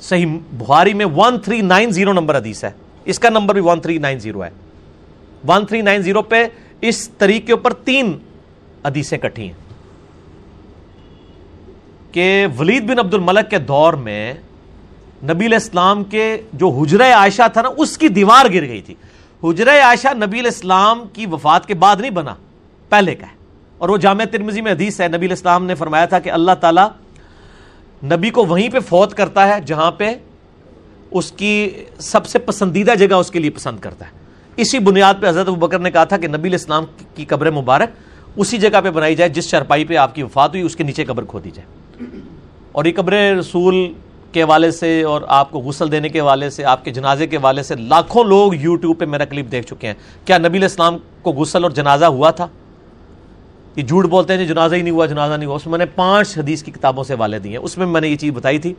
[0.00, 2.70] صحیح بخاری میں one three nine zero number حدیث ہے۔
[3.04, 4.50] اس کا نمبر بھی ون تھری نائن زیرو ہے۔
[5.48, 6.46] ون تھری نائن زیرو پہ
[6.80, 8.18] اس طریقے کے اوپر تین
[8.84, 9.68] حدیثیں کٹھی ہیں۔
[12.12, 14.34] کہ ولید بن عبد الملک کے دور میں
[15.22, 18.94] نبی الاسلام کے جو حجرہ عائشہ تھا نا، اس کی دیوار گر گئی تھی۔
[19.44, 22.34] حجرہ عائشہ نبی الاسلام کی وفات کے بعد نہیں بنا،
[22.88, 23.32] پہلے کا ہے۔
[23.78, 26.80] اور وہ جامع ترمزی میں حدیث ہے، نبی الاسلام نے فرمایا تھا کہ اللہ تعالی
[28.04, 30.14] نبی کو وہیں پہ فوت کرتا ہے جہاں پہ
[31.10, 34.10] اس کی سب سے پسندیدہ جگہ اس کے لیے پسند کرتا ہے۔
[34.56, 36.84] اسی بنیاد پہ حضرت بکر نے کہا تھا کہ نبی الاسلام
[37.14, 37.88] کی قبر مبارک
[38.36, 41.04] اسی جگہ پہ بنائی جائے جس چرپائی پہ آپ کی وفات ہوئی، اس کے نیچے
[41.04, 41.68] قبر کھو دی جائے۔
[42.72, 43.92] اور یہ قبر رسول
[44.32, 47.36] کے حوالے سے اور آپ کو غسل دینے کے حوالے سے، آپ کے جنازے کے
[47.36, 49.94] حوالے سے لاکھوں لوگ یوٹیوب پہ میرا کلپ دیکھ چکے ہیں۔
[50.24, 52.46] کیا نبی علیہ السلام کو غسل اور جنازہ ہوا تھا؟
[53.76, 55.86] یہ جھوٹ بولتے ہیں جی جنازہ ہی نہیں ہوا، جنازہ نہیں ہوا۔ اس میں نے
[55.86, 58.58] پانچ حدیث کی کتابوں سے حوالے دیے ہیں۔ اس میں میں نے یہ چیز بتائی
[58.58, 58.74] تھی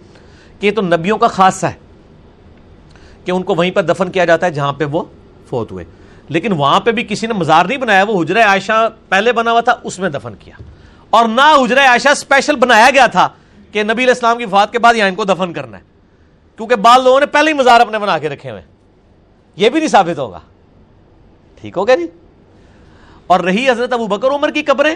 [0.60, 1.72] کہ یہ تو نبیوں کا خاصہ ہے
[3.26, 5.04] کہ ان کو وہیں پر دفن کیا جاتا ہے جہاں پہ وہ
[5.48, 5.86] فوت ہوئے۔
[6.30, 9.62] لیکن وہاں پہ بھی کسی نے مزار نہیں بنایا، وہ حجرہ عائشہ پہلے بنا ہوا
[9.62, 10.62] تھا، اس میں دفن کیا۔
[11.10, 13.30] اور نہ حجرہ عائشہ اسپیشل بنایا گیا تھا
[13.72, 15.84] کہ نبی علیہ السلام کی وفات کے بعد یہاں ان کو دفن کرنا ہے۔
[16.58, 18.62] کیونکہ بعض لوگوں نے پہلے ہی مزار اپنے بنا کے رکھے ہوئے
[19.56, 20.40] یہ بھی نہیں ثابت ہوگا۔
[21.62, 22.08] ٹھیک ہو گیا جی؟
[23.28, 24.96] اور رہی حضرت ابو بکر عمر کی قبریں،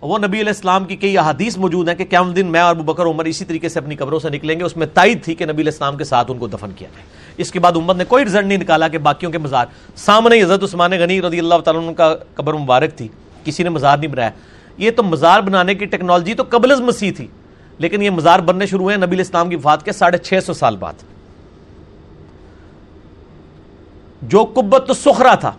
[0.00, 2.92] وہ نبی علیہ السلام کی کئی احادیث موجود ہیں کہ قیام دن میں اور ابو
[2.92, 5.44] بکر عمر اسی طریقے سے اپنی قبروں سے نکلیں گے، اس میں تائید تھی کہ
[5.44, 8.04] نبی علیہ السلام کے ساتھ ان کو دفن کیا جائے۔ اس کے بعد امت نے
[8.04, 11.94] کوئی رزلٹ نہیں نکالا کہ باقیوں کے مزار۔ سامنے حضرت عثمان غنی رضی اللہ تعالیٰ
[11.96, 13.08] کا قبر مبارک تھی۔
[13.44, 14.30] کسی نے مزار نہیں بنایا۔
[14.78, 17.26] یہ تو مزار بنانے کی ٹیکنالوجی تو قبل از مسیح تھی،
[17.78, 20.76] لیکن یہ مزار بننے شروع ہوئے نبی اسلام کی وفات کے ساڑھے چھ سو سال
[20.76, 20.92] بعد۔
[24.22, 25.52] جو کبت سخرا تھا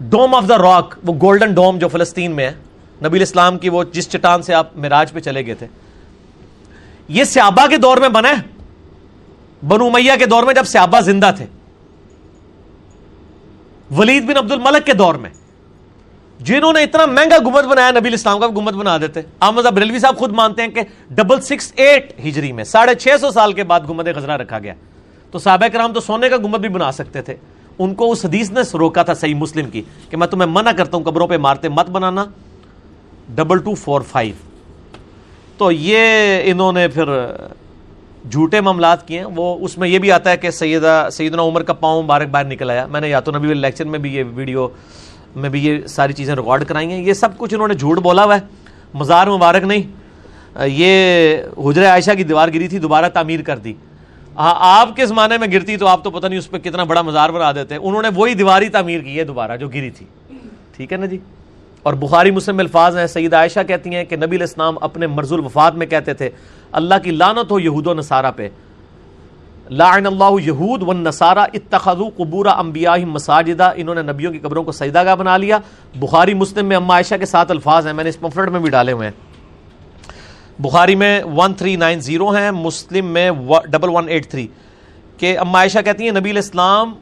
[0.00, 2.54] ڈوم آف دا راک وہ گولڈن ڈوم جو فلسطین میں ہے،
[3.04, 5.66] نبی اسلام کی وہ جس چٹان سے آپ مراج پہ چلے گئے تھے۔
[7.08, 8.32] یہ سیابا کے دور میں بنا
[9.66, 11.46] بنو میاں کے دور میں جب سیابا زندہ تھے،
[13.96, 15.30] ولید بن عبد الملک کے دور میں،
[16.40, 20.16] جنہوں نے اتنا مہنگا گمت بنایا، نبی اسلام کا گمت بنا دیتے۔ احمد بریلوی صاحب
[20.18, 20.80] خود مانتے ہیں کہ
[21.10, 24.74] ڈبل سکس ایٹ ہجری میں، ساڑھے چھ سو سال کے بعد گمت غزرہ رکھا گیا۔
[25.30, 27.36] تو صحابہ کرام تو سونے کا گمت بھی بنا سکتے تھے۔
[27.78, 30.96] ان کو اس حدیث نے روکا تھا صحیح مسلم کی کہ میں تمہیں منع کرتا
[30.96, 32.24] ہوں، قبروں پہ مارتے مت بنانا۔
[33.28, 34.34] Double two four five.
[35.58, 36.08] تو یہ
[36.44, 37.04] انہوں نے پھر
[38.30, 41.62] جھوٹے معاملات کیے ہیں، وہ اس میں یہ بھی آتا ہے کہ سیدہ سیدنا عمر
[41.62, 44.24] کا پاؤں مبارک باہر نکل آیا۔ میں نے یا تو نبی لیکچر میں بھی یہ
[44.34, 44.68] ویڈیو
[45.36, 48.24] میں بھی یہ ساری چیزیں ریکارڈ کرائی ہیں۔ یہ سب کچھ انہوں نے جھوٹ بولا
[48.24, 48.40] ہوا ہے۔
[48.94, 49.82] مزار مبارک نہیں۔
[50.64, 53.74] یہ حجر عائشہ کی دیوار گری تھی، دوبارہ تعمیر کر دی۔
[54.36, 57.02] ہاں آپ کے زمانے میں گرتی تو آپ تو پتہ نہیں اس پہ کتنا بڑا
[57.02, 60.06] مزار بنا دیتے۔ انہوں نے وہی دیواری تعمیر کی ہے دوبارہ جو گری تھی۔
[60.76, 61.18] ٹھیک ہے نا جی؟
[61.82, 65.74] اور بخاری مسلم الفاظ ہیں، سید عائشہ کہتی ہیں کہ نبی الاسلام اپنے مرز الوفات
[65.74, 66.30] میں کہتے تھے،
[66.72, 68.48] اللہ کی لانت ہو یہود و نصارہ پہ۔
[69.70, 74.72] لعن اللہ یہود و نصارہ، اتخذو قبور انبیاء مساجدہ۔ انہوں نے نبیوں کی قبروں کو
[74.72, 75.58] سجدہ گاہ بنا لیا۔
[75.94, 78.70] بخاری مسلم میں اما عائشہ کے ساتھ الفاظ ہیں، میں نے اس پمفلٹ میں بھی
[78.70, 79.28] ڈالے ہوئے ہیں۔
[80.62, 84.46] بخاری میں 1390 ہیں، مسلم میں 1183
[85.16, 86.94] کہ اما عائشہ کہتی ہیں، نبی الاسلام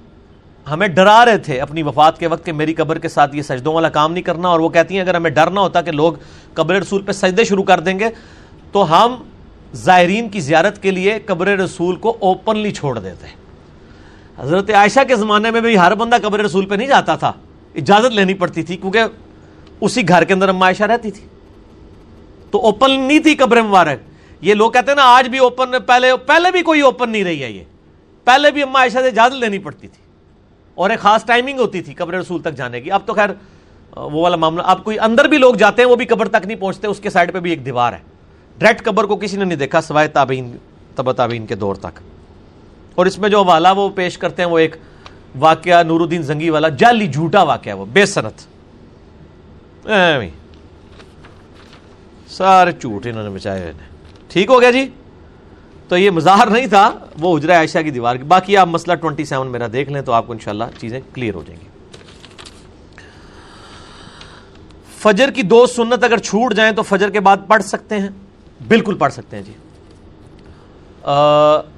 [0.70, 3.72] ہمیں ڈرا رہے تھے اپنی وفات کے وقت کہ میری قبر کے ساتھ یہ سجدوں
[3.74, 6.12] والا کام نہیں کرنا، اور وہ کہتی ہیں اگر ہمیں ڈر نہ ہوتا کہ لوگ
[6.54, 8.08] قبر رسول پہ سجدے شروع کر دیں گے،
[8.72, 9.14] تو ہم
[9.74, 13.26] زائرین کی زیارت کے لیے قبر رسول کو اوپنلی چھوڑ دیتے
[14.38, 17.32] حضرت عائشہ کے زمانے میں بھی ہر بندہ قبر رسول پہ نہیں جاتا تھا،
[17.74, 19.04] اجازت لینی پڑتی تھی، کیونکہ
[19.80, 21.26] اسی گھر کے اندر اما عائشہ رہتی تھی۔
[22.50, 24.00] تو اوپن نہیں تھی قبر مبارک۔
[24.40, 27.42] یہ لوگ کہتے ہیں نا، آج بھی اوپن پہلے پہلے بھی کوئی اوپن نہیں رہی
[27.42, 27.64] ہے یہ۔
[28.26, 30.04] پہلے بھی اما عائشہ سے اجازت لینی پڑتی تھی۔
[30.76, 33.30] اور ایک خاص ٹائمنگ ہوتی تھی قبر رسول تک جانے کی۔ اب تو خیر،
[33.96, 36.60] وہ والا معاملہ، اب کوئی اندر بھی لوگ جاتے ہیں، وہ بھی قبر تک نہیں
[36.60, 37.98] پہنچتے، اس کے سائڈ پہ بھی ایک دیوار ہے۔
[38.58, 40.56] ڈائریکٹ قبر کو کسی نے نہیں دیکھا سوائے تابعین
[40.94, 42.00] تب تابعین کے دور تک۔
[42.94, 44.76] اور اس میں جو حوالہ وہ پیش کرتے ہیں، وہ ایک
[45.38, 48.46] واقعہ نور الدین زنگی والا، جعلی جھوٹا واقعہ وہ، بے صنعت۔
[52.28, 53.72] سارے جھوٹ انہوں نے بچائے ہوئے
[54.28, 54.88] ٹھیک ہو گیا جی؟
[55.88, 59.50] تو یہ مظاہر نہیں تھا وہ اجرا عائشہ کی دیوار کی۔ باقی آپ مسئلہ 27
[59.50, 61.66] میرا دیکھ لیں تو آپ کو انشاءاللہ چیزیں کلیئر ہو جائیں گی۔
[64.98, 68.08] فجر کی دو سنت اگر چھوٹ جائیں تو فجر کے بعد پڑھ سکتے ہیں۔
[68.68, 69.52] بالکل پڑھ سکتے ہیں جی۔
[71.02, 71.12] آ,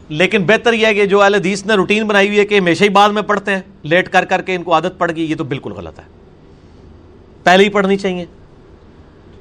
[0.08, 2.84] لیکن بہتر یہ ہے کہ جو اہل حدیث نے روٹین بنائی ہوئی ہے کہ ہمیشہ
[2.84, 5.36] ہی بعد میں پڑھتے ہیں لیٹ کر کر کے ان کو عادت پڑ گئی یہ
[5.36, 6.04] تو بالکل غلط ہے۔
[7.42, 8.24] پہلے ہی پڑھنی چاہیے۔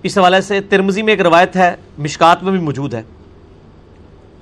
[0.03, 3.03] اس حوالے سے ترمزی میں ایک روایت ہے مشکات میں بھی موجود ہے۔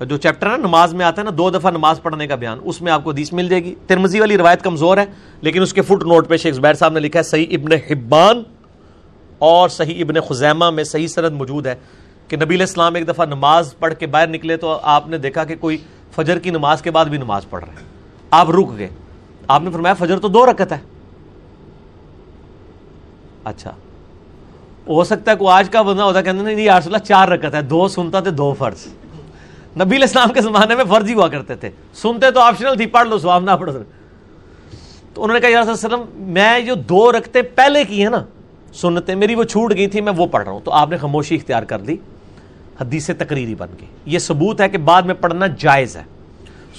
[0.00, 2.82] جو چیپٹر ہے نماز میں آتا ہے نا، دو دفعہ نماز پڑھنے کا بیان، اس
[2.82, 5.04] میں آپ کو حدیث مل جائے گی۔ ترمزی والی روایت کمزور ہے،
[5.40, 8.42] لیکن اس کے فٹ نوٹ پہ شیخ زبیر صاحب نے لکھا ہے، صحیح ابن حبان
[9.38, 11.74] اور صحیح ابن خزیمہ میں صحیح سرد موجود ہے
[12.28, 15.44] کہ نبی علیہ السلام ایک دفعہ نماز پڑھ کے باہر نکلے تو آپ نے دیکھا
[15.44, 15.78] کہ کوئی
[16.10, 17.88] فجر کی نماز کے بعد بھی نماز پڑھ رہے ہیں۔
[18.30, 18.88] آپ رک گئے۔
[19.48, 20.78] آپ نے فرمایا فجر تو دو رکت ہے۔
[23.44, 23.70] اچھا۔
[24.88, 27.88] ہو سکتا ہے کوئی آج کا بندہ ہوتا کہتے نہیں اللہ، چار رکت ہے، دو
[27.88, 28.86] سنتا تھے دو فرض۔
[29.84, 33.18] نبی اسلام کے زمانے میں فرضی ہوا کرتے تھے۔ سنتے تو آپشنل تھی، پڑھ لو
[33.18, 33.70] سواب نہ پڑھ
[35.14, 38.24] تو انہوں نے کہا، یا وسلم، میں جو دو رکھتے پہلے کی ہیں نا
[38.72, 41.34] سنتے میری وہ چھوٹ گئی تھی، میں وہ پڑھ رہا ہوں۔ تو آپ نے خاموشی
[41.34, 41.96] اختیار کر دی
[42.80, 46.02] حدیث تقریری بن گئی۔ یہ ثبوت ہے کہ بعد میں پڑھنا جائز ہے۔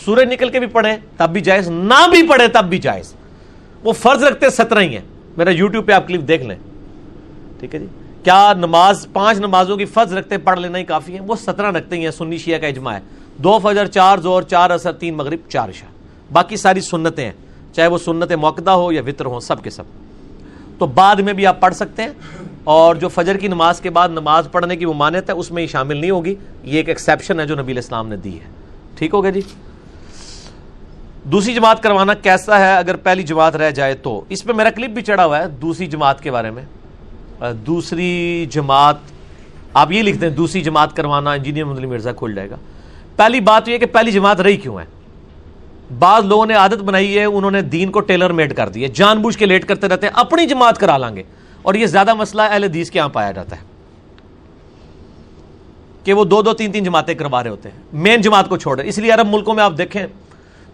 [0.06, 3.14] سورج نکل کے بھی پڑھیں، تب بھی جائز۔ نہ بھی پڑھے تب بھی جائز۔
[3.84, 5.04] وہ فرض رکھتے سترہ ہی ہیں۔
[5.38, 6.56] میرا یوٹیوب پہ آپ کلپ دیکھ لیں۔
[7.60, 7.86] ٹھیک ہے جی؟
[8.28, 12.00] کیا نماز پانچ نمازوں کی فرض رکھتے پڑھ لینا ہی کافی ہے وہ سترہ رکھتے
[12.00, 13.00] ہیں سنی شیعہ کا اجماع ہے۔
[13.38, 15.90] دو فجر، چار زور چار اثر تین مغرب، چار شاہ
[16.34, 17.32] باقی ساری سنتیں ہیں۔
[17.74, 19.84] چاہے وہ سنت موقع ہو یا وطر ہو، سب کے سب۔
[20.78, 22.10] تو بعد میں بھی آپ پڑھ سکتے ہیں۔
[22.64, 25.68] اور جو فجر کی نماز کے بعد نماز پڑھنے کی ممانت ہے، اس میں ہی
[25.68, 28.46] شامل نہیں ہوگی۔ یہ ایک ایکسیپشن ہے جو نبی الاسلام نے دی ہے۔
[28.96, 29.42] ٹھیک ہو گیا جی؟
[31.24, 34.90] دوسری جماعت کروانا کیسا ہے؟ اگر پہلی جماعت رہ جائے تو۔ اس پہ میرا کلپ
[34.90, 36.64] بھی چڑھا ہوا ہے دوسری جماعت کے بارے میں۔
[37.66, 38.96] دوسری جماعت،
[39.74, 42.56] آپ یہ لکھتے ہیں دوسری جماعت کروانا، انجینئر مدلی مرزا کھل جائے گا۔
[43.16, 44.86] پہلی بات یہ کہ پہلی جماعت رہی کیوں ہے؟
[46.00, 48.88] بعض لوگوں نے عادت بنائی ہے، انہوں نے دین کو ٹیلر میڈ کر دی ہے،
[48.88, 51.24] جان بوجھ کے لیٹ کرتے رہتے ہیں، اپنی جماعت کرا لیں گے۔
[51.62, 53.62] اور یہ زیادہ مسئلہ اہل حدیث کے یہاں پایا جاتا ہے
[56.04, 58.80] کہ وہ دو دو تین تین جماعتیں کروا رہے ہوتے ہیں مین جماعت کو چھوڑ
[58.80, 60.08] رہے اس لیے عرب ملکوں میں آپ دیکھیں،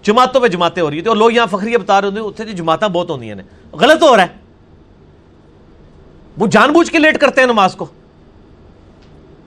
[0.03, 2.57] جماعتوں پہ جماعتیں ہو رہی تھی اور لوگ یہاں فخری بتا رہے ہوتے ہیں جی
[2.57, 3.35] جماعتیں بہت ہوتی ہیں۔
[3.73, 4.42] غلط ہو رہا ہے۔
[6.37, 7.85] وہ جان بوجھ کے لیٹ کرتے ہیں نماز کو۔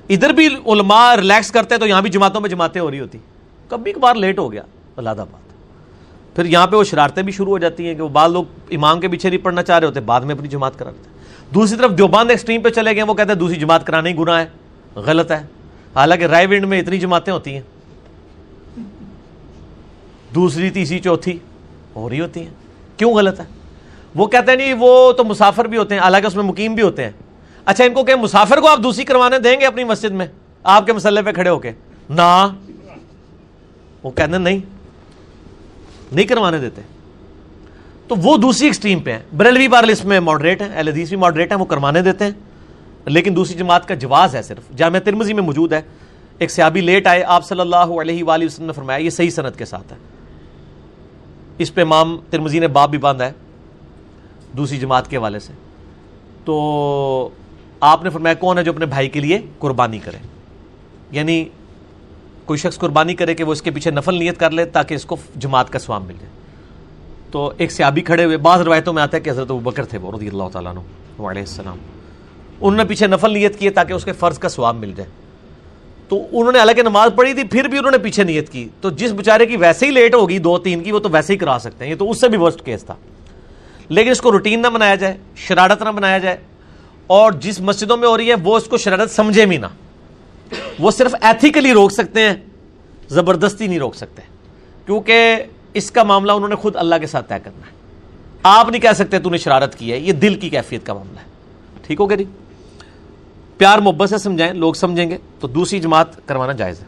[0.09, 3.19] ادھر بھی علماء ریلیکس کرتے ہیں تو یہاں بھی جماعتوں میں جماعتیں ہو رہی ہوتی۔
[3.69, 4.63] کبھی کبھار لیٹ ہو گیا
[4.97, 5.47] اللہ بات
[6.37, 9.01] پھر یہاں پہ وہ شرارتیں بھی شروع ہو جاتی ہیں کہ وہ بعض لوگ امام
[9.01, 11.17] کے پیچھے نہیں پڑھنا چاہ رہے ہوتے، بعد میں اپنی جماعت کرا دیتے ہیں
[11.55, 14.41] دوسری طرف دیوبند ایکسٹریم پہ چلے گئے، وہ کہتے ہیں دوسری جماعت کرانا ہی گناہ
[14.41, 14.47] ہے
[14.95, 15.47] غلط ہے۔
[15.95, 17.61] حالانکہ رائے ونڈ میں اتنی جماعتیں ہوتی ہیں۔
[20.35, 21.39] دوسری، تیسری، چوتھی
[21.97, 22.51] ہو رہی ہوتی ہیں۔
[22.97, 23.45] کیوں غلط ہے؟
[24.17, 26.83] وہ کہتے ہیں نہیں، وہ تو مسافر بھی ہوتے ہیں، حالانکہ اس میں مقیم بھی
[26.83, 27.11] ہوتے ہیں۔
[27.65, 30.27] اچھا ان کو کہ مسافر کو آپ دوسری کروانے دیں گے اپنی مسجد میں؟
[30.63, 31.73] آپ کے مسئلے پہ کھڑے ہو کے؟
[32.11, 32.49] نہ۔
[34.03, 34.59] وہ کہتے ہیں نہیں
[36.13, 36.83] نہیں کروانے دیتے۔
[38.09, 41.17] تو وہ دوسری ایکسٹریم پہ ہیں۔ بریلوی بار اس میں ماڈریٹ ہیں اہل حدیث بھی
[41.17, 42.33] ماڈریٹ ہیں، وہ کروانے دیتے ہیں۔
[43.07, 45.83] لیکن دوسری جماعت کا جواز ہے صرف۔ جامعہ ترمزی میں موجود ہے۔
[46.39, 49.59] ایک سیابی لیٹ آئے، آپ صلی اللہ علیہ وآلہ وسلم نے فرمایا، یہ صحیح صنعت
[49.59, 49.99] کے ساتھ ہے۔
[51.59, 53.33] اس پہ امام ترمزی نے باب بھی باندھا ہے۔
[54.57, 55.53] دوسری جماعت کے حوالے سے۔
[56.45, 57.29] تو
[57.81, 60.17] آپ نے فرمایا کون ہے جو اپنے بھائی کے لیے قربانی کرے؟
[61.11, 61.45] یعنی
[62.45, 65.05] کوئی شخص قربانی کرے کہ وہ اس کے پیچھے نفل نیت کر لے تاکہ اس
[65.05, 66.33] کو جماعت کا سواب مل جائے۔
[67.31, 69.99] تو ایک سیابی کھڑے ہوئے، بعض روایتوں میں آتا ہے کہ حضرت وہ بکر تھے
[69.99, 70.81] وہ، رضی اللہ تعالیٰ عنہ
[71.23, 71.77] علیہ السلام۔
[72.61, 75.11] انہوں نے پیچھے نفل نیت کیے تاکہ اس کے فرض کا سواب مل جائے۔
[76.09, 78.91] تو انہوں نے حالانکہ نماز پڑھی تھی، پھر بھی انہوں نے پیچھے نیت کی۔ تو
[78.91, 81.59] جس بیچارے کی ویسے ہی لیٹ ہوگی، دو تین کی، وہ تو ویسے ہی کرا
[81.61, 82.95] سکتے ہیں۔ یہ تو اس سے بھی ورسٹ کیس تھا۔
[83.89, 86.37] لیکن اس کو روٹین نہ بنایا جائے، شرارت نہ بنایا جائے،
[87.07, 89.67] اور جس مسجدوں میں ہو رہی ہے، وہ اس کو شرارت سمجھے بھی نہ۔
[90.79, 92.35] وہ صرف ایتھیکلی روک سکتے ہیں،
[93.09, 94.23] زبردستی نہیں روک سکتے۔
[94.87, 95.37] کیونکہ
[95.75, 97.73] اس کا معاملہ انہوں نے خود اللہ کے ساتھ طے کرنا ہے۔
[98.43, 101.19] آپ نہیں کہہ سکتے تو نے شرارت کی ہے، یہ دل کی کیفیت کا معاملہ
[101.19, 101.25] ہے۔
[101.87, 102.25] ٹھیک ہو گیا جی؟
[103.59, 106.85] پیار محبت سے سمجھائیں، لوگ سمجھیں گے، تو دوسری جماعت کروانا جائز ہے۔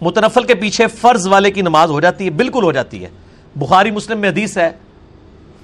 [0.00, 3.08] متنفل کے پیچھے فرض والے کی نماز ہو جاتی ہے، بالکل ہو جاتی ہے۔
[3.56, 4.70] بخاری مسلم میں حدیث ہے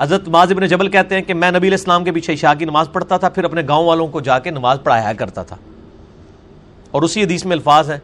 [0.01, 2.89] حضرت معاذ ابن جبل کہتے ہیں کہ میں نبی الاسلام کے پیچھے عشاء کی نماز
[2.93, 5.57] پڑھتا تھا، پھر اپنے گاؤں والوں کو جا کے نماز پڑھایا کرتا تھا۔
[6.91, 7.99] اور اسی حدیث میں الفاظ ہیں۔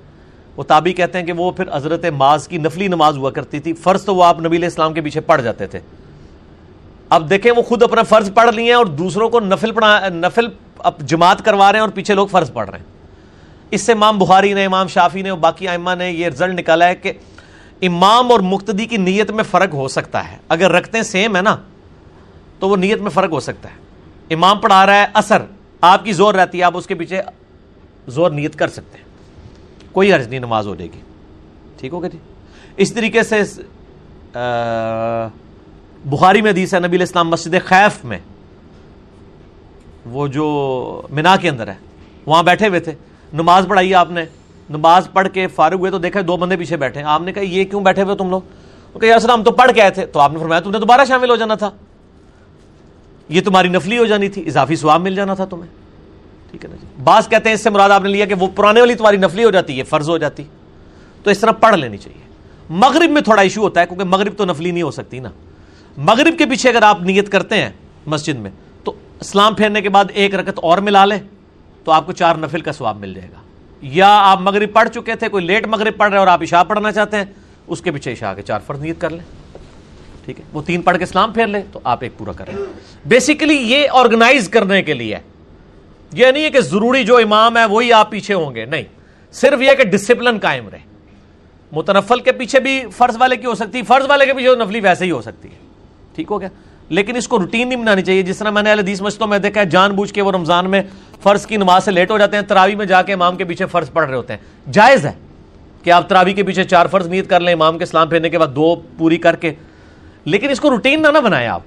[0.56, 3.72] وہ تابی کہتے ہیں کہ وہ پھر حضرت معاذ کی نفلی نماز ہوا کرتی تھی۔
[3.72, 5.80] فرض تو وہ آپ نبی الاسلام کے پیچھے پڑھ جاتے تھے۔
[7.08, 10.46] اب دیکھیں وہ خود اپنا فرض پڑھ لیے ہیں اور دوسروں کو نفل پڑھا، نفل
[10.98, 12.86] جماعت کروا رہے ہیں اور پیچھے لوگ فرض پڑھ رہے ہیں۔
[13.70, 16.88] اس سے امام بخاری نے، امام شافی نے اور باقی ائمہ نے یہ رزلٹ نکالا
[16.88, 17.12] ہے کہ
[17.82, 21.56] امام اور مقتدی کی نیت میں فرق ہو سکتا ہے۔ اگر رکھتے سیم ہے نا۔
[22.60, 23.74] تو وہ نیت میں فرق ہو سکتا ہے۔
[24.34, 25.42] امام پڑھا رہا ہے اثر،
[25.80, 27.22] آپ کی زور رہتی ہے، آپ اس کے پیچھے
[28.08, 29.04] زور نیت کر سکتے ہیں۔
[29.92, 31.00] کوئی حرج نہیں، نماز ہو جائے گی۔
[31.76, 32.18] ٹھیک ہوگا جی؟
[32.76, 33.42] اس طریقے سے
[36.04, 38.18] بخاری میں حدیث ہے، نبی الاسلام مسجد خیف میں،
[40.06, 41.74] وہ جو منا کے اندر ہے،
[42.26, 42.92] وہاں بیٹھے ہوئے تھے۔
[43.32, 44.24] نماز پڑھائی آپ نے،
[44.70, 47.64] نماز پڑھ کے فارغ ہوئے تو دیکھا دو بندے پیچھے بیٹھے آپ نے کہا یہ
[47.64, 48.40] کیوں بیٹھے ہوئے تم لوگ؟
[48.98, 51.30] کہ ہم تو پڑھ کے آئے تھے۔ تو آپ نے فرمایا تم نے دوبارہ شامل
[51.30, 51.70] ہو جانا تھا۔
[53.30, 55.70] یہ تمہاری نفلی ہو جانی تھی، اضافی سواب مل جانا تھا تمہیں۔
[56.50, 58.46] ٹھیک ہے نا جی؟ بعض کہتے ہیں اس سے مراد آپ نے لیا کہ وہ
[58.46, 60.42] پرانے والی تمہاری نفلی ہو جاتی ہے، فرض ہو جاتی۔
[61.22, 62.22] تو اس طرح پڑھ لینی چاہیے۔
[62.70, 65.28] مغرب میں تھوڑا ایشو ہوتا ہے، کیونکہ مغرب تو نفلی نہیں ہو سکتی نا۔
[65.96, 67.70] مغرب کے پیچھے اگر آپ نیت کرتے ہیں
[68.06, 68.50] مسجد میں،
[68.84, 71.18] تو اسلام پھیرنے کے بعد ایک رکت اور ملا لیں،
[71.84, 73.40] تو آپ کو چار نفل کا سواب مل جائے گا۔
[73.82, 76.92] یا آپ مغرب پڑھ چکے تھے، کوئی لیٹ مغرب پڑھ رہے اور آپ عشاء پڑھنا
[76.92, 77.24] چاہتے ہیں،
[77.66, 79.39] اس کے پیچھے عشاء کے چار فرض نیت کر لیں۔
[80.30, 82.64] ٹھیک ہے؟ وہ تین پڑھ کے اسلام پھیر لیں تو آپ ایک پورا کر لیں
[83.06, 85.16] بیسیکلی یہ آرگنائز کرنے کے لیے،
[86.12, 88.82] یہ نہیں ہے کہ ضروری جو امام ہے وہی آپ پیچھے ہوں گے، نہیں۔
[89.32, 90.78] صرف یہ کہ ڈسپلن قائم رہے۔
[91.72, 94.80] متنفل کے پیچھے بھی فرض والے کی ہو سکتی ہے، فرض والے کے پیچھے نفلی
[94.80, 95.54] ویسے ہی ہو سکتی ہے۔
[96.14, 96.48] ٹھیک ہو گیا؟
[96.88, 99.60] لیکن اس کو روٹین نہیں بنانی چاہیے۔ جس طرح میں نے حدیث مسجدوں میں دیکھا
[99.60, 100.82] ہے، جان بوجھ کے وہ رمضان میں
[101.22, 103.66] فرض کی نماز سے لیٹ ہو جاتے ہیں، تراوی میں جا کے امام کے پیچھے
[103.66, 105.12] فرض پڑھ رہے ہوتے ہیں۔ جائز ہے
[105.82, 108.38] کہ آپ تراوی کے پیچھے چار فرض نیت کر لیں، امام کے اسلام پھیرنے کے
[108.38, 109.52] بعد دو پوری کر کے
[110.24, 111.60] لیکن اس کو روٹین نہ نہ بنائے آپ۔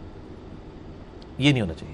[1.37, 1.93] یہ نہیں ہونا چاہیے۔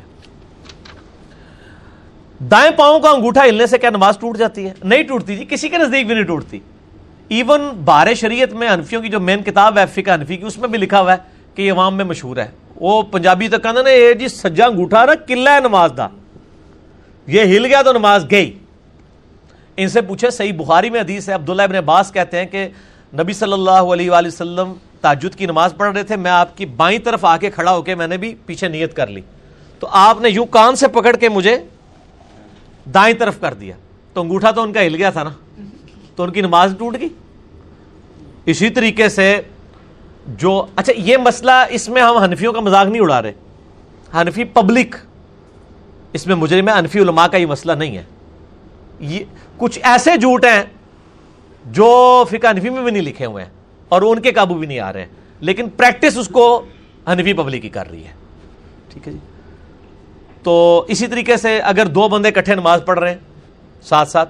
[2.45, 5.69] دائیں پاؤں کا انگوٹھا ہلنے سے کیا نماز ٹوٹ جاتی ہے؟ نہیں ٹوٹتی جی کسی
[5.69, 6.60] کے نزدیک بھی نہیں ٹوٹتی۔
[7.27, 10.69] ایون بار شریعت میں انفیوں کی جو مین کتاب ہے، فقہ انفی کی، اس میں
[10.69, 11.18] بھی لکھا ہوا ہے
[11.56, 15.06] کہ یہ عوام میں مشہور ہے۔ وہ پنجابی تک کہنا نا یہ جی سجا انگوٹھا
[15.06, 16.07] نا قلعہ ہے نماز دا۔
[17.27, 18.60] یہ ہل گیا تو نماز گئی۔
[19.77, 22.68] ان سے پوچھے صحیح بخاری میں حدیث ہے، عبداللہ ابن عباس کہتے ہیں کہ
[23.14, 26.65] نبی صلی اللہ علیہ وآلہ وسلم تاجد کی نماز پڑھ رہے تھے، میں آپ کی
[26.65, 29.21] بائیں طرف آ کے کھڑا ہو کے میں نے بھی پیچھے نیت کر لی۔
[29.80, 31.57] تو آپ نے یوں کان سے پکڑ کے مجھے
[32.93, 33.76] دائیں طرف کر دیا۔
[34.13, 35.30] تو انگوٹھا تو ان کا ہل گیا تھا نا؟
[36.15, 37.09] تو ان کی نماز ٹوٹ گئی۔
[38.45, 39.41] اسی طریقے سے
[40.27, 43.34] جو اچھا یہ مسئلہ اس میں ہم حنفیوں کا مذاق نہیں اڑا رہے۔
[44.15, 44.95] حنفی پبلک،
[46.13, 48.03] اس میں مجرم ہے حنفی علماء کا یہ مسئلہ نہیں ہے۔
[48.99, 49.23] یہ
[49.57, 50.63] کچھ ایسے جھوٹ ہیں
[51.65, 53.59] جو فقہ حنفی میں بھی نہیں لکھے ہوئے ہیں۔
[53.90, 55.06] اور ان کے قابو بھی نہیں آ رہے
[55.40, 56.66] لیکن پریکٹس اس کو
[57.07, 58.11] حنفی پبلک ہی کر رہی ہے۔
[58.94, 59.20] ٹھیک ہے جی؟
[60.44, 63.18] تو اسی طریقے سے اگر دو بندے کٹھے نماز پڑھ رہے ہیں،
[63.82, 64.30] ساتھ ساتھ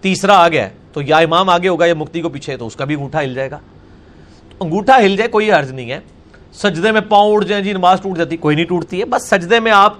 [0.00, 2.84] تیسرا آ گیا تو یا امام آگے ہوگا یا مکتی کو پیچھے، تو اس کا
[2.84, 3.58] بھی انگوٹھا ہل جائے گا۔
[4.60, 6.00] انگوٹھا ہل جائے، کوئی عرض نہیں ہے۔
[6.52, 9.60] سجدے میں پاؤں اٹھ جائیں جی نماز ٹوٹ جاتی، کوئی نہیں ٹوٹتی ہے۔ بس سجدے
[9.60, 9.94] میں آپ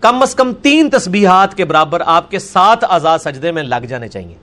[0.00, 4.08] کم از کم تین تسبیحات کے برابر آپ کے ساتھ آزاد سجدے میں لگ جانے
[4.08, 4.34] چاہیے۔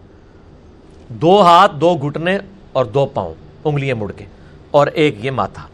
[1.10, 2.38] دو ہاتھ، دو گھٹنے
[2.74, 3.34] اور دو پاؤں۔
[3.66, 4.26] انگلیاں مڑ کے
[4.72, 5.68] اور ایک یہ ماتھا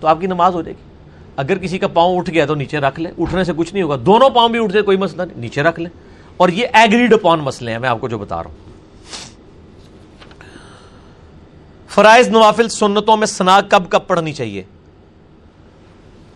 [0.00, 0.88] تو آپ کی نماز ہو جائے گی۔
[1.36, 3.96] اگر کسی کا پاؤں اٹھ گیا تو نیچے رکھ لیں، اٹھنے سے کچھ نہیں ہوگا۔
[4.06, 5.90] دونوں پاؤں بھی اٹھ جائے، کوئی مسئلہ نہیں، نیچے رکھ لیں۔
[6.36, 8.56] اور یہ ایگریڈ اپون مسئلے ہیں، میں آپ کو جو بتا رہا ہوں۔
[11.88, 14.62] فرائض نوافل سنتوں میں سنا کب کب پڑھنی چاہیے؟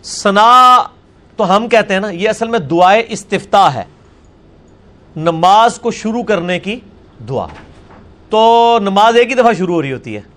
[0.03, 0.83] سنا
[1.37, 3.83] تو ہم کہتے ہیں نا، یہ اصل میں دعائے استفتا ہے۔
[5.15, 6.79] نماز کو شروع کرنے کی
[7.29, 7.47] دعا۔
[8.29, 10.32] تو نماز ایک ہی دفعہ شروع ہو رہی ہوتی ہے۔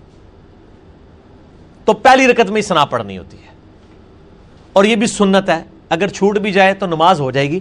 [1.87, 3.47] تو پہلی رکت میں ہی سنا پڑھنی ہوتی ہے۔
[4.73, 7.59] اور یہ بھی سنت ہے۔ اگر چھوٹ بھی جائے تو نماز ہو جائے گی۔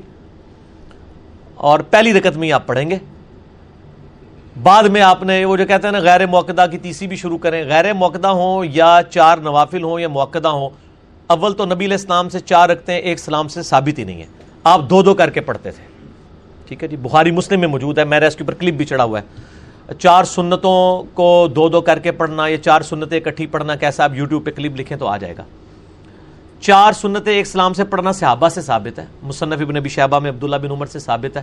[1.55, 2.99] اور پہلی رکت میں ہی آپ پڑھیں گے۔
[4.63, 7.39] بعد میں آپ نے وہ جو کہتے ہیں نا، غیر موقع کی تیسری بھی شروع
[7.39, 10.71] کریں۔ غیر موقع ہوں یا چار نوافل ہوں یا موقع ہوں،
[11.27, 14.21] اول تو نبی علیہ السلام سے چار رکھتے ہیں، ایک سلام سے ثابت ہی نہیں
[14.21, 14.27] ہے۔
[14.65, 15.85] آپ دو دو کر کے پڑھتے تھے۔
[16.67, 19.05] ٹھیک ہے جی بخاری مسلم میں موجود ہے میرا اس کے اوپر کلپ بھی چڑھا
[19.05, 19.25] ہوا ہے۔
[19.93, 24.15] چار سنتوں کو دو دو کر کے پڑھنا یا چار سنتیں اکٹھی پڑھنا، کیسا آپ
[24.15, 25.43] یوٹیوب پہ کلپ لکھیں تو آ جائے گا۔
[26.63, 30.31] چار سنتیں ایک سلام سے پڑھنا صحابہ سے ثابت ہے، مصنف ابن نبی شہبہ میں
[30.31, 31.43] عبداللہ بن عمر سے ثابت ہے،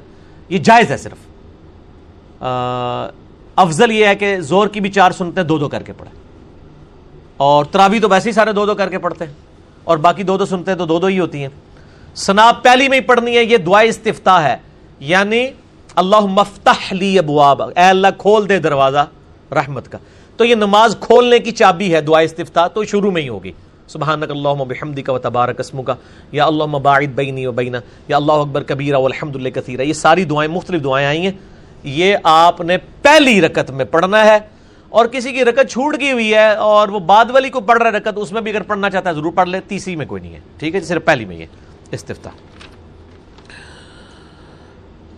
[0.49, 2.41] یہ جائز ہے صرف۔
[3.57, 6.11] افضل یہ ہے کہ زور کی بھی چار سنتے دو دو کر کے پڑھے
[7.37, 9.33] اور تراوی تو ویسے ہی سارے دو دو کر کے پڑھتے ہیں،
[9.83, 11.49] اور باقی دو دو سنتے ہیں تو دو دو ہی ہوتی ہیں۔
[12.15, 14.55] سنا پہلی میں ہی پڑھنی ہے، یہ دعا استفتاح ہے
[15.01, 15.45] یعنی
[15.95, 19.05] اللہ مفتح لی ابواب۔ اے اللہ، کھول دے دروازہ
[19.51, 19.97] رحمت کا۔
[20.37, 23.51] تو یہ نماز کھولنے کی چابی ہے دعا استفتاح تو شروع میں ہی ہوگی۔
[23.87, 25.91] سبحانک اللہم بحمدک و تبارک اسمک۔
[26.31, 30.23] یا اللہ باعد بینی و بینا یا اللہ اکبر کبیرہ والحمد للہ کثیرہ۔ یہ ساری
[30.23, 31.31] دعائیں، مختلف دعائیں آئی ہیں۔
[31.83, 34.37] یہ آپ نے پہلی رکت میں پڑھنا ہے۔
[34.89, 37.91] اور کسی کی رکت چھوٹ گئی ہوئی ہے اور وہ بعد والی کو پڑھ رہا
[37.91, 40.21] ہے رکت اس میں بھی اگر پڑھنا چاہتا ہے، ضرور پڑھ لے۔ تیسری میں کوئی
[40.21, 41.45] نہیں ہے۔ ٹھیک ہے جی، صرف پہلی میں یہ
[41.91, 42.29] استفتا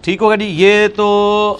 [0.05, 1.57] ٹھیک ہوگا جی یہ تو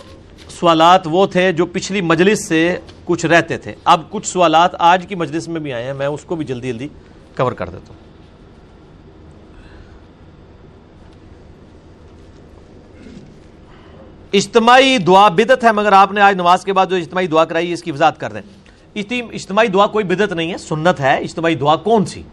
[0.49, 5.15] سوالات وہ تھے جو پچھلی مجلس سے کچھ رہتے تھے۔ اب کچھ سوالات آج کی
[5.15, 6.87] مجلس میں بھی آئے ہیں، میں اس کو بھی جلدی جلدی
[7.37, 7.99] کور کر دیتا ہوں۔
[14.33, 17.73] اجتماعی دعا بدت ہے، مگر آپ نے آج نماز کے بعد جو اجتماعی دعا کرائی،
[17.73, 18.41] اس کی وضاحت کر دیں۔
[19.33, 22.23] اجتماعی دعا کوئی بدت نہیں ہے، سنت ہے۔ اجتماعی دعا کون سی؟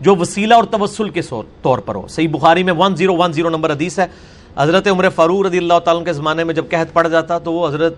[0.00, 1.20] جو وسیلہ اور توسل کے
[1.62, 4.06] طور پر ہو۔ صحیح بخاری میں one zero one zero number حدیث ہے۔
[4.56, 7.68] حضرت عمر فاروق رضی اللہ تعالیٰ کے زمانے میں جب قحط پڑ جاتا تو وہ
[7.68, 7.94] حضرت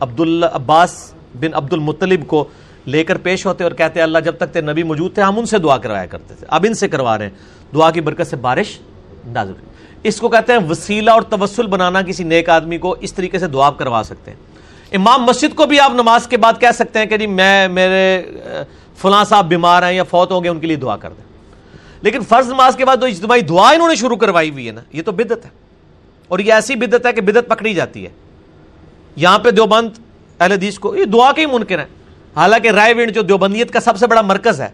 [0.00, 0.20] عبد
[0.52, 2.44] عباس بن عبد المطلب کو
[2.86, 5.58] لے کر پیش ہوتے اور کہتے، اللہ جب تک نبی موجود تھے، ہم ان سے
[5.58, 7.32] دعا کروایا کرتے تھے۔ اب ان سے کروا رہے ہیں۔
[7.74, 8.78] دعا کی برکت سے بارش
[9.26, 9.52] نازل
[10.02, 13.46] اس کو کہتے ہیں وسیلہ اور توسل بنانا، کسی نیک آدمی کو اس طریقے سے
[13.46, 14.38] دعا کروا سکتے ہیں۔
[14.92, 18.22] امام مسجد کو بھی آپ نماز کے بعد کہہ سکتے ہیں کہ جی میں، میرے
[18.96, 21.24] فلاں صاحب بیمار ہیں یا فوت ہو گئے، ان کے لیے دعا کر دیں۔
[22.02, 24.80] لیکن فرض نماز کے بعد جو اجتماعی دعا انہوں نے شروع کروائی ہوئی ہے نا،
[24.92, 25.63] یہ تو بدت ہے۔
[26.34, 28.10] اور یہ ایسی بدت ہے کہ بدت پکڑی جاتی ہے۔
[29.16, 29.90] یہاں پہ دیوبند
[30.40, 31.84] اہل حدیث کو یہ دعا کے ہی منکر ہے
[32.36, 34.68] حالانکہ رائے ونڈ جو دیوبندیت کا سب سے بڑا مرکز ہے،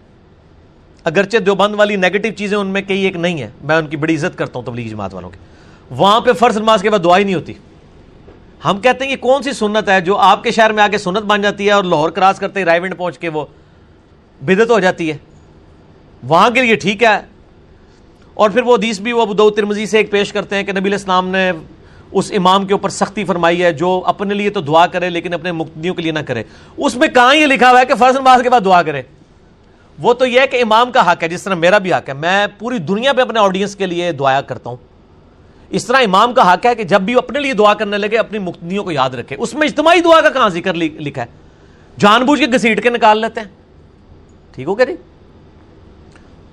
[1.05, 4.15] اگرچہ دیوبند والی نیگیٹو چیزیں ان میں کئی ایک نہیں ہے میں ان کی بڑی
[4.15, 5.39] عزت کرتا ہوں تبلیغ جماعت والوں کی۔
[5.91, 7.55] وہاں پہ فرض نماز کے بعد دعا ہی نہیں ہوتی۔
[8.65, 10.99] ہم کہتے ہیں کہ کون سی سنت ہے جو آپ کے شہر میں آ کے
[10.99, 13.45] سنت بن جاتی ہے اور لاہور کراس کرتے رائے ونڈ پہنچ کے وہ
[14.41, 15.17] بدت ہو جاتی ہے؟
[16.23, 17.21] وہاں کے لیے ٹھیک ہے
[18.41, 20.81] اور پھر وہ حدیث بھی وہ دو ترمزی سے ایک پیش کرتے ہیں کہ نبی
[20.81, 21.53] علیہ السلام نے
[22.13, 25.53] اس امام کے اوپر سختی فرمائی ہے، جو اپنے لیے تو دعا کرے لیکن اپنے
[25.53, 26.43] مقتدیوں کے لیے نہ کرے۔
[26.77, 29.03] اس میں کہاں یہ لکھا ہوا ہے کہ فرض نماز کے بعد دعا کرے؟
[29.99, 32.47] وہ تو یہ کہ امام کا حق ہے، جس طرح میرا بھی حق ہے۔ میں
[32.59, 34.77] پوری دنیا پہ اپنے آڈینس کے لیے دعا کرتا ہوں۔
[35.71, 38.39] اس طرح امام کا حق ہے کہ جب بھی اپنے لیے دعا کرنے لگے، اپنی
[38.39, 41.27] مقتدیوں کو یاد رکھے۔ اس میں اجتماعی دعا کا کہاں ذکر لکھا ہے؟
[41.99, 43.49] جان بوجھ کے گھسیٹ کے نکال لیتے ہیں۔
[44.55, 44.95] ٹھیک ہو گیا جی؟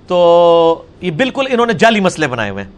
[0.08, 2.70] تو یہ بالکل انہوں نے جعلی مسئلے بنائے ہوئے ہیں۔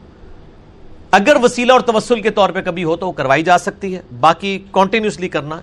[1.11, 4.01] اگر وسیلہ اور توسل کے طور پہ کبھی ہو تو وہ کروائی جا سکتی ہے۔
[4.21, 5.61] باقی کنٹینیوسلی کرنا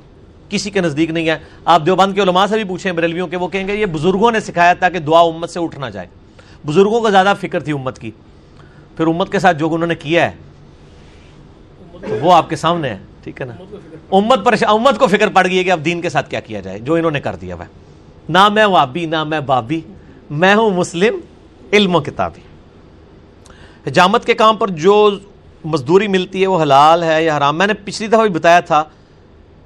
[0.50, 3.48] کسی کے نزدیک نہیں ہے۔ آپ دیوبند کے علماء سے بھی پوچھیں بریلویوں کے، وہ
[3.48, 6.08] کہیں گے یہ بزرگوں نے سکھایا تھا کہ دعا امت سے اٹھ نہ جائے۔
[6.66, 8.12] بزرگوں کو زیادہ فکر تھی امت کی۔
[8.98, 10.36] پھر امت کے ساتھ جو انہوں نے کیا ہے،
[12.22, 13.54] وہ آپ کے سامنے ہے، ٹھیک ہے نا؟
[14.12, 16.60] امت پر امت کو فکر پڑ گئی ہے کہ اب دین کے ساتھ کیا کیا
[16.60, 17.64] جائے، جو انہوں نے کر دیا وہ
[18.30, 19.82] نہ میں وابی، نہ میں بابی،
[20.30, 21.20] میں ہوں مسلم۔
[21.74, 22.42] علم و کتابی
[23.88, 25.10] حجامت کے کام پر جو
[25.66, 28.84] مزدوری ملتی ہے وہ حلال ہے یا حرام؟ میں نے پچھلی دفعہ بھی بتایا تھا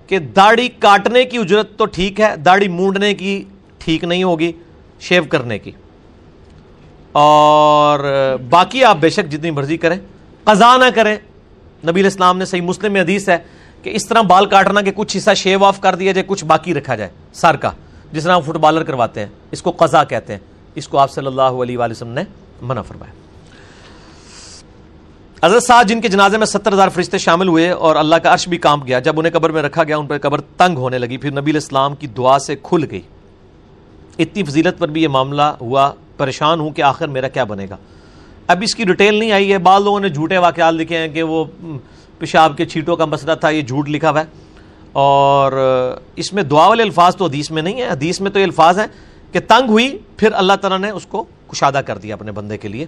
[0.07, 3.44] کہ داڑھی کاٹنے کی اجرت تو ٹھیک ہے، داڑھی مونڈنے کی
[3.78, 4.52] ٹھیک نہیں ہوگی،
[4.99, 5.72] شیو کرنے کی۔
[7.11, 7.99] اور
[8.49, 9.98] باقی آپ بے شک جتنی مرضی کریں،
[10.44, 11.18] قضا نہ کریں۔
[11.88, 13.38] نبی اسلام نے صحیح مسلم میں حدیث ہے
[13.84, 16.73] کہ اس طرح بال کاٹنا کہ کچھ حصہ شیو آف کر دیا جائے، کچھ باقی
[16.73, 17.72] رکھا جائے، سر کا،
[18.11, 20.40] جس طرح فٹ بالر کرواتے ہیں، اس کو قضا کہتے ہیں۔
[20.76, 22.23] اس کو آپ صلی اللہ علیہ وآلہ وسلم نے
[22.61, 23.14] منع فرمایا۔
[25.45, 28.48] حضرت صاحب جن کے جنازے میں ستر ہزار فرشتے شامل ہوئے اور اللہ کا عرش
[28.48, 31.18] بھی کام گیا جب انہیں قبر میں رکھا گیا، ان پر قبر تنگ ہونے لگی،
[31.18, 33.02] پھر نبی الاسلام کی دعا سے کھل گئی۔
[34.19, 37.77] اتنی فضیلت پر بھی یہ معاملہ ہوا، پریشان ہوں کہ آخر میرا کیا بنے گا۔
[38.48, 41.23] اب اس کی ڈیٹیل نہیں آئی ہے، بعض لوگوں نے جھوٹے واقعات لکھے ہیں کہ
[41.23, 41.45] وہ
[42.19, 44.26] پیشاب کے چھیٹوں کا مسئلہ تھا، یہ جھوٹ لکھا ہوا ہے۔
[44.91, 45.52] اور
[46.15, 48.80] اس میں دعا والے الفاظ تو حدیث میں نہیں ہے حدیث میں تو یہ الفاظ
[48.80, 48.88] ہیں۔
[49.32, 52.68] کہ تنگ ہوئی، پھر اللہ تعالیٰ نے اس کو کشادہ کر دیا اپنے بندے کے
[52.68, 52.86] لیے۔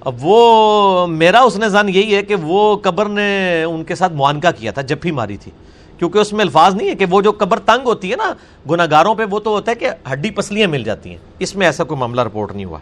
[0.00, 4.12] اب وہ، میرا اس نے زن یہی ہے کہ وہ قبر نے ان کے ساتھ
[4.12, 5.52] معانکہ کیا تھا جب بھی ماری تھی۔
[5.98, 8.34] کیونکہ اس میں الفاظ نہیں ہے کہ وہ جو قبر تنگ ہوتی ہے نا
[8.70, 11.66] گناہ گاروں پہ وہ تو ہوتا ہے کہ ہڈی پسلیاں مل جاتی ہیں۔ اس میں
[11.66, 12.78] ایسا کوئی معاملہ رپورٹ نہیں ہوا۔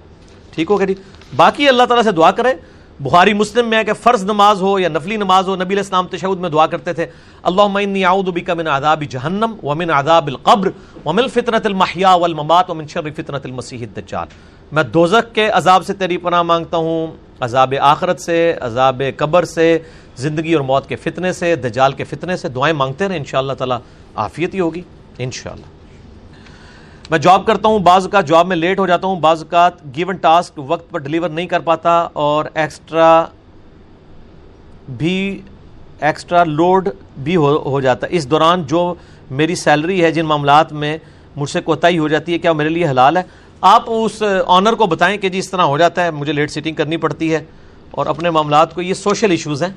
[0.51, 0.95] ٹھیک ہو گیا جی؟
[1.37, 2.53] باقی اللہ تعالیٰ سے دعا کریں
[3.01, 6.07] بخاری مسلم میں ہے کہ فرض نماز ہو یا نفلی نماز ہو، نبی علیہ السلام
[6.07, 7.07] تشہد میں دعا کرتے تھے
[7.43, 10.71] اللہ اعوذ بک من عذاب جہنم ومن عذاب القبر
[11.05, 14.27] ومن فتنة المحیا والممات ومن شر فتنة المسیح الدجال۔
[14.73, 17.07] میں دوزخ کے عذاب سے تیری پناہ مانگتا ہوں،
[17.41, 19.79] عذاب آخرت سے، عذاب قبر سے،
[20.17, 23.75] زندگی اور موت کے فتنے سے، دجال کے فتنے سے دعائیں مانگتے رہے، انشاءاللہ تعالی
[24.17, 24.83] عافیت ہی ہوگی،
[25.19, 25.76] انشاءاللہ۔
[27.11, 30.17] میں جاب کرتا ہوں، بعض اوقات جاب میں لیٹ ہو جاتا ہوں، بعض اوقات گیون
[30.17, 33.25] ٹاسک وقت پر ڈلیور نہیں کر پاتا اور ایکسٹرا
[34.89, 35.41] بھی
[36.01, 36.89] ایکسٹرا لوڈ
[37.23, 38.95] بھی ہو ہو جاتا ہے۔ اس دوران جو
[39.31, 40.99] میری سیلری ہے جن معاملات میں
[41.37, 43.23] مجھ سے کوتاہی ہو جاتی ہے، کیا میرے لیے حلال ہے؟
[43.61, 46.75] آپ اس آنر کو بتائیں کہ جی اس طرح ہو جاتا ہے، مجھے لیٹ سیٹنگ
[46.75, 47.45] کرنی پڑتی ہے
[47.91, 49.71] اور اپنے معاملات کو، یہ سوشل ایشوز ہیں۔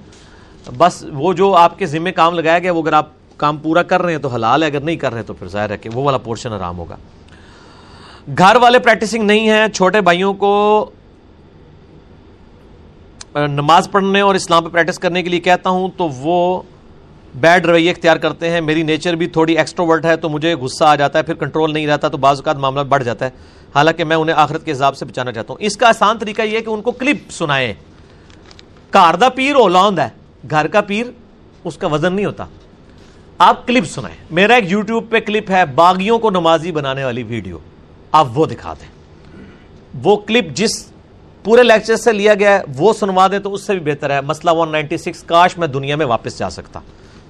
[0.77, 3.07] بس وہ جو آپ کے ذمہ کام لگایا گیا، وہ اگر آپ
[3.37, 5.69] کام پورا کر رہے ہیں تو حلال ہے، اگر نہیں کر رہے تو پھر ظاہر
[5.69, 6.95] ہے کہ وہ والا پورشن آرام ہوگا۔
[8.37, 10.91] گھر والے پریکٹسنگ نہیں ہیں، چھوٹے بھائیوں کو
[13.35, 16.61] نماز پڑھنے اور اسلام پہ پریکٹس کرنے کے لیے کہتا ہوں تو وہ
[17.35, 20.95] بیڈ رویے اختیار کرتے ہیں۔ میری نیچر بھی تھوڑی ایکسٹروورٹ ہے تو مجھے غصہ آ
[20.95, 23.29] جاتا ہے، پھر کنٹرول نہیں رہتا تو بعض اوقات معاملہ بڑھ جاتا ہے۔
[23.75, 26.57] حالانکہ میں انہیں آخرت کے حساب سے بچانا چاہتا ہوں۔ اس کا آسان طریقہ یہ
[26.57, 27.73] ہے کہ ان کو کلپ سنائیں۔
[28.89, 30.09] کار دا پیر اولاند ہے۔
[30.49, 31.05] گھر کا پیر،
[31.63, 32.45] اس کا وزن نہیں ہوتا۔
[33.37, 37.57] آپ کلپ سنائیں۔ میرا ایک یوٹیوب پہ کلپ ہے، باغیوں کو نمازی بنانے والی ویڈیو
[38.11, 38.87] آپ وہ دکھا دیں۔
[40.03, 40.91] وہ کلپ جس
[41.43, 44.21] پورے لیکچر سے لیا گیا ہے، وہ سنوا دیں تو اس سے بھی بہتر ہے۔
[44.21, 46.79] مسئلہ 196 کاش میں دنیا میں واپس جا سکتا۔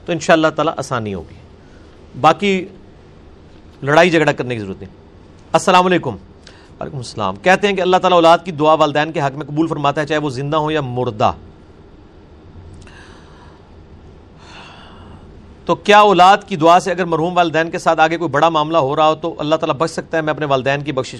[0.05, 1.33] تو ان شاء اللہ تعالیٰ آسانی ہوگی۔
[2.21, 2.65] باقی
[3.83, 4.89] لڑائی جھگڑا کرنے کی ضرورت نہیں۔
[5.53, 6.15] السلام علیکم۔
[6.79, 9.67] وعلیکم السلام۔ کہتے ہیں کہ اللہ تعالیٰ اولاد کی دعا والدین کے حق میں قبول
[9.67, 11.31] فرماتا ہے، چاہے وہ زندہ ہو یا مردہ۔
[15.69, 18.77] تو کیا اولاد کی دعا سے اگر مرحوم والدین کے ساتھ آگے کوئی بڑا معاملہ
[18.77, 21.15] ہو رہا ہو تو اللہ تعالیٰ بچ سکتا ہے؟ میں اپنے والدین کی بخش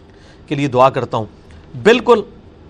[0.47, 1.25] کے لیے دعا کرتا ہوں۔
[1.83, 2.21] بالکل،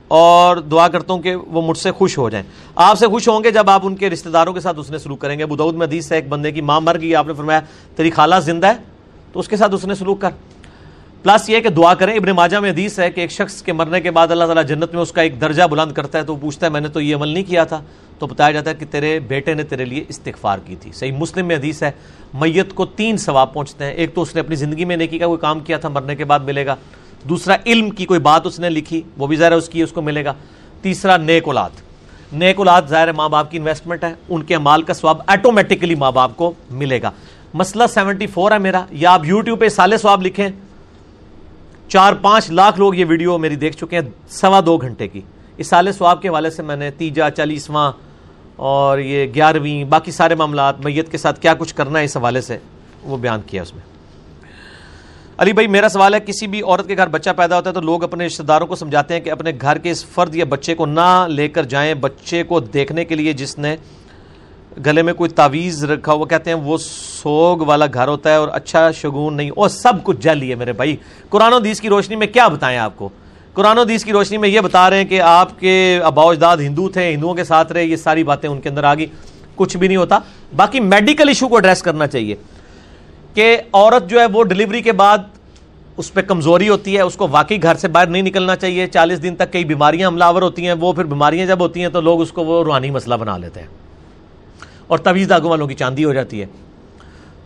[0.08, 2.46] اور دعا کرتا ہوں کہ وہ مجھ سے خوش ہو جائیں۔
[2.76, 4.98] آپ سے خوش ہوں گے جب آپ ان کے رشتہ داروں کے ساتھ اس نے
[4.98, 7.34] سلوک کریں گے۔ بدعود میں حدیث سے ایک بندے کی ماں مر گئی، آپ نے
[7.34, 7.60] فرمایا،
[7.96, 8.74] تیری خالہ زندہ ہے،
[9.34, 10.30] تو اس کے ساتھ اس نے سلوک کر۔
[11.24, 14.02] پلس یہ کہ دعا کریں۔ ابن ماجہ میں حدیث ہے کہ ایک شخص کے مرنے
[14.02, 16.42] کے بعد اللہ تعالیٰ جنت میں اس کا ایک درجہ بلند کرتا ہے تو وہ
[16.42, 17.82] پوچھتا ہے، میں نے تو یہ عمل نہیں کیا تھا؟
[18.20, 21.46] تو بتایا جاتا ہے کہ تیرے بیٹے نے تیرے لیے استغفار کی تھی۔ صحیح مسلم
[21.46, 21.92] میں حدیث ہے،
[22.34, 25.26] میت کو تین ثواب پہنچتے ہیں۔ ایک تو اس نے اپنی زندگی میں نیکی کا
[25.26, 26.76] کوئی کام کیا تھا، مرنے کے بعد ملے گا۔
[27.24, 29.92] دوسرا، علم کی کوئی بات اس نے لکھی، وہ بھی ظاہر ہے اس کی، اس
[29.92, 30.34] کو ملے گا۔
[30.82, 31.70] تیسرا، نیک اولاد۔
[32.34, 35.96] نیک اولاد ظاہر ہے ماں باپ کی انویسٹمنٹ ہے، ان کے مال کا سواب آٹومیٹکلی
[35.96, 37.12] ماں باپ کو ملے گا۔
[37.54, 40.50] مسئلہ سیونٹی فور ہے میرا یا آپ یوٹیوب پہ سالے سواب لکھیں۔
[41.88, 45.22] چار پانچ لاکھ لوگ یہ ویڈیو میری دیکھ چکے ہیں، سوا دو گھنٹے کی۔
[45.58, 47.92] اس سال سواب کے حوالے سے میں نے تیجا، چالیسواں
[48.60, 52.42] اور یہ گیارہویں، باقی سارے معاملات، میت کے ساتھ کیا کچھ کرنا ہے اس حوالے
[52.42, 52.58] سے،
[53.04, 53.82] وہ بیان کیا اس میں۔
[55.38, 57.82] علی بھائی، میرا سوال ہے، کسی بھی عورت کے گھر بچہ پیدا ہوتا ہے تو
[57.82, 60.76] لوگ اپنے رشتے داروں کو سمجھاتے ہیں کہ اپنے گھر کے اس فرد یا بچے
[60.76, 63.76] کو نہ لے کر جائیں، بچے کو دیکھنے کے لیے جس نے
[64.86, 68.50] گلے میں کوئی تعویذ رکھا، وہ کہتے ہیں وہ سوگ والا گھر ہوتا ہے اور
[68.52, 70.96] اچھا شگون نہیں اور سب کچھ جل ہے میرے بھائی۔
[71.30, 73.10] قرآن و حدیث کی روشنی میں کیا بتائیں آپ کو؟
[73.54, 76.58] قرآن و حدیث کی روشنی میں یہ بتا رہے ہیں کہ آپ کے ابا اجداد
[76.58, 79.06] ہندو تھے، ہندوؤں کے ساتھ رہے، یہ ساری باتیں ان کے اندر آ گئی
[79.56, 80.20] کچھ بھی نہیں ہوتا۔
[80.56, 82.36] باقی میڈیکل ایشو کو ایڈریس کرنا چاہیے
[83.34, 85.18] کہ عورت جو ہے وہ ڈلیوری کے بعد
[85.98, 89.24] اس پہ کمزوری ہوتی ہے، اس کو واقعی گھر سے باہر نہیں نکلنا چاہیے۔ چالیس
[89.24, 92.22] دن تک کئی بیماریاں حملہ ہوتی ہیں، وہ پھر بیماریاں جب ہوتی ہیں تو لوگ
[92.22, 93.68] اس کو وہ روحانی مسئلہ بنا لیتے ہیں
[94.88, 96.46] اور طویز داغوں والوں کی چاندی ہو جاتی ہے۔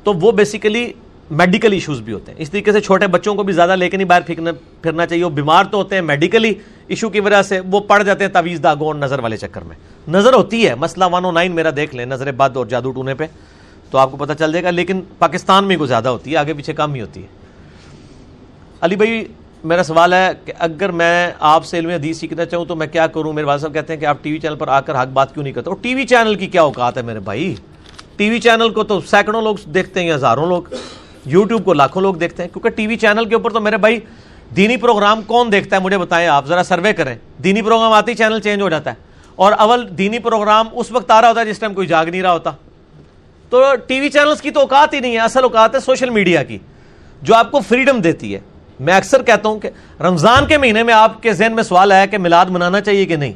[0.03, 0.93] تو وہ بیسیکلی
[1.33, 3.97] میڈیکل ایشوز بھی ہوتے ہیں۔ اس طریقے سے چھوٹے بچوں کو بھی زیادہ لے کے
[3.97, 4.51] نہیں باہر پھینکنا
[4.81, 6.53] پھرنا چاہیے۔ وہ بیمار تو ہوتے ہیں میڈیکلی
[6.87, 9.75] ایشو کی وجہ سے وہ پڑ جاتے ہیں تعویز داغوں اور نظر والے چکر میں۔
[10.07, 13.15] نظر ہوتی ہے۔ مسئلہ ون او نائن میرا دیکھ لیں، نظر بد اور جادو ٹونے
[13.15, 13.25] پہ۔
[13.91, 16.53] تو آپ کو پتہ چل جائے گا، لیکن پاکستان میں کو زیادہ ہوتی ہے، آگے
[16.53, 17.27] پیچھے کم ہی ہوتی ہے۔
[18.81, 19.23] علی بھائی،
[19.63, 23.07] میرا سوال ہے کہ اگر میں آپ سے علم حدیث سیکھنا چاہوں تو میں کیا
[23.07, 25.07] کروں؟ میرے والد صاحب کہتے ہیں کہ آپ ٹی وی چینل پر آ کر حق
[25.07, 27.55] بات کیوں نہیں کرتے؟ اور ٹی وی چینل کی کیا اوقات ہے میرے بھائی؟
[28.15, 30.63] ٹی وی چینل کو تو سینکڑوں لوگ دیکھتے ہیں ہزاروں لوگ۔
[31.25, 33.99] یوٹیوب کو لاکھوں لوگ دیکھتے ہیں، کیونکہ ٹی وی چینل کے اوپر تو میرے بھائی
[34.55, 38.17] دینی پروگرام کون دیکھتا ہے؟ مجھے بتائیں آپ، ذرا سروے کریں۔ دینی پروگرام آتے ہی
[38.17, 38.95] چینل چینج ہو جاتا ہے۔
[39.35, 42.21] اور اول دینی پروگرام اس وقت آ رہا ہوتا ہے جس ٹائم کوئی جاگ نہیں
[42.21, 42.51] رہا ہوتا۔
[43.49, 46.43] تو ٹی وی چینلز کی تو اوقات ہی نہیں ہے، اصل اوقات ہے سوشل میڈیا
[46.43, 46.57] کی،
[47.21, 48.39] جو آپ کو فریڈم دیتی ہے۔
[48.79, 49.69] میں اکثر کہتا ہوں کہ
[50.01, 53.15] رمضان کے مہینے میں آپ کے ذہن میں سوال آیا کہ میلاد منانا چاہیے کہ
[53.15, 53.33] نہیں؟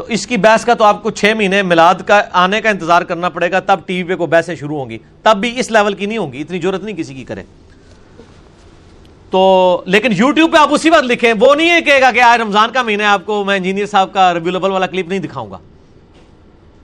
[0.00, 3.02] تو اس کی بحث کا تو آپ کو چھ مہینے میلاد کا آنے کا انتظار
[3.02, 5.70] کرنا پڑے گا، تب ٹی وی پہ کو بحثیں شروع ہوں گی۔ تب بھی اس
[5.70, 7.42] لیول کی نہیں ہوں گی، اتنی ضرورت نہیں کسی کی کرے
[9.30, 12.40] تو لیکن یوٹیوب پہ آپ اسی وقت لکھیں، وہ نہیں ہے کہے گا کہ آج
[12.40, 15.50] رمضان کا مہینہ آپ کو میں انجینئر صاحب کا ریویو لیول والا کلپ نہیں دکھاؤں
[15.50, 15.58] گا۔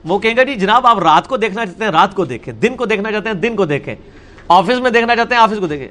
[0.05, 2.75] وہ کہیں گا جی جناب، آپ رات کو دیکھنا چاہتے ہیں، رات کو دیکھیں۔ دن
[2.75, 3.95] کو دیکھنا چاہتے ہیں، دن کو دیکھیں۔
[4.47, 5.87] آفس میں دیکھنا چاہتے ہیں، آفس کو دیکھیں۔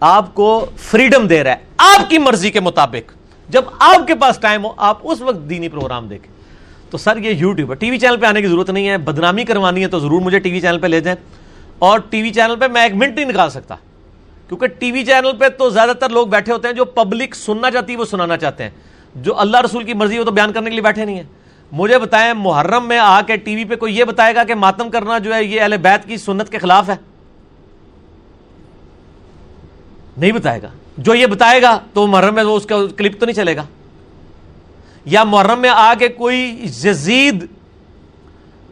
[0.00, 3.17] آپ کو فریڈم دے رہا ہے، آپ کی مرضی کے مطابق۔
[3.48, 6.38] جب آپ کے پاس ٹائم ہو، آپ اس وقت دینی پروگرام دیکھیں۔
[6.90, 9.44] تو سر، یہ یوٹیوب ہے۔ ٹی وی چینل پہ آنے کی ضرورت نہیں ہے، بدنامی
[9.44, 11.22] کروانی ہے تو ضرور مجھے ٹی وی چینل پہ لے جائیں۔
[11.78, 13.74] اور ٹی وی چینل پہ میں ایک منٹ نہیں نکال سکتا،
[14.48, 17.70] کیونکہ ٹی وی چینل پہ تو زیادہ تر لوگ بیٹھے ہوتے ہیں جو پبلک سننا
[17.70, 18.70] چاہتی ہے، وہ سنانا چاہتے ہیں۔
[19.14, 21.24] جو اللہ رسول کی مرضی وہ تو بیان کرنے کے لیے بیٹھے نہیں ہیں۔
[21.72, 24.90] مجھے بتائیں، محرم میں آ کے ٹی وی پہ کوئی یہ بتائے گا کہ ماتم
[24.90, 26.96] کرنا جو ہے، یہ اہل بیت کی سنت کے خلاف ہے؟
[30.16, 30.68] نہیں بتائے گا۔
[30.98, 33.62] جو یہ بتائے گا تو محرم میں اس کا کلپ تو نہیں چلے گا۔
[35.04, 37.46] یا محرم میں آ کے کوئی یزید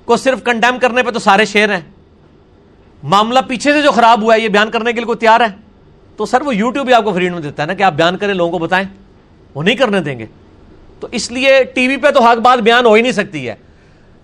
[0.04, 1.80] کو صرف کنڈیم کرنے پہ تو سارے شیر ہیں۔
[3.02, 5.46] معاملہ پیچھے سے جو خراب ہوا ہے، یہ بیان کرنے کے لیے کوئی تیار ہے؟
[6.16, 8.34] تو سر وہ یوٹیوب بھی آپ کو فریڈم دیتا ہے نا کہ آپ بیان کریں،
[8.34, 8.88] لوگوں کو بتائیں۔
[9.54, 10.26] وہ نہیں کرنے دیں گے۔
[11.00, 13.54] تو اس لیے ٹی وی پہ تو حق بات بیان ہو ہی نہیں سکتی ہے۔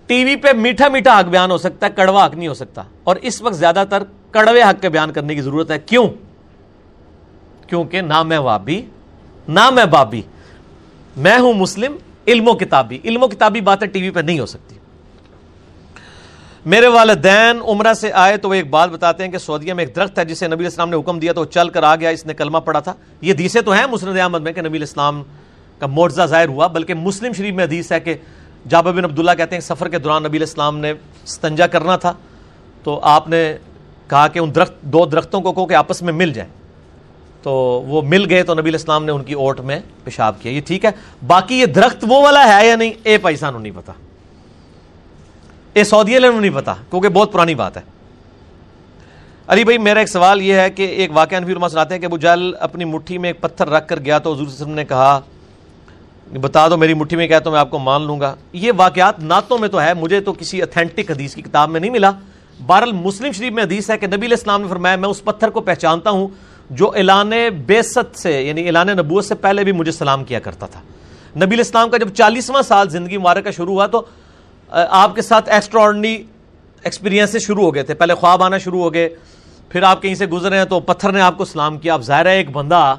[0.07, 2.83] ٹی وی پہ میٹھا میٹھا حق بیان ہو سکتا ہے، کڑوا حق نہیں ہو سکتا۔
[3.03, 6.07] اور اس وقت زیادہ تر کڑوے حق کے بیان کرنے کی ضرورت ہے۔ کیوں؟
[7.73, 8.81] کیونکہ نہ میں وابی،
[9.47, 10.21] نہ میں بابی،
[11.17, 11.95] میں ہوں مسلم،
[12.27, 14.75] علم و کتابی۔ علم و کتابی باتیں ٹی وی پہ نہیں ہو سکتی۔
[16.65, 19.95] میرے والدین عمرہ سے آئے تو وہ ایک بات بتاتے ہیں کہ سعودیہ میں ایک
[19.95, 22.25] درخت ہے جسے نبی السلام نے حکم دیا تو وہ چل کر آ گیا، اس
[22.25, 25.23] نے کلمہ پڑا تھا۔ یہ دیسے تو ہیں مسند احمد میں کہ نبی الاسلام
[25.79, 28.13] کا معجزہ ظاہر ہوا، بلکہ مسلم شریف میں حدیث ہے کہ
[28.69, 30.93] جاب بن عبداللہ کہتے ہیں سفر کے دوران نبی الاسلام نے
[31.25, 32.13] ستنجا کرنا تھا۔
[32.83, 33.57] تو آپ نے
[34.07, 36.62] کہا کہ ان درخت، دو درختوں کو کہو کہ آپس میں مل جائیں۔
[37.43, 37.51] تو
[37.87, 40.85] وہ مل گئے تو نبی الاسلام نے ان کی اوٹ میں پیشاب کیا۔ یہ ٹھیک
[40.85, 40.91] ہے۔
[41.27, 43.93] باقی یہ درخت وہ والا ہے یا نہیں؟ اے پیسہ نہیں پتا۔
[45.73, 47.81] اے سعودی علیہ نہیں پتا۔ کیونکہ بہت پرانی بات ہے۔
[49.47, 52.05] علی بھائی، میرا ایک سوال یہ ہے کہ ایک واقعہ نبی علماء سناتے ہیں کہ
[52.05, 54.65] ابو جل اپنی مٹھی میں ایک پتھر رکھ کر گیا تو حضور صلی اللہ علیہ
[54.65, 55.19] وسلم نے کہا،
[56.41, 59.19] بتا دو میری مٹھی میں کیا تو میں آپ کو مان لوں گا۔ یہ واقعات
[59.19, 62.11] نعتوں میں تو ہے، مجھے تو کسی اتھینٹک حدیث کی کتاب میں نہیں ملا۔
[62.65, 65.49] بہرحال مسلم شریف میں حدیث ہے کہ نبی علیہ السلام نے فرمایا، میں اس پتھر
[65.49, 66.27] کو پہچانتا ہوں
[66.69, 67.31] جو اعلان
[67.65, 70.81] بیست سے یعنی اعلان نبوت سے پہلے بھی مجھے سلام کیا کرتا تھا۔
[71.35, 74.01] نبی الاسلام کا جب چالیسواں سال زندگی مبارک کا شروع ہوا تو
[74.69, 75.81] آپ کے ساتھ ایکسٹرا
[76.83, 79.09] ایکسپیرینس شروع ہو گئے تھے۔ پہلے خواب آنا شروع ہو گئے،
[79.69, 82.25] پھر آپ کہیں سے گزرے ہیں تو پتھر نے آپ کو سلام کیا۔ اب ظاہر
[82.25, 82.95] ہے ایک بندہ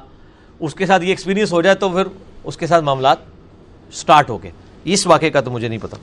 [0.59, 2.07] اس کے ساتھ یہ ایکسپیرینس ہو جائے تو پھر
[2.43, 3.17] اس کے ساتھ معاملات
[3.93, 4.51] سٹارٹ ہو گئے۔
[4.83, 5.97] اس واقعے کا تو مجھے نہیں پتا۔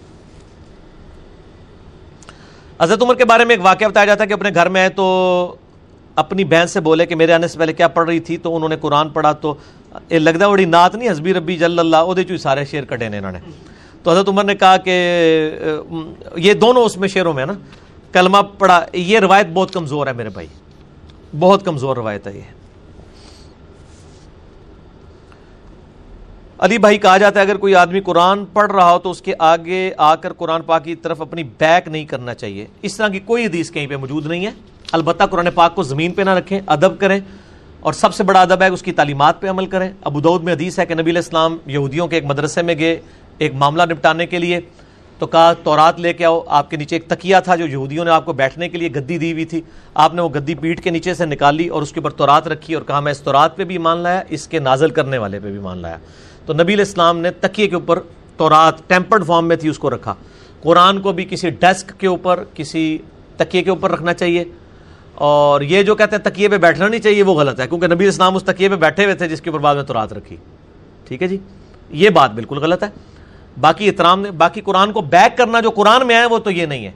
[2.81, 4.89] حضرت عمر کے بارے میں ایک واقعہ بتایا جاتا ہے کہ اپنے گھر میں ہے
[4.89, 5.57] تو
[6.16, 8.68] اپنی بہن سے بولے کہ میرے آنے سے پہلے کیا پڑھ رہی تھی تو انہوں
[8.68, 9.55] نے قرآن پڑھا تو
[10.10, 13.32] یہ لگتا بڑی نعت نہیں، حسبی ربی جل اللہ وہ سارے شعر کٹے نے انہوں
[13.32, 13.39] نے۔
[14.02, 14.92] تو حضرت عمر نے کہا کہ
[16.36, 17.52] یہ دونوں اس میں شعروں میں نا۔
[18.12, 20.47] کلمہ پڑھا، یہ روایت بہت کمزور ہے میرے بھائی۔
[21.39, 22.41] بہت کمزور روایت ہے یہ۔
[26.58, 29.32] علی بھائی کہا جاتا ہے، اگر کوئی آدمی قرآن پڑھ رہا ہو تو اس کے
[29.39, 33.20] آگے آ کر قرآن پاک کی طرف اپنی بیک نہیں کرنا چاہیے۔ اس طرح کی
[33.20, 34.50] کوئی حدیث کہیں پہ موجود نہیں ہے۔
[34.93, 37.21] البتہ قرآن پاک کو زمین پہ نہ رکھیں، ادب کریں،
[37.81, 40.53] اور سب سے بڑا ادب ہے اس کی تعلیمات پہ عمل کریں۔ ابو دعود میں
[40.53, 43.01] حدیث ہے کہ نبی علیہ السلام یہودیوں کے ایک مدرسے میں گئے،
[43.39, 44.61] ایک معاملہ نپٹانے کے لیے،
[45.19, 48.11] تو کہا، تورات لے کے آؤ، آپ کے نیچے ایک تکیہ تھا جو یہودیوں نے
[48.11, 49.61] آپ کو بیٹھنے کے لیے گدی دی ہوئی تھی۔
[49.95, 52.75] آپ نے وہ گدی پیٹ کے نیچے سے نکالی اور اس کے اوپر تورات رکھی
[52.75, 55.51] اور کہا، میں اس تورات پہ بھی مان لایا، اس کے نازل کرنے والے پہ
[55.51, 55.97] بھی مان لایا۔
[56.47, 57.99] تو نبی علیہ السلام نے تکیے کے اوپر
[58.37, 60.15] تورات ٹیمپرڈ فارم میں تھی، اس کو رکھا۔
[60.62, 62.99] قرآن کو بھی کسی ڈیسک کے اوپر، کسی
[63.37, 64.45] تکیے کے اوپر رکھنا چاہیے۔
[65.15, 68.07] اور یہ جو کہتے ہیں تکیے پہ بیٹھنا نہیں چاہیے، وہ غلط ہے، کیونکہ نبی
[68.07, 70.36] اسلام اس تکیے پہ بیٹھے ہوئے تھے جس کے اوپر بعد میں تو رات رکھی۔
[71.08, 71.39] ٹھیک ہے جی؟
[71.91, 72.89] یہ بات بالکل غلط ہے۔
[73.60, 76.66] باقی احترام نے، باقی قرآن کو بیک کرنا جو قرآن میں ہے وہ تو یہ
[76.66, 76.91] نہیں ہے۔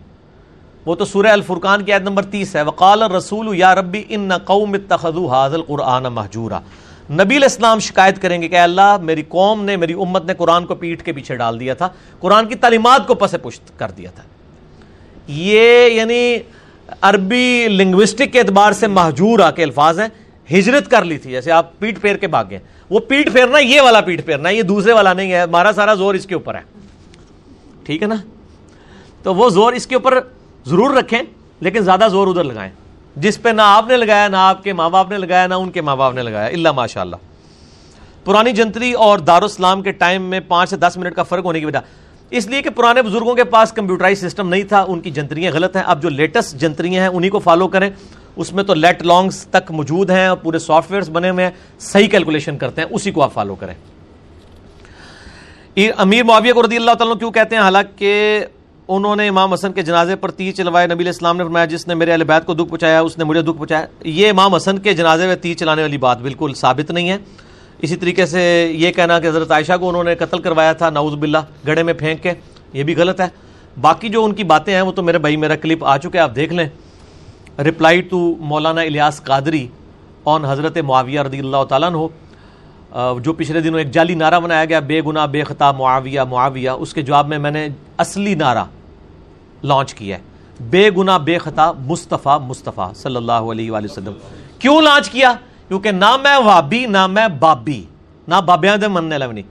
[0.87, 4.75] وہ تو سورہ الفرقان کی عید نمبر تیس ہے۔ وقال رسول یا ربی ان قوم
[4.75, 6.61] اتخذوا حاضل قرآن محجورا
[7.11, 10.75] نبی الاسلام شکایت کریں گے کہ اللہ، میری قوم نے، میری امت نے قرآن کو
[10.75, 11.89] پیٹ کے پیچھے ڈال دیا تھا،
[12.21, 14.23] قرآن کی تعلیمات کو پس پشت کر دیا تھا۔
[15.27, 16.39] یہ یعنی
[17.01, 20.09] عربی لنگوسٹک کے اعتبار سے محجور آ کے الفاظ ہیں،
[20.53, 22.59] ہجرت کر لی تھی، جیسے آپ پیٹ پھیر کے بھاگے
[22.91, 26.15] وہ پیٹ پھیرنا یہ والا پیٹ پھیرنا، یہ دوسرے والا نہیں ہے، ہمارا سارا زور
[26.15, 26.61] اس کے اوپر ہے۔
[27.85, 28.15] ٹھیک ہے نا؟
[29.23, 30.21] تو وہ زور اس کے اوپر
[30.67, 31.23] ضرور رکھیں،
[31.61, 32.71] لیکن زیادہ زور ادھر لگائیں۔
[33.17, 35.71] جس پہ نہ آپ نے لگایا، نہ آپ کے ماں باپ نے لگایا، نہ ان
[35.71, 37.17] کے ماں باپ نے لگایا اللہ ماشاء اللہ
[38.25, 41.67] پرانی جنتری اور دارالسلام کے ٹائم میں پانچ سے دس منٹ کا فرق ہونے کی
[41.67, 41.79] وجہ۔
[42.31, 45.77] اس لیے کہ پرانے بزرگوں کے پاس کمپیوٹرائز سسٹم نہیں تھا، ان کی جنتریاں غلط
[45.77, 47.91] ہیں۔ اب جو لیٹسٹ جنتریاں ہیں، انہی کو فالو کریں۔
[48.37, 51.53] اس میں تو لیٹ لانگس تک موجود ہیں اور پورے سافٹ ویئرس بنے ہوئے ہیں،
[51.79, 53.75] صحیح کیلکولیشن کرتے ہیں، اسی کو آپ فالو کریں۔
[55.97, 58.45] امیر معاویہ کو رضی اللہ تعالیٰ کیوں کہتے ہیں؟ حالانکہ
[58.89, 61.89] انہوں نے امام حسن کے جنازے پر تیر چلوائے، نبی علیہ السلام نے فرمایا، جس
[61.89, 64.79] نے میرے اہل بیت کو دکھ پہنچایا، اس نے مجھے دکھ پہنچایا، یہ امام حسن
[64.79, 67.17] کے جنازے میں تیر چلانے والی بات بالکل ثابت نہیں ہے۔
[67.87, 68.43] اسی طریقے سے
[68.75, 71.95] یہ کہنا کہ حضرت عائشہ کو انہوں نے قتل کروایا تھا، نعوذ باللہ گڑے میں
[71.95, 72.33] پھینک کے،
[72.73, 73.27] یہ بھی غلط ہے۔
[73.81, 76.37] باقی جو ان کی باتیں ہیں وہ تو میرے بھائی، میرا کلپ آ چکے آپ
[76.37, 76.69] دیکھ لیں۔
[77.59, 79.67] رپلائی ٹو مولانا الیاس قادری
[80.25, 82.09] آن حضرت معاویہ رضی اللہ تعالیٰ ہو
[83.21, 86.95] جو پچھلے دنوں ایک جعلی نعرہ بنایا گیا، بے گناہ، بے خطا، معاویہ معاویہ، اس
[86.95, 87.67] کے جواب میں میں نے
[87.99, 88.65] اصلی نعرہ
[89.63, 90.23] لانچ کیا ہے۔
[90.71, 94.13] بے گناہ، بے خطا، مصطفیٰ مصطفیٰ صلی اللہ علیہ وآلہ وسلم۔
[94.59, 95.33] کیوں لانچ کیا؟
[95.69, 97.85] کیونکہ نہ میں وابی نہ میں بابی۔
[98.29, 99.43] نہ بابیاں دے مننے لونی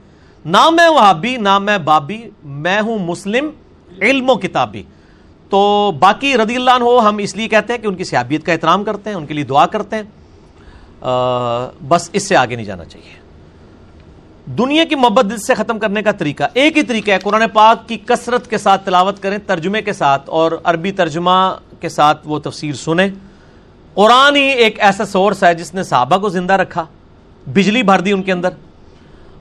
[0.46, 3.50] نہ میں وہابی، نہ میں بابی، میں ہوں مسلم،
[4.02, 4.84] علم و کتابی۔
[5.50, 8.52] تو باقی رضی اللہ عنہ، ہم اس لیے کہتے ہیں کہ ان کی سیابیت کا
[8.52, 10.04] احترام کرتے ہیں، ان کے لیے دعا کرتے ہیں۔
[11.88, 13.14] بس اس سے آگے نہیں جانا چاہیے۔
[14.46, 17.90] دنیا کی محبت دل سے ختم کرنے کا طریقہ ایک ہی طریقہ ہے۔ قرآن پاک
[17.90, 22.40] کی کثرت کے ساتھ تلاوت کریں، ترجمے کے ساتھ اور عربی ترجمہ کے ساتھ وہ
[22.40, 23.10] تفسیر سنیں۔
[23.96, 26.86] قرآن ہی ایک ایسا سورس ہے جس نے صحابہ کو زندہ رکھا،
[27.54, 28.50] بجلی بھر دی ان کے اندر۔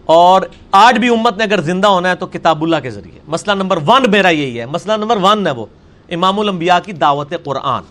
[0.05, 0.43] اور
[0.73, 3.79] آج بھی امت نے اگر زندہ ہونا ہے تو کتاب اللہ کے ذریعے۔ مسئلہ نمبر
[3.87, 5.67] ون میرا یہی ہے۔ مسئلہ نمبر ون ہے وہ،
[6.09, 7.83] امام الانبیاء کی دعوت قرآن،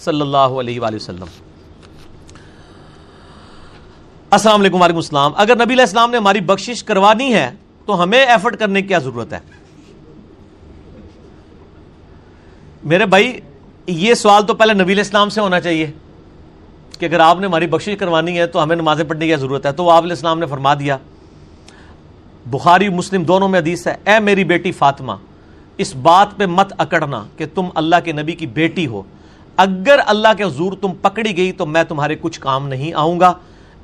[0.00, 1.26] صلی اللہ علیہ وآلہ وسلم۔
[4.30, 7.50] السلام علیکم وعلیکم السلام۔ اگر نبی علیہ السلام نے ہماری بخشش کروانی ہے
[7.86, 9.40] تو ہمیں ایفرٹ کرنے کی کیا ضرورت ہے؟
[12.84, 13.40] میرے بھائی،
[13.86, 15.90] یہ سوال تو پہلے نبی علیہ السلام سے ہونا چاہیے۔
[17.00, 19.72] کہ اگر آپ نے ہماری بخشش کروانی ہے تو ہمیں نمازیں پڑھنے کی ضرورت ہے
[19.72, 20.96] تو وہ آپ علیہ السلام نے فرما دیا۔
[22.46, 25.12] بخاری مسلم دونوں میں حدیث ہے، اے میری بیٹی فاطمہ،
[25.78, 29.02] اس بات پہ مت اکڑنا کہ تم اللہ کے نبی کی بیٹی ہو۔
[29.56, 33.32] اگر اللہ کے حضور تم پکڑی گئی تو میں تمہارے کچھ کام نہیں آؤں گا۔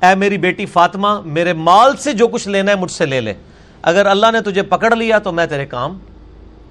[0.01, 3.33] اے میری بیٹی فاطمہ، میرے مال سے جو کچھ لینا ہے مجھ سے لے لے۔
[3.81, 5.97] اگر اللہ نے تجھے پکڑ لیا تو میں تیرے کام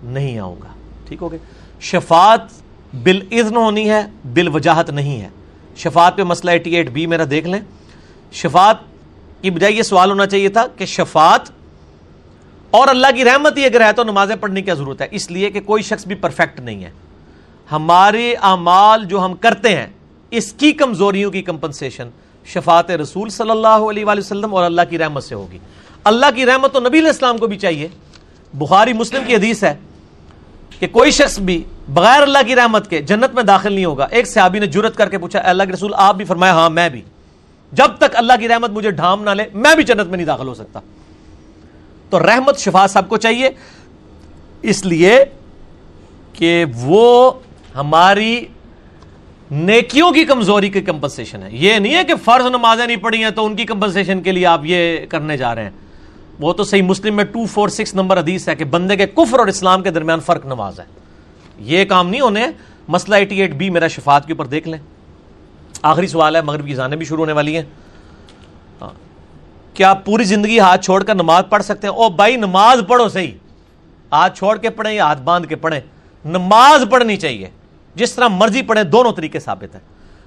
[0.03, 0.69] نہیں آؤں گا۔
[1.09, 1.39] ٹھیک ہو گئے
[1.81, 2.41] شفات
[2.95, 3.21] بال
[3.57, 5.29] ہونی ہے بال وجاہت نہیں ہے۔
[5.77, 7.61] شفات پہ مسئلہ ایٹی ایٹ بی میرا دیکھ لیں۔
[8.33, 8.77] شفات
[9.43, 11.51] کی بجائے یہ سوال ہونا چاہیے تھا کہ شفات
[12.71, 15.51] اور اللہ کی رحمت ہی اگر ہے تو نمازیں پڑھنے کی ضرورت ہے؟ اس لیے
[15.51, 16.91] کہ کوئی شخص بھی پرفیکٹ نہیں ہے۔
[17.73, 19.87] ہمارے اعمال جو ہم کرتے ہیں،
[20.31, 22.09] اس کی کمزوریوں کی کمپنسیشن
[22.47, 25.59] شفاعت رسول صلی اللہ علیہ وآلہ وسلم اور اللہ کی رحمت سے ہوگی۔
[26.05, 27.89] اللہ کی رحمت تو نبی علیہ السلام کو بھی چاہیے۔
[28.55, 29.75] بخاری مسلم کی حدیث ہے
[30.79, 34.27] کہ کوئی شخص بھی بغیر اللہ کی رحمت کے جنت میں داخل نہیں ہوگا۔ ایک
[34.27, 37.03] صحابی نے جرت کر کے پوچھا اللہ کے رسول، آپ بھی فرمایا ہاں میں بھی۔
[37.73, 40.49] جب تک اللہ کی رحمت مجھے ڈھام نہ لے، میں بھی جنت میں نہیں داخل
[40.49, 40.81] ہو سکتا۔
[42.11, 43.51] تو رحمت شفا سب کو چاہیے۔
[44.63, 45.25] اس لیے
[46.33, 47.31] کہ وہ
[47.75, 48.45] ہماری
[49.51, 53.31] نیکیوں کی کمزوری کی کمپنسیشن ہے۔ یہ نہیں ہے کہ فرض نمازیں نہیں پڑھی ہیں
[53.31, 55.71] تو ان کی کمپنسیشن کے لیے آپ یہ کرنے جا رہے ہیں۔
[56.41, 59.39] وہ تو صحیح مسلم میں ٹو فور سکس نمبر حدیث ہے کہ بندے کے کفر
[59.39, 61.06] اور اسلام کے درمیان فرق نماز ہے۔
[61.59, 62.47] یہ کام نہیں ہونے،
[62.89, 64.79] مسئلہ ایٹی ایٹ بی میرا شفاعت کے اوپر دیکھ لیں۔
[65.83, 67.63] آخری سوال ہے مغرب کی زانیں بھی شروع ہونے والی ہیں۔
[68.83, 68.91] ہاں۔
[69.75, 73.31] کیا پوری زندگی ہاتھ چھوڑ کر نماز پڑھ سکتے ہیں؟ او بھائی، نماز پڑھو صحیح۔
[74.13, 75.81] ہاتھ چھوڑ کے پڑھیں یا ہاتھ باندھ کے پڑھیں؟
[76.25, 77.49] نماز پڑھنی چاہیے۔
[77.95, 79.83] جس طرح مرضی پڑھیں، دونوں طریقے ثابت ہیں۔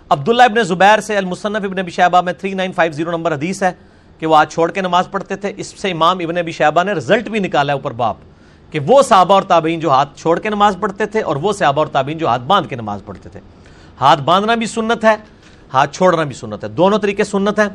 [0.09, 3.71] عبداللہ ابن زبیر سے المصنف ابن ابی شہبہ میں 3950 نمبر حدیث ہے
[4.19, 6.91] کہ وہ ہاتھ چھوڑ کے نماز پڑھتے تھے۔ اس سے امام ابن ابی شہبہ نے
[6.91, 8.15] رزلٹ بھی نکالا ہے اوپر باپ۔
[8.71, 11.79] کہ وہ صحابہ اور تابعین جو ہاتھ چھوڑ کے نماز پڑھتے تھے اور وہ صحابہ
[11.79, 13.39] اور تابعین جو ہاتھ باندھ کے نماز پڑھتے تھے۔
[14.01, 15.15] ہاتھ باندھنا بھی سنت ہے،
[15.73, 17.67] ہاتھ چھوڑنا بھی سنت ہے۔ دونوں طریقے سنت ہیں۔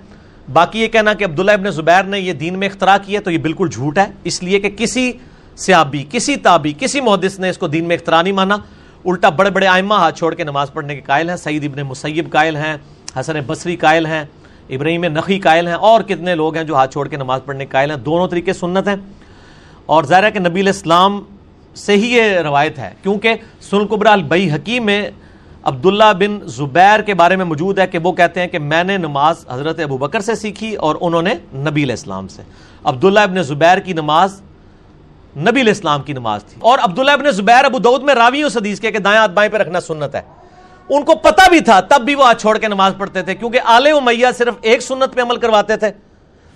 [0.52, 3.38] باقی یہ کہنا کہ عبداللہ ابن زبیر نے یہ دین میں اختراع کیا تو یہ
[3.38, 5.12] بالکل جھوٹ ہے۔ اس لیے کہ کسی
[5.56, 8.56] سیابی کسی تابی کسی محدث نے اس کو دین میں اختراع نہیں مانا۔
[9.04, 12.32] الٹا بڑے بڑے آئمہ ہاتھ چھوڑ کے نماز پڑھنے کے قائل ہیں۔ سعید ابن مسیب
[12.32, 12.76] قائل ہیں،
[13.20, 14.24] حسن بصری قائل ہیں،
[14.70, 17.70] ابراہیم نقی قائل ہیں اور کتنے لوگ ہیں جو ہاتھ چھوڑ کے نماز پڑھنے کے
[17.70, 18.96] قائل ہیں۔ دونوں طریقے سنت ہیں۔
[19.86, 21.22] اور ظاہر ہے کہ نبی الاسلام
[21.74, 25.10] سے ہی یہ روایت ہے، کیونکہ سنقبر البئی حکیم میں
[25.62, 28.96] عبداللہ بن زبیر کے بارے میں موجود ہے کہ وہ کہتے ہیں کہ میں نے
[28.96, 32.42] نماز حضرت ابو بکر سے سیکھی اور انہوں نے نبی الاسلام سے۔
[32.84, 34.42] عبداللہ ابن زبیر کی نماز
[35.36, 38.80] نبی الاسلام کی نماز تھی۔ اور عبداللہ ابن زبیر ابو دعود میں راوی اس حدیث
[38.80, 40.20] کے کہ دائیں ہاتھ بائیں پہ رکھنا سنت ہے۔
[40.88, 43.60] ان کو پتہ بھی تھا، تب بھی وہ ہاتھ چھوڑ کے نماز پڑھتے تھے، کیونکہ
[43.64, 45.88] آل امیہ صرف ایک سنت پہ عمل کرواتے تھے۔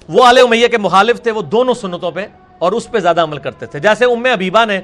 [0.08, 2.26] وہ آل امیہ کے مخالف تھے، وہ دونوں سنتوں پہ
[2.58, 4.80] اور اس پہ زیادہ عمل کرتے تھے۔ جیسے ام حبیبہ نے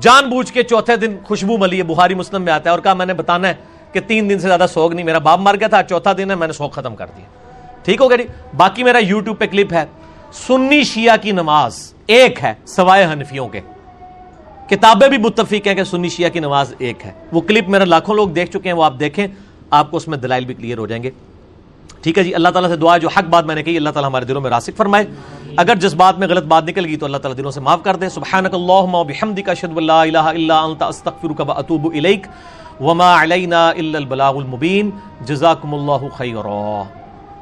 [0.00, 2.94] جان بوجھ کے چوتھے دن خوشبو ملی ہے بخاری مسلم میں آتا ہے اور کہا،
[2.94, 3.54] میں نے بتانا ہے
[3.92, 6.36] کہ تین دن سے زیادہ سوگ نہیں، میرا باپ مر گیا تھا، چوتھا دن ہے،
[6.36, 7.24] میں نے سوگ ختم کر دیا۔
[7.82, 8.24] ٹھیک ہو گیا جی؟
[8.56, 9.84] باقی میرا یوٹیوب پہ کلپ ہے،
[10.32, 13.60] سنی شیعہ کی نماز ایک ہے سوائے حنفیوں کے۔
[14.66, 18.14] کتابیں بھی متفق ہیں کہ سنی شیعہ کی نماز ایک ہے۔ وہ کلپ میرا لاکھوں
[18.14, 19.26] لوگ دیکھ چکے ہیں، وہ آپ دیکھیں،
[19.70, 21.10] آپ کو اس میں دلائل بھی کلیئر ہو جائیں گے۔
[22.04, 24.10] ٹھیک ہے جی اللہ تعالیٰ سے دعا جو حق بات میں نے کہی، اللہ تعالیٰ
[24.10, 25.06] ہمارے دلوں میں راسک فرمائے۔
[25.56, 27.96] اگر جس بات میں غلط بات نکل گئی تو اللہ تعالیٰ دلوں سے معاف کر
[27.96, 32.26] دے۔ سبحانک اللہم و بحمدک، اشہد لا الہ الا انت، استغفرک و اتوب الیک۔
[32.80, 36.82] وما علینا الا البلاغ المبین۔ جزاکم اللہ خیرہ